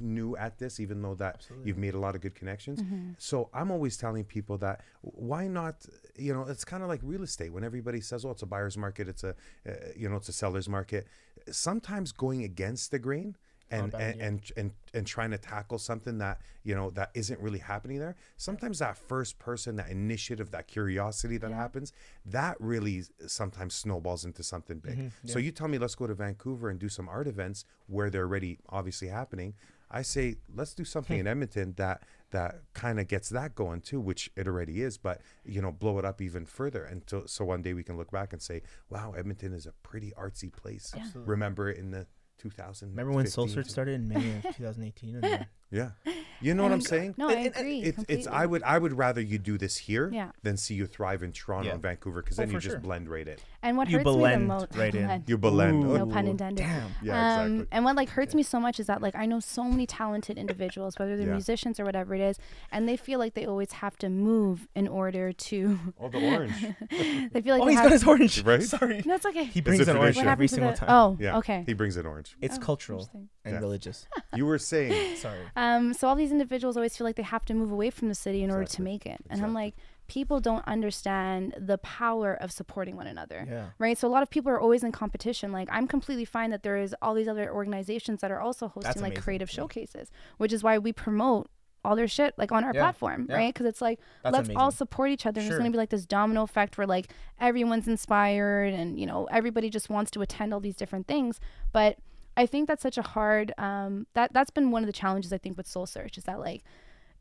new 0.02 0.36
at 0.38 0.58
this, 0.60 0.80
even 0.80 1.02
though 1.02 1.16
that 1.16 1.36
Absolutely. 1.36 1.68
you've 1.68 1.78
made 1.78 1.94
a 1.94 2.00
lot 2.00 2.16
of 2.16 2.22
good 2.22 2.36
connections. 2.36 2.82
Mm-hmm. 2.82 3.12
So 3.18 3.50
I'm 3.54 3.72
always 3.72 3.98
telling 3.98 4.24
people 4.24 4.58
that 4.60 4.82
why 5.02 5.48
not? 5.48 5.86
You 6.18 6.34
know, 6.34 6.44
it's 6.44 6.66
kind 6.66 6.84
of 6.84 6.90
like 6.90 7.02
real 7.04 7.24
estate. 7.24 7.52
When 7.54 7.64
everybody 7.64 8.02
says, 8.02 8.26
"Oh, 8.26 8.32
it's 8.32 8.42
a 8.44 8.46
buyer's 8.46 8.78
market," 8.78 9.08
it's 9.08 9.24
a 9.24 9.36
uh, 9.68 9.72
you 9.96 10.10
know, 10.10 10.16
it's 10.18 10.30
a 10.30 10.34
seller's 10.34 10.68
market. 10.70 11.08
Sometimes 11.52 12.12
going 12.12 12.44
against 12.44 12.92
the 12.92 13.00
grain 13.00 13.36
and 13.72 13.92
bad 13.92 14.02
and, 14.02 14.14
idea. 14.16 14.28
and 14.28 14.52
and 14.58 14.72
and 14.96 15.08
trying 15.08 15.30
to 15.30 15.38
tackle 15.38 15.78
something 15.78 16.18
that 16.18 16.42
you 16.64 16.74
know 16.76 16.90
that 16.92 17.12
isn't 17.14 17.40
really 17.40 17.60
happening 17.60 18.00
there. 18.00 18.16
Sometimes 18.36 18.80
that 18.80 18.98
first 18.98 19.38
person, 19.38 19.76
that 19.76 19.90
initiative, 19.90 20.50
that 20.52 20.68
curiosity 20.68 21.38
that 21.38 21.52
Yeah. 21.52 21.56
happens, 21.56 21.94
that 22.26 22.58
really 22.60 23.04
sometimes 23.28 23.76
snowballs 23.76 24.26
into 24.26 24.42
something 24.44 24.80
big. 24.80 24.98
Mhm, 24.98 25.12
So 25.26 25.38
you 25.40 25.52
tell 25.52 25.68
me, 25.68 25.78
let's 25.78 25.96
go 25.96 26.08
to 26.08 26.16
Vancouver 26.16 26.70
and 26.70 26.80
do 26.80 26.90
some 26.90 27.08
art 27.08 27.28
events 27.28 27.64
where 27.88 28.10
they're 28.10 28.24
already 28.24 28.58
obviously 28.70 29.08
happening. 29.10 29.54
I 29.92 30.02
say, 30.04 30.36
let's 30.54 30.74
do 30.74 30.84
something 30.86 31.18
Hmm. 31.18 31.22
in 31.22 31.28
Edmonton 31.28 31.74
that 31.78 32.04
that 32.32 32.62
kind 32.74 33.00
of 33.00 33.08
gets 33.08 33.30
that 33.30 33.56
going 33.56 33.82
too, 33.82 34.00
which 34.00 34.30
it 34.36 34.48
already 34.48 34.84
is, 34.84 34.98
but 35.00 35.22
you 35.44 35.62
know, 35.62 35.72
blow 35.72 35.98
it 35.98 36.06
up 36.06 36.22
even 36.22 36.46
further. 36.46 36.84
And 36.84 37.02
so, 37.08 37.24
so 37.26 37.44
one 37.44 37.64
day 37.64 37.74
we 37.74 37.84
can 37.84 37.98
look 37.98 38.12
back 38.12 38.34
and 38.34 38.42
say, 38.42 38.62
wow, 38.90 39.14
Edmonton 39.14 39.52
is 39.52 39.66
a 39.66 39.72
pretty 39.82 40.12
artsy 40.16 40.54
place. 40.54 40.94
Yeah. 40.96 41.08
Remember 41.16 41.70
it 41.72 41.78
in 41.80 41.90
the 41.90 42.06
2000. 42.38 42.90
Remember 42.90 43.14
when 43.14 43.26
Soul 43.28 43.48
Search 43.48 43.68
started 43.68 43.96
in 43.96 44.08
May 44.08 44.38
of 44.38 44.56
2018? 44.58 45.22
And 45.72 45.82
then, 45.82 45.92
Yeah, 46.06 46.14
you 46.42 46.54
know 46.54 46.64
what 46.64 46.72
I'm 46.72 46.82
saying. 46.82 47.16
No, 47.18 47.30
I 47.30 47.34
And- 47.34 47.46
and 47.48 47.56
agree. 47.58 47.82
It's, 47.82 48.04
it's 48.08 48.28
I 48.28 48.46
would 48.46 48.64
I 48.64 48.78
would 48.80 48.94
rather 48.98 49.22
you 49.22 49.38
do 49.38 49.58
this 49.58 49.78
here 49.78 50.10
Yeah. 50.12 50.32
than 50.42 50.58
see 50.58 50.74
you 50.74 50.86
thrive 50.88 51.22
in 51.22 51.32
Toronto 51.32 51.68
Yeah. 51.68 51.74
and 51.74 51.82
Vancouver 51.82 52.22
because 52.22 52.40
Oh, 52.40 52.44
then 52.44 52.52
you 52.52 52.60
just 52.60 52.74
sure. 52.74 52.80
blend 52.80 53.10
right 53.10 53.28
in. 53.28 53.38
And 53.62 53.76
what 53.78 53.90
You 53.90 53.98
hurts 53.98 54.06
me 54.08 54.12
the 54.14 54.18
blend 54.18 54.48
most, 54.48 54.68
right 54.76 54.96
in. 54.96 55.24
You 55.28 55.38
blend. 55.38 55.84
Ooh. 55.84 55.98
No 55.98 56.06
pun 56.08 56.28
intended. 56.28 56.64
Damn. 56.64 56.92
Yeah, 57.04 57.36
um, 57.42 57.52
exactly. 57.52 57.68
And 57.72 57.86
what 57.86 57.96
like 57.96 58.10
hurts 58.10 58.34
me 58.34 58.42
so 58.44 58.60
much 58.60 58.80
is 58.80 58.88
that 58.88 59.02
like 59.02 59.16
I 59.16 59.26
know 59.26 59.40
so 59.40 59.64
many 59.66 59.86
talented 59.86 60.38
individuals, 60.38 60.98
whether 60.98 61.16
they're 61.18 61.28
Yeah. 61.28 61.34
musicians 61.34 61.80
or 61.80 61.86
whatever 61.86 62.16
it 62.16 62.22
is, 62.22 62.38
and 62.72 62.88
they 62.88 62.96
feel 62.98 63.20
like 63.20 63.34
they 63.34 63.46
always 63.46 63.74
have 63.74 63.98
to 63.98 64.10
move 64.10 64.68
in 64.76 64.88
order 64.88 65.34
to. 65.34 65.80
Oh, 66.00 66.10
the 66.10 66.18
orange. 66.36 66.54
they 67.34 67.42
feel 67.42 67.54
like 67.56 67.62
oh, 67.62 67.66
they 67.66 67.72
he's 67.74 67.80
have 67.80 67.86
got 67.86 67.92
his 67.92 68.04
orange. 68.06 68.44
Right? 68.50 68.64
Sorry. 68.64 69.02
That's 69.02 69.26
okay. 69.26 69.44
He 69.44 69.62
brings 69.62 69.88
an 69.88 69.98
orange 69.98 70.18
every 70.18 70.48
single 70.48 70.74
time. 70.74 70.90
Oh, 70.90 71.18
Yeah. 71.20 71.38
okay. 71.38 71.64
He 71.68 71.74
brings 71.74 71.98
an 71.98 72.06
orange. 72.06 72.36
It's 72.42 72.58
Oh, 72.58 72.62
cultural 72.62 73.10
and 73.46 73.60
religious. 73.60 74.08
You 74.36 74.46
were 74.46 74.58
saying. 74.58 75.18
Sorry. 75.18 75.42
Um, 75.60 75.94
so 75.94 76.08
all 76.08 76.16
these 76.16 76.32
individuals 76.32 76.78
always 76.78 76.96
feel 76.98 77.06
like 77.06 77.16
they 77.16 77.24
have 77.24 77.46
to 77.46 77.54
move 77.54 77.72
away 77.72 77.90
from 77.90 78.08
the 78.08 78.16
city 78.16 78.44
in 78.44 78.50
order 78.52 78.66
to 78.66 78.82
make 78.82 79.06
it, 79.06 79.20
and 79.30 79.44
I'm 79.44 79.54
like, 79.54 79.76
people 80.08 80.40
don't 80.40 80.68
understand 80.68 81.54
the 81.58 81.78
power 81.78 82.34
of 82.34 82.52
supporting 82.52 82.96
one 82.96 83.08
another. 83.08 83.46
Yeah. 83.50 83.66
right? 83.78 83.98
So 83.98 84.08
a 84.08 84.14
lot 84.16 84.24
of 84.24 84.30
people 84.30 84.52
are 84.52 84.60
always 84.60 84.84
in 84.84 84.92
competition. 84.92 85.52
Like 85.52 85.70
I'm 85.72 85.88
completely 85.88 86.26
fine 86.26 86.50
that 86.50 86.64
there 86.64 86.78
is 86.78 86.96
all 87.02 87.14
these 87.14 87.28
other 87.28 87.54
organizations 87.54 88.22
that 88.22 88.32
are 88.32 88.42
also 88.42 88.68
hosting 88.70 89.02
like 89.02 89.12
amazing, 89.12 89.24
creative 89.24 89.50
yeah. 89.52 89.56
showcases, 89.56 90.12
which 90.38 90.52
is 90.52 90.64
why 90.64 90.78
we 90.80 90.92
promote 90.92 91.50
all 91.86 91.96
their 91.96 92.08
shit 92.08 92.34
like 92.38 92.52
on 92.52 92.64
our 92.64 92.74
Yeah, 92.74 92.82
platform, 92.82 93.28
yeah. 93.30 93.36
right? 93.36 93.54
Because 93.54 93.68
it's 93.68 93.82
like 93.82 94.00
That's 94.24 94.36
let's 94.36 94.50
all 94.56 94.72
support 94.72 95.12
each 95.12 95.26
other. 95.26 95.40
and 95.40 95.50
There's 95.50 95.60
gonna 95.60 95.72
be 95.72 95.78
like 95.78 95.92
this 95.92 96.06
domino 96.06 96.42
effect 96.44 96.78
where 96.78 96.88
like 96.88 97.14
everyone's 97.40 97.88
inspired 97.88 98.74
and 98.74 99.00
you 99.00 99.06
know 99.06 99.28
everybody 99.32 99.70
just 99.70 99.90
wants 99.90 100.12
to 100.12 100.22
attend 100.22 100.54
all 100.54 100.60
these 100.60 100.76
different 100.76 101.08
things. 101.08 101.40
But 101.72 101.98
I 102.40 102.46
think 102.46 102.68
that's 102.68 102.82
such 102.82 102.98
a 102.98 103.02
hard 103.02 103.54
um, 103.58 104.08
that 104.14 104.34
that's 104.34 104.50
been 104.50 104.72
one 104.72 104.82
of 104.84 104.88
the 104.88 104.94
challenges 104.94 105.32
I 105.34 105.38
think 105.38 105.58
with 105.58 105.68
Soul 105.68 105.86
Search 105.86 106.18
is 106.18 106.24
that 106.24 106.40
like 106.40 106.64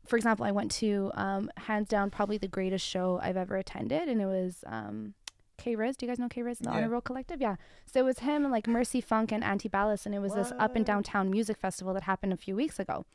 for 0.07 0.15
example, 0.15 0.45
I 0.45 0.51
went 0.51 0.71
to 0.83 1.11
um, 1.13 1.51
hands 1.57 1.87
down 1.89 2.09
probably 2.09 2.37
the 2.39 2.47
greatest 2.47 2.83
show 2.85 3.19
I've 3.21 3.37
ever 3.37 3.57
attended, 3.57 4.07
and 4.07 4.19
it 4.21 4.25
was 4.25 4.63
um, 4.65 5.13
K 5.57 5.75
Riz. 5.75 5.97
Do 5.97 6.05
you 6.05 6.11
guys 6.11 6.17
know 6.17 6.29
K 6.29 6.41
Riz, 6.41 6.57
the 6.59 6.69
Yeah. 6.69 6.77
Honor 6.77 6.89
Roll 6.89 7.01
Collective? 7.01 7.39
Yeah. 7.41 7.57
So 7.85 7.99
it 7.99 8.03
was 8.05 8.19
him 8.19 8.43
and 8.43 8.51
like 8.51 8.65
Mercy 8.65 9.01
Funk 9.01 9.31
and 9.31 9.43
Anti 9.43 9.69
Ballast, 9.69 10.05
and 10.07 10.15
it 10.15 10.19
was 10.19 10.33
this 10.33 10.51
up 10.57 10.71
and 10.75 10.83
What? 10.83 10.85
downtown 10.87 11.29
music 11.29 11.57
festival 11.57 11.93
that 11.93 12.03
happened 12.03 12.33
a 12.33 12.37
few 12.37 12.55
weeks 12.55 12.79
ago. 12.79 13.05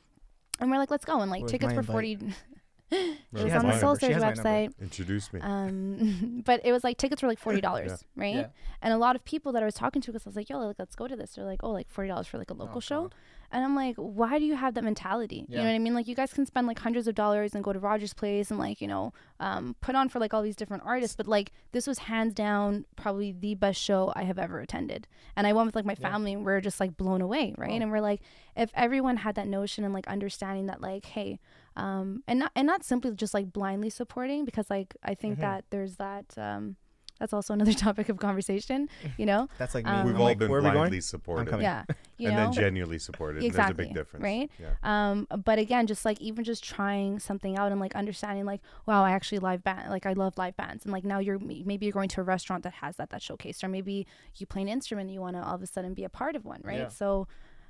And 0.60 0.70
we're 0.70 0.78
like, 0.78 0.90
let's 0.90 1.04
go, 1.06 1.20
and 1.20 1.30
like 1.30 1.40
Where's 1.40 1.52
tickets 1.52 1.72
were 1.72 1.82
forty. 1.82 2.16
it 2.90 3.18
She 3.36 3.44
was 3.44 3.52
on 3.54 3.66
the 3.66 3.78
Soul 3.78 3.90
number. 3.90 4.00
She 4.00 4.06
Search 4.06 4.12
has 4.14 4.22
my 4.22 4.28
number. 4.28 4.42
website. 4.42 4.80
Introduce 4.80 5.32
me. 5.32 5.40
Um, 5.42 6.42
but 6.44 6.60
it 6.64 6.72
was 6.72 6.84
like 6.84 6.96
tickets 6.98 7.22
were 7.22 7.28
like 7.28 7.38
forty 7.38 7.60
dollars, 7.60 8.04
right? 8.16 8.34
Yeah. 8.36 8.46
And 8.82 8.92
a 8.92 8.98
lot 8.98 9.16
of 9.16 9.24
people 9.24 9.52
that 9.52 9.62
I 9.62 9.66
was 9.66 9.74
talking 9.74 10.02
to, 10.02 10.12
because 10.12 10.26
I 10.26 10.30
was 10.30 10.36
like, 10.36 10.48
"Yo, 10.50 10.58
like, 10.58 10.76
let's 10.78 10.94
go 10.94 11.08
to 11.08 11.16
this." 11.16 11.34
They're 11.34 11.44
like, 11.44 11.60
"Oh, 11.62 11.70
like 11.70 11.88
forty 11.88 12.08
dollars 12.08 12.26
for 12.26 12.38
like 12.38 12.50
a 12.50 12.54
local 12.54 12.76
Oh, 12.76 12.80
show," 12.80 13.02
God. 13.02 13.14
And 13.52 13.62
I'm 13.64 13.76
like, 13.76 13.94
why 13.96 14.40
do 14.40 14.44
you 14.44 14.56
have 14.56 14.74
that 14.74 14.82
mentality? 14.82 15.46
You 15.48 15.58
know 15.58 15.62
what 15.64 15.70
I 15.70 15.78
mean? 15.78 15.94
Like, 15.94 16.08
you 16.08 16.16
guys 16.16 16.32
can 16.32 16.44
spend 16.44 16.66
like 16.66 16.80
hundreds 16.80 17.06
of 17.06 17.14
dollars 17.14 17.54
and 17.54 17.62
go 17.62 17.72
to 17.72 17.78
Rogers 17.78 18.12
Place 18.12 18.50
and 18.50 18.58
like, 18.58 18.80
you 18.80 18.88
know, 18.88 19.12
um, 19.38 19.76
put 19.80 19.94
on 19.94 20.08
for 20.08 20.18
like 20.18 20.34
all 20.34 20.42
these 20.42 20.56
different 20.56 20.82
artists. 20.84 21.14
But 21.14 21.28
like, 21.28 21.52
this 21.70 21.86
was 21.86 21.98
hands 22.00 22.34
down 22.34 22.84
probably 22.96 23.30
the 23.30 23.54
best 23.54 23.80
show 23.80 24.12
I 24.16 24.24
have 24.24 24.40
ever 24.40 24.58
attended. 24.58 25.06
And 25.36 25.46
I 25.46 25.52
went 25.52 25.66
with 25.66 25.76
like 25.76 25.84
my 25.84 25.94
Yeah. 26.00 26.10
family 26.10 26.32
and 26.32 26.44
we're 26.44 26.60
just 26.60 26.80
like 26.80 26.96
blown 26.96 27.20
away, 27.20 27.54
right? 27.56 27.70
Oh. 27.70 27.82
And 27.82 27.92
we're 27.92 28.00
like, 28.00 28.22
if 28.56 28.72
everyone 28.74 29.18
had 29.18 29.36
that 29.36 29.46
notion 29.46 29.84
and 29.84 29.94
like 29.94 30.08
understanding 30.08 30.66
that, 30.66 30.80
like, 30.80 31.04
hey, 31.04 31.38
um, 31.76 32.22
and 32.28 32.38
not 32.40 32.52
and 32.56 32.66
not 32.66 32.84
simply 32.84 33.12
just 33.12 33.34
like 33.34 33.52
blindly 33.52 33.90
supporting, 33.90 34.44
because 34.44 34.70
like 34.70 34.94
I 35.02 35.14
think 35.14 35.38
Mhm. 35.38 35.40
that 35.42 35.64
there's 35.70 35.96
that. 35.96 36.26
Um, 36.38 36.76
that's 37.20 37.32
also 37.32 37.54
another 37.58 37.72
topic 37.72 38.08
of 38.08 38.16
conversation, 38.18 38.88
you 39.18 39.24
know. 39.24 39.46
That's 39.58 39.72
like 39.72 39.84
me. 39.84 39.90
Um, 39.92 40.04
We've 40.04 40.16
I'm 40.16 40.20
all 40.20 40.26
like, 40.26 40.38
been 40.38 40.50
where 40.50 40.58
are 40.58 40.62
we 40.62 40.66
going? 40.70 40.74
blindly 40.78 41.00
supported. 41.00 41.60
Yeah, 41.60 41.84
you 42.18 42.26
and 42.28 42.36
know. 42.36 42.42
then 42.46 42.52
genuinely 42.52 42.98
supported. 42.98 43.40
There's 43.40 43.70
a 43.70 43.72
big 43.72 43.94
difference. 43.94 44.24
right? 44.24 44.50
Yeah. 44.60 44.70
Um, 44.82 45.28
but 45.44 45.60
again, 45.60 45.86
just 45.86 46.04
like 46.04 46.20
even 46.20 46.42
just 46.42 46.64
trying 46.64 47.20
something 47.20 47.56
out 47.56 47.70
and 47.70 47.80
like 47.80 47.94
understanding, 47.94 48.44
like, 48.46 48.62
wow, 48.86 49.04
I 49.04 49.12
actually 49.12 49.38
live 49.38 49.62
band, 49.62 49.90
like 49.90 50.06
I 50.06 50.14
love 50.14 50.36
live 50.36 50.56
bands, 50.56 50.84
and 50.84 50.92
like 50.92 51.04
now 51.04 51.20
you're 51.20 51.38
maybe 51.38 51.86
you're 51.86 51.92
going 51.92 52.08
to 52.10 52.20
a 52.20 52.24
restaurant 52.24 52.64
that 52.64 52.72
has 52.74 52.96
that 52.96 53.10
that 53.10 53.22
showcase, 53.22 53.62
or 53.62 53.68
maybe 53.68 54.08
you 54.34 54.46
play 54.46 54.62
an 54.62 54.68
instrument 54.68 55.06
and 55.06 55.14
you 55.14 55.20
want 55.20 55.36
to 55.36 55.42
all 55.46 55.54
of 55.54 55.62
a 55.62 55.68
sudden 55.68 55.94
be 55.94 56.02
a 56.02 56.08
part 56.08 56.34
of 56.34 56.44
one, 56.44 56.62
right? 56.64 56.78
Yeah. 56.78 56.88
So, 56.88 57.28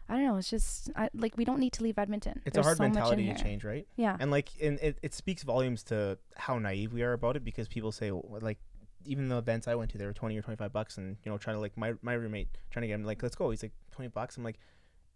I 0.08 0.14
don't 0.14 0.24
know. 0.24 0.36
It's 0.36 0.50
just 0.50 0.90
I, 0.96 1.08
like 1.14 1.36
we 1.36 1.44
don't 1.44 1.58
need 1.58 1.72
to 1.74 1.82
leave 1.82 1.98
Edmonton. 1.98 2.42
It's 2.44 2.54
There's 2.54 2.66
a 2.66 2.68
hard 2.68 2.78
so 2.78 2.84
mentality 2.84 3.26
to 3.32 3.42
change, 3.42 3.64
right? 3.64 3.86
Yeah. 3.96 4.16
And 4.20 4.30
like, 4.30 4.50
and 4.60 4.78
it, 4.80 4.98
it 5.02 5.14
speaks 5.14 5.42
volumes 5.42 5.82
to 5.84 6.18
how 6.36 6.58
naive 6.58 6.92
we 6.92 7.02
are 7.02 7.12
about 7.12 7.36
it 7.36 7.44
because 7.44 7.68
people 7.68 7.90
say, 7.92 8.10
well, 8.10 8.38
like, 8.40 8.58
even 9.06 9.28
the 9.28 9.38
events 9.38 9.68
I 9.68 9.74
went 9.74 9.90
to, 9.92 9.98
they 9.98 10.06
were 10.06 10.12
20 10.12 10.36
or 10.36 10.42
25 10.42 10.72
bucks. 10.72 10.98
And, 10.98 11.16
you 11.24 11.30
know, 11.30 11.38
trying 11.38 11.56
to, 11.56 11.60
like, 11.60 11.76
my, 11.76 11.94
my 12.02 12.14
roommate 12.14 12.48
trying 12.70 12.82
to 12.82 12.88
get 12.88 12.94
him, 12.94 13.04
like, 13.04 13.22
let's 13.22 13.36
go. 13.36 13.50
He's 13.50 13.62
like, 13.62 13.72
20 13.92 14.08
bucks. 14.08 14.36
I'm 14.36 14.44
like, 14.44 14.58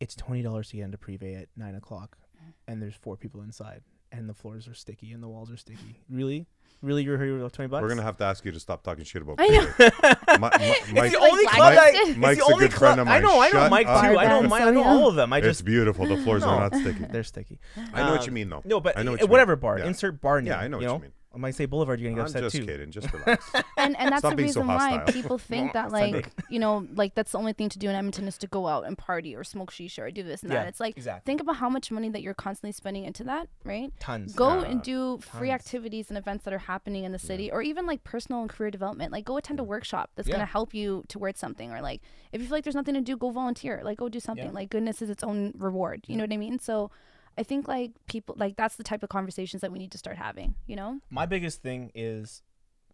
it's 0.00 0.14
$20 0.14 0.68
to 0.70 0.76
get 0.76 0.84
into 0.84 0.98
Privé 0.98 1.42
at 1.42 1.48
nine 1.56 1.74
o'clock. 1.74 2.16
Mm. 2.36 2.52
And 2.66 2.82
there's 2.82 2.94
four 2.94 3.16
people 3.16 3.42
inside. 3.42 3.82
And 4.10 4.28
the 4.28 4.34
floors 4.34 4.66
are 4.68 4.74
sticky 4.74 5.12
and 5.12 5.22
the 5.22 5.28
walls 5.28 5.50
are 5.50 5.56
sticky. 5.56 6.00
Really? 6.08 6.46
Really? 6.80 7.02
You're 7.02 7.18
here 7.22 7.42
with 7.42 7.52
20 7.52 7.68
bucks? 7.68 7.82
We're 7.82 7.88
gonna 7.88 8.02
have 8.02 8.16
to 8.18 8.24
ask 8.24 8.44
you 8.44 8.52
to 8.52 8.60
stop 8.60 8.84
talking 8.84 9.04
shit 9.04 9.20
about. 9.22 9.36
I 9.40 9.48
know. 9.48 9.60
Mi- 9.60 10.48
Mi- 10.66 10.74
It's 10.78 10.92
Mike, 10.92 11.10
the 11.12 11.18
only 11.18 11.46
club 11.46 11.74
that 11.74 11.92
blacklisted? 11.92 12.08
it's 12.10 12.18
Mike's 12.18 12.38
the 12.38 12.44
a 12.44 12.52
only 12.52 12.64
good 12.68 12.74
friend 12.74 12.94
club. 12.94 12.98
of 13.00 13.08
I 13.08 13.18
know, 13.18 13.40
I 13.40 13.46
know 13.46 13.52
Shut 13.52 13.70
Mike 13.70 13.86
too. 13.86 13.92
up. 13.92 14.04
I 14.04 14.08
know, 14.12 14.14
Barbara, 14.28 14.48
my, 14.48 14.58
so 14.60 14.68
I 14.68 14.70
know 14.70 14.84
all 14.84 15.08
of 15.08 15.14
them. 15.16 15.32
I 15.32 15.38
it's 15.38 15.46
just 15.46 15.64
beautiful. 15.64 16.06
The 16.06 16.16
floors 16.24 16.42
No. 16.42 16.48
are 16.50 16.70
not 16.70 16.80
sticky. 16.80 17.04
they're 17.10 17.24
sticky. 17.24 17.58
I 17.92 18.04
know 18.04 18.12
what 18.12 18.22
you 18.26 18.30
Um, 18.30 18.34
mean, 18.34 18.48
though. 18.50 18.62
No, 18.64 18.80
but 18.80 18.96
I 18.96 19.02
know 19.02 19.10
what 19.12 19.20
you 19.20 19.26
whatever 19.26 19.56
mean. 19.56 19.60
bar, 19.60 19.78
Yeah. 19.80 19.86
insert 19.86 20.20
bar 20.20 20.40
name. 20.40 20.52
Yeah, 20.52 20.58
I 20.60 20.68
know 20.68 20.78
you 20.80 20.86
what 20.86 20.92
know? 20.92 20.96
you 20.98 21.02
mean. 21.02 21.12
I 21.34 21.36
might 21.38 21.54
say 21.54 21.66
Boulevard, 21.66 22.00
you're 22.00 22.10
gonna 22.10 22.22
get 22.22 22.22
I'm 22.22 22.26
upset 22.26 22.42
just 22.42 22.56
too. 22.56 22.64
kidding. 22.64 22.90
Just 22.90 23.12
relax. 23.12 23.52
and 23.76 23.94
and 23.98 24.10
that's 24.10 24.20
Stop 24.20 24.30
the 24.32 24.36
being 24.36 24.50
so 24.52 24.62
reason 24.62 24.66
why 24.74 24.90
hostile. 24.98 25.12
people 25.12 25.38
think 25.52 25.74
that 25.74 25.92
like 25.92 26.30
you 26.48 26.58
know 26.58 26.86
like 26.94 27.14
that's 27.14 27.32
the 27.32 27.38
only 27.38 27.52
thing 27.52 27.68
to 27.68 27.78
do 27.78 27.88
in 27.90 27.94
Edmonton 27.94 28.26
is 28.26 28.38
to 28.38 28.46
go 28.46 28.66
out 28.66 28.86
and 28.86 28.96
party 28.96 29.36
or 29.36 29.44
smoke 29.44 29.70
shisha 29.70 29.98
or 30.04 30.10
do 30.10 30.22
this 30.22 30.42
and 30.42 30.50
Yeah, 30.50 30.60
that. 30.60 30.68
It's 30.68 30.80
like 30.80 30.96
exactly. 30.96 31.30
think 31.30 31.42
about 31.42 31.56
how 31.56 31.68
much 31.68 31.90
money 31.90 32.08
that 32.08 32.22
you're 32.22 32.32
constantly 32.34 32.72
spending 32.72 33.04
into 33.04 33.24
that, 33.24 33.48
right? 33.64 33.92
Tons. 34.00 34.34
Go 34.34 34.60
Yeah, 34.62 34.68
and 34.70 34.82
do 34.82 35.18
free 35.18 35.50
tons. 35.50 35.60
activities 35.60 36.08
and 36.08 36.16
events 36.16 36.44
that 36.44 36.54
are 36.54 36.58
happening 36.58 37.04
in 37.04 37.12
the 37.12 37.18
city, 37.18 37.52
or 37.52 37.60
even 37.60 37.86
like 37.86 38.02
personal 38.04 38.40
and 38.40 38.48
career 38.50 38.70
development. 38.70 39.12
Like 39.12 39.26
go 39.26 39.36
attend 39.36 39.60
a 39.60 39.64
workshop 39.64 40.10
that's 40.16 40.28
Yeah. 40.28 40.36
gonna 40.36 40.46
help 40.46 40.72
you 40.72 41.04
towards 41.08 41.38
something, 41.38 41.70
or 41.72 41.82
like 41.82 42.00
if 42.32 42.40
you 42.40 42.46
feel 42.46 42.56
like 42.56 42.64
there's 42.64 42.74
nothing 42.74 42.94
to 42.94 43.00
do, 43.02 43.16
go 43.18 43.30
volunteer. 43.30 43.82
Like 43.84 43.98
go 43.98 44.08
do 44.08 44.18
something. 44.18 44.46
Yeah. 44.46 44.52
Like 44.52 44.70
goodness 44.70 45.02
is 45.02 45.10
its 45.10 45.22
own 45.22 45.52
reward. 45.58 46.04
You 46.08 46.16
know 46.16 46.22
what 46.24 46.32
I 46.32 46.38
mean? 46.38 46.58
So. 46.58 46.90
I 47.38 47.44
think 47.44 47.68
like 47.68 47.92
people 48.08 48.34
like 48.36 48.56
that's 48.56 48.74
the 48.74 48.82
type 48.82 49.04
of 49.04 49.08
conversations 49.08 49.62
that 49.62 49.70
we 49.70 49.78
need 49.78 49.92
to 49.92 49.98
start 49.98 50.16
having, 50.16 50.56
you 50.66 50.74
know? 50.74 50.98
My 51.08 51.24
biggest 51.24 51.62
thing 51.62 51.92
is 51.94 52.42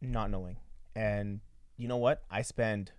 not 0.03 0.31
knowing. 0.31 0.59
And 0.95 1.41
you 1.79 1.89
know 1.89 1.97
what? 1.97 2.25
I 2.31 2.43
spend 2.43 2.93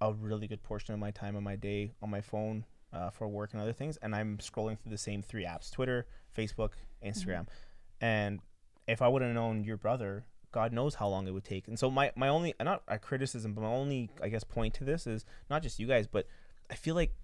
a 0.00 0.12
really 0.12 0.46
good 0.46 0.62
portion 0.62 0.92
of 0.92 1.00
my 1.00 1.10
time 1.10 1.36
on 1.36 1.42
my 1.42 1.56
day 1.56 1.92
on 2.02 2.10
my 2.10 2.20
phone 2.20 2.66
uh, 2.92 3.08
for 3.08 3.26
work 3.26 3.54
and 3.54 3.62
other 3.62 3.72
things, 3.72 3.96
and 3.98 4.14
I'm 4.14 4.36
scrolling 4.38 4.78
through 4.78 4.90
the 4.90 4.98
same 4.98 5.22
three 5.22 5.44
apps: 5.44 5.70
Twitter, 5.70 6.06
Facebook, 6.36 6.72
Instagram. 7.04 7.46
And 8.00 8.40
if 8.86 9.00
I 9.00 9.08
would 9.08 9.22
have 9.22 9.34
known 9.34 9.64
your 9.64 9.78
brother, 9.78 10.26
God 10.52 10.72
knows 10.74 10.96
how 10.96 11.08
long 11.08 11.26
it 11.26 11.32
would 11.32 11.44
take. 11.44 11.66
And 11.66 11.78
so 11.78 11.90
my 11.90 12.12
my 12.14 12.28
only 12.28 12.54
not 12.60 12.82
a 12.88 12.98
criticism, 12.98 13.54
but 13.54 13.62
my 13.62 13.68
only 13.68 14.10
I 14.22 14.28
guess 14.28 14.44
point 14.44 14.74
to 14.74 14.84
this 14.84 15.06
is 15.06 15.24
not 15.48 15.62
just 15.62 15.78
you 15.78 15.86
guys, 15.86 16.06
but 16.06 16.26
I 16.70 16.74
feel 16.74 16.94
like 16.94 17.14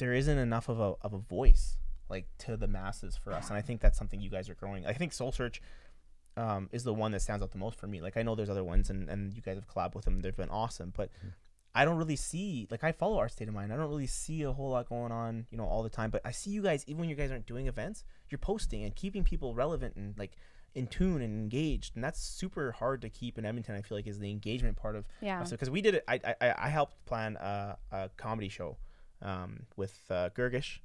there 0.00 0.12
isn't 0.12 0.38
enough 0.38 0.68
of 0.68 0.80
a 0.80 0.94
of 1.02 1.12
a 1.12 1.18
voice 1.18 1.78
like 2.10 2.26
to 2.38 2.56
the 2.56 2.68
masses 2.68 3.16
for 3.16 3.32
us, 3.32 3.48
and 3.48 3.56
I 3.56 3.62
think 3.62 3.80
that's 3.80 3.98
something 3.98 4.20
you 4.20 4.30
guys 4.30 4.48
are 4.48 4.54
growing. 4.54 4.86
I 4.86 4.92
think 4.92 5.12
Soul 5.12 5.32
Search 5.32 5.60
um, 6.36 6.68
is 6.72 6.84
the 6.84 6.94
one 6.94 7.10
that 7.12 7.20
stands 7.20 7.42
out 7.42 7.50
the 7.52 7.58
most 7.58 7.78
for 7.78 7.86
me. 7.86 8.00
Like 8.00 8.16
I 8.16 8.22
know 8.22 8.34
there's 8.34 8.50
other 8.50 8.64
ones, 8.64 8.90
and, 8.90 9.08
and 9.08 9.34
you 9.34 9.42
guys 9.42 9.56
have 9.56 9.66
collabed 9.68 9.94
with 9.94 10.04
them. 10.04 10.20
They've 10.20 10.36
been 10.36 10.50
awesome, 10.50 10.92
but 10.96 11.10
I 11.74 11.84
don't 11.84 11.96
really 11.96 12.16
see 12.16 12.66
like 12.70 12.82
I 12.84 12.92
follow 12.92 13.18
our 13.18 13.28
state 13.28 13.48
of 13.48 13.54
mind. 13.54 13.72
I 13.72 13.76
don't 13.76 13.88
really 13.88 14.06
see 14.06 14.42
a 14.42 14.52
whole 14.52 14.70
lot 14.70 14.88
going 14.88 15.12
on, 15.12 15.46
you 15.50 15.58
know, 15.58 15.64
all 15.66 15.82
the 15.82 15.90
time. 15.90 16.10
But 16.10 16.22
I 16.24 16.30
see 16.30 16.50
you 16.50 16.62
guys, 16.62 16.84
even 16.86 17.00
when 17.00 17.08
you 17.08 17.14
guys 17.16 17.30
aren't 17.30 17.46
doing 17.46 17.66
events, 17.66 18.04
you're 18.30 18.38
posting 18.38 18.84
and 18.84 18.94
keeping 18.94 19.24
people 19.24 19.54
relevant 19.54 19.96
and 19.96 20.16
like 20.18 20.32
in 20.74 20.86
tune 20.86 21.22
and 21.22 21.34
engaged, 21.34 21.94
and 21.96 22.04
that's 22.04 22.20
super 22.20 22.72
hard 22.72 23.00
to 23.02 23.08
keep 23.08 23.38
in 23.38 23.44
Edmonton. 23.44 23.74
I 23.74 23.82
feel 23.82 23.98
like 23.98 24.06
is 24.06 24.18
the 24.18 24.30
engagement 24.30 24.76
part 24.76 24.96
of 24.96 25.06
Yeah. 25.20 25.42
because 25.48 25.70
we 25.70 25.80
did 25.82 25.94
it. 25.96 26.04
I, 26.06 26.20
I 26.40 26.54
I 26.56 26.68
helped 26.68 27.04
plan 27.04 27.36
a, 27.36 27.76
a 27.90 28.10
comedy 28.16 28.48
show 28.48 28.76
um, 29.22 29.64
with 29.76 29.98
uh, 30.10 30.30
Gergish, 30.36 30.78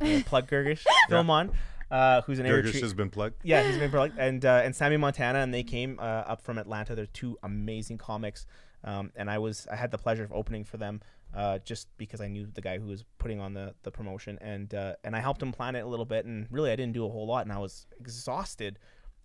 uh, 0.00 0.22
plug 0.26 0.48
Gergish, 0.48 0.84
film 1.08 1.30
on, 1.30 1.52
uh, 1.90 2.22
who's 2.22 2.38
an 2.38 2.46
Gergish 2.46 2.80
has 2.80 2.94
been 2.94 3.10
plugged. 3.10 3.36
yeah, 3.42 3.62
he's 3.62 3.78
been 3.78 3.90
plugged, 3.90 4.18
and 4.18 4.44
uh, 4.44 4.62
and 4.64 4.74
Sammy 4.74 4.96
Montana, 4.96 5.40
and 5.40 5.52
they 5.52 5.62
came 5.62 5.98
uh, 5.98 6.02
up 6.02 6.42
from 6.42 6.58
Atlanta. 6.58 6.94
They're 6.94 7.06
two 7.06 7.38
amazing 7.42 7.98
comics, 7.98 8.46
um, 8.84 9.12
and 9.16 9.30
I 9.30 9.38
was 9.38 9.66
I 9.70 9.76
had 9.76 9.90
the 9.90 9.98
pleasure 9.98 10.24
of 10.24 10.32
opening 10.32 10.64
for 10.64 10.76
them 10.76 11.00
uh, 11.34 11.58
just 11.58 11.88
because 11.96 12.20
I 12.20 12.28
knew 12.28 12.46
the 12.46 12.60
guy 12.60 12.78
who 12.78 12.86
was 12.86 13.04
putting 13.18 13.40
on 13.40 13.54
the 13.54 13.74
the 13.82 13.90
promotion, 13.90 14.38
and 14.40 14.72
uh, 14.74 14.94
and 15.04 15.14
I 15.14 15.20
helped 15.20 15.42
him 15.42 15.52
plan 15.52 15.76
it 15.76 15.80
a 15.80 15.86
little 15.86 16.04
bit, 16.04 16.24
and 16.24 16.46
really 16.50 16.70
I 16.70 16.76
didn't 16.76 16.94
do 16.94 17.06
a 17.06 17.08
whole 17.08 17.26
lot, 17.26 17.44
and 17.44 17.52
I 17.52 17.58
was 17.58 17.86
exhausted 17.98 18.78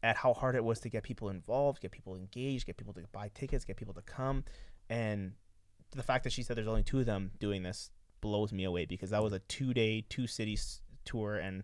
at 0.03 0.17
how 0.17 0.34
hard 0.34 0.55
it 0.55 0.63
was 0.63 0.80
to 0.82 0.89
get 0.89 1.03
people 1.03 1.30
involved, 1.30 1.82
get 1.82 1.91
people 1.91 2.15
engaged, 2.15 2.67
get 2.67 2.78
people 2.78 2.93
to 2.93 3.01
buy 3.11 3.32
tickets, 3.34 3.65
get 3.65 3.78
people 3.78 3.93
to 3.95 4.01
come, 4.01 4.43
and 4.89 5.34
the 5.91 6.03
fact 6.03 6.23
that 6.26 6.34
she 6.34 6.43
said 6.43 6.57
there's 6.57 6.67
only 6.67 6.84
two 6.84 6.99
of 6.99 7.05
them 7.05 7.32
doing 7.39 7.63
this 7.63 7.89
blows 8.26 8.51
me 8.51 8.63
away 8.63 8.86
because 8.86 9.11
that 9.11 9.21
was 9.21 9.34
a 9.34 9.39
two 9.39 9.71
day, 9.71 10.03
two 10.09 10.26
cities 10.26 10.82
tour, 11.05 11.36
and 11.36 11.63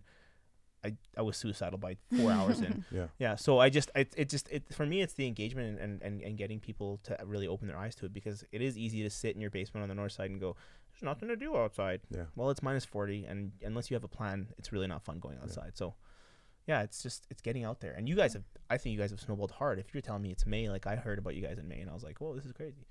I, 0.84 0.94
I 1.16 1.22
was 1.22 1.36
suicidal 1.36 1.78
by 1.78 1.96
four 2.16 2.30
hours 2.30 2.60
in. 2.60 2.84
Yeah. 2.92 3.06
Yeah. 3.18 3.34
So 3.36 3.58
I 3.58 3.68
just, 3.68 3.90
it, 3.96 4.12
it 4.16 4.28
just, 4.28 4.48
it, 4.50 4.62
for 4.72 4.86
me, 4.86 5.00
it's 5.00 5.14
the 5.14 5.26
engagement 5.26 5.80
and, 5.80 6.00
and, 6.02 6.22
and 6.22 6.36
getting 6.36 6.60
people 6.60 7.00
to 7.04 7.16
really 7.24 7.48
open 7.48 7.66
their 7.66 7.76
eyes 7.76 7.94
to 7.96 8.06
it 8.06 8.12
because 8.12 8.44
it 8.52 8.62
is 8.62 8.76
easy 8.78 9.02
to 9.02 9.10
sit 9.10 9.34
in 9.34 9.40
your 9.40 9.50
basement 9.50 9.82
on 9.82 9.88
the 9.88 9.94
north 9.94 10.12
side 10.12 10.30
and 10.30 10.40
go, 10.40 10.54
there's 10.92 11.02
nothing 11.02 11.28
to 11.28 11.36
do 11.36 11.56
outside. 11.56 12.00
Yeah. 12.10 12.24
Well, 12.36 12.50
it's 12.50 12.62
minus 12.62 12.84
40. 12.84 13.24
And 13.24 13.52
unless 13.62 13.90
you 13.90 13.94
have 13.94 14.04
a 14.04 14.08
plan, 14.08 14.48
it's 14.58 14.72
really 14.72 14.86
not 14.86 15.02
fun 15.02 15.18
going 15.18 15.38
outside. 15.42 15.72
So 15.74 15.94
yeah, 16.66 16.82
it's 16.82 17.02
just, 17.02 17.26
it's 17.30 17.42
getting 17.42 17.64
out 17.64 17.80
there. 17.80 17.92
And 17.92 18.08
you 18.08 18.14
guys 18.14 18.34
have, 18.34 18.44
I 18.70 18.76
think 18.76 18.92
you 18.92 19.00
guys 19.00 19.10
have 19.10 19.20
snowballed 19.20 19.52
hard. 19.52 19.78
If 19.78 19.94
you're 19.94 20.02
telling 20.02 20.22
me 20.22 20.30
it's 20.30 20.46
May, 20.46 20.68
like 20.68 20.86
I 20.86 20.96
heard 20.96 21.18
about 21.18 21.34
you 21.34 21.42
guys 21.42 21.58
in 21.58 21.66
May 21.66 21.80
and 21.80 21.90
I 21.90 21.94
was 21.94 22.04
like, 22.04 22.20
whoa, 22.20 22.34
this 22.34 22.44
is 22.44 22.52
crazy. 22.52 22.86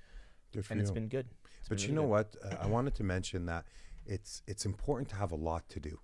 And 0.72 0.80
you. 0.80 0.82
it's 0.82 0.92
been 0.92 1.08
good. 1.08 1.28
It's 1.62 1.70
But 1.70 1.78
been 1.78 1.90
you 1.90 1.96
really 1.96 2.08
know 2.10 2.16
good. 2.24 2.36
what? 2.44 2.54
Uh, 2.54 2.64
I 2.64 2.68
wanted 2.76 2.96
to 2.96 3.04
mention 3.04 3.46
that 3.46 3.66
it's 4.06 4.42
it's 4.48 4.66
important 4.66 5.10
to 5.10 5.16
have 5.16 5.32
a 5.32 5.36
lot 5.36 5.68
to 5.70 5.80
do. 5.80 6.00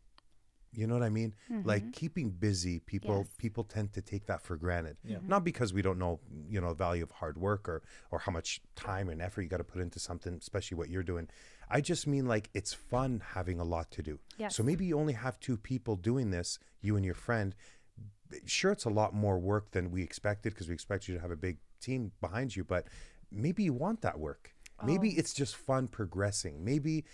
You 0.73 0.85
know 0.85 0.93
what 0.93 1.03
I 1.03 1.09
mean? 1.09 1.33
Like 1.63 1.91
keeping 1.93 2.29
busy, 2.29 2.79
people 2.79 3.19
Yes. 3.19 3.27
people 3.37 3.63
tend 3.63 3.93
to 3.93 4.01
take 4.01 4.27
that 4.27 4.41
for 4.43 4.55
granted. 4.57 4.97
Yeah. 5.03 5.17
Not 5.25 5.43
because 5.43 5.73
we 5.73 5.81
don't 5.81 5.97
know, 5.97 6.19
you 6.47 6.61
know, 6.61 6.69
the 6.69 6.75
value 6.75 7.01
of 7.03 7.09
hard 7.11 7.37
work 7.37 7.67
or 7.67 7.81
or 8.11 8.19
how 8.19 8.31
much 8.31 8.61
time 8.75 9.09
and 9.09 9.19
effort 9.21 9.41
you 9.41 9.47
got 9.49 9.57
to 9.57 9.63
put 9.63 9.81
into 9.81 9.97
something, 9.99 10.35
especially 10.35 10.77
what 10.77 10.89
you're 10.89 11.03
doing. 11.13 11.29
I 11.69 11.81
just 11.81 12.05
mean 12.05 12.27
like 12.27 12.49
it's 12.53 12.73
fun 12.73 13.23
having 13.33 13.59
a 13.59 13.63
lot 13.63 13.89
to 13.91 14.03
do. 14.03 14.19
Yes. 14.37 14.55
So 14.55 14.61
maybe 14.61 14.85
you 14.85 14.99
only 14.99 15.13
have 15.13 15.39
two 15.39 15.57
people 15.57 15.95
doing 15.95 16.29
this, 16.31 16.59
you 16.81 16.95
and 16.95 17.03
your 17.05 17.15
friend. 17.15 17.55
Sure, 18.45 18.73
it's 18.73 18.85
a 18.85 18.89
lot 18.89 19.13
more 19.15 19.39
work 19.39 19.71
than 19.71 19.89
we 19.89 20.03
expected 20.03 20.53
because 20.53 20.67
we 20.67 20.73
expect 20.75 21.07
you 21.07 21.15
to 21.15 21.21
have 21.21 21.31
a 21.31 21.35
big 21.37 21.57
team 21.79 22.11
behind 22.19 22.55
you, 22.55 22.63
but 22.63 22.85
maybe 23.31 23.63
you 23.63 23.73
want 23.73 24.01
that 24.01 24.19
work. 24.19 24.53
Maybe 24.83 25.09
um, 25.09 25.15
it's 25.17 25.33
just 25.33 25.55
fun 25.55 25.87
progressing. 25.87 26.63
Maybe, 26.63 27.05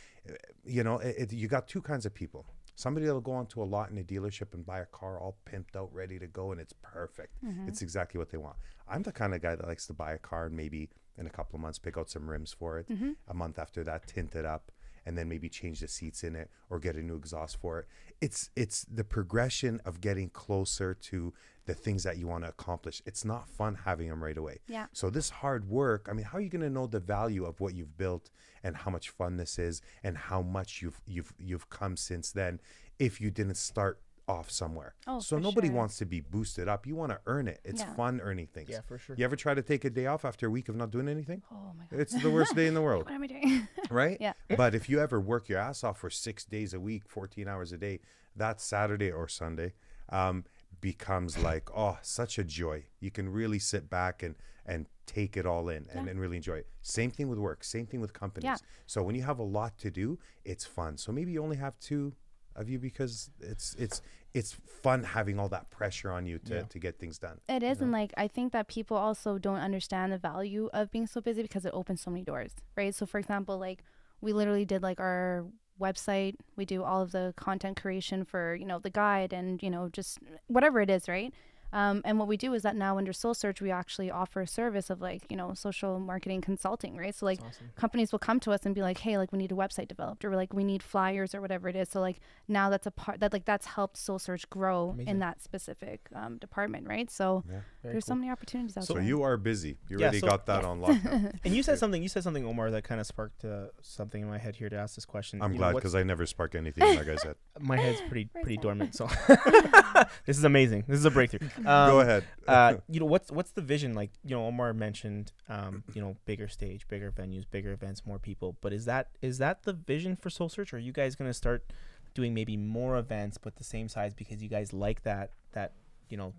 you 0.65 0.83
know, 0.83 0.97
it, 0.99 1.31
you 1.31 1.47
got 1.47 1.67
two 1.67 1.81
kinds 1.81 2.05
of 2.05 2.13
people. 2.13 2.45
Somebody 2.75 3.05
that'll 3.05 3.21
go 3.21 3.33
onto 3.33 3.61
a 3.61 3.65
lot 3.65 3.91
in 3.91 3.97
a 3.99 4.03
dealership 4.03 4.53
and 4.53 4.65
buy 4.65 4.79
a 4.79 4.85
car 4.85 5.19
all 5.19 5.37
pimped 5.45 5.75
out, 5.75 5.93
ready 5.93 6.17
to 6.17 6.27
go, 6.27 6.51
and 6.51 6.59
it's 6.59 6.73
perfect. 6.81 7.37
Mm-hmm. 7.45 7.67
It's 7.67 7.81
exactly 7.81 8.17
what 8.17 8.31
they 8.31 8.37
want. 8.37 8.57
I'm 8.89 9.03
the 9.03 9.11
kind 9.11 9.33
of 9.33 9.41
guy 9.41 9.55
that 9.55 9.67
likes 9.67 9.85
to 9.87 9.93
buy 9.93 10.13
a 10.13 10.17
car 10.17 10.47
and 10.47 10.55
maybe 10.55 10.89
in 11.17 11.27
a 11.27 11.29
couple 11.29 11.55
of 11.55 11.61
months 11.61 11.77
pick 11.77 11.97
out 11.97 12.09
some 12.09 12.29
rims 12.29 12.51
for 12.51 12.79
it. 12.79 12.89
Mm-hmm. 12.89 13.11
A 13.27 13.33
month 13.33 13.59
after 13.59 13.83
that, 13.83 14.07
tint 14.07 14.35
it 14.35 14.45
up, 14.45 14.71
and 15.05 15.17
then 15.17 15.27
maybe 15.27 15.49
change 15.49 15.79
the 15.79 15.87
seats 15.87 16.23
in 16.23 16.35
it 16.35 16.49
or 16.69 16.79
get 16.79 16.95
a 16.95 17.01
new 17.01 17.15
exhaust 17.15 17.57
for 17.57 17.79
it. 17.79 17.87
It's 18.21 18.49
it's 18.55 18.85
the 18.85 19.03
progression 19.03 19.81
of 19.85 20.01
getting 20.01 20.29
closer 20.29 20.93
to 20.93 21.33
the 21.65 21.73
things 21.73 22.03
that 22.03 22.17
you 22.17 22.27
want 22.27 22.43
to 22.43 22.49
accomplish. 22.49 23.01
It's 23.05 23.23
not 23.23 23.47
fun 23.47 23.77
having 23.85 24.09
them 24.09 24.23
right 24.23 24.37
away. 24.37 24.59
Yeah. 24.67 24.87
So 24.91 25.09
this 25.09 25.29
hard 25.29 25.69
work, 25.69 26.07
I 26.09 26.13
mean, 26.13 26.25
how 26.25 26.37
are 26.37 26.41
you 26.41 26.49
going 26.49 26.61
to 26.61 26.69
know 26.69 26.87
the 26.87 26.99
value 26.99 27.45
of 27.45 27.61
what 27.61 27.73
you've 27.73 27.97
built 27.97 28.29
and 28.63 28.75
how 28.75 28.91
much 28.91 29.09
fun 29.09 29.37
this 29.37 29.57
is 29.57 29.81
and 30.03 30.17
how 30.17 30.41
much 30.41 30.81
you've 30.81 31.01
you've 31.05 31.33
you've 31.39 31.69
come 31.69 31.95
since 31.95 32.31
then 32.31 32.59
if 32.99 33.19
you 33.19 33.31
didn't 33.31 33.57
start 33.57 33.99
off 34.27 34.49
somewhere. 34.49 34.95
Oh, 35.05 35.19
so 35.19 35.37
nobody 35.37 35.67
sure. 35.67 35.75
wants 35.75 35.97
to 35.97 36.05
be 36.05 36.21
boosted 36.21 36.67
up. 36.67 36.87
You 36.87 36.95
want 36.95 37.11
to 37.11 37.19
earn 37.25 37.47
it. 37.47 37.59
It's 37.63 37.81
Yeah. 37.81 37.93
fun 37.93 38.21
earning 38.21 38.47
things. 38.47 38.69
Yeah, 38.69 38.81
for 38.81 38.97
sure. 38.97 39.15
You 39.17 39.25
ever 39.25 39.35
try 39.35 39.53
to 39.53 39.61
take 39.61 39.83
a 39.85 39.89
day 39.89 40.05
off 40.05 40.23
after 40.25 40.47
a 40.47 40.49
week 40.49 40.69
of 40.69 40.75
not 40.75 40.91
doing 40.91 41.07
anything? 41.09 41.41
Oh 41.51 41.73
my 41.77 41.85
god. 41.89 41.99
It's 41.99 42.21
the 42.21 42.29
worst 42.31 42.55
day 42.55 42.67
in 42.67 42.73
the 42.73 42.81
world, 42.87 43.05
what 43.05 43.13
am 43.13 43.23
I 43.23 43.27
doing? 43.27 43.67
right? 43.89 44.17
Yeah. 44.21 44.33
But 44.55 44.75
if 44.75 44.89
you 44.89 44.99
ever 44.99 45.19
work 45.19 45.49
your 45.49 45.59
ass 45.59 45.83
off 45.83 45.99
for 45.99 46.09
six 46.09 46.45
days 46.45 46.73
a 46.73 46.79
week, 46.79 47.03
14 47.07 47.47
hours 47.47 47.71
a 47.73 47.77
day, 47.77 47.99
that 48.35 48.61
Saturday 48.61 49.11
or 49.11 49.27
Sunday 49.27 49.73
um, 50.09 50.45
becomes 50.79 51.37
like, 51.37 51.69
oh, 51.75 51.97
such 52.01 52.37
a 52.37 52.43
joy. 52.43 52.85
You 52.99 53.11
can 53.11 53.29
really 53.29 53.59
sit 53.59 53.89
back 53.89 54.23
and, 54.23 54.35
and 54.65 54.87
take 55.05 55.35
it 55.37 55.45
all 55.45 55.69
in 55.69 55.85
and, 55.93 56.05
Yeah. 56.05 56.11
and 56.11 56.19
really 56.19 56.37
enjoy 56.37 56.57
it. 56.57 56.67
Same 56.81 57.11
thing 57.11 57.27
with 57.29 57.39
work, 57.39 57.63
same 57.63 57.85
thing 57.85 58.01
with 58.01 58.13
companies. 58.13 58.45
Yeah. 58.45 58.57
So 58.85 59.03
when 59.03 59.15
you 59.15 59.23
have 59.23 59.39
a 59.39 59.43
lot 59.43 59.77
to 59.79 59.91
do, 59.91 60.17
it's 60.45 60.65
fun. 60.65 60.97
So 60.97 61.11
maybe 61.11 61.31
you 61.31 61.43
only 61.43 61.57
have 61.57 61.77
two 61.79 62.13
of 62.55 62.69
you 62.69 62.79
because 62.79 63.29
it's 63.39 63.75
it's 63.75 64.01
it's 64.33 64.57
fun 64.81 65.03
having 65.03 65.39
all 65.39 65.49
that 65.49 65.69
pressure 65.69 66.11
on 66.11 66.25
you 66.25 66.39
to, 66.39 66.55
Yeah. 66.55 66.61
to 66.63 66.79
get 66.79 66.97
things 66.99 67.19
done. 67.19 67.39
It 67.47 67.61
is, 67.63 67.81
and 67.81 67.91
like 67.91 68.13
I 68.17 68.27
think 68.27 68.51
that 68.53 68.67
people 68.67 68.97
also 68.97 69.37
don't 69.37 69.59
understand 69.59 70.11
the 70.11 70.17
value 70.17 70.69
of 70.73 70.89
being 70.91 71.07
so 71.07 71.21
busy 71.21 71.41
because 71.43 71.65
it 71.65 71.71
opens 71.73 72.01
so 72.01 72.09
many 72.11 72.23
doors, 72.23 72.53
right? 72.75 72.93
So, 72.95 73.05
for 73.05 73.19
example, 73.19 73.57
like 73.59 73.83
we 74.21 74.33
literally 74.33 74.65
did 74.65 74.81
like 74.81 74.99
our 74.99 75.45
website, 75.79 76.35
we 76.55 76.65
do 76.65 76.83
all 76.83 77.01
of 77.01 77.11
the 77.11 77.33
content 77.37 77.79
creation 77.81 78.23
for 78.25 78.55
you 78.55 78.65
know 78.65 78.79
the 78.79 78.89
guide 78.89 79.33
and 79.33 79.61
you 79.61 79.69
know 79.69 79.89
just 79.89 80.17
whatever 80.47 80.81
it 80.81 80.89
is, 80.89 81.07
right? 81.07 81.33
Um, 81.73 82.01
and 82.05 82.19
what 82.19 82.27
we 82.27 82.37
do 82.37 82.53
is 82.53 82.61
that 82.61 82.75
now 82.75 82.97
under 82.97 83.11
Soul 83.11 83.33
Search, 83.33 83.59
we 83.59 83.71
actually 83.71 84.09
offer 84.11 84.41
a 84.41 84.47
service 84.47 84.89
of 84.89 85.01
like 85.01 85.23
you 85.29 85.35
know 85.35 85.53
social 85.55 85.99
marketing 85.99 86.39
consulting, 86.41 86.95
right? 86.95 87.13
So 87.15 87.25
like 87.25 87.39
awesome. 87.41 87.71
companies 87.75 88.11
will 88.11 88.19
come 88.19 88.39
to 88.41 88.51
us 88.51 88.61
and 88.65 88.73
be 88.75 88.81
like, 88.81 88.99
hey, 88.99 89.17
like 89.17 89.31
we 89.31 89.39
need 89.39 89.51
a 89.51 89.55
website 89.55 89.87
developed 89.87 90.23
or 90.23 90.35
like 90.35 90.53
we 90.53 90.63
need 90.63 90.83
flyers 90.83 91.33
or 91.35 91.41
whatever 91.41 91.67
it 91.67 91.75
is. 91.75 91.89
So 91.89 91.99
like 91.99 92.19
now 92.47 92.69
that's 92.69 92.85
a 92.87 92.91
part 92.91 93.19
that 93.21 93.33
like 93.33 93.45
that's 93.45 93.65
helped 93.65 93.97
Soul 93.97 94.19
Search 94.19 94.47
grow 94.49 94.89
Amazing. 94.91 95.07
in 95.09 95.19
that 95.19 95.41
specific 95.41 96.01
um, 96.15 96.37
department, 96.37 96.87
right? 96.87 97.09
So 97.09 97.43
Yeah. 97.49 97.59
There's 97.81 98.05
cool. 98.05 98.13
so 98.13 98.15
many 98.15 98.29
opportunities 98.31 98.77
out 98.77 98.85
So 98.85 98.93
there. 98.93 99.03
So 99.03 99.07
you 99.07 99.23
are 99.23 99.35
busy. 99.35 99.77
You 99.89 99.97
Yeah, 99.99 100.05
already 100.05 100.19
so- 100.19 100.27
got 100.27 100.45
that 100.45 100.63
on 100.63 100.79
lockdown. 100.79 101.39
And 101.43 101.53
you 101.55 101.63
said 101.63 101.79
something. 101.79 102.01
You 102.01 102.07
said 102.07 102.23
something, 102.23 102.45
Omar, 102.45 102.71
that 102.71 102.83
kind 102.83 103.01
of 103.01 103.07
sparked 103.07 103.43
uh, 103.43 103.67
something 103.81 104.21
in 104.21 104.27
my 104.29 104.37
head 104.37 104.55
here 104.55 104.69
to 104.69 104.75
ask 104.77 104.95
this 104.95 105.05
question. 105.05 105.41
I'm 105.41 105.53
You 105.53 105.57
glad 105.57 105.75
because 105.75 105.95
I 105.95 106.03
never 106.03 106.25
spark 106.25 106.55
anything, 106.55 106.95
like 106.95 107.09
I 107.09 107.15
said. 107.17 107.35
my 107.59 107.77
head's 107.77 107.99
pretty 108.01 108.29
pretty 108.41 108.57
dormant. 108.57 108.95
So 108.95 109.07
this 110.25 110.37
is 110.37 110.43
amazing. 110.43 110.85
This 110.87 110.99
is 110.99 111.05
a 111.05 111.11
breakthrough. 111.11 111.47
Um, 111.65 111.89
Go 111.91 111.99
ahead. 112.01 112.23
uh, 112.47 112.75
you 112.89 112.99
know 112.99 113.05
what's 113.05 113.31
what's 113.31 113.51
the 113.51 113.61
vision 113.61 113.93
like? 113.93 114.11
You 114.23 114.35
know, 114.35 114.45
Omar 114.47 114.73
mentioned, 114.73 115.31
um, 115.49 115.83
you 115.93 116.01
know, 116.01 116.15
bigger 116.25 116.47
stage, 116.47 116.87
bigger 116.87 117.11
venues, 117.11 117.45
bigger 117.49 117.71
events, 117.71 118.05
more 118.05 118.19
people. 118.19 118.57
But 118.61 118.73
is 118.73 118.85
that 118.85 119.09
is 119.21 119.37
that 119.39 119.63
the 119.63 119.73
vision 119.73 120.15
for 120.15 120.29
Soul 120.29 120.49
Search? 120.49 120.73
Or 120.73 120.77
are 120.77 120.79
you 120.79 120.91
guys 120.91 121.15
gonna 121.15 121.33
start 121.33 121.65
doing 122.13 122.33
maybe 122.33 122.55
more 122.57 122.97
events 122.97 123.37
but 123.39 123.55
the 123.55 123.63
same 123.63 123.87
size 123.89 124.13
because 124.13 124.41
you 124.41 124.49
guys 124.49 124.73
like 124.73 125.03
that 125.03 125.31
that 125.53 125.73
you 126.09 126.17
know? 126.17 126.33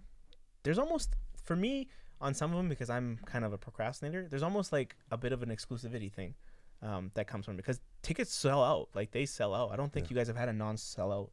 There's 0.63 0.79
almost 0.79 1.15
for 1.43 1.57
me 1.57 1.89
on 2.21 2.33
some 2.33 2.51
of 2.51 2.57
them 2.57 2.69
because 2.69 2.89
I'm 2.91 3.19
kind 3.27 3.45
of 3.45 3.53
a 3.53 3.59
procrastinator. 3.59 4.27
There's 4.31 4.43
almost 4.43 4.73
like 4.73 4.97
a 5.11 5.17
bit 5.17 5.33
of 5.33 5.43
an 5.43 5.51
exclusivity 5.51 6.11
thing. 6.13 6.35
Um, 6.83 7.11
that 7.15 7.27
comes 7.27 7.47
from 7.47 7.57
because 7.57 7.81
tickets 8.03 8.35
sell 8.35 8.63
out, 8.63 8.89
like 8.95 9.11
they 9.11 9.25
sell 9.25 9.55
out. 9.55 9.73
I 9.73 9.77
don't 9.77 9.91
think 9.91 10.07
Yeah. 10.07 10.11
you 10.11 10.17
guys 10.17 10.27
have 10.27 10.37
had 10.37 10.51
a 10.51 10.53
non-sellout 10.53 11.31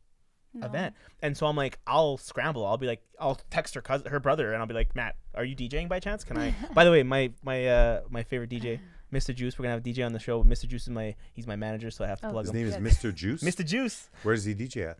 No. 0.53 0.67
event. 0.67 0.95
And 1.21 1.35
so 1.37 1.45
I'm 1.47 1.55
like, 1.55 1.79
I'll 1.87 2.17
scramble. 2.17 2.65
I'll 2.65 2.77
be 2.77 2.87
like, 2.87 3.01
I'll 3.19 3.39
text 3.49 3.73
her 3.75 3.81
cousin, 3.81 4.11
her 4.11 4.19
brother, 4.19 4.51
and 4.53 4.61
I'll 4.61 4.67
be 4.67 4.73
like, 4.73 4.95
Matt, 4.95 5.15
are 5.33 5.45
you 5.45 5.55
DJing 5.55 5.87
by 5.87 5.99
chance? 5.99 6.23
Can 6.23 6.37
I? 6.37 6.53
by 6.73 6.83
the 6.83 6.91
way, 6.91 7.03
my 7.03 7.31
my 7.43 7.67
uh 7.67 8.01
my 8.09 8.23
favorite 8.23 8.49
DJ, 8.49 8.79
Mr. 9.13 9.33
Juice. 9.33 9.57
We're 9.57 9.63
gonna 9.63 9.75
have 9.75 9.85
a 9.85 9.89
DJ 9.89 10.05
on 10.05 10.11
the 10.13 10.19
show. 10.19 10.43
Mr. 10.43 10.67
Juice 10.67 10.83
is 10.83 10.89
my 10.89 11.15
he's 11.33 11.47
my 11.47 11.55
manager, 11.55 11.89
so 11.91 12.03
I 12.03 12.07
have 12.07 12.19
to 12.21 12.27
Oh, 12.27 12.31
plug 12.31 12.45
His 12.45 12.53
him. 12.53 12.83
name 12.83 12.85
is 12.85 12.97
Mr. 12.97 13.13
Juice. 13.13 13.41
Mr. 13.43 13.65
Juice, 13.65 14.09
Where 14.23 14.35
does 14.35 14.43
he 14.45 14.53
DJ 14.53 14.89
at? 14.89 14.97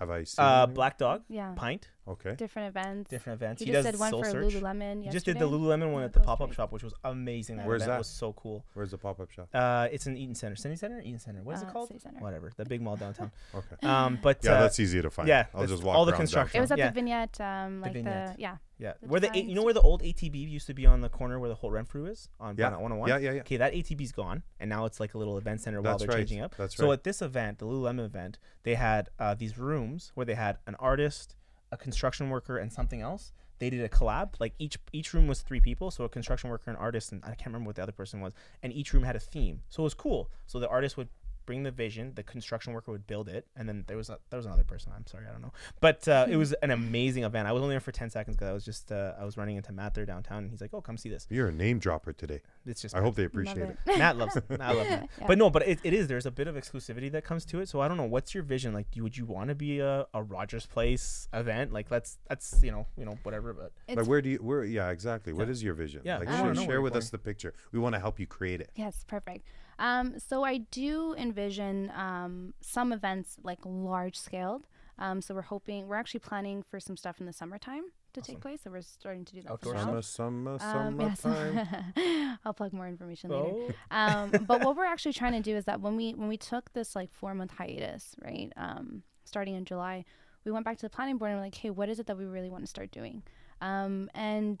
Have 0.00 0.10
I 0.10 0.24
seen 0.24 0.44
uh, 0.44 0.64
him? 0.66 0.74
Black 0.74 0.96
Dog, 0.98 1.22
Yeah. 1.28 1.52
Pint, 1.56 1.88
Okay. 2.08 2.34
Different 2.36 2.68
events. 2.68 3.10
different 3.10 3.38
events. 3.40 3.60
He, 3.60 3.66
He, 3.66 3.72
just 3.72 3.84
does 3.84 3.92
did 3.92 4.00
one 4.00 4.10
Soul 4.10 4.24
for 4.24 4.30
Search. 4.30 4.54
Lululemon. 4.54 5.04
He 5.04 5.10
just 5.10 5.26
did 5.26 5.38
the 5.38 5.46
yesterday. 5.46 5.64
Lululemon 5.64 5.92
one 5.92 6.02
at 6.04 6.12
the 6.12 6.20
pop 6.20 6.40
up 6.40 6.52
shop, 6.52 6.72
which 6.72 6.82
was 6.82 6.94
amazing. 7.04 7.58
That 7.58 7.66
Where's 7.66 7.82
event 7.82 7.92
that? 7.94 7.98
was 7.98 8.08
so 8.08 8.32
cool. 8.32 8.64
Where's 8.74 8.90
the 8.92 8.98
pop 8.98 9.20
up 9.20 9.30
shop? 9.30 9.48
Uh, 9.52 9.88
it's 9.92 10.06
in 10.06 10.16
Eaton 10.16 10.34
Center, 10.34 10.56
City 10.56 10.76
Center, 10.76 11.00
Eaton 11.00 11.18
Center. 11.18 11.42
What 11.42 11.56
is 11.56 11.62
Uh, 11.62 11.66
it 11.66 11.72
called? 11.72 11.88
City 11.88 12.00
Center. 12.00 12.20
Whatever, 12.20 12.50
the 12.56 12.64
big 12.64 12.80
mall 12.80 12.96
downtown. 12.96 13.30
Okay. 13.54 13.86
Um, 13.86 14.18
but 14.22 14.38
Yeah, 14.42 14.52
uh, 14.52 14.60
that's 14.62 14.78
easy 14.80 15.00
to 15.02 15.10
find. 15.10 15.28
yeah, 15.28 15.46
I'll 15.54 15.66
just 15.66 15.82
walk 15.82 15.96
all 15.96 16.04
the 16.04 16.12
around 16.12 16.18
construction. 16.20 16.58
It 16.58 16.60
was 16.60 16.70
at 16.72 16.78
Yeah. 16.78 16.88
the 16.88 16.94
vignette, 16.94 17.40
um, 17.40 17.80
like 17.80 17.92
the, 17.92 17.98
vignette. 18.00 18.38
yeah. 18.38 18.56
Yeah, 18.80 18.92
The 19.02 19.08
where 19.08 19.18
the 19.18 19.26
design 19.28 19.48
you 19.48 19.54
know 19.56 19.64
where 19.64 19.74
the 19.74 19.80
old 19.80 20.02
ATB 20.02 20.36
used 20.48 20.68
to 20.68 20.74
be 20.74 20.86
on 20.86 21.00
the 21.00 21.08
corner 21.08 21.40
where 21.40 21.48
the 21.48 21.56
whole 21.56 21.72
Renfrew 21.72 22.06
is 22.06 22.28
on 22.38 22.54
Yeah. 22.56 22.70
Burnout 22.70 22.80
101. 22.80 23.08
Yeah, 23.08 23.16
yeah, 23.18 23.32
yeah. 23.32 23.40
Okay, 23.40 23.56
that 23.56 23.72
ATB's 23.74 24.12
gone, 24.12 24.44
and 24.60 24.70
now 24.70 24.84
it's 24.84 25.00
like 25.00 25.14
a 25.14 25.18
little 25.18 25.36
event 25.36 25.60
center 25.62 25.82
while 25.82 25.94
That's 25.94 26.02
they're 26.04 26.08
right. 26.10 26.18
changing 26.18 26.40
up. 26.42 26.52
That's 26.56 26.78
right. 26.78 26.84
so 26.84 26.86
right. 26.86 26.92
at 26.92 27.02
this 27.04 27.20
event, 27.20 27.58
the 27.58 27.66
Lululemon 27.66 28.04
event, 28.06 28.38
they 28.62 28.76
had 28.76 29.08
uh, 29.18 29.34
these 29.34 29.58
rooms 29.58 30.12
where 30.14 30.24
they 30.24 30.36
had 30.36 30.58
an 30.68 30.76
artist, 30.76 31.34
a 31.70 31.76
construction 31.76 32.30
worker, 32.30 32.58
and 32.58 32.72
something 32.72 33.00
else. 33.00 33.32
They 33.58 33.70
did 33.70 33.80
a 33.80 33.88
collab. 33.88 34.34
Like 34.38 34.54
each 34.58 34.78
each 34.92 35.12
room 35.12 35.26
was 35.26 35.40
three 35.40 35.60
people, 35.60 35.90
so 35.90 36.04
a 36.04 36.08
construction 36.08 36.48
worker, 36.50 36.70
an 36.70 36.76
artist, 36.76 37.12
and 37.12 37.22
I 37.24 37.28
can't 37.28 37.46
remember 37.46 37.66
what 37.68 37.76
the 37.76 37.82
other 37.82 37.92
person 37.92 38.20
was. 38.20 38.32
And 38.62 38.72
each 38.72 38.92
room 38.92 39.02
had 39.02 39.16
a 39.16 39.20
theme, 39.20 39.62
so 39.68 39.82
it 39.82 39.84
was 39.84 39.94
cool. 39.94 40.30
So 40.46 40.60
the 40.60 40.68
artist 40.68 40.96
would 40.96 41.08
bring 41.48 41.62
the 41.62 41.70
vision, 41.70 42.12
the 42.14 42.22
construction 42.22 42.74
worker 42.74 42.90
would 42.92 43.06
build 43.06 43.26
it, 43.26 43.46
and 43.56 43.66
then 43.66 43.84
there 43.88 43.96
was 43.96 44.10
a, 44.10 44.18
there 44.28 44.36
was 44.36 44.44
another 44.44 44.64
person. 44.64 44.92
I'm 44.94 45.06
sorry, 45.06 45.24
I 45.26 45.32
don't 45.32 45.40
know, 45.40 45.52
but 45.80 46.06
uh, 46.06 46.26
it 46.28 46.36
was 46.36 46.52
an 46.62 46.70
amazing 46.70 47.24
event. 47.24 47.48
I 47.48 47.52
was 47.52 47.62
only 47.62 47.72
there 47.72 47.80
for 47.80 47.90
ten 47.90 48.10
seconds 48.10 48.36
because 48.36 48.50
I 48.50 48.52
was 48.52 48.66
just 48.66 48.92
uh, 48.92 49.14
I 49.18 49.24
was 49.24 49.38
running 49.38 49.56
into 49.56 49.72
Matt 49.72 49.94
there 49.94 50.04
downtown, 50.04 50.42
and 50.42 50.50
he's 50.50 50.60
like, 50.60 50.74
"Oh, 50.74 50.82
come 50.82 50.98
see 50.98 51.08
this." 51.08 51.26
You're 51.30 51.48
a 51.48 51.52
name 51.52 51.78
dropper 51.78 52.12
today. 52.12 52.42
It's 52.66 52.82
just 52.82 52.94
I 52.94 53.00
hope 53.00 53.14
they 53.14 53.22
Love 53.22 53.32
appreciate 53.32 53.70
it. 53.70 53.78
Matt 53.86 54.18
loves 54.18 54.36
it. 54.36 54.44
I 54.60 54.72
love 54.74 54.86
Matt. 54.90 55.08
Yeah. 55.20 55.26
But 55.26 55.38
no, 55.38 55.48
but 55.48 55.66
it, 55.66 55.78
it 55.84 55.94
is. 55.94 56.06
There's 56.06 56.26
a 56.26 56.30
bit 56.30 56.48
of 56.48 56.54
exclusivity 56.54 57.10
that 57.12 57.24
comes 57.24 57.46
to 57.46 57.60
it. 57.60 57.68
So 57.70 57.80
I 57.80 57.88
don't 57.88 57.96
know. 57.96 58.04
What's 58.04 58.34
your 58.34 58.42
vision? 58.42 58.74
Like, 58.74 58.90
do, 58.90 59.02
would 59.04 59.16
you 59.16 59.24
want 59.24 59.48
to 59.48 59.54
be 59.54 59.78
a, 59.80 60.06
a 60.12 60.22
Rogers 60.22 60.66
Place 60.66 61.28
event? 61.32 61.72
Like, 61.72 61.90
let's 61.90 62.18
that's 62.28 62.60
you 62.62 62.72
know 62.72 62.86
you 62.98 63.06
know 63.06 63.16
whatever. 63.22 63.54
But 63.54 63.72
It's, 63.88 63.96
Like 63.96 64.06
where 64.06 64.20
do 64.20 64.28
you 64.28 64.36
where 64.38 64.64
yeah, 64.64 64.90
exactly. 64.90 65.32
What 65.32 65.46
Yeah. 65.46 65.52
is 65.52 65.62
your 65.62 65.74
vision? 65.74 66.02
Yeah, 66.04 66.18
Like 66.18 66.28
share, 66.28 66.40
wanna 66.42 66.54
know 66.54 66.60
where 66.62 66.68
share 66.72 66.82
with 66.82 66.92
going. 66.92 67.02
us 67.02 67.10
the 67.10 67.18
picture. 67.18 67.54
We 67.72 67.78
want 67.78 67.94
to 67.94 68.00
help 68.00 68.20
you 68.20 68.26
create 68.26 68.60
it. 68.60 68.70
Yes, 68.74 69.04
perfect. 69.08 69.46
Um, 69.78 70.18
so 70.18 70.44
I 70.44 70.58
do 70.58 71.14
envision 71.16 71.90
um, 71.94 72.54
some 72.60 72.92
events 72.92 73.36
like 73.42 73.58
large 73.64 74.16
scaled. 74.18 74.66
Um, 74.98 75.22
so 75.22 75.34
we're 75.34 75.42
hoping 75.42 75.86
we're 75.86 75.96
actually 75.96 76.20
planning 76.20 76.62
for 76.62 76.80
some 76.80 76.96
stuff 76.96 77.20
in 77.20 77.26
the 77.26 77.32
summertime 77.32 77.84
to 78.14 78.20
take 78.20 78.40
place. 78.40 78.62
So 78.64 78.70
we're 78.70 78.82
starting 78.82 79.24
to 79.26 79.34
do 79.34 79.42
that. 79.42 79.52
Outdoor 79.52 79.74
now. 79.74 80.00
Summer, 80.00 80.58
summer, 80.58 80.80
Um, 80.88 81.00
yes. 81.00 81.24
I'll 82.44 82.54
plug 82.54 82.72
more 82.72 82.88
information 82.88 83.30
later. 83.30 83.74
oh, 83.92 83.96
um, 83.96 84.30
but 84.48 84.64
what 84.64 84.76
we're 84.76 84.86
actually 84.86 85.12
trying 85.12 85.32
to 85.34 85.40
do 85.40 85.56
is 85.56 85.66
that 85.66 85.80
when 85.80 85.94
we 85.96 86.12
when 86.14 86.28
we 86.28 86.36
took 86.36 86.72
this 86.72 86.96
like 86.96 87.12
four 87.12 87.32
month 87.34 87.52
hiatus, 87.52 88.16
right, 88.24 88.52
um, 88.56 89.02
starting 89.24 89.54
in 89.54 89.64
July, 89.64 90.04
we 90.44 90.50
went 90.50 90.64
back 90.64 90.78
to 90.78 90.86
the 90.86 90.90
planning 90.90 91.16
board 91.18 91.30
and 91.30 91.38
we're 91.38 91.44
like, 91.46 91.54
hey, 91.54 91.70
what 91.70 91.88
is 91.88 92.00
it 92.00 92.06
that 92.06 92.18
we 92.18 92.24
really 92.24 92.48
want 92.50 92.64
to 92.64 92.68
start 92.68 92.90
doing? 92.90 93.22
Um, 93.60 94.10
and 94.14 94.60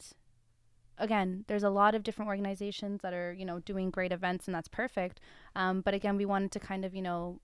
again, 0.98 1.44
there's 1.48 1.62
a 1.62 1.70
lot 1.70 1.94
of 1.94 2.02
different 2.02 2.28
organizations 2.28 3.00
that 3.02 3.12
are 3.14 3.32
you 3.32 3.44
know 3.44 3.60
doing 3.60 3.90
great 3.90 4.12
events, 4.12 4.46
and 4.46 4.54
that's 4.54 4.68
perfect. 4.68 5.20
Um, 5.56 5.80
but 5.80 5.94
again, 5.94 6.16
we 6.16 6.26
wanted 6.26 6.52
to 6.52 6.60
kind 6.60 6.84
of 6.84 6.94
you 6.94 7.02
know 7.02 7.40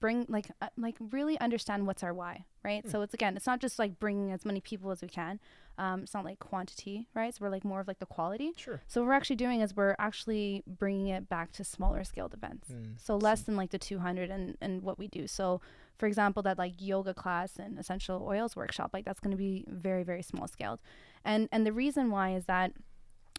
bring 0.00 0.24
like 0.28 0.50
uh, 0.62 0.68
like 0.76 0.96
really 1.10 1.38
understand 1.40 1.86
what's 1.86 2.02
our 2.02 2.14
why 2.14 2.46
right 2.64 2.88
so 2.88 3.02
it's 3.02 3.12
again 3.12 3.36
it's 3.36 3.46
not 3.46 3.60
just 3.60 3.78
like 3.78 4.00
bringing 4.00 4.32
as 4.32 4.46
many 4.46 4.58
people 4.58 4.90
as 4.90 5.02
we 5.02 5.08
can 5.08 5.38
um, 5.76 6.00
it's 6.02 6.14
not 6.14 6.24
like 6.24 6.38
quantity 6.38 7.06
right 7.14 7.34
so 7.34 7.38
we're 7.42 7.50
like 7.50 7.64
more 7.64 7.80
of 7.80 7.86
like 7.86 7.98
the 7.98 8.06
quality 8.06 8.52
sure. 8.56 8.80
so 8.86 9.00
what 9.02 9.08
we're 9.08 9.12
actually 9.12 9.36
doing 9.36 9.60
is 9.60 9.76
we're 9.76 9.94
actually 9.98 10.62
bringing 10.66 11.08
it 11.08 11.28
back 11.28 11.52
to 11.52 11.62
smaller 11.64 12.02
scaled 12.02 12.34
events. 12.34 12.68
Mm, 12.70 12.94
So 12.98 13.16
less 13.16 13.42
than 13.42 13.56
like 13.56 13.70
the 13.70 13.78
200 13.78 14.30
and, 14.30 14.56
and 14.60 14.82
what 14.82 14.98
we 14.98 15.06
do. 15.06 15.26
So 15.26 15.60
for 15.98 16.06
example, 16.06 16.42
that 16.44 16.58
like 16.58 16.74
yoga 16.78 17.12
class 17.12 17.56
and 17.58 17.78
essential 17.78 18.24
oils 18.26 18.56
workshop, 18.56 18.90
like 18.94 19.04
that's 19.04 19.20
going 19.20 19.32
to 19.32 19.36
be 19.36 19.64
very, 19.68 20.02
very 20.02 20.22
small 20.22 20.48
scaled. 20.48 20.80
And, 21.24 21.48
and 21.52 21.66
the 21.66 21.72
reason 21.74 22.10
why 22.10 22.34
is 22.34 22.46
that 22.46 22.72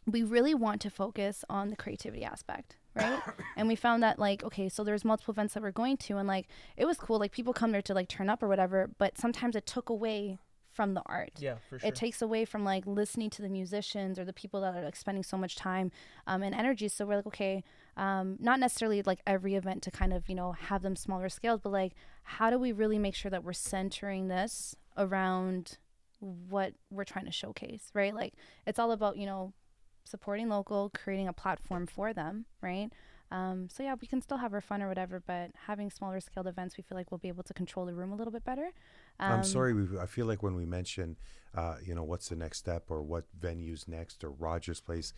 we 0.05 0.23
really 0.23 0.53
want 0.53 0.81
to 0.81 0.89
focus 0.89 1.43
on 1.49 1.69
the 1.69 1.75
creativity 1.75 2.23
aspect, 2.23 2.77
right? 2.95 3.19
and 3.57 3.67
we 3.67 3.75
found 3.75 4.01
that 4.03 4.19
like, 4.19 4.43
okay, 4.43 4.67
so 4.69 4.83
there's 4.83 5.05
multiple 5.05 5.31
events 5.33 5.53
that 5.53 5.63
we're 5.63 5.71
going 5.71 5.97
to 5.97 6.17
and 6.17 6.27
like, 6.27 6.47
it 6.77 6.85
was 6.85 6.97
cool. 6.97 7.19
Like 7.19 7.31
people 7.31 7.53
come 7.53 7.71
there 7.71 7.81
to 7.83 7.93
like 7.93 8.07
turn 8.07 8.29
up 8.29 8.41
or 8.41 8.47
whatever, 8.47 8.89
but 8.97 9.17
sometimes 9.17 9.55
it 9.55 9.65
took 9.65 9.89
away 9.89 10.37
from 10.71 10.93
the 10.93 11.03
art 11.05 11.31
Yeah, 11.37 11.55
for 11.69 11.79
sure. 11.79 11.87
it 11.89 11.95
takes 11.95 12.21
away 12.21 12.45
from 12.45 12.63
like 12.63 12.87
listening 12.87 13.29
to 13.31 13.41
the 13.41 13.49
musicians 13.49 14.17
or 14.17 14.23
the 14.23 14.33
people 14.33 14.61
that 14.61 14.73
are 14.73 14.83
like 14.83 14.95
spending 14.95 15.21
so 15.23 15.37
much 15.37 15.55
time 15.55 15.91
um, 16.27 16.43
and 16.43 16.55
energy 16.55 16.87
so 16.87 17.05
we're 17.05 17.17
like 17.17 17.27
okay 17.27 17.61
um, 17.97 18.37
not 18.39 18.57
necessarily 18.59 19.01
like 19.03 19.19
every 19.27 19.55
event 19.55 19.83
to 19.83 19.91
kind 19.91 20.13
of 20.13 20.29
you 20.29 20.35
know 20.35 20.53
have 20.53 20.81
them 20.81 20.95
smaller 20.95 21.27
scales 21.27 21.59
but 21.61 21.73
like 21.73 21.91
how 22.23 22.49
do 22.49 22.57
we 22.57 22.71
really 22.71 22.97
make 22.97 23.15
sure 23.15 23.29
that 23.29 23.43
we're 23.43 23.51
centering 23.51 24.29
this 24.29 24.73
around 24.97 25.77
what 26.19 26.73
we're 26.89 27.03
trying 27.03 27.25
to 27.25 27.31
showcase 27.31 27.89
right 27.93 28.15
like 28.15 28.33
it's 28.65 28.79
all 28.79 28.91
about 28.93 29.17
you 29.17 29.25
know 29.25 29.51
supporting 30.12 30.47
local 30.49 30.89
creating 31.01 31.28
a 31.28 31.34
platform 31.34 31.84
for 31.88 32.07
them 32.14 32.45
right 32.62 32.89
um, 33.32 33.68
so 33.74 33.82
yeah 33.82 33.95
we 34.01 34.07
can 34.07 34.22
still 34.22 34.38
have 34.43 34.53
our 34.53 34.62
fun 34.70 34.82
or 34.84 34.89
whatever 34.89 35.22
but 35.26 35.51
having 35.68 35.89
smaller 35.89 36.20
scaled 36.20 36.47
events 36.47 36.76
we 36.78 36.84
feel 36.84 36.97
like 36.97 37.09
we'll 37.12 37.18
be 37.28 37.30
able 37.36 37.43
to 37.43 37.53
control 37.53 37.86
the 37.86 37.93
room 37.93 38.12
a 38.12 38.16
little 38.16 38.34
bit 38.38 38.43
better 38.43 38.70
I'm 39.20 39.39
Um, 39.39 39.43
sorry. 39.43 39.74
We, 39.74 39.84
I 39.99 40.07
feel 40.07 40.26
like 40.26 40.41
when 40.41 40.55
we 40.55 40.66
mention, 40.66 41.16
uh, 41.53 41.76
you 41.86 41.93
know, 41.93 42.03
what's 42.03 42.30
the 42.30 42.36
next 42.36 42.57
step 42.57 42.84
or 42.89 43.03
what 43.03 43.26
venues 43.39 43.88
next 43.88 44.24
or 44.24 44.32
Rogers 44.32 44.82
Place, 44.82 45.14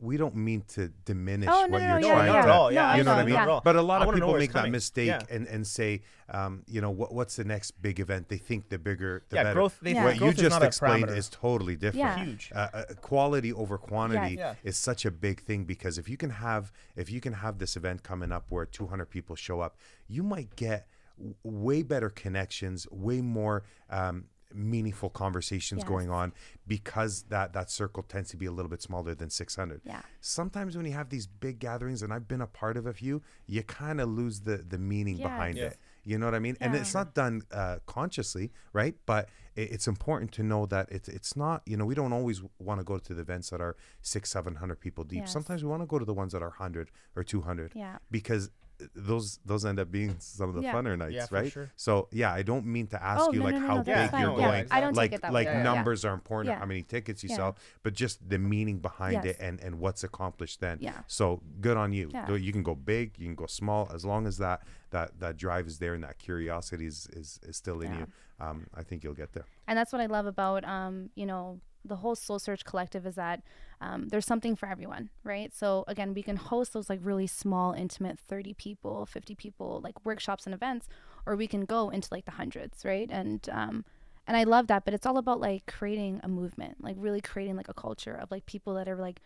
we 0.00 0.16
don't 0.16 0.34
mean 0.34 0.62
to 0.68 0.88
diminish 1.04 1.48
Oh, 1.52 1.66
no, 1.66 1.68
what 1.68 1.82
no, 1.82 1.86
you're 1.88 2.00
no, 2.00 2.08
trying 2.08 2.32
yeah. 2.32 2.40
to. 2.42 2.46
No, 2.48 2.68
yeah, 2.70 2.96
you 2.96 3.04
know 3.04 3.12
what 3.12 3.20
I 3.20 3.24
mean? 3.24 3.34
yeah. 3.34 3.40
Not 3.40 3.48
at 3.48 3.52
all. 3.52 3.60
But 3.64 3.76
a 3.76 3.82
lot 3.82 4.02
of 4.06 4.14
people 4.14 4.32
make 4.34 4.52
that 4.52 4.70
mistake 4.70 5.08
Yeah. 5.08 5.20
and, 5.30 5.46
and 5.46 5.66
say, 5.66 6.02
um, 6.30 6.62
you 6.66 6.80
know, 6.80 6.90
what, 6.90 7.12
what's 7.14 7.36
the 7.36 7.44
next 7.44 7.72
big 7.82 8.00
event? 8.00 8.28
They 8.28 8.38
think 8.38 8.68
the 8.68 8.78
bigger, 8.78 9.22
the 9.28 9.36
yeah, 9.36 9.42
better. 9.44 9.54
growth. 9.54 9.78
They 9.82 9.92
Yeah. 9.94 10.04
What 10.04 10.18
think 10.18 10.36
you 10.36 10.42
just 10.48 10.62
explained 10.62 11.10
is 11.10 11.28
totally 11.28 11.76
different. 11.76 11.98
Yeah. 11.98 12.24
huge. 12.24 12.50
Uh, 12.54 12.68
uh, 12.72 12.84
quality 13.00 13.52
over 13.52 13.78
quantity 13.78 14.36
Yeah. 14.36 14.54
is 14.64 14.76
such 14.76 15.04
a 15.04 15.10
big 15.10 15.40
thing 15.42 15.64
because 15.64 15.98
if 15.98 16.08
you 16.08 16.16
can 16.16 16.30
have 16.30 16.72
if 16.96 17.10
you 17.10 17.20
can 17.20 17.34
have 17.34 17.58
this 17.58 17.76
event 17.76 18.02
coming 18.02 18.32
up 18.32 18.46
where 18.50 18.64
200 18.66 19.06
people 19.06 19.36
show 19.36 19.60
up, 19.60 19.76
you 20.08 20.22
might 20.22 20.56
get 20.56 20.88
w- 21.16 21.34
way 21.44 21.82
better 21.82 22.08
connections, 22.10 22.86
way 22.90 23.20
more 23.20 23.62
um, 23.90 24.24
meaningful 24.54 25.10
conversations 25.10 25.80
Yes. 25.80 25.88
going 25.88 26.10
on 26.10 26.32
because 26.66 27.24
that 27.24 27.52
that 27.52 27.70
circle 27.70 28.02
tends 28.02 28.30
to 28.30 28.36
be 28.36 28.46
a 28.46 28.52
little 28.52 28.70
bit 28.70 28.82
smaller 28.82 29.14
than 29.14 29.30
600. 29.30 29.80
Yeah. 29.84 30.02
Sometimes 30.20 30.76
when 30.76 30.86
you 30.86 30.92
have 30.92 31.10
these 31.10 31.26
big 31.26 31.58
gatherings, 31.58 32.02
and 32.02 32.12
I've 32.12 32.28
been 32.28 32.40
a 32.40 32.46
part 32.46 32.76
of 32.76 32.86
a 32.86 32.92
few, 32.92 33.22
you 33.46 33.62
kind 33.62 34.00
of 34.00 34.08
lose 34.08 34.40
the 34.40 34.58
the 34.58 34.78
meaning 34.78 35.16
Yes. 35.16 35.26
behind 35.28 35.56
Yeah. 35.58 35.64
it. 35.66 35.78
You 36.04 36.18
know 36.18 36.26
what 36.26 36.36
I 36.36 36.38
mean? 36.38 36.56
yeah. 36.60 36.66
And 36.68 36.76
it's 36.76 36.94
not 36.94 37.14
done 37.14 37.42
uh, 37.50 37.78
consciously, 37.86 38.52
right? 38.72 38.94
But 39.06 39.28
it, 39.56 39.72
it's 39.72 39.88
important 39.88 40.30
to 40.32 40.42
know 40.44 40.64
that 40.66 40.88
it's 40.92 41.08
it's 41.08 41.36
not. 41.36 41.62
You 41.66 41.76
know, 41.76 41.84
we 41.84 41.94
don't 41.96 42.12
always 42.12 42.42
want 42.60 42.78
to 42.80 42.84
go 42.84 42.98
to 42.98 43.14
the 43.14 43.22
events 43.22 43.50
that 43.50 43.60
are 43.60 43.76
six, 44.02 44.30
seven 44.30 44.54
hundred 44.56 44.78
people 44.80 45.02
deep. 45.02 45.20
Yes. 45.22 45.32
Sometimes 45.32 45.64
we 45.64 45.68
want 45.70 45.82
to 45.82 45.86
go 45.86 45.98
to 45.98 46.04
the 46.04 46.14
ones 46.14 46.32
that 46.32 46.42
are 46.42 46.50
hundred 46.50 46.90
or 47.16 47.24
two 47.24 47.40
hundred 47.42 47.72
Yeah. 47.74 47.98
because 48.10 48.50
those 48.94 49.38
those 49.44 49.64
end 49.64 49.78
up 49.80 49.90
being 49.90 50.16
some 50.18 50.48
of 50.50 50.54
the 50.54 50.62
Yeah. 50.62 50.72
funner 50.74 50.96
nights, 50.98 51.14
Yeah, 51.14 51.26
right? 51.30 51.50
sure. 51.50 51.70
So 51.76 52.08
yeah, 52.12 52.32
I 52.32 52.42
don't 52.42 52.66
mean 52.66 52.86
to 52.88 53.02
ask 53.02 53.22
Oh, 53.22 53.32
you 53.32 53.38
no, 53.38 53.44
like 53.46 53.54
no, 53.54 53.60
no, 53.60 53.66
how 53.66 53.74
no, 53.76 53.82
big 53.82 53.94
that's 53.94 54.10
fine. 54.10 54.20
you're 54.22 54.38
Yeah, 54.38 54.46
going. 54.46 54.66
I 54.70 54.80
don't 54.80 54.94
like 54.96 55.10
take 55.12 55.18
it 55.18 55.22
that 55.22 55.32
like 55.32 55.46
way. 55.46 55.54
Yeah. 55.54 55.62
numbers 55.62 56.04
are 56.04 56.12
important, 56.14 56.52
Yeah. 56.54 56.58
how 56.58 56.66
many 56.66 56.82
tickets 56.82 57.22
you 57.22 57.30
Yeah. 57.30 57.36
sell, 57.36 57.56
but 57.82 57.94
just 57.94 58.28
the 58.28 58.38
meaning 58.38 58.78
behind 58.78 59.24
Yes. 59.24 59.24
it 59.24 59.36
and 59.40 59.60
and 59.60 59.78
what's 59.78 60.04
accomplished 60.04 60.60
then. 60.60 60.78
Yeah. 60.80 61.00
So 61.06 61.42
good 61.60 61.76
on 61.76 61.92
you. 61.92 62.10
Yeah. 62.12 62.30
You 62.34 62.52
can 62.52 62.62
go 62.62 62.74
big, 62.74 63.18
you 63.18 63.26
can 63.26 63.34
go 63.34 63.46
small, 63.46 63.90
as 63.94 64.04
long 64.04 64.26
as 64.26 64.38
that 64.38 64.62
that 64.90 65.18
that 65.20 65.36
drive 65.36 65.66
is 65.66 65.78
there 65.78 65.94
and 65.94 66.04
that 66.04 66.18
curiosity 66.18 66.86
is 66.86 67.06
is, 67.12 67.40
is 67.42 67.56
still 67.56 67.80
in 67.80 67.92
Yeah. 67.92 67.98
you. 68.00 68.06
Um, 68.38 68.66
I 68.74 68.82
think 68.82 69.02
you'll 69.02 69.14
get 69.14 69.32
there. 69.32 69.46
and 69.66 69.78
that's 69.78 69.92
what 69.92 70.00
I 70.02 70.06
love 70.06 70.26
about 70.26 70.64
um, 70.64 71.10
you 71.14 71.24
know 71.26 71.60
the 71.86 71.96
whole 71.96 72.14
Soul 72.14 72.38
Search 72.38 72.64
Collective 72.64 73.06
is 73.06 73.14
that 73.14 73.42
um, 73.80 74.08
there's 74.08 74.26
something 74.26 74.56
for 74.56 74.68
everyone, 74.68 75.10
right? 75.24 75.52
So 75.54 75.84
again, 75.86 76.14
we 76.14 76.22
can 76.22 76.36
host 76.36 76.72
those 76.72 76.88
like 76.88 77.00
really 77.02 77.26
small, 77.26 77.72
intimate, 77.72 78.18
30 78.18 78.54
people, 78.54 79.06
50 79.06 79.34
people, 79.34 79.80
like 79.82 80.04
workshops 80.04 80.46
and 80.46 80.54
events, 80.54 80.88
or 81.26 81.36
we 81.36 81.46
can 81.46 81.64
go 81.64 81.90
into 81.90 82.08
like 82.10 82.24
the 82.24 82.32
hundreds, 82.32 82.84
right? 82.84 83.08
And 83.10 83.48
um, 83.52 83.84
and 84.26 84.36
I 84.36 84.42
love 84.44 84.66
that, 84.66 84.84
but 84.84 84.94
it's 84.94 85.06
all 85.06 85.18
about 85.18 85.40
like 85.40 85.66
creating 85.66 86.20
a 86.24 86.28
movement, 86.28 86.82
like 86.82 86.96
really 86.98 87.20
creating 87.20 87.56
like 87.56 87.68
a 87.68 87.74
culture 87.74 88.14
of 88.14 88.30
like 88.30 88.46
people 88.46 88.74
that 88.74 88.88
are 88.88 88.96
like 88.96 89.20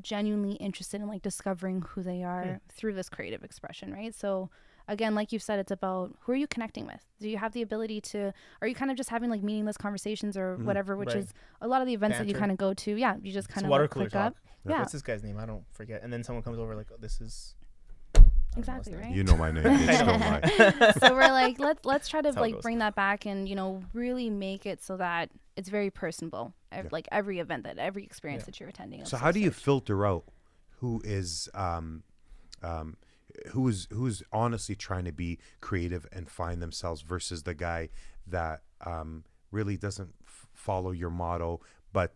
genuinely 0.00 0.54
interested 0.54 1.00
in 1.00 1.08
like 1.08 1.22
discovering 1.22 1.82
who 1.82 2.02
they 2.02 2.22
are 2.22 2.60
through 2.70 2.94
this 2.94 3.08
creative 3.08 3.42
expression, 3.42 3.92
right? 3.92 4.14
So 4.14 4.50
again, 4.88 5.14
like 5.14 5.32
you 5.32 5.38
said, 5.38 5.58
it's 5.58 5.72
about 5.72 6.14
who 6.20 6.32
are 6.32 6.36
you 6.36 6.46
connecting 6.46 6.86
with? 6.86 7.04
Do 7.20 7.28
you 7.28 7.38
have 7.38 7.52
the 7.52 7.62
ability 7.62 8.00
to, 8.02 8.32
are 8.60 8.68
you 8.68 8.74
kind 8.74 8.90
of 8.90 8.96
just 8.96 9.10
having 9.10 9.30
like 9.30 9.42
meaningless 9.42 9.76
conversations 9.76 10.36
or 10.36 10.56
whatever, 10.56 10.96
which 10.96 11.08
Right. 11.08 11.18
is 11.18 11.32
a 11.60 11.68
lot 11.68 11.80
of 11.80 11.86
the 11.86 11.94
events 11.94 12.18
that 12.18 12.26
you 12.28 12.34
kind 12.34 12.50
of 12.50 12.56
go 12.58 12.74
to. 12.74 12.94
Yeah, 12.96 13.16
you 13.22 13.32
just 13.32 13.46
It's 13.48 13.54
kind 13.54 13.64
of 13.66 13.70
water 13.70 13.84
like 13.84 13.90
cooler 13.90 14.04
click 14.06 14.12
talk. 14.12 14.26
up. 14.32 14.36
Yeah, 14.68 14.78
What's 14.80 14.92
this 14.92 15.02
guy's 15.02 15.22
name? 15.24 15.38
I 15.38 15.46
don't 15.46 15.64
forget. 15.72 16.02
And 16.02 16.12
then 16.12 16.22
someone 16.24 16.42
comes 16.42 16.58
over 16.58 16.74
like, 16.76 16.88
oh, 16.92 16.96
this 17.00 17.20
is 17.20 17.54
I 18.14 18.20
don't 18.20 18.26
know 18.26 18.30
his 18.54 18.58
exactly, 18.86 18.94
right? 18.94 19.14
You 19.14 19.24
know 19.24 19.36
my 19.36 19.50
name. 19.50 19.64
Bitch, 19.64 19.98
don't 20.06 20.20
lie. 20.20 20.92
so 21.08 21.14
we're 21.14 21.32
like, 21.32 21.58
let's 21.58 21.84
let's 21.84 22.08
try 22.08 22.20
to 22.20 22.28
That's 22.28 22.36
like 22.36 22.60
bring 22.60 22.78
that 22.78 22.94
back 22.94 23.24
and 23.26 23.48
you 23.48 23.54
know 23.56 23.82
really 23.94 24.28
make 24.30 24.66
it 24.66 24.82
so 24.82 24.96
that 24.98 25.30
it's 25.56 25.68
very 25.68 25.90
personable. 25.90 26.52
Yeah. 26.72 26.82
Like 26.90 27.08
every 27.10 27.38
event 27.38 27.64
that 27.64 27.78
every 27.78 28.04
experience 28.04 28.42
Yeah. 28.42 28.46
that 28.46 28.60
you're 28.60 28.68
attending. 28.68 29.04
So 29.04 29.16
how 29.16 29.32
do 29.32 29.40
you 29.40 29.50
filter 29.50 30.06
out 30.06 30.24
who 30.80 31.00
is 31.04 31.48
um, 31.54 32.02
um, 32.62 32.96
who 33.50 33.68
is 33.68 33.88
who's 33.90 34.22
honestly 34.32 34.74
trying 34.74 35.04
to 35.04 35.12
be 35.12 35.38
creative 35.60 36.06
and 36.12 36.28
find 36.28 36.62
themselves 36.62 37.02
versus 37.02 37.42
the 37.42 37.54
guy 37.54 37.88
that 38.26 38.62
um, 38.84 39.24
really 39.50 39.76
doesn't 39.76 40.14
f- 40.26 40.48
follow 40.54 40.90
your 40.90 41.10
motto 41.10 41.60
but 41.92 42.14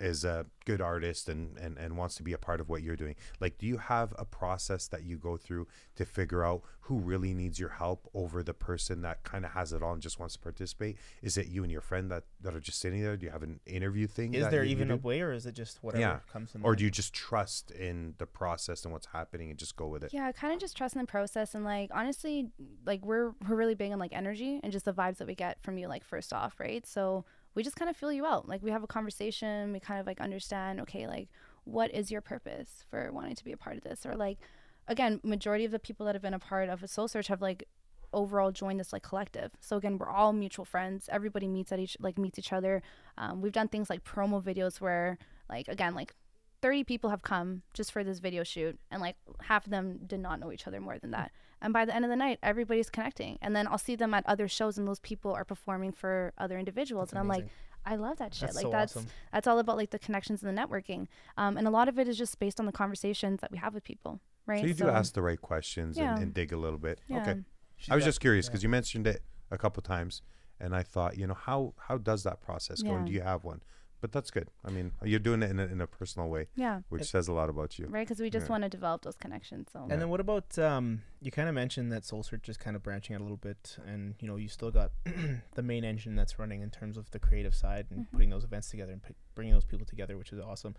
is 0.00 0.24
a 0.24 0.46
good 0.64 0.80
artist 0.80 1.28
and, 1.28 1.56
and 1.58 1.78
and 1.78 1.96
wants 1.96 2.14
to 2.16 2.22
be 2.22 2.32
a 2.32 2.38
part 2.38 2.60
of 2.60 2.68
what 2.68 2.82
you're 2.82 2.96
doing 2.96 3.14
like 3.40 3.56
do 3.58 3.66
you 3.66 3.78
have 3.78 4.12
a 4.18 4.24
process 4.24 4.86
that 4.86 5.02
you 5.02 5.16
go 5.16 5.36
through 5.36 5.66
to 5.96 6.04
figure 6.04 6.44
out 6.44 6.62
who 6.82 6.98
really 6.98 7.32
needs 7.34 7.58
your 7.58 7.70
help 7.70 8.08
over 8.14 8.42
the 8.42 8.52
person 8.52 9.00
that 9.02 9.22
kind 9.22 9.44
of 9.46 9.52
has 9.52 9.72
it 9.72 9.82
all 9.82 9.92
and 9.94 10.02
just 10.02 10.18
wants 10.18 10.34
to 10.34 10.40
participate 10.40 10.96
is 11.22 11.36
it 11.38 11.46
you 11.48 11.62
and 11.62 11.72
your 11.72 11.80
friend 11.80 12.10
that 12.10 12.24
that 12.40 12.54
are 12.54 12.60
just 12.60 12.80
sitting 12.80 13.00
there 13.02 13.16
do 13.16 13.24
you 13.26 13.32
have 13.32 13.42
an 13.42 13.60
interview 13.66 14.06
thing 14.06 14.34
Is 14.34 14.44
that 14.44 14.50
there 14.50 14.62
you- 14.62 14.70
you 14.70 14.76
even 14.76 14.90
a 14.90 14.96
way, 14.96 15.20
or 15.22 15.32
is 15.32 15.46
it 15.46 15.52
just 15.52 15.82
whatever 15.82 16.00
Yeah. 16.02 16.18
comes 16.30 16.52
to 16.52 16.58
or 16.58 16.60
mind? 16.72 16.78
do 16.78 16.84
you 16.84 16.90
just 16.90 17.14
trust 17.14 17.70
in 17.70 18.14
the 18.18 18.26
process 18.26 18.84
and 18.84 18.92
what's 18.92 19.06
happening 19.06 19.48
and 19.50 19.58
just 19.58 19.74
go 19.76 19.86
with 19.88 20.04
it 20.04 20.12
Yeah, 20.12 20.30
kind 20.32 20.52
of 20.52 20.60
just 20.60 20.76
trust 20.76 20.94
in 20.94 21.00
the 21.00 21.06
process 21.06 21.54
and 21.54 21.64
like 21.64 21.90
honestly, 21.94 22.50
like 22.84 23.04
we're 23.04 23.32
we're 23.48 23.56
really 23.56 23.74
big 23.74 23.92
on 23.92 23.98
like 23.98 24.12
energy 24.12 24.60
and 24.62 24.70
just 24.72 24.84
the 24.84 24.92
vibes 24.92 25.16
that 25.18 25.26
we 25.26 25.34
get 25.34 25.62
from 25.62 25.78
you 25.78 25.88
like 25.88 26.04
first 26.04 26.32
off, 26.32 26.60
right? 26.60 26.86
So 26.86 27.24
we 27.54 27.62
just 27.62 27.76
kind 27.76 27.90
of 27.90 27.96
feel 27.96 28.12
you 28.12 28.26
out. 28.26 28.48
Like 28.48 28.62
we 28.62 28.70
have 28.70 28.82
a 28.82 28.88
conversation, 28.88 29.72
we 29.72 29.80
kind 29.80 30.00
of 30.00 30.06
like 30.06 30.20
understand, 30.20 30.80
okay, 30.80 31.06
like 31.06 31.28
what 31.64 31.92
is 31.92 32.10
your 32.10 32.20
purpose 32.20 32.84
for 32.90 33.10
wanting 33.12 33.34
to 33.36 33.44
be 33.44 33.52
a 33.52 33.56
part 33.56 33.76
of 33.76 33.82
this? 33.82 34.06
Or 34.06 34.16
like 34.16 34.38
again, 34.86 35.20
majority 35.22 35.64
of 35.64 35.72
the 35.72 35.78
people 35.78 36.06
that 36.06 36.14
have 36.14 36.22
been 36.22 36.34
a 36.34 36.38
part 36.38 36.68
of 36.68 36.82
a 36.82 36.88
soul 36.88 37.08
search 37.08 37.28
have 37.28 37.42
like 37.42 37.64
overall 38.12 38.50
joined 38.50 38.80
this 38.80 38.92
like 38.92 39.02
collective. 39.02 39.52
So 39.60 39.76
again, 39.76 39.98
we're 39.98 40.08
all 40.08 40.32
mutual 40.32 40.64
friends. 40.64 41.08
Everybody 41.12 41.48
meets 41.48 41.72
at 41.72 41.78
each 41.78 41.96
like 42.00 42.18
meets 42.18 42.38
each 42.38 42.52
other. 42.52 42.82
Um, 43.16 43.42
we've 43.42 43.52
done 43.52 43.68
things 43.68 43.90
like 43.90 44.04
promo 44.04 44.42
videos 44.42 44.80
where 44.80 45.18
like 45.48 45.68
again 45.68 45.94
like 45.94 46.14
30 46.60 46.84
people 46.84 47.10
have 47.10 47.22
come 47.22 47.62
just 47.72 47.92
for 47.92 48.02
this 48.02 48.18
video 48.18 48.42
shoot 48.42 48.78
and 48.90 49.00
like 49.00 49.16
half 49.42 49.64
of 49.64 49.70
them 49.70 50.00
did 50.06 50.20
not 50.20 50.40
know 50.40 50.50
each 50.50 50.66
other 50.66 50.80
more 50.80 50.98
than 50.98 51.12
that 51.12 51.30
and 51.60 51.72
by 51.72 51.84
the 51.84 51.94
end 51.94 52.04
of 52.04 52.10
the 52.10 52.16
night 52.16 52.38
everybody's 52.42 52.90
connecting. 52.90 53.38
And 53.42 53.54
then 53.54 53.66
i'll 53.66 53.78
see 53.78 53.96
them 53.96 54.14
at 54.14 54.24
other 54.26 54.48
shows 54.48 54.78
and 54.78 54.86
those 54.86 55.00
people 55.00 55.32
are 55.32 55.44
performing 55.44 55.92
for 55.92 56.32
other 56.38 56.58
individuals. 56.58 57.08
That's 57.08 57.12
and 57.12 57.20
i'm 57.20 57.28
like 57.28 57.48
i 57.86 57.96
love 57.96 58.18
that 58.18 58.34
shit. 58.34 58.48
That's 58.48 58.56
like 58.56 58.62
so 58.62 58.70
that's 58.70 58.96
awesome. 58.96 59.08
that's 59.32 59.46
all 59.46 59.58
about 59.58 59.76
like 59.76 59.90
the 59.90 59.98
connections 59.98 60.42
and 60.42 60.56
the 60.56 60.60
networking. 60.62 61.06
Um, 61.36 61.56
and 61.56 61.66
a 61.66 61.70
lot 61.70 61.88
of 61.88 61.98
it 61.98 62.08
is 62.08 62.18
just 62.18 62.38
based 62.38 62.58
on 62.60 62.66
the 62.66 62.72
conversations 62.72 63.40
that 63.40 63.50
we 63.50 63.58
have 63.58 63.74
with 63.74 63.84
people 63.84 64.20
right? 64.46 64.60
So 64.62 64.66
you 64.66 64.74
do 64.74 64.88
ask 64.88 65.12
the 65.12 65.22
right 65.22 65.40
questions 65.40 65.96
Yeah. 65.96 66.14
and, 66.14 66.22
and 66.22 66.34
dig 66.34 66.52
a 66.52 66.56
little 66.56 66.78
bit. 66.78 67.00
Yeah. 67.06 67.20
okay. 67.22 67.40
She's 67.76 67.90
i 67.90 67.94
was 67.94 68.02
got- 68.02 68.08
just 68.08 68.20
curious 68.20 68.46
yeah. 68.46 68.50
because 68.50 68.62
you 68.62 68.68
mentioned 68.68 69.06
it 69.06 69.22
a 69.50 69.58
couple 69.58 69.82
times 69.82 70.22
and 70.60 70.74
i 70.74 70.82
thought 70.82 71.16
you 71.16 71.26
know 71.26 71.34
how 71.34 71.74
how 71.86 71.96
does 71.96 72.24
that 72.24 72.40
process 72.40 72.82
go? 72.82 72.94
And 72.94 73.06
do 73.06 73.12
you 73.12 73.20
have 73.20 73.44
one 73.44 73.62
but 74.00 74.12
that's 74.12 74.30
good 74.30 74.48
i 74.64 74.70
mean 74.70 74.92
you're 75.04 75.18
doing 75.18 75.42
it 75.42 75.50
in 75.50 75.58
a, 75.58 75.66
in 75.66 75.80
a 75.80 75.86
personal 75.86 76.28
way 76.28 76.46
yeah 76.54 76.80
which 76.88 77.02
It- 77.02 77.06
says 77.06 77.28
a 77.28 77.32
lot 77.32 77.48
about 77.48 77.78
you 77.78 77.86
right 77.86 78.06
because 78.06 78.20
we 78.20 78.30
just 78.30 78.46
Yeah. 78.46 78.52
want 78.52 78.62
to 78.64 78.68
develop 78.68 79.02
those 79.02 79.16
connections 79.16 79.68
so 79.72 79.80
And 79.90 80.00
then 80.00 80.08
what 80.08 80.20
about 80.20 80.58
um? 80.58 81.02
You 81.20 81.30
kind 81.32 81.48
of 81.48 81.54
mentioned 81.54 81.90
that 81.92 82.04
Soul 82.04 82.22
Search 82.22 82.48
is 82.48 82.56
kind 82.56 82.76
of 82.76 82.82
branching 82.82 83.14
out 83.16 83.20
a 83.20 83.24
little 83.24 83.36
bit, 83.50 83.76
and 83.84 84.14
you 84.20 84.28
know 84.28 84.36
you 84.36 84.48
still 84.48 84.70
got 84.70 84.92
the 85.58 85.62
main 85.62 85.84
engine 85.84 86.14
that's 86.14 86.38
running 86.38 86.60
in 86.62 86.70
terms 86.70 86.96
of 86.96 87.10
the 87.10 87.18
creative 87.18 87.54
side 87.54 87.86
and 87.90 88.00
Mhm. 88.06 88.12
putting 88.12 88.30
those 88.30 88.44
events 88.44 88.70
together 88.70 88.92
and 88.92 89.02
p- 89.02 89.14
bringing 89.34 89.52
those 89.54 89.64
people 89.64 89.84
together, 89.86 90.16
which 90.16 90.32
is 90.32 90.38
awesome. 90.38 90.74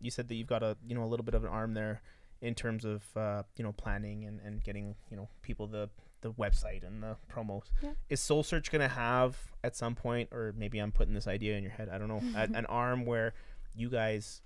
You 0.00 0.10
said 0.10 0.28
that 0.28 0.34
you've 0.34 0.46
got 0.56 0.62
a 0.62 0.76
you 0.86 0.94
know 0.94 1.04
a 1.04 1.10
little 1.12 1.24
bit 1.24 1.34
of 1.34 1.42
an 1.44 1.50
arm 1.50 1.72
there 1.74 2.02
in 2.42 2.54
terms 2.54 2.84
of 2.84 3.04
uh, 3.16 3.42
you 3.56 3.64
know 3.64 3.72
planning 3.72 4.24
and, 4.26 4.40
and 4.40 4.62
getting 4.62 4.94
you 5.10 5.16
know 5.16 5.28
people 5.42 5.66
the 5.66 5.88
the 6.20 6.32
website 6.32 6.86
and 6.86 7.02
the 7.02 7.16
promos. 7.32 7.64
Yeah. 7.82 7.90
Is 8.08 8.20
Soul 8.20 8.42
Search 8.42 8.70
gonna 8.70 8.88
have 8.88 9.36
at 9.62 9.76
some 9.76 9.94
point, 9.94 10.30
or 10.32 10.52
maybe 10.56 10.78
I'm 10.78 10.92
putting 10.92 11.14
this 11.14 11.26
idea 11.26 11.56
in 11.56 11.62
your 11.62 11.72
head? 11.72 11.88
I 11.88 11.98
don't 11.98 12.08
know, 12.08 12.18
a- 12.18 12.20
mm-hmm. 12.20 12.54
an 12.54 12.66
arm 12.66 13.04
where 13.04 13.34
you 13.74 13.88
guys 13.88 14.42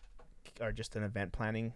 are 0.61 0.73
just 0.73 0.97
an 0.97 1.03
event 1.03 1.33
planning 1.33 1.73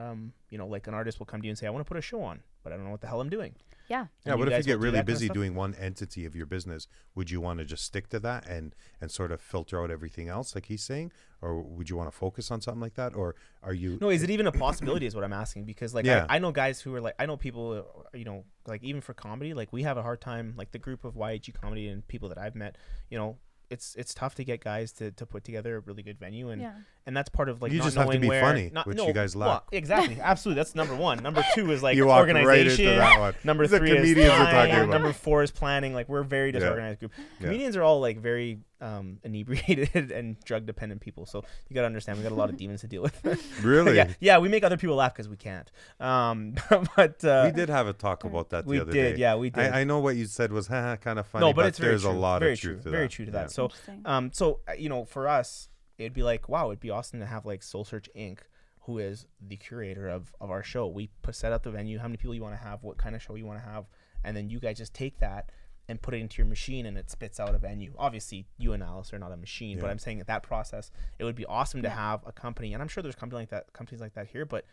um, 0.00 0.32
you 0.50 0.58
know, 0.58 0.66
like 0.66 0.86
an 0.86 0.94
artist 0.94 1.18
will 1.18 1.26
come 1.26 1.40
to 1.42 1.46
you 1.46 1.50
and 1.50 1.58
say, 1.58 1.66
"I 1.66 1.70
want 1.70 1.84
to 1.84 1.88
put 1.88 1.98
a 1.98 2.02
show 2.02 2.22
on, 2.22 2.40
but 2.62 2.72
I 2.72 2.76
don't 2.76 2.84
know 2.84 2.90
what 2.92 3.00
the 3.00 3.08
hell 3.08 3.20
I'm 3.20 3.30
doing." 3.30 3.54
yeah 3.88 4.06
yeah 4.24 4.34
what 4.34 4.46
if 4.46 4.56
you 4.58 4.62
get 4.62 4.74
will 4.74 4.78
do 4.78 4.84
really 4.84 4.98
that 4.98 5.06
kinda 5.06 5.12
busy 5.12 5.28
doing 5.30 5.52
one 5.56 5.74
entity 5.74 6.24
of 6.24 6.36
your 6.36 6.46
business 6.46 6.86
would 7.16 7.28
you 7.28 7.40
want 7.40 7.58
to 7.58 7.64
just 7.64 7.84
stick 7.84 8.08
to 8.08 8.20
that 8.20 8.46
and 8.46 8.76
and 9.00 9.10
sort 9.10 9.32
of 9.32 9.40
filter 9.40 9.82
out 9.82 9.90
everything 9.90 10.28
else 10.28 10.54
like 10.54 10.66
he's 10.66 10.84
saying 10.84 11.10
or 11.42 11.60
would 11.60 11.90
you 11.90 11.96
want 11.96 12.08
to 12.08 12.16
focus 12.16 12.52
on 12.52 12.60
something 12.60 12.80
like 12.80 12.94
that 12.94 13.16
or 13.16 13.34
are 13.64 13.74
you 13.74 13.98
No, 14.00 14.08
is 14.10 14.22
it 14.22 14.30
even 14.30 14.46
a 14.46 14.52
possibility? 14.52 15.06
is 15.06 15.14
what 15.16 15.24
I'm 15.24 15.32
asking 15.32 15.64
because 15.64 15.92
like 15.92 16.04
Yeah. 16.06 16.24
I, 16.28 16.36
I 16.36 16.38
know 16.38 16.52
guys 16.52 16.80
who 16.80 16.94
are 16.94 17.00
like 17.00 17.16
I 17.18 17.26
know 17.26 17.36
people, 17.36 17.64
uh, 17.72 18.16
you 18.16 18.24
know, 18.24 18.44
like 18.64 18.84
even 18.84 19.00
for 19.00 19.12
comedy, 19.12 19.54
like 19.54 19.72
we 19.72 19.82
have 19.82 19.96
a 19.96 20.02
hard 20.02 20.20
time. 20.20 20.54
Like 20.56 20.70
the 20.70 20.78
group 20.78 21.04
of 21.04 21.14
YEG 21.16 21.52
comedy 21.54 21.88
and 21.88 22.06
people 22.06 22.28
that 22.28 22.38
I've 22.38 22.54
met, 22.54 22.78
you 23.10 23.18
know. 23.18 23.38
It's, 23.70 23.94
it's 23.94 24.14
tough 24.14 24.34
to 24.34 24.42
get 24.44 24.64
guys 24.64 24.90
to, 24.94 25.12
to 25.12 25.24
put 25.24 25.44
together 25.44 25.76
a 25.76 25.80
really 25.80 26.02
good 26.02 26.18
venue 26.18 26.48
and 26.50 26.60
yeah 26.60 26.72
and 27.06 27.16
that's 27.16 27.28
part 27.30 27.48
of 27.48 27.62
like 27.62 27.72
You 27.72 27.78
not 27.78 27.84
just 27.84 27.96
have 27.96 28.06
to 28.06 28.10
knowing 28.10 28.20
be 28.20 28.28
where, 28.28 28.40
funny, 28.42 28.70
not, 28.72 28.86
which 28.86 28.96
no, 28.96 29.06
you 29.06 29.12
guys 29.12 29.34
well, 29.34 29.64
exactly, 29.72 30.18
absolutely. 30.20 30.60
That's 30.60 30.74
number 30.74 30.94
one. 30.94 31.22
Number 31.22 31.44
two 31.54 31.70
is 31.72 31.82
like 31.82 31.96
you 31.96 32.06
walk 32.06 32.26
right 32.26 32.36
organization. 32.36 32.86
into 32.86 32.98
that 32.98 33.18
one 33.20 33.34
Number 33.44 33.66
The 33.66 33.78
three 33.78 33.90
is 33.90 33.96
comedians 33.96 34.30
time. 34.30 34.54
talking 34.54 34.74
about. 34.84 34.88
Number 34.90 35.12
four 35.12 35.42
is 35.42 35.50
planning. 35.50 35.94
Like 35.94 36.08
we're 36.08 36.20
a 36.20 36.24
very 36.24 36.48
Yeah. 36.48 36.58
disorganized 36.60 37.00
group. 37.00 37.12
Yeah. 37.38 37.46
Comedians 37.46 37.76
are 37.76 37.82
all 37.82 38.00
like 38.00 38.18
very 38.18 38.60
um, 38.80 39.18
inebriated 39.24 40.10
and 40.12 40.38
drug 40.44 40.66
dependent 40.66 41.00
people. 41.00 41.26
So 41.26 41.44
you 41.68 41.74
got 41.74 41.82
to 41.82 41.86
understand 41.86 42.18
we 42.18 42.22
got 42.24 42.32
a 42.32 42.34
lot 42.34 42.48
of 42.50 42.56
demons 42.58 42.80
to 42.82 42.86
deal 42.86 43.02
with. 43.02 43.62
really 43.62 43.96
yeah, 43.96 44.12
yeah. 44.20 44.38
We 44.38 44.48
make 44.48 44.64
other 44.64 44.76
people 44.76 44.96
laugh 44.96 45.12
because 45.14 45.28
we 45.28 45.36
can't. 45.36 45.70
Um, 45.98 46.54
but 46.96 47.24
uh, 47.24 47.42
we 47.46 47.52
did 47.52 47.68
have 47.68 47.86
a 47.86 47.92
talk 47.92 48.24
about 48.24 48.50
that 48.50 48.64
the 48.64 48.70
we 48.70 48.80
other 48.80 48.92
did. 48.92 49.16
day 49.16 49.20
Yeah, 49.20 49.36
we 49.36 49.50
did. 49.50 49.72
I, 49.72 49.80
I 49.80 49.84
know 49.84 50.00
what 50.00 50.16
you 50.16 50.26
said 50.26 50.52
was 50.52 50.68
kind 50.68 50.98
of 51.18 51.26
funny 51.26 51.46
no, 51.46 51.52
but, 51.52 51.66
it's 51.66 51.78
very 51.78 51.92
there's 51.92 52.02
true. 52.02 52.10
a 52.10 52.12
lot 52.12 52.40
very 52.40 52.52
of 52.54 52.60
truth 52.60 52.82
true. 52.82 52.84
to 52.84 52.90
very 52.90 53.04
that 53.06 53.10
true 53.12 53.24
to 53.26 53.30
that. 53.32 53.50
So 53.50 53.70
um, 54.04 54.30
so 54.32 54.60
uh, 54.68 54.72
you 54.72 54.88
know, 54.88 55.04
for 55.04 55.28
us, 55.28 55.68
it'd 56.00 56.14
be 56.14 56.22
like, 56.22 56.48
wow, 56.48 56.68
it'd 56.68 56.80
be 56.80 56.90
awesome 56.90 57.20
to 57.20 57.26
have 57.26 57.46
like 57.46 57.62
Soul 57.62 57.84
Search 57.84 58.08
Inc. 58.16 58.38
who 58.80 58.98
is 58.98 59.26
the 59.40 59.56
curator 59.56 60.08
of, 60.08 60.34
of 60.40 60.50
our 60.50 60.62
show. 60.62 60.86
We 60.88 61.10
put 61.22 61.34
set 61.34 61.52
up 61.52 61.62
the 61.62 61.70
venue, 61.70 61.98
how 61.98 62.08
many 62.08 62.16
people 62.16 62.34
you 62.34 62.42
want 62.42 62.56
to 62.56 62.62
have, 62.62 62.82
what 62.82 62.98
kind 62.98 63.14
of 63.14 63.22
show 63.22 63.34
you 63.34 63.46
want 63.46 63.60
to 63.62 63.70
have, 63.70 63.84
and 64.24 64.36
then 64.36 64.48
you 64.48 64.58
guys 64.60 64.78
just 64.78 64.94
take 64.94 65.18
that 65.20 65.50
and 65.88 66.00
put 66.00 66.14
it 66.14 66.18
into 66.18 66.38
your 66.38 66.46
machine 66.46 66.86
and 66.86 66.96
it 66.96 67.10
spits 67.10 67.40
out 67.40 67.54
a 67.54 67.58
venue. 67.58 67.92
Obviously, 67.98 68.46
you 68.58 68.72
and 68.72 68.82
Alice 68.82 69.12
are 69.12 69.18
not 69.18 69.32
a 69.32 69.36
machine, 69.36 69.78
but 69.78 69.90
I'm 69.90 69.98
saying 69.98 70.18
that 70.18 70.28
that 70.28 70.42
process, 70.42 70.90
it 71.18 71.24
would 71.24 71.34
be 71.34 71.46
awesome 71.46 71.82
to 71.82 71.90
have 71.90 72.22
a 72.26 72.32
company, 72.32 72.72
and 72.72 72.82
I'm 72.82 72.88
sure 72.88 73.02
there's 73.02 73.16
company 73.16 73.42
like 73.42 73.50
that, 73.50 73.72
companies 73.72 74.00
like 74.00 74.14
that 74.14 74.28
here, 74.28 74.44
but 74.44 74.64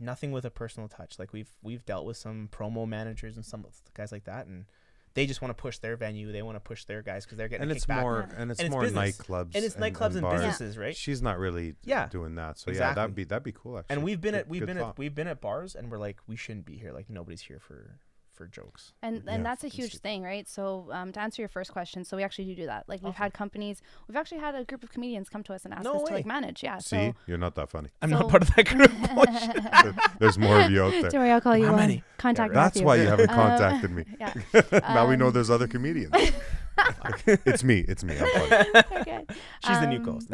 nothing 0.00 0.32
with 0.32 0.44
a 0.44 0.50
personal 0.50 0.88
touch. 0.88 1.18
Like 1.18 1.32
we've 1.32 1.52
we've 1.62 1.84
dealt 1.86 2.04
with 2.04 2.16
some 2.16 2.48
promo 2.52 2.86
managers 2.86 3.36
and 3.36 3.44
some 3.44 3.64
guys 3.94 4.12
like 4.12 4.24
that, 4.24 4.46
and 4.46 4.66
they 5.14 5.26
just 5.26 5.40
want 5.42 5.50
to 5.56 5.60
push 5.60 5.78
their 5.78 5.96
venue. 5.96 6.30
They 6.32 6.42
want 6.42 6.56
to 6.56 6.60
push 6.60 6.84
their 6.84 7.02
guys 7.02 7.24
because 7.24 7.38
they're 7.38 7.48
getting 7.48 7.62
and 7.62 7.72
it's 7.72 7.86
kickback. 7.86 8.00
more 8.02 8.26
Yeah. 8.30 8.40
and 8.42 8.50
it's 8.50 8.60
And 8.60 8.66
it's 8.66 8.72
more 8.72 8.82
business. 8.82 9.16
nightclubs 9.18 9.50
and 9.54 9.64
it's 9.64 9.74
nightclubs 9.76 10.12
and, 10.12 10.20
bars. 10.22 10.40
businesses, 10.40 10.78
right? 10.78 10.96
She's 10.96 11.22
not 11.22 11.38
really 11.38 11.74
Yeah. 11.84 12.06
doing 12.08 12.34
that. 12.36 12.58
So 12.58 12.70
yeah, 12.70 12.94
that'd 12.94 13.14
be 13.14 13.24
that'd 13.24 13.42
be 13.42 13.52
cool 13.52 13.78
actually. 13.78 13.94
and 13.96 14.04
we've 14.04 14.20
been 14.20 14.32
Good- 14.32 14.40
at 14.40 14.48
we've 14.48 14.66
been 14.66 14.76
thought. 14.78 14.90
at 14.90 14.98
we've 14.98 15.14
been 15.14 15.28
at 15.28 15.40
bars 15.40 15.74
and 15.74 15.90
we're 15.90 15.98
like 15.98 16.18
we 16.26 16.36
shouldn't 16.36 16.66
be 16.66 16.76
here. 16.76 16.92
Like 16.92 17.08
nobody's 17.10 17.42
here 17.42 17.58
for 17.60 17.98
for 18.38 18.46
jokes. 18.46 18.82
And 19.02 19.14
Yeah. 19.26 19.32
and 19.34 19.40
that's 19.48 19.64
a 19.64 19.68
huge 19.68 19.90
stupid. 19.90 20.02
thing, 20.06 20.22
right? 20.22 20.46
So 20.48 20.62
um, 20.98 21.08
to 21.14 21.20
answer 21.20 21.42
your 21.42 21.48
first 21.58 21.70
question, 21.72 22.04
so 22.04 22.16
we 22.16 22.22
actually 22.26 22.46
do 22.50 22.54
do 22.62 22.66
that. 22.66 22.82
Like 22.90 23.00
we've 23.02 23.20
had 23.24 23.30
companies, 23.42 23.82
we've 24.06 24.16
actually 24.20 24.40
had 24.46 24.54
a 24.54 24.64
group 24.64 24.82
of 24.86 24.90
comedians 24.96 25.28
come 25.28 25.42
to 25.48 25.52
us 25.56 25.64
and 25.66 25.74
ask 25.74 25.84
No 25.84 25.94
us 25.96 26.08
to 26.08 26.14
like 26.14 26.24
manage. 26.36 26.62
Yeah. 26.62 26.78
See, 26.78 27.12
you're 27.26 27.36
not 27.46 27.54
that 27.56 27.68
funny. 27.68 27.90
I'm 28.00 28.10
So- 28.10 28.20
not 28.20 28.28
part 28.30 28.42
of 28.46 28.50
that 28.54 28.66
group. 28.72 28.92
There's 30.20 30.38
more 30.38 30.60
of 30.60 30.70
you 30.70 30.82
out 30.84 30.92
there. 30.92 31.10
don't 31.10 31.20
worry, 31.22 31.30
I'll 31.32 31.40
call 31.40 31.56
you. 31.56 31.66
How 31.66 31.76
many? 31.76 32.02
Contact 32.16 32.50
right. 32.50 32.54
That's 32.54 32.80
why 32.80 32.96
you 32.96 33.06
haven't 33.08 33.30
Uh, 33.30 33.34
contacted 33.34 33.90
me. 33.90 34.04
Yeah. 34.20 34.32
now 34.94 35.06
we 35.08 35.16
know 35.16 35.26
Um, 35.28 35.32
there's 35.32 35.50
other 35.50 35.66
comedians. 35.66 36.14
it's 37.26 37.64
me. 37.64 37.78
It's 37.88 38.04
me. 38.04 38.14
I'm 38.18 38.48
funny. 38.48 38.82
Okay. 39.02 39.24
She's 39.66 39.80
the 39.80 39.86
new 39.86 39.98
Um, 39.98 40.04
ghost. 40.04 40.28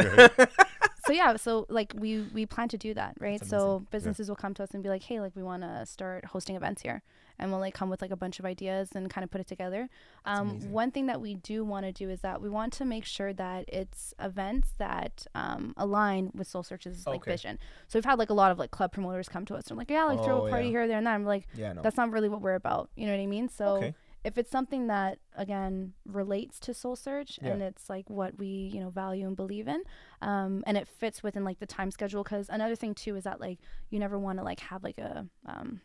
so 1.06 1.12
yeah 1.12 1.36
so 1.36 1.66
like 1.68 1.92
we 2.04 2.10
we 2.32 2.46
plan 2.46 2.66
to 2.66 2.78
do 2.78 2.94
that 2.94 3.12
right 3.20 3.44
so 3.44 3.84
businesses 3.90 4.26
will 4.30 4.40
come 4.44 4.54
to 4.54 4.62
us 4.62 4.70
and 4.72 4.82
be 4.82 4.88
like 4.88 5.02
hey 5.02 5.20
like 5.20 5.34
we 5.36 5.42
want 5.42 5.62
to 5.62 5.84
start 5.84 6.24
hosting 6.24 6.56
events 6.56 6.80
here 6.80 7.02
and 7.38 7.50
we'll 7.50 7.60
like 7.60 7.74
come 7.74 7.90
with 7.90 8.00
like 8.00 8.10
a 8.10 8.16
bunch 8.16 8.38
of 8.38 8.44
ideas 8.44 8.90
and 8.94 9.10
kind 9.10 9.24
of 9.24 9.30
put 9.30 9.40
it 9.40 9.46
together 9.46 9.88
um, 10.24 10.60
one 10.70 10.90
thing 10.90 11.06
that 11.06 11.20
we 11.20 11.34
do 11.34 11.64
want 11.64 11.84
to 11.84 11.92
do 11.92 12.08
is 12.08 12.20
that 12.20 12.40
we 12.40 12.48
want 12.48 12.72
to 12.72 12.84
make 12.84 13.04
sure 13.04 13.32
that 13.32 13.64
it's 13.68 14.14
events 14.20 14.72
that 14.78 15.26
um, 15.34 15.74
align 15.76 16.30
with 16.34 16.46
soul 16.46 16.62
search's 16.62 17.06
like 17.06 17.16
Okay. 17.22 17.32
vision 17.32 17.58
so 17.88 17.98
we've 17.98 18.04
had 18.04 18.18
like 18.18 18.30
a 18.30 18.34
lot 18.34 18.50
of 18.52 18.58
like 18.58 18.70
club 18.70 18.92
promoters 18.92 19.28
come 19.28 19.44
to 19.46 19.54
us 19.54 19.68
and 19.68 19.78
like 19.78 19.90
yeah 19.90 20.04
like 20.04 20.22
throw 20.22 20.42
Oh, 20.42 20.46
a 20.46 20.50
party 20.50 20.66
yeah. 20.66 20.70
here 20.72 20.88
there 20.88 20.98
and 20.98 21.06
there 21.06 21.14
i'm 21.14 21.24
like 21.24 21.46
yeah, 21.54 21.72
no. 21.72 21.82
that's 21.82 21.96
not 21.96 22.10
really 22.12 22.28
what 22.28 22.40
we're 22.40 22.54
about 22.54 22.90
you 22.96 23.06
know 23.06 23.12
what 23.12 23.20
i 23.20 23.26
mean 23.26 23.48
so 23.48 23.66
okay. 23.76 23.94
if 24.24 24.38
it's 24.38 24.50
something 24.50 24.86
that 24.88 25.18
again 25.36 25.92
relates 26.06 26.58
to 26.60 26.72
soul 26.74 26.96
search 26.96 27.38
Yeah. 27.42 27.50
and 27.52 27.62
it's 27.62 27.90
like 27.90 28.08
what 28.08 28.38
we 28.38 28.46
you 28.72 28.80
know 28.80 28.90
value 28.90 29.26
and 29.26 29.36
believe 29.36 29.68
in 29.68 29.82
um, 30.22 30.62
and 30.66 30.76
it 30.76 30.86
fits 30.88 31.22
within 31.22 31.44
like 31.44 31.58
the 31.58 31.66
time 31.66 31.90
schedule 31.90 32.22
because 32.22 32.48
another 32.48 32.76
thing 32.76 32.94
too 32.94 33.16
is 33.16 33.24
that 33.24 33.40
like 33.40 33.58
you 33.90 33.98
never 33.98 34.18
want 34.18 34.38
to 34.38 34.44
like 34.44 34.60
have 34.60 34.82
like 34.84 34.98
a 34.98 35.26
um, 35.46 35.80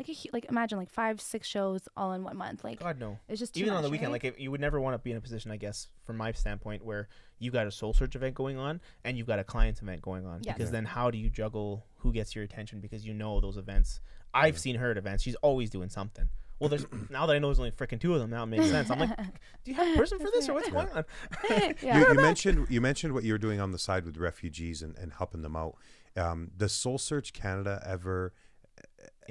like 0.00 0.08
a 0.08 0.28
like 0.32 0.46
imagine 0.46 0.78
like 0.78 0.90
five 0.90 1.20
six 1.20 1.46
shows 1.46 1.88
all 1.96 2.12
in 2.12 2.24
one 2.24 2.36
month 2.36 2.64
like 2.64 2.80
God 2.80 2.98
no. 2.98 3.18
it's 3.28 3.38
just 3.38 3.54
too 3.54 3.60
Even 3.60 3.74
on 3.74 3.82
the 3.82 3.90
weekend, 3.90 4.12
right? 4.12 4.22
like 4.22 4.34
if, 4.34 4.40
you 4.40 4.50
would 4.50 4.60
never 4.60 4.80
want 4.80 4.94
to 4.94 4.98
be 4.98 5.10
in 5.10 5.16
a 5.16 5.20
position, 5.20 5.50
I 5.50 5.56
guess, 5.56 5.88
from 6.04 6.16
my 6.16 6.32
standpoint, 6.32 6.84
where 6.84 7.08
you 7.38 7.50
got 7.50 7.66
a 7.66 7.70
soul 7.70 7.92
search 7.92 8.16
event 8.16 8.34
going 8.34 8.56
on 8.56 8.80
and 9.04 9.18
you've 9.18 9.26
got 9.26 9.38
a 9.38 9.44
clients 9.44 9.82
event 9.82 10.02
going 10.02 10.26
on. 10.26 10.40
Yes. 10.42 10.56
Because 10.56 10.70
Yeah. 10.70 10.72
then 10.72 10.84
how 10.86 11.10
do 11.10 11.18
you 11.18 11.28
juggle 11.28 11.84
who 11.98 12.12
gets 12.12 12.34
your 12.34 12.44
attention? 12.44 12.80
Because 12.80 13.06
you 13.06 13.12
know 13.14 13.40
those 13.40 13.56
events. 13.56 14.00
I've 14.32 14.58
seen 14.58 14.76
her 14.76 14.90
at 14.92 14.96
events. 14.96 15.22
She's 15.22 15.34
always 15.36 15.70
doing 15.70 15.90
something. 15.90 16.28
Well, 16.58 16.68
there's 16.68 16.86
now 17.10 17.26
that 17.26 17.36
I 17.36 17.38
know 17.38 17.48
there's 17.48 17.58
only 17.58 17.72
freaking 17.72 18.00
two 18.00 18.14
of 18.14 18.20
them. 18.20 18.30
Now 18.30 18.44
it 18.44 18.46
makes 18.46 18.68
sense. 18.68 18.90
I'm 18.90 19.00
like, 19.00 19.16
do 19.64 19.70
you 19.70 19.74
have 19.74 19.94
a 19.94 19.98
person 19.98 20.18
for 20.18 20.28
this 20.32 20.48
or 20.48 20.54
what's 20.54 20.70
going 20.70 20.88
on? 20.88 21.04
yeah. 21.82 21.98
You, 21.98 22.08
you 22.08 22.14
mentioned 22.14 22.66
you 22.70 22.80
mentioned 22.80 23.12
what 23.12 23.24
you 23.24 23.32
were 23.32 23.38
doing 23.38 23.60
on 23.60 23.72
the 23.72 23.78
side 23.78 24.04
with 24.04 24.16
refugees 24.16 24.82
and, 24.82 24.96
and 24.96 25.12
helping 25.12 25.42
them 25.42 25.56
out. 25.56 25.76
Um, 26.16 26.50
does 26.56 26.72
Soul 26.72 26.98
Search 26.98 27.32
Canada 27.32 27.82
ever 27.86 28.32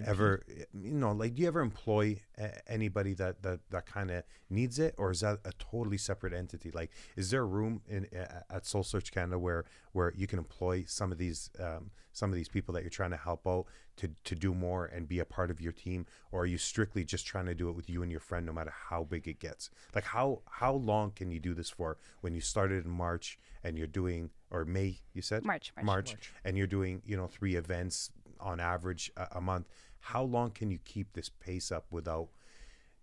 ever 0.06 0.42
eh, 0.50 0.64
you 0.74 0.94
know 0.94 1.12
like 1.12 1.36
do 1.36 1.42
you 1.42 1.48
ever 1.48 1.62
employ 1.62 2.20
a- 2.38 2.72
anybody 2.72 3.14
that 3.16 3.42
that, 3.44 3.60
that 3.70 3.86
kind 3.86 4.12
of 4.12 4.24
needs 4.50 4.80
it? 4.80 4.96
Or 4.98 5.12
is 5.12 5.22
that 5.22 5.40
a 5.46 5.52
totally 5.60 5.98
separate 5.98 6.34
entity? 6.34 6.72
Like 6.72 6.92
is 7.16 7.32
there 7.32 7.42
a 7.42 7.46
room 7.46 7.82
in 7.88 8.08
eh, 8.14 8.26
at 8.50 8.66
soul 8.66 8.84
search 8.84 9.12
canada 9.12 9.38
where 9.40 9.66
where 9.92 10.14
you 10.16 10.28
can 10.28 10.40
employ 10.40 10.84
some 10.88 11.12
of 11.12 11.18
these 11.18 11.50
um, 11.60 11.92
some 12.12 12.30
of 12.30 12.36
these 12.36 12.50
people 12.50 12.74
that 12.74 12.82
you're 12.84 12.90
trying 12.90 13.12
to 13.12 13.18
help 13.18 13.48
out 13.48 13.66
to 13.98 14.10
to 14.24 14.36
do 14.36 14.54
more 14.54 14.86
and 14.86 15.08
be 15.08 15.20
a 15.20 15.26
part 15.26 15.52
of 15.52 15.60
your 15.62 15.72
team? 15.72 16.06
Or 16.32 16.42
are 16.42 16.46
you 16.46 16.58
strictly 16.58 17.04
just 17.04 17.26
trying 17.26 17.46
to 17.48 17.56
do 17.56 17.70
it 17.70 17.76
with 17.76 17.90
you 17.90 18.02
and 18.04 18.12
your 18.12 18.20
friend 18.22 18.46
no 18.46 18.54
matter 18.54 18.74
how 18.90 19.04
big 19.04 19.28
it 19.28 19.40
gets? 19.40 19.70
Like 19.94 20.06
how 20.06 20.42
how 20.50 20.74
long 20.74 21.12
can 21.12 21.32
you 21.32 21.40
do 21.40 21.54
this 21.54 21.70
for? 21.70 21.98
When 22.22 22.34
you 22.34 22.42
started 22.42 22.86
in 22.86 22.92
march 22.92 23.38
and 23.64 23.78
you're 23.78 23.88
doing 23.88 24.30
or 24.52 24.66
may 24.66 25.00
you 25.14 25.22
said? 25.22 25.46
March, 25.46 25.72
March. 25.76 25.86
march, 25.86 26.14
March. 26.14 26.34
and 26.44 26.58
you're 26.58 26.68
doing 26.68 27.02
you 27.06 27.18
know 27.18 27.28
three 27.28 27.56
events 27.56 28.12
on 28.40 28.60
average 28.60 29.12
a, 29.18 29.28
a 29.34 29.42
month 29.42 29.68
how 30.00 30.24
long 30.24 30.50
can 30.52 30.72
you 30.72 30.80
keep 30.86 31.14
this 31.14 31.30
pace 31.30 31.72
up 31.72 31.86
without 31.92 32.30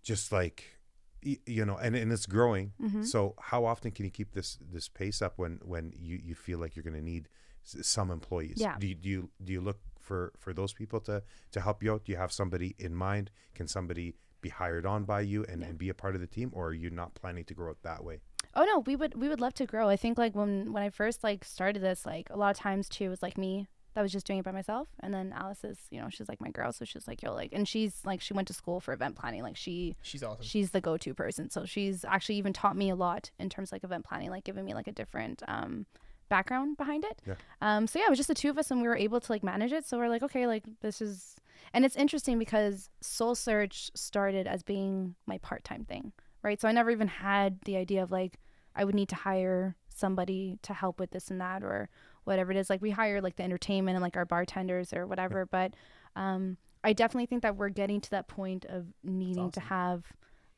just 0.03 0.31
like 0.31 0.63
you 1.21 1.65
know 1.65 1.77
and, 1.77 1.95
and 1.95 2.11
it's 2.11 2.25
growing 2.25 2.73
Mm-hmm. 2.81 3.03
so 3.03 3.35
how 3.39 3.65
often 3.65 3.91
can 3.91 4.05
you 4.05 4.11
keep 4.11 4.33
this 4.33 4.57
this 4.71 4.87
pace 4.87 5.21
up 5.21 5.33
when 5.37 5.59
when 5.63 5.93
you, 5.97 6.19
you 6.23 6.35
feel 6.35 6.59
like 6.59 6.75
you're 6.75 6.83
going 6.83 6.95
to 6.95 7.01
need 7.01 7.27
some 7.63 8.11
employees 8.11 8.55
Yeah. 8.57 8.75
do 8.79 8.87
you, 8.87 8.95
do 8.95 9.09
you 9.09 9.29
do 9.43 9.53
you 9.53 9.61
look 9.61 9.79
for 9.99 10.31
for 10.37 10.53
those 10.53 10.73
people 10.73 10.99
to 11.01 11.21
to 11.51 11.59
help 11.61 11.83
you 11.83 11.91
out 11.93 12.05
do 12.05 12.11
you 12.13 12.17
have 12.17 12.31
somebody 12.31 12.75
in 12.79 12.95
mind 12.95 13.29
can 13.55 13.67
somebody 13.67 14.15
be 14.39 14.49
hired 14.49 14.85
on 14.85 15.03
by 15.03 15.21
you 15.21 15.43
and, 15.49 15.63
and 15.63 15.77
be 15.77 15.89
a 15.89 15.93
part 15.93 16.13
of 16.15 16.21
the 16.21 16.27
team 16.27 16.49
or 16.53 16.67
are 16.67 16.73
you 16.73 16.89
not 16.89 17.13
planning 17.15 17.43
to 17.43 17.53
grow 17.53 17.71
it 17.71 17.77
that 17.83 18.03
way 18.03 18.19
Oh 18.55 18.63
no, 18.63 18.79
we 18.79 18.95
would 18.95 19.13
we 19.21 19.29
would 19.29 19.41
love 19.41 19.53
to 19.55 19.67
grow. 19.67 19.87
I 19.87 19.97
think 19.97 20.17
like 20.17 20.33
when 20.33 20.71
when 20.73 20.81
I 20.81 20.89
first 20.89 21.23
like 21.23 21.43
started 21.45 21.79
this, 21.83 22.07
like 22.07 22.27
a 22.31 22.37
lot 22.37 22.49
of 22.55 22.57
times 22.57 22.89
too, 22.89 23.03
it 23.05 23.09
was 23.09 23.21
like 23.21 23.37
me 23.37 23.67
that 23.97 24.03
was 24.03 24.11
just 24.11 24.27
doing 24.27 24.37
it 24.37 24.45
by 24.45 24.51
myself, 24.51 24.87
and 24.99 25.11
then 25.11 25.33
Alice 25.35 25.63
is, 25.63 25.79
you 25.89 25.99
know, 25.99 26.07
she's 26.07 26.29
like 26.29 26.39
my 26.39 26.51
girl, 26.51 26.71
so 26.71 26.85
she's 26.85 27.07
like 27.07 27.23
yo, 27.23 27.33
like, 27.33 27.49
and 27.51 27.67
she's 27.67 28.01
like 28.05 28.21
she 28.21 28.31
went 28.31 28.47
to 28.47 28.53
school 28.53 28.79
for 28.79 28.93
event 28.93 29.15
planning, 29.15 29.41
like 29.41 29.57
she 29.57 29.95
She's 30.03 30.21
awesome. 30.21 30.43
she's 30.45 30.69
the 30.69 30.81
go-to 30.81 31.15
person, 31.15 31.49
so 31.49 31.65
she's 31.65 32.05
actually 32.05 32.35
even 32.35 32.53
taught 32.53 32.77
me 32.77 32.91
a 32.91 32.95
lot 32.95 33.31
in 33.39 33.49
terms 33.49 33.69
of, 33.69 33.71
like 33.73 33.83
event 33.83 34.05
planning, 34.05 34.29
like 34.29 34.43
giving 34.43 34.65
me 34.65 34.75
like 34.75 34.85
a 34.85 34.91
different 34.91 35.41
um 35.47 35.87
background 36.29 36.77
behind 36.77 37.05
it. 37.05 37.19
Yeah. 37.25 37.33
Um. 37.61 37.87
So 37.87 37.97
yeah, 37.97 38.05
it 38.05 38.09
was 38.11 38.19
just 38.19 38.27
the 38.27 38.35
two 38.35 38.51
of 38.51 38.59
us, 38.59 38.69
and 38.69 38.83
we 38.83 38.87
were 38.87 38.95
able 38.95 39.19
to 39.19 39.31
like 39.31 39.43
manage 39.43 39.71
it. 39.71 39.87
So 39.87 39.97
we're 39.97 40.09
like, 40.09 40.21
okay, 40.21 40.45
like 40.45 40.65
this 40.81 41.01
is, 41.01 41.35
and 41.73 41.83
it's 41.83 41.95
interesting 41.95 42.37
because 42.37 42.91
Soul 43.01 43.33
Search 43.33 43.89
started 43.95 44.45
as 44.45 44.61
being 44.61 45.15
my 45.25 45.39
part-time 45.39 45.85
thing, 45.85 46.11
right? 46.43 46.61
So 46.61 46.67
I 46.67 46.71
never 46.71 46.91
even 46.91 47.07
had 47.07 47.61
the 47.65 47.77
idea 47.77 48.03
of 48.03 48.11
like 48.11 48.37
I 48.75 48.85
would 48.85 48.93
need 48.93 49.09
to 49.09 49.15
hire 49.15 49.75
somebody 49.89 50.59
to 50.61 50.73
help 50.75 50.99
with 50.99 51.09
this 51.09 51.31
and 51.31 51.41
that 51.41 51.63
or 51.63 51.89
whatever 52.27 52.51
it 52.51 52.57
is. 52.57 52.69
Like 52.69 52.81
we 52.81 52.91
hire 52.91 53.21
like 53.21 53.37
the 53.37 53.43
entertainment 53.43 53.95
and 53.95 54.03
like 54.03 54.17
our 54.17 54.25
bartenders 54.25 54.93
or 54.93 55.07
whatever. 55.07 55.45
But 55.45 55.73
um, 56.15 56.57
I 56.83 56.93
definitely 56.93 57.25
think 57.25 57.41
that 57.41 57.55
we're 57.55 57.69
getting 57.69 58.01
to 58.01 58.09
that 58.11 58.27
point 58.27 58.65
of 58.65 58.85
needing 59.03 59.49
to 59.51 59.59
have 59.61 60.03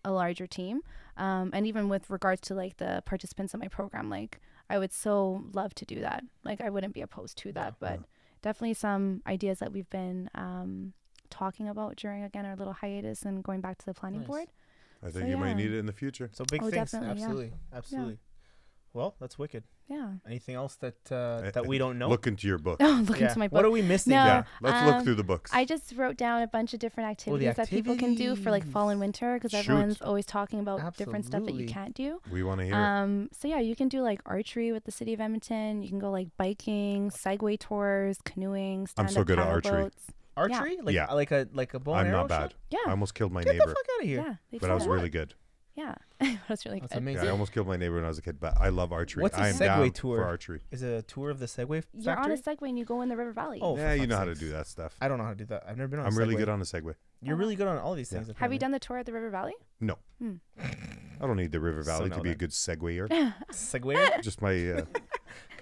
a 0.04 0.12
larger 0.12 0.48
team. 0.48 0.82
Um, 1.18 1.52
and 1.54 1.68
even 1.68 1.88
with 1.90 2.10
regards 2.10 2.42
to 2.42 2.56
like 2.56 2.78
the 2.78 3.04
participants 3.06 3.54
in 3.54 3.60
my 3.60 3.68
program, 3.68 4.10
like 4.10 4.40
I 4.70 4.78
would 4.80 4.92
so 4.94 5.44
love 5.54 5.74
to 5.76 5.86
do 5.86 6.02
that. 6.02 6.24
Like 6.44 6.60
I 6.62 6.70
wouldn't 6.70 6.94
be 6.94 7.02
opposed 7.02 7.38
to 7.40 7.52
that, 7.54 7.76
Yeah, 7.82 7.88
but 7.98 8.00
definitely 8.42 8.74
some 8.74 9.22
ideas 9.28 9.60
that 9.60 9.72
we've 9.72 9.90
been 9.90 10.30
um, 10.36 10.94
talking 11.30 11.68
about 11.68 11.96
during 11.98 12.24
again 12.24 12.46
our 12.46 12.56
little 12.56 12.74
hiatus 12.74 13.24
and 13.24 13.44
going 13.44 13.62
back 13.62 13.78
to 13.78 13.86
the 13.86 13.94
planning 13.94 14.22
Nice. 14.22 14.28
board. 14.28 14.48
i 15.04 15.06
think 15.10 15.26
So, 15.26 15.30
you 15.30 15.38
might 15.38 15.56
need 15.56 15.72
it 15.72 15.78
in 15.78 15.86
the 15.86 15.94
future 15.94 16.30
So 16.34 16.46
big 16.46 16.64
Oh, 16.64 16.70
things. 16.70 16.92
definitely, 16.92 17.08
yeah. 17.08 17.12
Absolutely. 17.26 17.54
Absolutely. 17.74 18.18
Well, 18.94 19.16
that's 19.20 19.38
wicked. 19.38 19.64
Yeah. 19.88 20.14
Anything 20.28 20.56
else 20.56 20.76
that 20.78 20.96
uh, 21.12 21.16
Uh, 21.16 21.52
that 21.52 21.66
we 21.68 21.78
don't 21.78 21.98
know? 21.98 22.10
look 22.10 22.26
into 22.28 22.48
your 22.48 22.58
book 22.58 22.78
Oh, 22.80 23.04
look 23.08 23.20
Yeah. 23.20 23.28
into 23.28 23.40
my 23.40 23.48
book. 23.48 23.56
What 23.58 23.66
are 23.66 23.70
we 23.72 23.82
missing? 23.82 24.12
No. 24.12 24.24
yeah 24.26 24.44
let's 24.62 24.86
look 24.86 24.96
um, 24.96 25.04
through 25.04 25.16
the 25.16 25.24
books 25.24 25.52
I 25.54 25.66
just 25.66 25.94
wrote 25.96 26.18
down 26.18 26.42
a 26.42 26.48
bunch 26.48 26.74
of 26.74 26.80
different 26.80 27.06
Oh, 27.10 27.38
the 27.38 27.48
activities 27.48 27.56
that 27.56 27.70
people 27.70 27.96
can 27.96 28.14
do 28.16 28.36
for 28.36 28.52
like 28.52 28.66
fall 28.66 28.90
and 28.90 29.00
winter 29.00 29.36
because 29.36 29.54
everyone's 29.54 30.02
always 30.02 30.26
talking 30.26 30.60
about 30.60 30.96
different 30.98 31.26
stuff 31.26 31.44
that 31.46 31.56
you 31.56 31.66
can't 31.68 31.96
do. 31.96 32.22
we 32.32 32.44
want 32.44 32.60
to 32.62 32.66
hear 32.66 32.74
it 32.76 32.78
Um, 32.78 33.30
so 33.32 33.48
yeah, 33.48 33.60
you 33.60 33.76
can 33.76 33.88
do 33.90 34.02
like 34.02 34.22
archery 34.26 34.72
with 34.72 34.84
the 34.86 34.92
city 34.92 35.14
of 35.14 35.22
Edmonton. 35.22 35.82
You 35.84 35.90
can 35.90 36.00
go 36.00 36.12
like 36.12 36.28
biking, 36.38 37.10
Segway 37.10 37.58
tours, 37.60 38.18
canoeing, 38.26 38.88
I'm 38.98 39.08
so 39.10 39.24
good 39.24 39.40
at 39.40 39.48
archery. 39.48 39.84
boats. 39.84 40.04
Archery? 40.38 40.78
Like 40.82 40.96
Yeah. 40.96 41.12
like 41.14 41.32
a 41.32 41.48
like 41.54 41.74
a 41.74 41.80
bow 41.80 41.94
and 41.96 42.08
i'm 42.08 42.12
not 42.14 42.28
bad 42.30 42.42
shot? 42.52 42.54
Yeah, 42.70 42.80
i 42.88 42.92
almost 42.92 43.14
killed 43.14 43.32
my 43.34 43.44
Get 43.44 43.54
neighbor 43.54 43.66
the 43.68 43.76
fuck 43.76 43.86
out 43.96 44.02
of 44.04 44.08
here. 44.08 44.38
yeah, 44.52 44.60
but 44.62 44.70
i 44.70 44.74
was 44.74 44.84
fly. 44.86 44.94
really 44.96 45.10
good 45.10 45.34
yeah, 45.80 45.96
that's 46.50 46.66
really 46.66 46.80
That's 46.80 46.92
good. 46.94 47.00
amazing. 47.00 47.24
Yeah, 47.24 47.30
I 47.30 47.32
almost 47.32 47.52
killed 47.54 47.68
my 47.68 47.78
neighbor 47.78 47.96
when 47.96 48.04
I 48.04 48.08
was 48.10 48.18
a 48.18 48.22
kid, 48.22 48.40
but 48.40 48.54
I 48.60 48.70
love 48.70 48.92
archery. 48.92 49.24
What's 49.24 49.38
a 49.38 49.42
I 49.42 49.48
am 49.50 49.56
Segway 49.56 49.60
down 49.86 49.92
tour? 49.92 50.18
for 50.18 50.26
archery. 50.26 50.62
Is 50.72 50.84
it 50.84 50.92
a 50.94 51.02
tour 51.02 51.30
of 51.30 51.40
the 51.40 51.46
Segway 51.46 51.84
You're 51.94 52.18
on 52.18 52.32
a 52.32 52.36
Segway 52.38 52.70
and 52.70 52.78
you 52.78 52.86
go 52.86 53.02
in 53.02 53.10
the 53.10 53.16
River 53.18 53.32
Valley. 53.32 53.60
Oh, 53.62 53.76
for 53.76 53.82
yeah, 53.82 53.94
you 53.94 54.00
fuck's 54.02 54.10
know 54.10 54.18
how 54.18 54.26
to 54.26 54.32
sakes. 54.36 54.40
do 54.42 54.52
that 54.52 54.68
stuff. 54.68 54.96
I 55.02 55.08
don't 55.08 55.18
know 55.18 55.24
how 55.24 55.30
to 55.32 55.36
do 55.36 55.46
that. 55.46 55.64
I've 55.68 55.78
never 55.78 55.88
been 55.88 56.00
on. 56.00 56.06
I'm 56.08 56.14
a 56.14 56.18
really 56.18 56.36
Segway. 56.36 56.40
good 56.40 56.50
on 56.50 56.62
a 56.62 56.66
Segway. 56.66 56.96
You're 57.22 57.36
really 57.38 57.56
good 57.56 57.68
on 57.68 57.78
all 57.78 57.96
these 57.96 58.12
Yeah. 58.12 58.20
things. 58.24 58.34
Have 58.38 58.52
you 58.54 58.60
done 58.60 58.72
the 58.72 58.80
tour 58.80 58.98
at 58.98 59.06
the 59.06 59.14
River 59.14 59.30
Valley? 59.30 59.54
No, 59.80 59.98
I 60.62 61.26
don't 61.28 61.38
need 61.38 61.52
the 61.52 61.60
River 61.60 61.84
Valley 61.84 62.10
now 62.10 62.18
to 62.18 62.22
be 62.22 62.30
a 62.30 62.32
then. 62.34 62.38
good 62.38 62.52
segwayer. 62.52 63.08
Segway? 63.52 64.22
just 64.22 64.42
my, 64.42 64.52
uh, 64.72 64.82
Can 64.86 64.88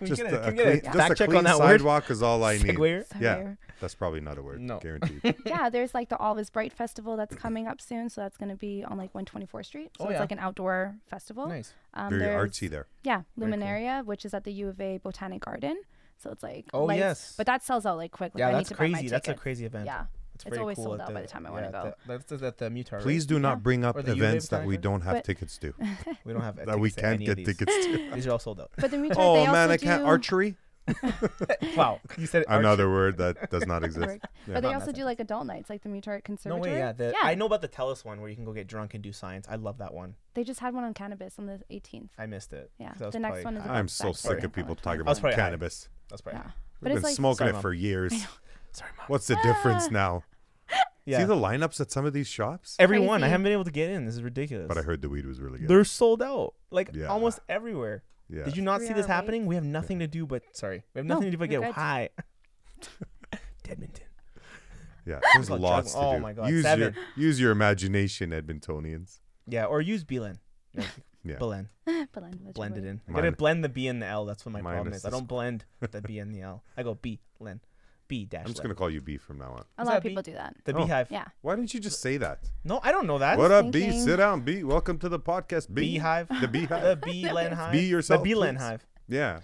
we 0.02 0.08
just 0.08 0.22
get 0.22 0.34
a, 0.34 0.48
a, 0.48 0.52
can 0.52 0.60
a 0.60 0.64
clean, 0.64 0.68
a 0.78 0.82
just 0.82 0.98
fact 0.98 1.12
a 1.12 1.16
check 1.16 1.28
clean 1.30 1.38
on 1.40 1.44
that 1.46 1.60
word? 1.60 1.66
sidewalk 1.80 2.10
is 2.12 2.22
all 2.24 2.44
I 2.44 2.54
need. 2.58 2.64
Segwayer? 2.66 3.06
Yeah. 3.20 3.54
That's 3.80 3.94
probably 3.94 4.22
not 4.22 4.38
a 4.38 4.42
word. 4.42 4.60
No. 4.60 4.80
guaranteed. 4.80 5.36
yeah, 5.46 5.70
there's 5.70 5.94
like 5.94 6.10
the 6.10 6.18
All 6.18 6.38
Is 6.40 6.50
Bright 6.50 6.74
Festival 6.74 7.16
that's 7.16 7.36
coming 7.36 7.68
up 7.68 7.80
soon, 7.80 8.10
so 8.10 8.22
that's 8.22 8.36
going 8.38 8.50
to 8.50 8.56
be 8.56 8.84
on 8.84 8.98
like 8.98 9.14
124th 9.14 9.66
Street. 9.68 9.92
So 9.98 10.06
Oh, 10.06 10.08
it's 10.08 10.14
yeah. 10.16 10.20
like 10.20 10.32
an 10.32 10.40
outdoor 10.40 10.96
festival. 11.08 11.48
Nice. 11.48 11.74
Um, 11.94 12.18
Very 12.18 12.34
artsy 12.36 12.70
there. 12.70 12.88
Yeah, 13.04 13.22
Very 13.38 13.52
cool. 13.52 13.60
Luminaria, 13.60 14.04
which 14.06 14.26
is 14.26 14.34
at 14.34 14.44
the 14.46 14.52
U 14.54 14.70
of 14.70 14.82
A 14.82 14.98
Botanic 14.98 15.46
Garden. 15.46 15.80
So 16.18 16.32
it's 16.32 16.42
like 16.42 16.66
Oh, 16.74 16.86
lights, 16.86 16.98
yes. 17.00 17.34
but 17.38 17.46
that 17.46 17.64
sells 17.64 17.86
out 17.86 17.98
like 17.98 18.12
quick. 18.12 18.34
Like, 18.34 18.40
yeah, 18.40 18.50
I 18.50 18.52
that's 18.54 18.72
need 18.72 18.76
to 18.76 18.82
buy 18.82 18.88
my 18.88 18.94
crazy. 18.98 19.08
That's 19.10 19.28
a 19.28 19.34
crazy 19.36 19.66
event. 19.66 19.86
Yeah, 19.86 20.06
It's, 20.46 20.46
It's 20.46 20.58
always 20.58 20.76
cool 20.76 20.86
sold 20.86 21.02
at 21.02 21.08
out 21.08 21.14
by 21.14 21.22
the- 21.22 21.28
the 21.28 21.32
time 21.34 21.46
I 21.46 21.52
wanna 21.52 21.72
go. 21.72 21.94
the- 22.06 22.18
That's 22.20 22.42
at 22.44 22.58
the 22.58 22.70
Muttart. 22.70 23.02
Please 23.02 23.24
right? 23.24 23.30
do 23.30 23.40
not 23.40 23.50
Yeah. 23.50 23.56
bring 23.56 23.84
up 23.86 23.98
events 24.08 24.48
that 24.50 24.66
we 24.66 24.78
don't 24.78 25.02
have 25.02 25.16
But- 25.16 25.24
tickets 25.26 25.58
to. 25.60 25.74
We 26.26 26.34
don't 26.34 26.42
have 26.42 26.58
that 26.66 26.80
we 26.80 26.92
can't 26.92 27.20
get 27.20 27.38
tickets 27.44 27.74
to. 27.86 28.12
These 28.14 28.28
are 28.28 28.32
all 28.32 28.40
sold 28.40 28.60
out. 28.60 28.72
but 28.78 28.92
the 28.92 28.98
Muttart, 29.04 29.16
oh 29.18 29.36
they 29.36 29.46
man, 29.52 29.56
also 29.70 29.74
I 29.74 29.78
can't 29.78 30.02
do, 30.04 30.08
archery. 30.08 30.56
wow, 31.76 32.00
you 32.18 32.26
said 32.26 32.44
it 32.44 32.48
Another 32.50 32.90
word 32.90 33.18
that 33.18 33.50
does 33.50 33.66
not 33.66 33.84
exist. 33.84 34.08
Yeah. 34.08 34.18
But 34.54 34.62
they 34.64 34.72
Not 34.72 34.76
also 34.76 34.94
do 34.94 35.04
like 35.04 35.20
adult 35.20 35.46
nights, 35.46 35.70
like 35.70 35.84
the 35.84 35.90
Muttart 35.90 36.46
No 36.46 36.56
way, 36.58 36.78
yeah. 36.78 36.94
The, 36.94 37.08
yeah. 37.08 37.28
I 37.28 37.36
know 37.36 37.46
about 37.46 37.62
the 37.62 37.68
Telus 37.68 38.06
one 38.06 38.22
where 38.22 38.30
you 38.30 38.36
can 38.38 38.46
go 38.46 38.54
get 38.54 38.68
drunk 38.68 38.94
and 38.94 39.04
do 39.04 39.12
science. 39.12 39.48
I 39.50 39.56
love 39.56 39.80
that 39.80 39.94
one. 39.94 40.16
They 40.34 40.46
just 40.46 40.62
had 40.62 40.74
one 40.74 40.86
on 40.86 40.94
cannabis 40.94 41.38
on 41.40 41.46
the 41.46 41.60
18th. 41.70 42.10
I 42.18 42.26
missed 42.26 42.54
it. 42.54 42.72
Yeah, 42.80 42.94
The 42.98 43.20
next 43.20 43.44
one 43.44 43.58
is 43.58 43.64
high. 43.64 43.70
about 43.70 43.78
I'm 43.78 43.88
so 43.90 44.14
sick 44.14 44.44
of 44.44 44.54
people 44.54 44.76
talking 44.76 45.02
about 45.02 45.20
cannabis. 45.34 45.90
That's 46.10 46.22
probably. 46.22 46.40
Yeah. 46.46 46.52
But 46.82 46.92
We've 46.92 46.96
been 47.02 47.04
like 47.04 47.16
smoking 47.16 47.48
it 47.48 47.58
for 47.58 47.74
years. 47.74 48.14
Sorry, 48.78 48.92
mom. 48.98 49.06
What's 49.08 49.28
the 49.28 49.36
difference 49.44 49.86
Ah. 49.88 49.92
now? 49.92 50.24
Yeah. 51.06 51.20
See 51.20 51.24
the 51.24 51.36
lineups 51.38 51.80
at 51.80 51.90
some 51.90 52.04
of 52.06 52.12
these 52.12 52.28
shops? 52.28 52.76
Everyone, 52.80 53.24
I 53.24 53.28
Crazy. 53.28 53.30
haven't 53.32 53.44
been 53.46 53.54
able 53.54 53.64
to 53.64 53.72
get 53.72 53.90
in. 53.90 54.04
This 54.06 54.16
is 54.16 54.22
ridiculous. 54.22 54.68
But 54.68 54.78
I 54.78 54.82
heard 54.82 55.02
the 55.02 55.08
weed 55.08 55.26
was 55.26 55.40
really 55.40 55.60
good. 55.60 55.70
They're 55.70 55.86
sold 55.86 56.22
out, 56.22 56.54
like 56.70 56.90
Yeah. 56.94 57.06
almost 57.06 57.40
everywhere. 57.48 58.04
yeah. 58.30 58.44
Did 58.44 58.58
you 58.58 58.62
not 58.62 58.82
see 58.82 58.88
Three-hour 58.88 58.98
this 59.04 59.06
happening? 59.08 59.46
We 59.46 59.56
have 59.56 59.64
nothing 59.64 60.00
to 60.00 60.08
do 60.08 60.26
but 60.26 60.44
sorry, 60.52 60.84
we 60.94 61.00
have 61.00 61.06
No, 61.06 61.14
nothing 61.14 61.28
to 61.28 61.32
do 61.32 61.38
but 61.38 61.50
you're 61.50 61.62
get 61.62 61.68
good. 61.68 61.76
high. 61.76 62.10
Edmonton. 63.70 64.04
Yeah, 65.06 65.20
there's 65.34 65.48
called 65.48 65.62
lots 65.62 65.94
Jug- 65.94 66.02
to 66.02 66.08
oh 66.10 66.16
do. 66.16 66.20
my 66.22 66.34
God, 66.34 66.50
use 66.50 66.64
seven. 66.64 66.94
your 66.94 67.04
use 67.28 67.40
your 67.40 67.52
imagination, 67.52 68.32
Edmontonians. 68.32 69.20
Yeah, 69.48 69.64
or 69.66 69.80
use 69.80 70.04
Belen. 70.04 70.40
Yeah. 71.24 71.38
Belen. 71.40 71.70
But 71.86 72.10
then 72.16 72.40
what's 72.44 72.56
Blend 72.58 72.78
it 72.78 72.84
in. 72.84 73.00
I 73.08 73.12
Mine- 73.12 73.24
gotta 73.24 73.36
blend 73.38 73.64
the 73.64 73.70
B 73.70 73.88
and 73.88 74.02
the 74.02 74.06
L. 74.08 74.26
That's 74.26 74.46
what 74.46 74.52
my 74.52 74.62
Mine 74.62 74.74
problem 74.74 74.94
is 74.94 75.00
is. 75.00 75.06
I 75.06 75.10
this- 75.10 75.18
don't 75.20 75.28
blend 75.28 75.64
the 75.80 76.02
B 76.02 76.20
and 76.20 76.34
the 76.36 76.42
L. 76.42 76.64
I 76.76 76.84
go 76.84 76.96
B, 76.96 77.22
Len. 77.40 77.62
B 78.08 78.26
dash. 78.26 78.42
I'm 78.42 78.48
just 78.52 78.62
gonna 78.62 78.76
call 78.76 78.90
you 78.90 79.02
B 79.02 79.18
from 79.18 79.38
now 79.40 79.52
on. 79.52 79.64
A 79.78 79.82
Is 79.82 79.86
lot 79.86 79.86
that 79.88 79.98
of 79.98 80.04
bee? 80.04 80.10
people 80.10 80.24
do 80.24 80.34
that. 80.34 80.56
the 80.66 80.74
Oh. 80.76 80.84
beehive. 80.86 81.12
Yeah. 81.12 81.26
Why 81.42 81.56
didn't 81.56 81.74
you 81.74 81.80
just 81.80 82.02
say 82.02 82.18
that? 82.18 82.40
No, 82.64 82.80
I 82.84 82.92
don't 82.92 83.08
know 83.08 83.18
that. 83.20 83.38
what 83.38 83.52
up, 83.52 83.72
B? 83.72 83.92
Sit 84.00 84.18
down, 84.18 84.42
B. 84.42 84.64
Welcome 84.64 84.98
to 85.00 85.10
the 85.10 85.20
podcast, 85.20 85.74
B. 85.74 85.82
Beehive. 85.94 86.28
The 86.42 86.48
beehive. 86.48 86.84
The 86.84 86.96
bee 87.06 87.30
Len 87.32 87.52
hive. 87.54 87.72
Be 87.72 87.82
yourself, 87.82 88.22
The 88.22 88.30
bee 88.30 88.36
Len 88.36 88.56
hive. 88.56 88.86
Yeah, 89.10 89.40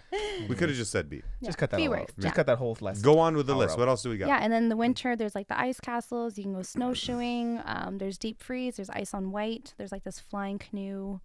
we 0.50 0.56
could 0.56 0.68
have 0.68 0.78
just 0.78 0.92
said 0.92 1.10
B. 1.10 1.22
Yeah. 1.40 1.46
Just 1.48 1.58
cut 1.58 1.70
that 1.72 1.78
Bee 1.78 1.88
all 1.88 1.92
works. 1.94 2.14
Just 2.16 2.26
Yeah. 2.26 2.32
cut 2.32 2.48
that 2.48 2.58
whole 2.58 2.78
list. 2.82 3.02
Go 3.02 3.18
on 3.20 3.38
with 3.38 3.48
the 3.48 3.54
All 3.54 3.60
list. 3.60 3.74
out. 3.74 3.80
What 3.80 3.88
else 3.88 4.04
do 4.04 4.10
we 4.10 4.18
got? 4.18 4.28
Yeah, 4.28 4.40
and 4.42 4.52
then 4.52 4.68
the 4.68 4.76
winter, 4.76 5.16
there's 5.16 5.36
like 5.36 5.48
the 5.48 5.58
ice 5.58 5.80
castles. 5.80 6.38
You 6.38 6.44
can 6.44 6.54
go 6.54 6.64
snowshoeing. 6.64 7.62
Um, 7.64 7.98
there's 7.98 8.18
deep 8.18 8.42
freeze. 8.44 8.76
There's 8.76 8.90
Ice 8.90 9.14
on 9.14 9.32
Whyte. 9.32 9.74
There's 9.78 9.94
like 9.94 10.04
this 10.04 10.20
flying 10.20 10.60
canoe 10.60 11.22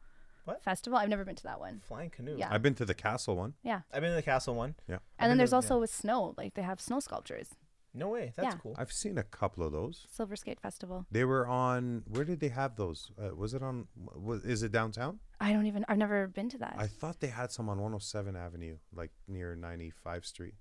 What? 0.49 0.62
festival. 0.62 0.99
I've 0.99 1.09
never 1.09 1.25
been 1.25 1.37
to 1.37 1.43
that 1.45 1.61
one. 1.61 1.81
Flying 1.87 2.11
canoe. 2.11 2.37
Yeah. 2.39 2.49
I've 2.51 2.62
been 2.62 2.75
to 2.77 2.85
the 2.85 2.95
castle 2.95 3.37
one. 3.37 3.55
Yeah, 3.62 3.81
I've 3.93 4.01
been 4.01 4.11
to 4.11 4.16
the 4.16 4.23
castle 4.23 4.55
one. 4.55 4.75
Yeah. 4.89 4.97
I've 4.97 5.01
and 5.19 5.31
then 5.31 5.39
there's 5.39 5.51
to- 5.51 5.57
also 5.57 5.79
with 5.81 5.91
snow. 5.95 6.35
Like 6.37 6.55
they 6.55 6.62
have 6.62 6.81
snow 6.81 7.01
sculptures. 7.01 7.51
No 7.95 8.09
way. 8.09 8.33
That's 8.37 8.55
Yeah. 8.55 8.61
cool. 8.61 8.75
I've 8.79 8.93
seen 8.93 9.16
a 9.19 9.23
couple 9.23 9.65
of 9.65 9.73
those. 9.73 10.07
Silver 10.11 10.37
Skate 10.37 10.61
Festival. 10.61 11.07
They 11.11 11.25
were 11.25 11.47
on. 11.47 12.03
Where 12.07 12.25
did 12.25 12.39
they 12.41 12.49
have 12.51 12.77
those? 12.77 13.11
Uh, 13.20 13.35
was 13.35 13.55
it 13.55 13.62
on? 13.62 13.89
Was, 14.15 14.45
is 14.45 14.62
it 14.62 14.73
downtown? 14.73 15.20
I 15.41 15.53
don't 15.53 15.66
even. 15.66 15.85
I've 15.89 15.99
never 15.99 16.27
been 16.29 16.49
to 16.51 16.59
that. 16.59 16.77
I 16.79 16.87
thought 16.87 17.20
they 17.20 17.29
had 17.29 17.51
some 17.51 17.69
on 17.69 17.79
107 17.81 18.37
Avenue, 18.37 18.77
like 18.95 19.11
near 19.27 19.57
95 19.57 20.27
Street 20.27 20.55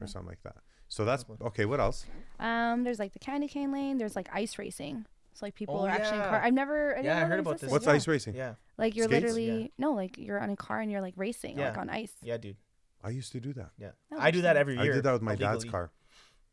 or 0.00 0.06
something 0.06 0.28
like 0.28 0.42
that. 0.44 0.56
So 0.88 1.04
that's 1.04 1.24
okay. 1.40 1.64
What 1.64 1.80
else? 1.80 2.06
Um, 2.38 2.84
there's 2.84 2.98
like 2.98 3.12
the 3.12 3.18
candy 3.18 3.48
cane 3.48 3.72
lane. 3.72 3.98
There's 3.98 4.14
like 4.14 4.28
ice 4.32 4.58
racing. 4.58 5.06
So 5.36 5.44
like 5.44 5.54
people 5.54 5.76
Oh, 5.78 5.84
are 5.86 5.90
actually 5.90 6.16
in 6.18 6.22
yeah. 6.24 6.28
car. 6.30 6.40
I've 6.42 6.54
never. 6.54 6.96
I 6.96 7.00
Yeah, 7.02 7.18
I 7.18 7.24
heard 7.24 7.40
about 7.40 7.50
existed. 7.52 7.66
this. 7.66 7.72
What's 7.72 7.86
yeah. 7.86 7.92
ice 7.92 8.08
racing? 8.08 8.34
Yeah. 8.34 8.54
Like 8.78 8.96
you're 8.96 9.04
Skates? 9.04 9.22
literally 9.22 9.72
no, 9.78 9.92
like 9.92 10.16
you're 10.18 10.40
on 10.40 10.50
a 10.50 10.56
car 10.56 10.80
and 10.80 10.90
you're 10.90 11.02
like 11.02 11.14
racing 11.16 11.56
like 11.58 11.76
on 11.76 11.90
ice. 11.90 12.12
Yeah, 12.22 12.38
dude. 12.38 12.56
I 13.04 13.10
used 13.10 13.32
to 13.32 13.40
do 13.40 13.52
that. 13.52 13.70
Yeah. 13.78 13.90
Oh, 14.12 14.16
I 14.18 14.30
do 14.30 14.42
that 14.42 14.56
every 14.56 14.74
year. 14.74 14.92
I 14.92 14.94
did 14.96 15.04
that 15.04 15.12
with 15.12 15.22
my 15.22 15.34
dad's 15.36 15.64
car, 15.64 15.90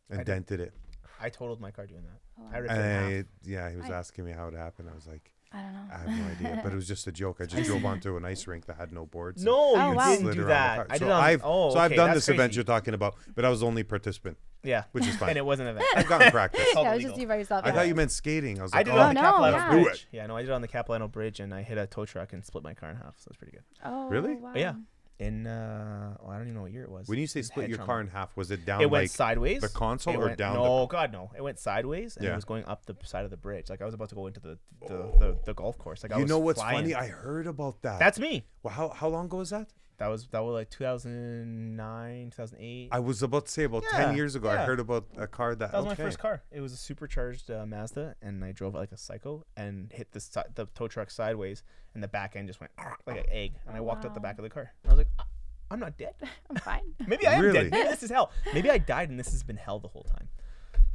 and 0.09 0.19
I 0.19 0.23
did. 0.23 0.31
dented 0.31 0.59
it. 0.59 0.73
I 1.19 1.29
totaled 1.29 1.61
my 1.61 1.71
car 1.71 1.87
doing 1.87 2.03
that. 2.03 2.19
Oh, 2.37 2.43
wow. 2.43 2.59
ripped 2.59 2.71
it 2.73 2.75
in 2.75 2.81
half. 2.81 3.03
And 3.11 3.25
I, 3.25 3.49
yeah, 3.49 3.69
he 3.71 3.77
was 3.77 3.89
I- 3.89 3.93
asking 3.93 4.25
me 4.25 4.31
how 4.33 4.47
it 4.49 4.53
happened. 4.53 4.89
I 4.91 4.95
was 4.95 5.07
like, 5.07 5.32
I 5.53 5.61
don't 5.61 5.73
know. 5.73 5.79
I 5.93 5.97
have 5.97 6.07
no 6.07 6.25
idea, 6.31 6.61
but 6.63 6.71
it 6.71 6.75
was 6.75 6.87
just 6.87 7.05
a 7.05 7.11
joke. 7.11 7.37
I 7.39 7.45
just 7.45 7.63
drove 7.69 7.85
onto 7.85 8.17
an 8.17 8.25
ice 8.25 8.47
rink 8.47 8.65
that 8.65 8.75
had 8.77 8.91
no 8.91 9.05
boards. 9.05 9.41
and 9.41 9.45
No, 9.45 9.73
Oh, 9.75 9.91
you 9.91 9.95
wow. 9.95 10.15
didn't 10.15 10.31
do 10.33 10.43
that. 10.45 10.87
I 10.89 10.97
so 10.97 11.05
did 11.05 11.11
on. 11.11 11.23
I've, 11.23 11.41
oh, 11.43 11.71
so 11.71 11.77
I've 11.79 11.93
done 11.93 12.07
that's 12.09 12.25
this 12.25 12.29
event 12.29 12.55
you're 12.55 12.63
talking 12.63 12.93
about, 12.95 13.15
but 13.35 13.45
I 13.45 13.49
was 13.49 13.61
only 13.61 13.83
participant, 13.83 14.37
Yeah, 14.63 14.85
which 14.93 15.05
is 15.05 15.15
fine. 15.19 15.29
and 15.29 15.37
it 15.37 15.45
wasn't 15.45 15.69
an 15.69 15.75
event. 15.77 15.87
I've 15.95 16.07
gotten 16.07 16.31
practice. 16.31 16.65
yeah, 16.73 16.91
it 16.91 16.95
was 16.95 17.03
just 17.03 17.17
you 17.17 17.27
by 17.27 17.35
yourself. 17.35 17.63
I 17.65 17.67
yeah. 17.69 17.73
thought 17.75 17.87
you 17.87 17.93
meant 17.95 18.11
skating. 18.11 18.59
I 18.59 18.63
was 18.63 18.73
I 18.73 18.77
like, 18.77 18.85
did 18.87 18.95
oh, 18.95 18.97
it 18.97 18.99
on 19.01 19.05
oh, 19.05 19.13
the 19.13 19.19
oh, 19.19 19.23
no, 19.23 19.31
Capilano 19.31 19.57
yeah. 19.57 19.83
Bridge. 19.83 20.07
Yeah, 20.11 20.25
no, 20.25 20.35
I 20.37 20.41
did 20.41 20.49
it 20.49 20.53
on 20.53 20.61
the 20.63 20.67
Capilano 20.67 21.07
Bridge, 21.07 21.39
and 21.39 21.53
I 21.53 21.61
hit 21.61 21.77
a 21.77 21.85
tow 21.85 22.05
truck 22.05 22.33
and 22.33 22.43
split 22.43 22.63
my 22.63 22.73
car 22.73 22.89
in 22.89 22.95
half. 22.95 23.15
So 23.19 23.25
that's 23.27 23.37
pretty 23.37 23.51
good. 23.51 23.63
Oh, 23.85 24.09
Really? 24.09 24.33
Wow. 24.35 24.53
yeah. 24.55 24.73
In 25.19 25.45
uh, 25.47 26.17
oh, 26.21 26.29
I 26.29 26.33
don't 26.33 26.43
even 26.43 26.55
know 26.55 26.63
what 26.63 26.71
year 26.71 26.83
it 26.83 26.89
was. 26.89 27.07
when 27.07 27.19
you 27.19 27.27
say 27.27 27.43
split 27.43 27.69
your 27.69 27.77
car 27.77 28.01
in 28.01 28.07
half, 28.07 28.35
was 28.35 28.49
it 28.51 28.65
down 28.65 28.81
it 28.81 28.89
went 28.89 29.03
like 29.03 29.11
sideways. 29.11 29.61
the 29.61 29.69
console 29.69 30.13
It 30.15 30.17
or 30.17 30.25
went- 30.25 30.37
down 30.37 30.55
No, 30.55 30.87
God, 30.87 31.11
no. 31.13 31.31
It 31.37 31.41
went 31.41 31.59
sideways, 31.59 32.17
and 32.17 32.25
Yeah. 32.25 32.31
it 32.31 32.35
was 32.35 32.45
going 32.45 32.65
up 32.65 32.85
the 32.87 32.95
side 33.03 33.23
of 33.23 33.29
the 33.31 33.37
bridge. 33.37 33.69
Like 33.69 33.81
I 33.81 33.85
was 33.85 33.93
about 33.93 34.09
to 34.09 34.15
go 34.15 34.25
into 34.27 34.39
the 34.39 34.57
the, 34.87 34.97
the, 35.19 35.37
the 35.45 35.53
golf 35.53 35.77
course. 35.77 36.03
Like 36.03 36.11
I 36.13 36.15
was 36.15 36.23
You 36.23 36.27
know 36.27 36.39
what's 36.39 36.59
flying. 36.59 36.77
funny? 36.79 36.95
I 36.95 37.07
heard 37.07 37.47
about 37.47 37.81
that. 37.83 37.99
That's 37.99 38.17
me. 38.19 38.45
well, 38.63 38.73
how 38.73 38.89
how 38.89 39.07
long 39.07 39.25
ago 39.25 39.37
was 39.37 39.51
that? 39.51 39.69
That 39.97 40.07
was 40.07 40.27
that 40.27 40.43
was 40.43 40.53
like 40.53 40.69
2009, 40.71 42.29
2008. 42.31 42.89
I 42.91 42.99
was 42.99 43.21
about 43.23 43.45
to 43.45 43.51
say 43.51 43.63
about 43.63 43.83
Yeah, 43.91 44.05
ten 44.05 44.15
years 44.15 44.35
ago. 44.35 44.49
I 44.49 44.57
heard 44.57 44.79
about 44.79 45.05
a 45.17 45.27
car 45.27 45.55
that. 45.55 45.71
That 45.71 45.77
was 45.77 45.85
my 45.85 45.95
first 45.95 46.19
car. 46.19 46.41
It 46.51 46.61
was 46.61 46.73
a 46.73 46.77
supercharged 46.77 47.49
uh, 47.51 47.65
Mazda, 47.65 48.15
and 48.21 48.43
I 48.43 48.51
drove 48.51 48.75
it 48.75 48.79
like 48.79 48.91
a 48.91 48.97
psycho 48.97 49.45
and 49.55 49.91
hit 49.91 50.11
the 50.11 50.19
si- 50.19 50.41
the 50.55 50.65
tow 50.75 50.87
truck 50.87 51.11
sideways, 51.11 51.63
and 51.93 52.03
the 52.03 52.07
back 52.07 52.35
end 52.35 52.47
just 52.47 52.59
went 52.59 52.71
like 53.05 53.17
an 53.19 53.25
egg, 53.29 53.53
and 53.67 53.75
I 53.77 53.81
walked 53.81 54.05
out 54.05 54.13
the 54.13 54.19
back 54.19 54.37
of 54.39 54.43
the 54.43 54.49
car. 54.49 54.73
I 54.85 54.89
was 54.89 54.97
like, 54.97 55.07
"I- 55.19 55.23
I'm 55.71 55.79
not 55.79 55.97
dead. 55.97 56.15
I'm 56.49 56.55
fine. 56.57 56.93
Maybe 57.07 57.27
I 57.27 57.33
am 57.33 57.41
Really? 57.41 57.59
dead. 57.63 57.71
Maybe 57.71 57.87
this 57.87 58.03
is 58.03 58.09
hell. 58.09 58.31
Maybe 58.53 58.69
I 58.69 58.77
died 58.77 59.09
and 59.09 59.19
this 59.19 59.31
has 59.31 59.43
been 59.43 59.57
hell 59.57 59.79
the 59.79 59.87
whole 59.87 60.03
time. 60.03 60.27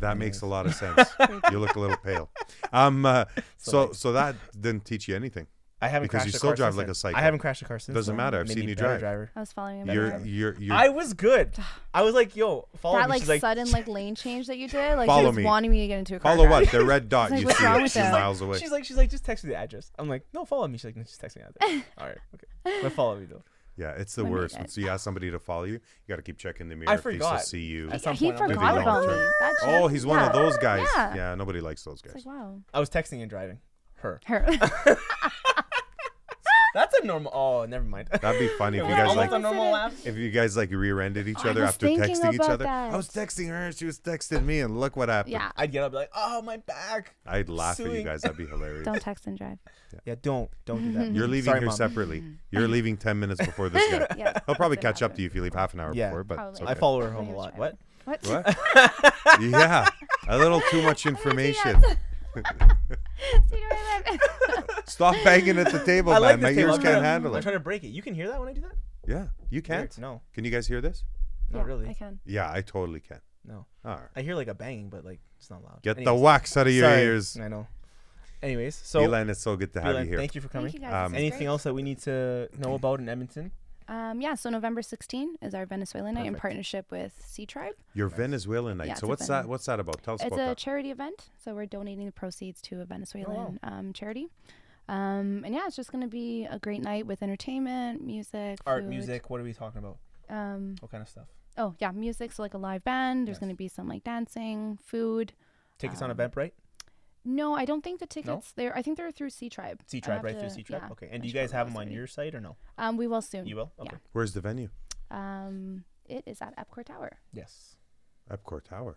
That 0.00 0.16
makes 0.16 0.42
a 0.42 0.46
lot 0.46 0.66
of 0.66 0.74
sense. 0.76 1.08
you 1.50 1.58
look 1.58 1.74
a 1.74 1.80
little 1.80 1.96
pale. 1.96 2.30
Um, 2.72 3.04
uh, 3.04 3.24
So 3.56 3.72
so 3.72 3.84
thanks. 3.86 3.98
so 3.98 4.12
that 4.12 4.36
didn't 4.60 4.84
teach 4.84 5.08
you 5.08 5.16
anything. 5.16 5.48
I 5.80 5.86
haven't 5.88 6.06
Because 6.06 6.22
crashed 6.22 6.26
you 6.26 6.36
a 6.36 6.38
still 6.38 6.48
car 6.50 6.56
drive 6.56 6.76
like 6.76 6.88
a 6.88 6.94
psycho. 6.94 7.16
I 7.16 7.20
haven't 7.22 7.38
crashed 7.38 7.62
a 7.62 7.64
car 7.64 7.78
since. 7.78 7.94
Doesn't 7.94 8.12
so 8.12 8.16
matter. 8.16 8.40
I've 8.40 8.48
made 8.48 8.54
seen 8.56 8.64
me 8.66 8.70
you 8.70 8.72
a 8.72 8.76
better 8.76 8.88
drive. 8.88 9.00
Driver. 9.00 9.30
I 9.36 9.40
was 9.40 9.52
following 9.52 9.78
him. 9.86 9.90
You're 9.90 10.18
you're 10.24 10.56
you're. 10.58 10.74
I 10.74 10.88
was 10.88 11.12
good. 11.14 11.54
I 11.94 12.02
was 12.02 12.14
like, 12.14 12.34
yo, 12.34 12.66
follow 12.78 12.98
that 12.98 13.04
me. 13.06 13.10
like, 13.10 13.20
She's 13.22 13.28
like, 13.28 13.40
sudden 13.40 13.70
like 13.70 13.86
lane 13.88 14.14
change 14.16 14.48
that 14.48 14.58
you 14.58 14.66
did, 14.68 14.96
like 14.96 15.06
Follow 15.06 15.22
she 15.22 15.26
was 15.28 15.36
me. 15.36 15.44
wanting 15.44 15.70
me 15.70 15.80
to 15.82 15.86
get 15.86 15.98
into 16.00 16.16
a 16.16 16.18
car 16.18 16.32
follow 16.34 16.46
crash. 16.48 16.62
what? 16.62 16.72
The 16.72 16.84
red 16.84 17.08
dot 17.10 17.30
Like, 17.30 17.40
you 17.40 17.46
what's 17.46 17.58
see 17.58 17.64
wrong 17.64 17.78
a 17.78 17.82
with 17.82 17.92
few 17.92 18.02
that? 18.02 18.12
miles 18.12 18.40
away. 18.40 18.58
she's 18.58 18.70
like, 18.72 18.84
she's 18.84 18.96
like, 18.96 19.08
just 19.10 19.24
text 19.24 19.44
me 19.44 19.50
the 19.50 19.56
address. 19.56 19.92
I'm 19.98 20.08
like, 20.08 20.26
no, 20.34 20.44
follow 20.44 20.66
me. 20.66 20.78
She's 20.78 20.86
like, 20.86 20.96
no, 20.96 21.04
just 21.04 21.20
text 21.20 21.36
me 21.36 21.42
the 21.42 21.64
address. 21.66 21.84
All 21.98 22.06
right, 22.08 22.18
okay, 22.34 22.80
but 22.82 22.92
follow 22.92 23.16
me 23.16 23.26
though. 23.26 23.42
Yeah, 23.76 23.90
it's 23.92 24.16
the 24.16 24.24
When 24.24 24.32
worst. 24.32 24.56
get- 24.58 24.70
So 24.72 24.80
you 24.80 24.88
ask 24.88 25.04
somebody 25.04 25.30
to 25.30 25.38
follow 25.38 25.62
you, 25.62 25.74
you 25.74 25.80
got 26.08 26.16
to 26.16 26.22
keep 26.22 26.36
checking 26.38 26.68
the 26.68 26.74
mirror 26.74 26.90
I 26.90 26.94
if 26.94 27.04
they 27.04 27.12
forgot. 27.12 27.42
still 27.42 27.60
see 27.60 27.64
you. 27.66 27.88
At 27.92 28.02
some 28.02 28.16
he 28.16 28.26
point, 28.32 28.40
I'm 28.42 28.48
forgot 28.48 28.78
about 28.78 29.06
me. 29.06 29.24
Oh, 29.62 29.86
he's 29.86 30.04
one 30.04 30.18
of 30.18 30.32
those 30.32 30.58
guys. 30.58 30.84
Yeah. 30.96 31.14
Yeah, 31.14 31.34
nobody 31.36 31.60
likes 31.60 31.84
those 31.84 32.02
guys. 32.02 32.24
wow. 32.26 32.58
I 32.74 32.80
was 32.80 32.90
texting 32.90 33.20
and 33.20 33.30
driving. 33.30 33.60
Her. 34.00 34.20
Her. 34.26 34.44
That's 36.78 36.96
a 37.00 37.04
normal. 37.04 37.32
Oh, 37.34 37.64
never 37.64 37.84
mind. 37.84 38.06
That'd 38.22 38.38
be 38.38 38.46
funny 38.56 38.78
if 38.78 38.84
you 38.84 38.90
guys 38.90 39.08
almost 39.08 39.16
like 39.16 39.32
a 39.32 39.38
normal 39.40 39.72
laugh. 39.72 40.06
if 40.06 40.16
you 40.16 40.30
guys 40.30 40.56
like 40.56 40.70
rear-ended 40.70 41.26
each 41.26 41.44
other 41.44 41.64
after 41.64 41.88
texting 41.88 42.34
each 42.34 42.36
about 42.36 42.50
other. 42.50 42.68
I 42.68 42.96
was 42.96 43.08
texting 43.08 43.48
her, 43.48 43.72
she 43.72 43.84
was 43.84 43.98
texting 43.98 44.44
me, 44.44 44.60
and 44.60 44.78
look 44.78 44.96
what 44.96 45.08
happened. 45.08 45.32
yeah. 45.32 45.50
I'd 45.56 45.72
get 45.72 45.82
up, 45.82 45.86
and 45.86 45.92
be 45.94 45.96
like, 45.96 46.10
oh, 46.14 46.40
my 46.42 46.58
back. 46.58 47.16
I'd 47.26 47.48
laugh 47.48 47.80
at 47.80 47.90
you 47.90 48.04
guys. 48.04 48.20
That'd 48.20 48.36
be 48.36 48.46
hilarious. 48.46 48.84
Don't 48.84 49.02
text 49.02 49.26
and 49.26 49.36
drive. 49.36 49.58
Yeah, 49.92 49.98
yeah 50.04 50.14
don't, 50.22 50.48
don't 50.66 50.84
do 50.84 50.92
that. 50.92 51.12
You're 51.12 51.24
mm-hmm. 51.24 51.32
leaving 51.32 51.50
Sorry, 51.50 51.58
here 51.58 51.66
Mom. 51.66 51.76
separately. 51.76 52.22
You're 52.52 52.68
leaving 52.68 52.96
ten 52.96 53.18
minutes 53.18 53.44
before 53.44 53.68
this 53.68 53.84
guy. 53.90 54.06
Yeah. 54.16 54.38
He'll 54.46 54.54
probably 54.54 54.76
catch 54.76 55.02
up 55.02 55.16
to 55.16 55.20
you 55.20 55.26
if 55.26 55.34
you 55.34 55.42
leave 55.42 55.54
half 55.54 55.74
an 55.74 55.80
hour 55.80 55.92
Yeah. 55.94 56.10
before. 56.10 56.24
But 56.24 56.34
it's 56.50 56.60
Probably. 56.60 56.76
I 56.76 56.78
follow 56.78 57.00
her 57.00 57.10
home 57.10 57.28
a 57.28 57.36
lot. 57.36 57.58
What? 57.58 57.76
What? 58.04 58.24
What? 58.26 59.42
yeah, 59.42 59.86
a 60.28 60.38
little 60.38 60.60
too 60.70 60.82
much 60.82 61.06
information. 61.06 61.82
See 63.50 63.56
what 63.56 63.72
I? 63.72 64.16
Stop 64.86 65.14
banging 65.24 65.58
at 65.58 65.70
the 65.72 65.82
table, 65.84 66.10
I 66.12 66.14
man. 66.14 66.22
like 66.22 66.40
My 66.40 66.48
this 66.50 66.56
table. 66.56 66.68
ears 66.70 66.76
I'm 66.78 66.82
can't 66.82 66.92
trying 66.92 67.02
to- 67.02 67.08
handle 67.08 67.32
I'm 67.32 67.38
it. 67.38 67.42
trying 67.42 67.54
to 67.54 67.60
break 67.60 67.84
it. 67.84 67.88
You 67.88 68.02
can 68.02 68.14
hear 68.14 68.28
that 68.28 68.38
when 68.40 68.48
I 68.48 68.52
do 68.52 68.60
that? 68.62 68.72
Yeah, 69.06 69.26
you 69.50 69.62
can't. 69.62 69.80
Weird. 69.90 69.98
No, 69.98 70.20
Can 70.32 70.44
you 70.44 70.50
guys 70.50 70.66
hear 70.66 70.80
this? 70.80 71.04
not 71.50 71.60
yeah, 71.60 71.64
really. 71.64 71.88
I 71.88 71.94
can. 71.94 72.20
Yeah, 72.26 72.50
I 72.52 72.60
totally 72.60 73.00
can. 73.00 73.20
No, 73.44 73.64
All 73.84 73.92
right. 73.92 74.08
I 74.16 74.20
hear 74.22 74.34
like 74.34 74.48
a 74.48 74.54
banging, 74.54 74.90
but 74.90 75.04
like 75.04 75.20
it's 75.38 75.48
not 75.48 75.62
loud. 75.64 75.80
Get 75.82 75.96
the 75.96 76.02
Anyways, 76.02 76.20
wax 76.20 76.56
out 76.58 76.66
of 76.66 76.72
your 76.74 76.84
sorry. 76.90 77.02
ears. 77.02 77.38
I 77.40 77.48
know. 77.48 77.66
Anyways, 78.42 78.74
so 78.76 79.00
Elan, 79.02 79.30
it's 79.30 79.40
so 79.40 79.56
good 79.56 79.72
to 79.72 79.80
have 79.80 79.88
Beeline, 79.92 80.04
you 80.04 80.10
here. 80.10 80.18
thank 80.18 80.34
you 80.34 80.40
for 80.40 80.48
coming. 80.48 80.70
Thank 80.70 80.82
you 80.82 80.88
guys. 80.88 81.06
Um, 81.06 81.12
this 81.12 81.18
is 81.18 81.22
Anything 81.22 81.38
great. 81.38 81.46
else 81.46 81.62
that 81.64 81.74
we 81.74 81.82
need 81.82 81.98
to 82.00 82.48
know 82.58 82.74
about 82.74 83.00
in 83.00 83.08
Edmonton? 83.08 83.50
Um, 83.88 84.20
yeah, 84.20 84.34
so 84.34 84.50
November 84.50 84.82
16 84.82 85.36
is 85.40 85.54
our 85.54 85.64
Venezuelan 85.64 86.14
night 86.14 86.26
in 86.26 86.34
partnership 86.34 86.90
with 86.90 87.14
Sea 87.24 87.46
Tribe. 87.46 87.72
Your 87.94 88.08
Venezuelan 88.08 88.76
night. 88.76 88.88
Yeah, 88.88 88.94
so 88.94 89.06
what's 89.06 89.22
Vene- 89.26 89.28
that? 89.42 89.48
What's 89.48 89.64
that 89.66 89.80
about? 89.80 90.02
Tell 90.02 90.14
us 90.14 90.20
It's 90.20 90.26
about 90.28 90.40
a 90.42 90.46
that. 90.48 90.58
charity 90.58 90.90
event, 90.90 91.30
so 91.42 91.54
we're 91.54 91.64
donating 91.66 92.04
the 92.04 92.12
proceeds 92.12 92.60
to 92.62 92.82
a 92.82 92.84
Venezuelan 92.84 93.58
Oh, 93.62 93.68
um, 93.68 93.92
charity. 93.94 94.28
Um, 94.90 95.42
and 95.44 95.54
yeah, 95.54 95.66
it's 95.66 95.76
just 95.76 95.90
going 95.90 96.02
to 96.02 96.08
be 96.08 96.44
a 96.44 96.58
great 96.58 96.82
night 96.82 97.06
with 97.06 97.22
entertainment, 97.22 98.04
music, 98.04 98.58
Art, 98.66 98.82
food. 98.82 98.90
music. 98.90 99.30
What 99.30 99.40
are 99.40 99.44
we 99.44 99.54
talking 99.54 99.78
about? 99.78 99.96
Um, 100.28 100.76
What 100.80 100.90
kind 100.90 101.02
of 101.02 101.08
stuff? 101.08 101.26
oh 101.56 101.74
yeah, 101.78 101.90
music. 101.90 102.32
So 102.32 102.42
like 102.42 102.54
a 102.54 102.58
live 102.58 102.84
band. 102.84 103.26
There's 103.26 103.36
Yes. 103.36 103.40
going 103.40 103.50
to 103.50 103.56
be 103.56 103.68
some 103.68 103.88
like 103.88 104.04
dancing, 104.04 104.78
food. 104.84 105.32
Tickets 105.78 106.02
on 106.02 106.10
Um, 106.10 106.16
Eventbrite. 106.16 106.52
No, 107.28 107.54
I 107.54 107.66
don't 107.66 107.84
think 107.84 108.00
the 108.00 108.06
tickets. 108.06 108.52
They're. 108.56 108.74
I 108.74 108.80
think 108.80 108.96
they're 108.96 109.10
through 109.12 109.30
C 109.30 109.50
Tribe. 109.50 109.82
C 109.86 110.00
Tribe, 110.00 110.16
have 110.16 110.24
right 110.24 110.38
through 110.38 110.48
C 110.48 110.62
Tribe. 110.62 110.82
yeah, 110.86 110.92
okay. 110.92 111.08
And 111.12 111.22
do 111.22 111.28
you 111.28 111.34
guys 111.34 111.52
have 111.52 111.66
them 111.66 111.76
on 111.76 111.84
ask 111.88 111.92
your 111.92 112.06
site 112.06 112.34
or 112.34 112.40
no? 112.40 112.56
Um, 112.78 112.96
we 112.96 113.06
will 113.06 113.20
soon. 113.20 113.46
You 113.46 113.56
will. 113.56 113.72
Okay. 113.78 113.90
Yeah. 113.92 113.98
Where's 114.12 114.32
the 114.32 114.40
venue? 114.40 114.70
Um, 115.10 115.84
it 116.06 116.24
is 116.26 116.40
at 116.40 116.56
Epcor 116.56 116.84
Tower. 116.84 117.18
Yes. 117.32 117.76
Epcor 118.30 118.64
Tower. 118.64 118.96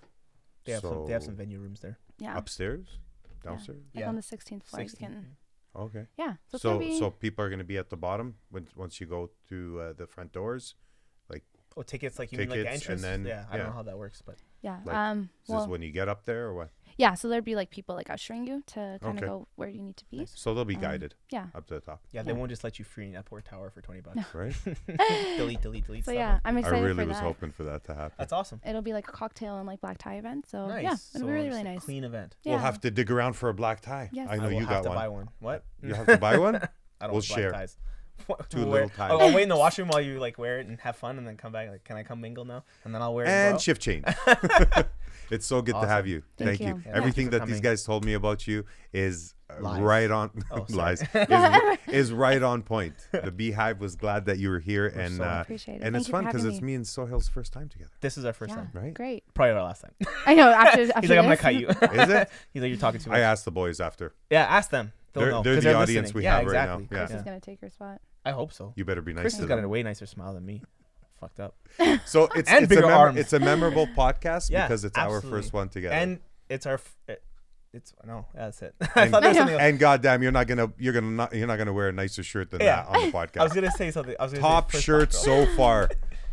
They 0.66 0.72
have 0.72 0.82
some. 0.82 1.06
They 1.08 1.12
have 1.14 1.24
some 1.24 1.36
venue 1.36 1.60
rooms 1.60 1.82
there. 1.82 2.00
Yeah, 2.20 2.38
upstairs, 2.38 3.00
Yeah. 3.26 3.50
downstairs. 3.52 3.82
like 3.94 4.02
yeah. 4.04 4.08
on 4.10 4.16
the 4.16 4.22
16th 4.22 4.64
floor. 4.64 4.82
16, 4.84 5.10
You 5.10 5.16
can, 5.16 5.26
Okay. 5.76 6.06
yeah. 6.18 6.36
So, 6.48 6.58
So 6.58 6.80
be, 6.80 7.00
so 7.00 7.10
people 7.10 7.44
are 7.44 7.50
going 7.50 7.60
to 7.60 7.66
be 7.66 7.78
at 7.78 7.90
the 7.90 7.98
bottom 7.98 8.36
when 8.50 8.68
once 8.76 9.02
you 9.02 9.08
go 9.08 9.32
to 9.50 9.82
uh, 9.82 9.94
the 9.94 10.08
front 10.08 10.32
doors. 10.32 10.76
Like. 11.30 11.44
Oh, 11.76 11.82
tickets 11.82 12.20
like 12.20 12.32
you 12.32 12.38
mean 12.38 12.50
like 12.50 12.60
the 12.60 12.64
Tickets, 12.66 12.88
and 12.88 13.00
then- 13.00 13.26
yeah, 13.26 13.46
I 13.50 13.58
don't 13.58 13.68
know 13.68 13.74
how 13.74 13.84
that 13.84 13.98
works, 13.98 14.22
but 14.22 14.36
yeah. 14.62 14.80
like, 14.86 14.96
um. 14.96 15.30
Is 15.44 15.50
Well, 15.50 15.60
this 15.62 15.70
when 15.70 15.82
you 15.82 15.92
get 15.92 16.08
up 16.08 16.26
there 16.26 16.46
or 16.48 16.54
what? 16.54 16.70
yeah. 16.98 17.14
So 17.16 17.28
there'd 17.30 17.44
be 17.44 17.56
like 17.56 17.72
people 17.72 17.96
like 17.96 18.10
ushering 18.10 18.46
you 18.46 18.62
to 18.68 19.00
kind 19.02 19.18
of 19.18 19.24
Okay. 19.24 19.26
go 19.26 19.48
where 19.56 19.68
you 19.70 19.82
need 19.82 19.98
to 19.98 20.06
be. 20.12 20.18
Nice. 20.20 20.34
So 20.36 20.54
they'll 20.54 20.66
be 20.66 20.76
Um, 20.76 20.82
guided 20.82 21.16
Yeah. 21.32 21.48
up 21.56 21.66
to 21.68 21.74
the 21.76 21.80
top, 21.80 22.02
yeah, 22.12 22.22
they 22.22 22.32
Yeah. 22.32 22.38
won't 22.38 22.50
just 22.50 22.64
let 22.64 22.78
you 22.80 22.86
free 22.86 23.08
in 23.08 23.14
Epcor 23.14 23.44
Tower 23.44 23.70
for 23.72 23.82
twenty 23.82 24.02
bucks. 24.02 24.18
right? 24.36 24.54
delete, 25.38 25.62
delete, 25.62 25.86
delete. 25.86 26.06
So 26.06 26.12
stuff. 26.12 26.16
yeah, 26.16 26.40
I'm 26.46 26.58
excited. 26.58 26.78
I 26.78 26.82
really 26.82 27.04
for 27.04 27.08
was 27.10 27.18
that. 27.18 27.24
hoping 27.24 27.52
for 27.52 27.64
that 27.64 27.84
to 27.86 27.96
happen. 27.96 28.16
That's 28.18 28.34
awesome. 28.34 28.62
It'll 28.66 28.82
be 28.82 28.94
like 28.94 29.08
a 29.08 29.12
cocktail 29.12 29.58
and 29.58 29.66
like 29.68 29.82
black 29.82 29.98
tie 29.98 30.16
event. 30.16 30.48
So 30.50 30.68
nice. 30.68 30.84
yeah, 30.84 30.96
so 30.96 31.18
it'll 31.20 31.28
be 31.28 31.34
really 31.34 31.50
really 31.50 31.64
nice. 31.64 31.84
Clean 31.86 32.04
event. 32.04 32.36
Yeah. 32.44 32.54
We'll 32.54 32.62
have 32.62 32.80
to 32.82 32.92
dig 32.92 33.10
around 33.12 33.34
for 33.34 33.50
a 33.50 33.54
black 33.54 33.82
tie. 33.82 34.10
Yes. 34.14 34.28
I 34.30 34.38
know 34.38 34.44
will 34.44 34.52
you 34.54 34.60
have 34.60 34.70
got 34.70 34.84
to 34.84 34.90
one. 34.90 34.98
buy 34.98 35.08
one. 35.08 35.30
What? 35.40 35.64
You 35.82 35.94
have 35.96 36.06
to 36.08 36.18
buy 36.18 36.38
one. 36.38 36.56
I 37.02 37.06
don't 37.08 37.14
We'll 37.14 37.22
like 37.22 37.28
black 37.30 37.40
share. 37.40 37.52
ties. 37.52 37.78
Two 38.50 38.60
Wear- 38.60 38.66
little 38.84 38.90
ties. 38.90 39.12
Oh, 39.14 39.20
I'll 39.20 39.34
wait 39.34 39.44
in 39.44 39.50
the 39.50 39.58
washroom 39.66 39.90
while 39.90 40.00
you 40.02 40.20
like 40.20 40.38
wear 40.38 40.60
it 40.60 40.68
and 40.68 40.80
have 40.82 40.96
fun, 40.96 41.18
and 41.18 41.28
then 41.28 41.38
come 41.38 41.52
back. 41.52 41.70
Like, 41.70 41.84
can 41.84 41.98
I 41.98 42.04
come 42.04 42.22
mingle 42.22 42.46
now? 42.46 42.64
And 42.86 42.94
then 42.96 43.02
I'll 43.02 43.14
wear 43.14 43.26
it. 43.26 43.30
and 43.30 43.56
go 43.56 43.60
shift 43.60 43.82
change. 43.82 44.06
it's 45.32 45.46
so 45.46 45.62
good 45.62 45.74
to 45.76 45.88
have 45.88 46.08
you. 46.08 46.24
Thank 46.38 46.60
Thank, 46.60 46.62
you. 46.62 46.68
you. 46.68 46.84
Yeah, 46.86 46.98
Everything 46.98 47.26
you 47.26 47.32
for 47.32 47.40
that 47.40 47.48
these 47.48 47.60
guys 47.62 47.84
told 47.84 48.06
me 48.06 48.14
about 48.14 48.48
you 48.48 48.66
is 48.94 49.34
uh, 49.50 49.62
Lies. 49.62 49.82
right 49.82 50.12
on 50.12 50.30
Oh, 50.52 50.66
lies. 50.70 51.02
Is, 51.14 51.80
is 51.88 52.14
right 52.14 52.42
on 52.42 52.62
point. 52.62 52.94
The 53.12 53.32
Beehive 53.32 53.80
was 53.82 53.96
glad 53.98 54.26
that 54.26 54.38
you 54.38 54.50
were 54.50 54.60
here, 54.60 54.92
We're 54.96 55.02
and 55.02 55.18
so 55.18 55.24
uh, 55.24 55.42
Appreciate 55.42 55.76
it. 55.76 55.82
and 55.84 55.94
Thank 55.94 56.02
it's 56.04 56.10
fun 56.10 56.26
because 56.26 56.46
it's 56.46 56.62
me. 56.62 56.68
me 56.68 56.76
and 56.76 56.86
Soheil's 56.86 57.28
first 57.28 57.52
time 57.52 57.68
together. 57.68 57.92
This 58.00 58.18
is 58.18 58.24
our 58.24 58.34
first 58.34 58.52
yeah, 58.52 58.58
time. 58.58 58.70
Right? 58.74 58.94
Great. 58.94 59.24
Probably 59.34 59.52
our 59.54 59.64
last 59.64 59.82
time. 59.82 59.92
I 60.26 60.36
know. 60.36 60.50
After, 60.52 60.82
after 60.84 61.02
He's 61.02 61.10
like, 61.10 61.20
I'm 61.20 61.26
gonna 61.26 61.38
cut 61.38 61.56
you. 61.56 61.68
Is 61.68 62.10
it? 62.10 62.30
He's 62.54 62.62
like, 62.62 62.70
you're 62.70 62.78
talking 62.78 63.02
too 63.02 63.10
much. 63.10 63.18
I 63.18 63.22
asked 63.22 63.44
the 63.46 63.52
boys 63.52 63.82
after. 63.82 64.14
yeah, 64.30 64.44
ask 64.44 64.70
them. 64.70 64.94
They'll 65.14 65.24
They're- 65.24 65.32
know, 65.32 65.44
they're 65.44 65.56
'cause 65.56 65.64
the 65.64 65.74
audience 65.74 66.08
listening. 66.08 66.16
we 66.20 66.24
yeah, 66.24 66.38
have 66.38 66.46
right 66.46 66.54
now. 66.54 66.62
exactly. 66.78 66.88
Yeah. 66.98 67.06
Chris 67.06 67.18
is 67.18 67.24
gonna 67.24 67.40
take 67.40 67.62
her 67.62 67.70
spot. 67.70 68.02
I 68.26 68.32
hope 68.32 68.54
so. 68.54 68.74
You 68.76 68.86
better 68.86 69.02
be 69.02 69.14
nice 69.14 69.22
Chris 69.24 69.34
to 69.34 69.40
has 69.42 69.48
them. 69.50 69.58
got 69.60 69.64
a 69.66 69.70
way 69.70 69.84
nicer 69.84 70.06
smile 70.06 70.34
than 70.34 70.46
me. 70.46 70.64
Fucked 71.20 71.40
up. 71.40 71.56
So 72.06 72.30
it's 72.36 72.50
And 72.50 72.64
it's 72.64 72.70
bigger 72.70 72.84
a 72.84 72.88
mem- 72.88 72.98
arms. 72.98 73.18
it's 73.20 73.34
a 73.34 73.40
memorable 73.40 73.88
podcast 73.98 74.50
Yeah, 74.50 74.68
because 74.68 74.84
it's 74.86 74.98
our 74.98 75.16
absolutely. 75.18 75.42
first 75.42 75.54
one 75.54 75.70
together. 75.70 75.96
And 75.96 76.20
it's 76.50 76.66
our. 76.66 76.76
F- 76.76 76.96
it, 77.08 77.24
it's 77.74 77.94
no, 78.06 78.26
that's 78.34 78.62
it. 78.62 78.76
I 78.96 79.08
thought 79.08 79.22
there 79.22 79.30
was 79.30 79.38
I 79.38 79.40
something 79.40 79.54
else. 79.54 79.62
and 79.62 79.80
goddamn, 79.80 80.24
you're 80.24 80.32
not 80.34 80.46
gonna 80.48 80.72
you're 80.78 80.92
gonna 80.94 81.08
not 81.12 81.34
you're 81.34 81.48
not 81.48 81.58
gonna 81.58 81.72
wear 81.74 81.88
a 81.90 81.94
nicer 81.94 82.22
shirt 82.24 82.52
than 82.52 82.60
Yeah. 82.62 82.84
that 82.84 82.88
on 82.88 83.06
the 83.06 83.18
podcast. 83.18 83.38
I 83.40 83.44
was 83.44 83.52
podcast. 83.52 83.56
gonna 83.56 83.72
say 83.72 83.92
something. 83.92 84.16
I 84.20 84.24
was 84.24 84.34
gonna 84.34 84.42
Top 84.42 84.72
say 84.72 84.78
first 84.78 84.86
shirt 84.86 85.12
top 85.12 85.22
so 85.22 85.46
far. 85.56 85.90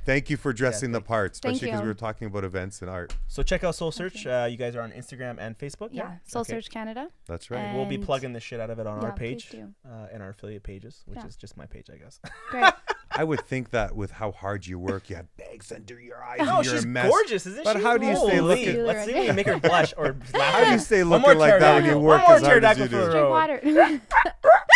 Thank 0.09 0.31
you 0.31 0.39
for 0.39 0.55
dressing 0.55 0.91
the 0.93 1.01
thank 1.01 1.07
part, 1.07 1.33
especially 1.33 1.67
because 1.67 1.83
we 1.83 1.87
were 1.87 1.93
talking 1.93 2.29
about 2.29 2.43
events 2.43 2.81
and 2.81 2.91
art. 2.91 3.15
So 3.27 3.43
check 3.43 3.63
out 3.63 3.75
Soul 3.75 3.93
Search. 3.93 4.27
Uh, 4.27 4.49
you 4.51 4.57
guys 4.57 4.75
are 4.75 4.81
on 4.81 4.91
Instagram 4.93 5.37
and 5.39 5.59
Facebook. 5.59 5.91
Yeah. 5.93 6.13
Soul 6.25 6.41
Okay. 6.41 6.55
Search 6.55 6.71
Canada. 6.71 7.09
That's 7.27 7.51
right. 7.51 7.75
We'll 7.75 7.85
be 7.85 7.99
plugging 7.99 8.33
the 8.33 8.41
shit 8.41 8.59
out 8.59 8.71
of 8.71 8.79
it 8.79 8.87
on 8.87 9.03
Yeah, 9.03 9.09
our 9.09 9.15
page 9.15 9.51
please 9.51 9.65
uh, 9.87 10.07
and 10.11 10.23
our 10.23 10.31
affiliate 10.31 10.63
pages, 10.63 11.03
which 11.05 11.19
Yeah. 11.19 11.27
is 11.27 11.37
just 11.37 11.59
my 11.59 11.67
page, 11.67 11.91
I 11.93 11.99
guess. 11.99 12.21
Great. 12.51 12.73
I 13.11 13.23
would 13.25 13.41
think 13.41 13.69
that 13.73 13.95
with 13.95 14.11
how 14.13 14.33
hard 14.33 14.67
you 14.67 14.79
work, 14.79 15.11
you 15.11 15.17
have 15.17 15.27
bags 15.37 15.71
under 15.73 16.01
your 16.01 16.23
eyes. 16.25 16.39
no, 16.39 16.57
and 16.57 16.65
you're 16.65 16.75
she's 16.77 16.85
a 16.85 16.89
mess. 16.89 17.11
gorgeous, 17.11 17.45
isn't 17.47 17.59
she? 17.61 17.65
But 17.65 17.77
she? 17.77 17.83
how 17.83 17.99
do 17.99 18.07
you 18.07 18.17
stay 18.17 18.37
Holy, 18.37 18.41
looking- 18.65 18.85
Let's 18.87 19.05
see 19.05 19.13
if 19.13 19.29
we 19.29 19.33
make 19.35 19.47
her 19.47 19.59
blush 19.61 19.93
or 19.99 20.17
laugh. 20.33 20.55
How 20.55 20.65
do 20.65 20.71
you 20.71 20.79
stay 20.79 21.05
One 21.05 21.21
more 21.21 21.35
looking 21.35 21.39
like 21.41 21.61
that 21.61 21.75
when 21.75 21.85
you 21.85 21.91
pterodactyl. 21.91 22.03
work 22.03 22.29
as 22.31 22.43
hard 22.43 22.65
as 22.65 22.79
you 22.79 22.89
do? 22.89 23.11
Drink 23.11 23.29
water. 23.29 23.61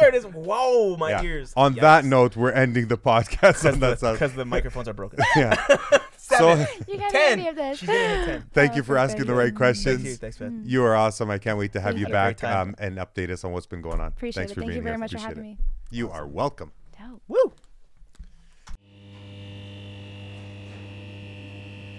There 0.00 0.08
it 0.08 0.14
is. 0.14 0.24
Whoa, 0.24 0.96
my 0.96 1.10
Yeah. 1.10 1.22
ears. 1.22 1.52
On 1.56 1.74
that 1.74 2.04
note, 2.04 2.36
we're 2.36 2.52
ending 2.52 2.88
the 2.88 2.96
podcast 2.96 3.70
on 3.70 3.80
that 3.80 4.00
because 4.00 4.32
the 4.34 4.44
microphones 4.44 4.88
are 4.88 4.92
broken. 4.94 5.18
Yeah. 5.36 5.54
so 6.16 6.54
you 6.88 6.96
can't 6.98 7.12
Ten. 7.12 7.32
any 7.40 7.48
of 7.48 7.56
this. 7.56 7.78
She's 7.78 7.86
gonna 7.88 7.98
hit 7.98 8.24
ten. 8.26 8.44
thank 8.52 8.72
Oh, 8.72 8.76
you 8.76 8.82
for 8.82 8.94
that's 8.94 9.12
asking 9.12 9.26
very 9.26 9.36
the 9.36 9.44
right 9.44 9.54
questions. 9.54 9.96
Thank 9.96 10.06
you. 10.06 10.16
Thanks, 10.16 10.40
man. 10.40 10.62
You 10.64 10.84
are 10.84 10.94
awesome. 10.96 11.28
I 11.30 11.38
can't 11.38 11.58
wait 11.58 11.72
to 11.72 11.80
have 11.80 11.94
Thank 11.94 12.00
you 12.00 12.06
you. 12.08 12.14
Had 12.14 12.28
a 12.28 12.34
great 12.34 12.40
back 12.40 12.56
um, 12.56 12.74
and 12.78 12.98
update 12.98 13.30
us 13.30 13.44
on 13.44 13.52
what's 13.52 13.66
been 13.66 13.82
going 13.82 14.00
on. 14.00 14.08
Appreciate 14.08 14.40
Thanks 14.42 14.52
it. 14.52 14.54
for 14.54 14.60
Thank 14.60 14.68
being 14.70 14.76
you 14.78 14.82
very 14.82 14.94
here. 14.94 14.98
much 14.98 15.12
for 15.12 15.18
having 15.18 15.38
it. 15.38 15.42
me. 15.42 15.58
You 15.90 16.10
are 16.10 16.26
welcome. 16.26 16.72
Dope. 16.98 17.20
Woo. 17.28 17.52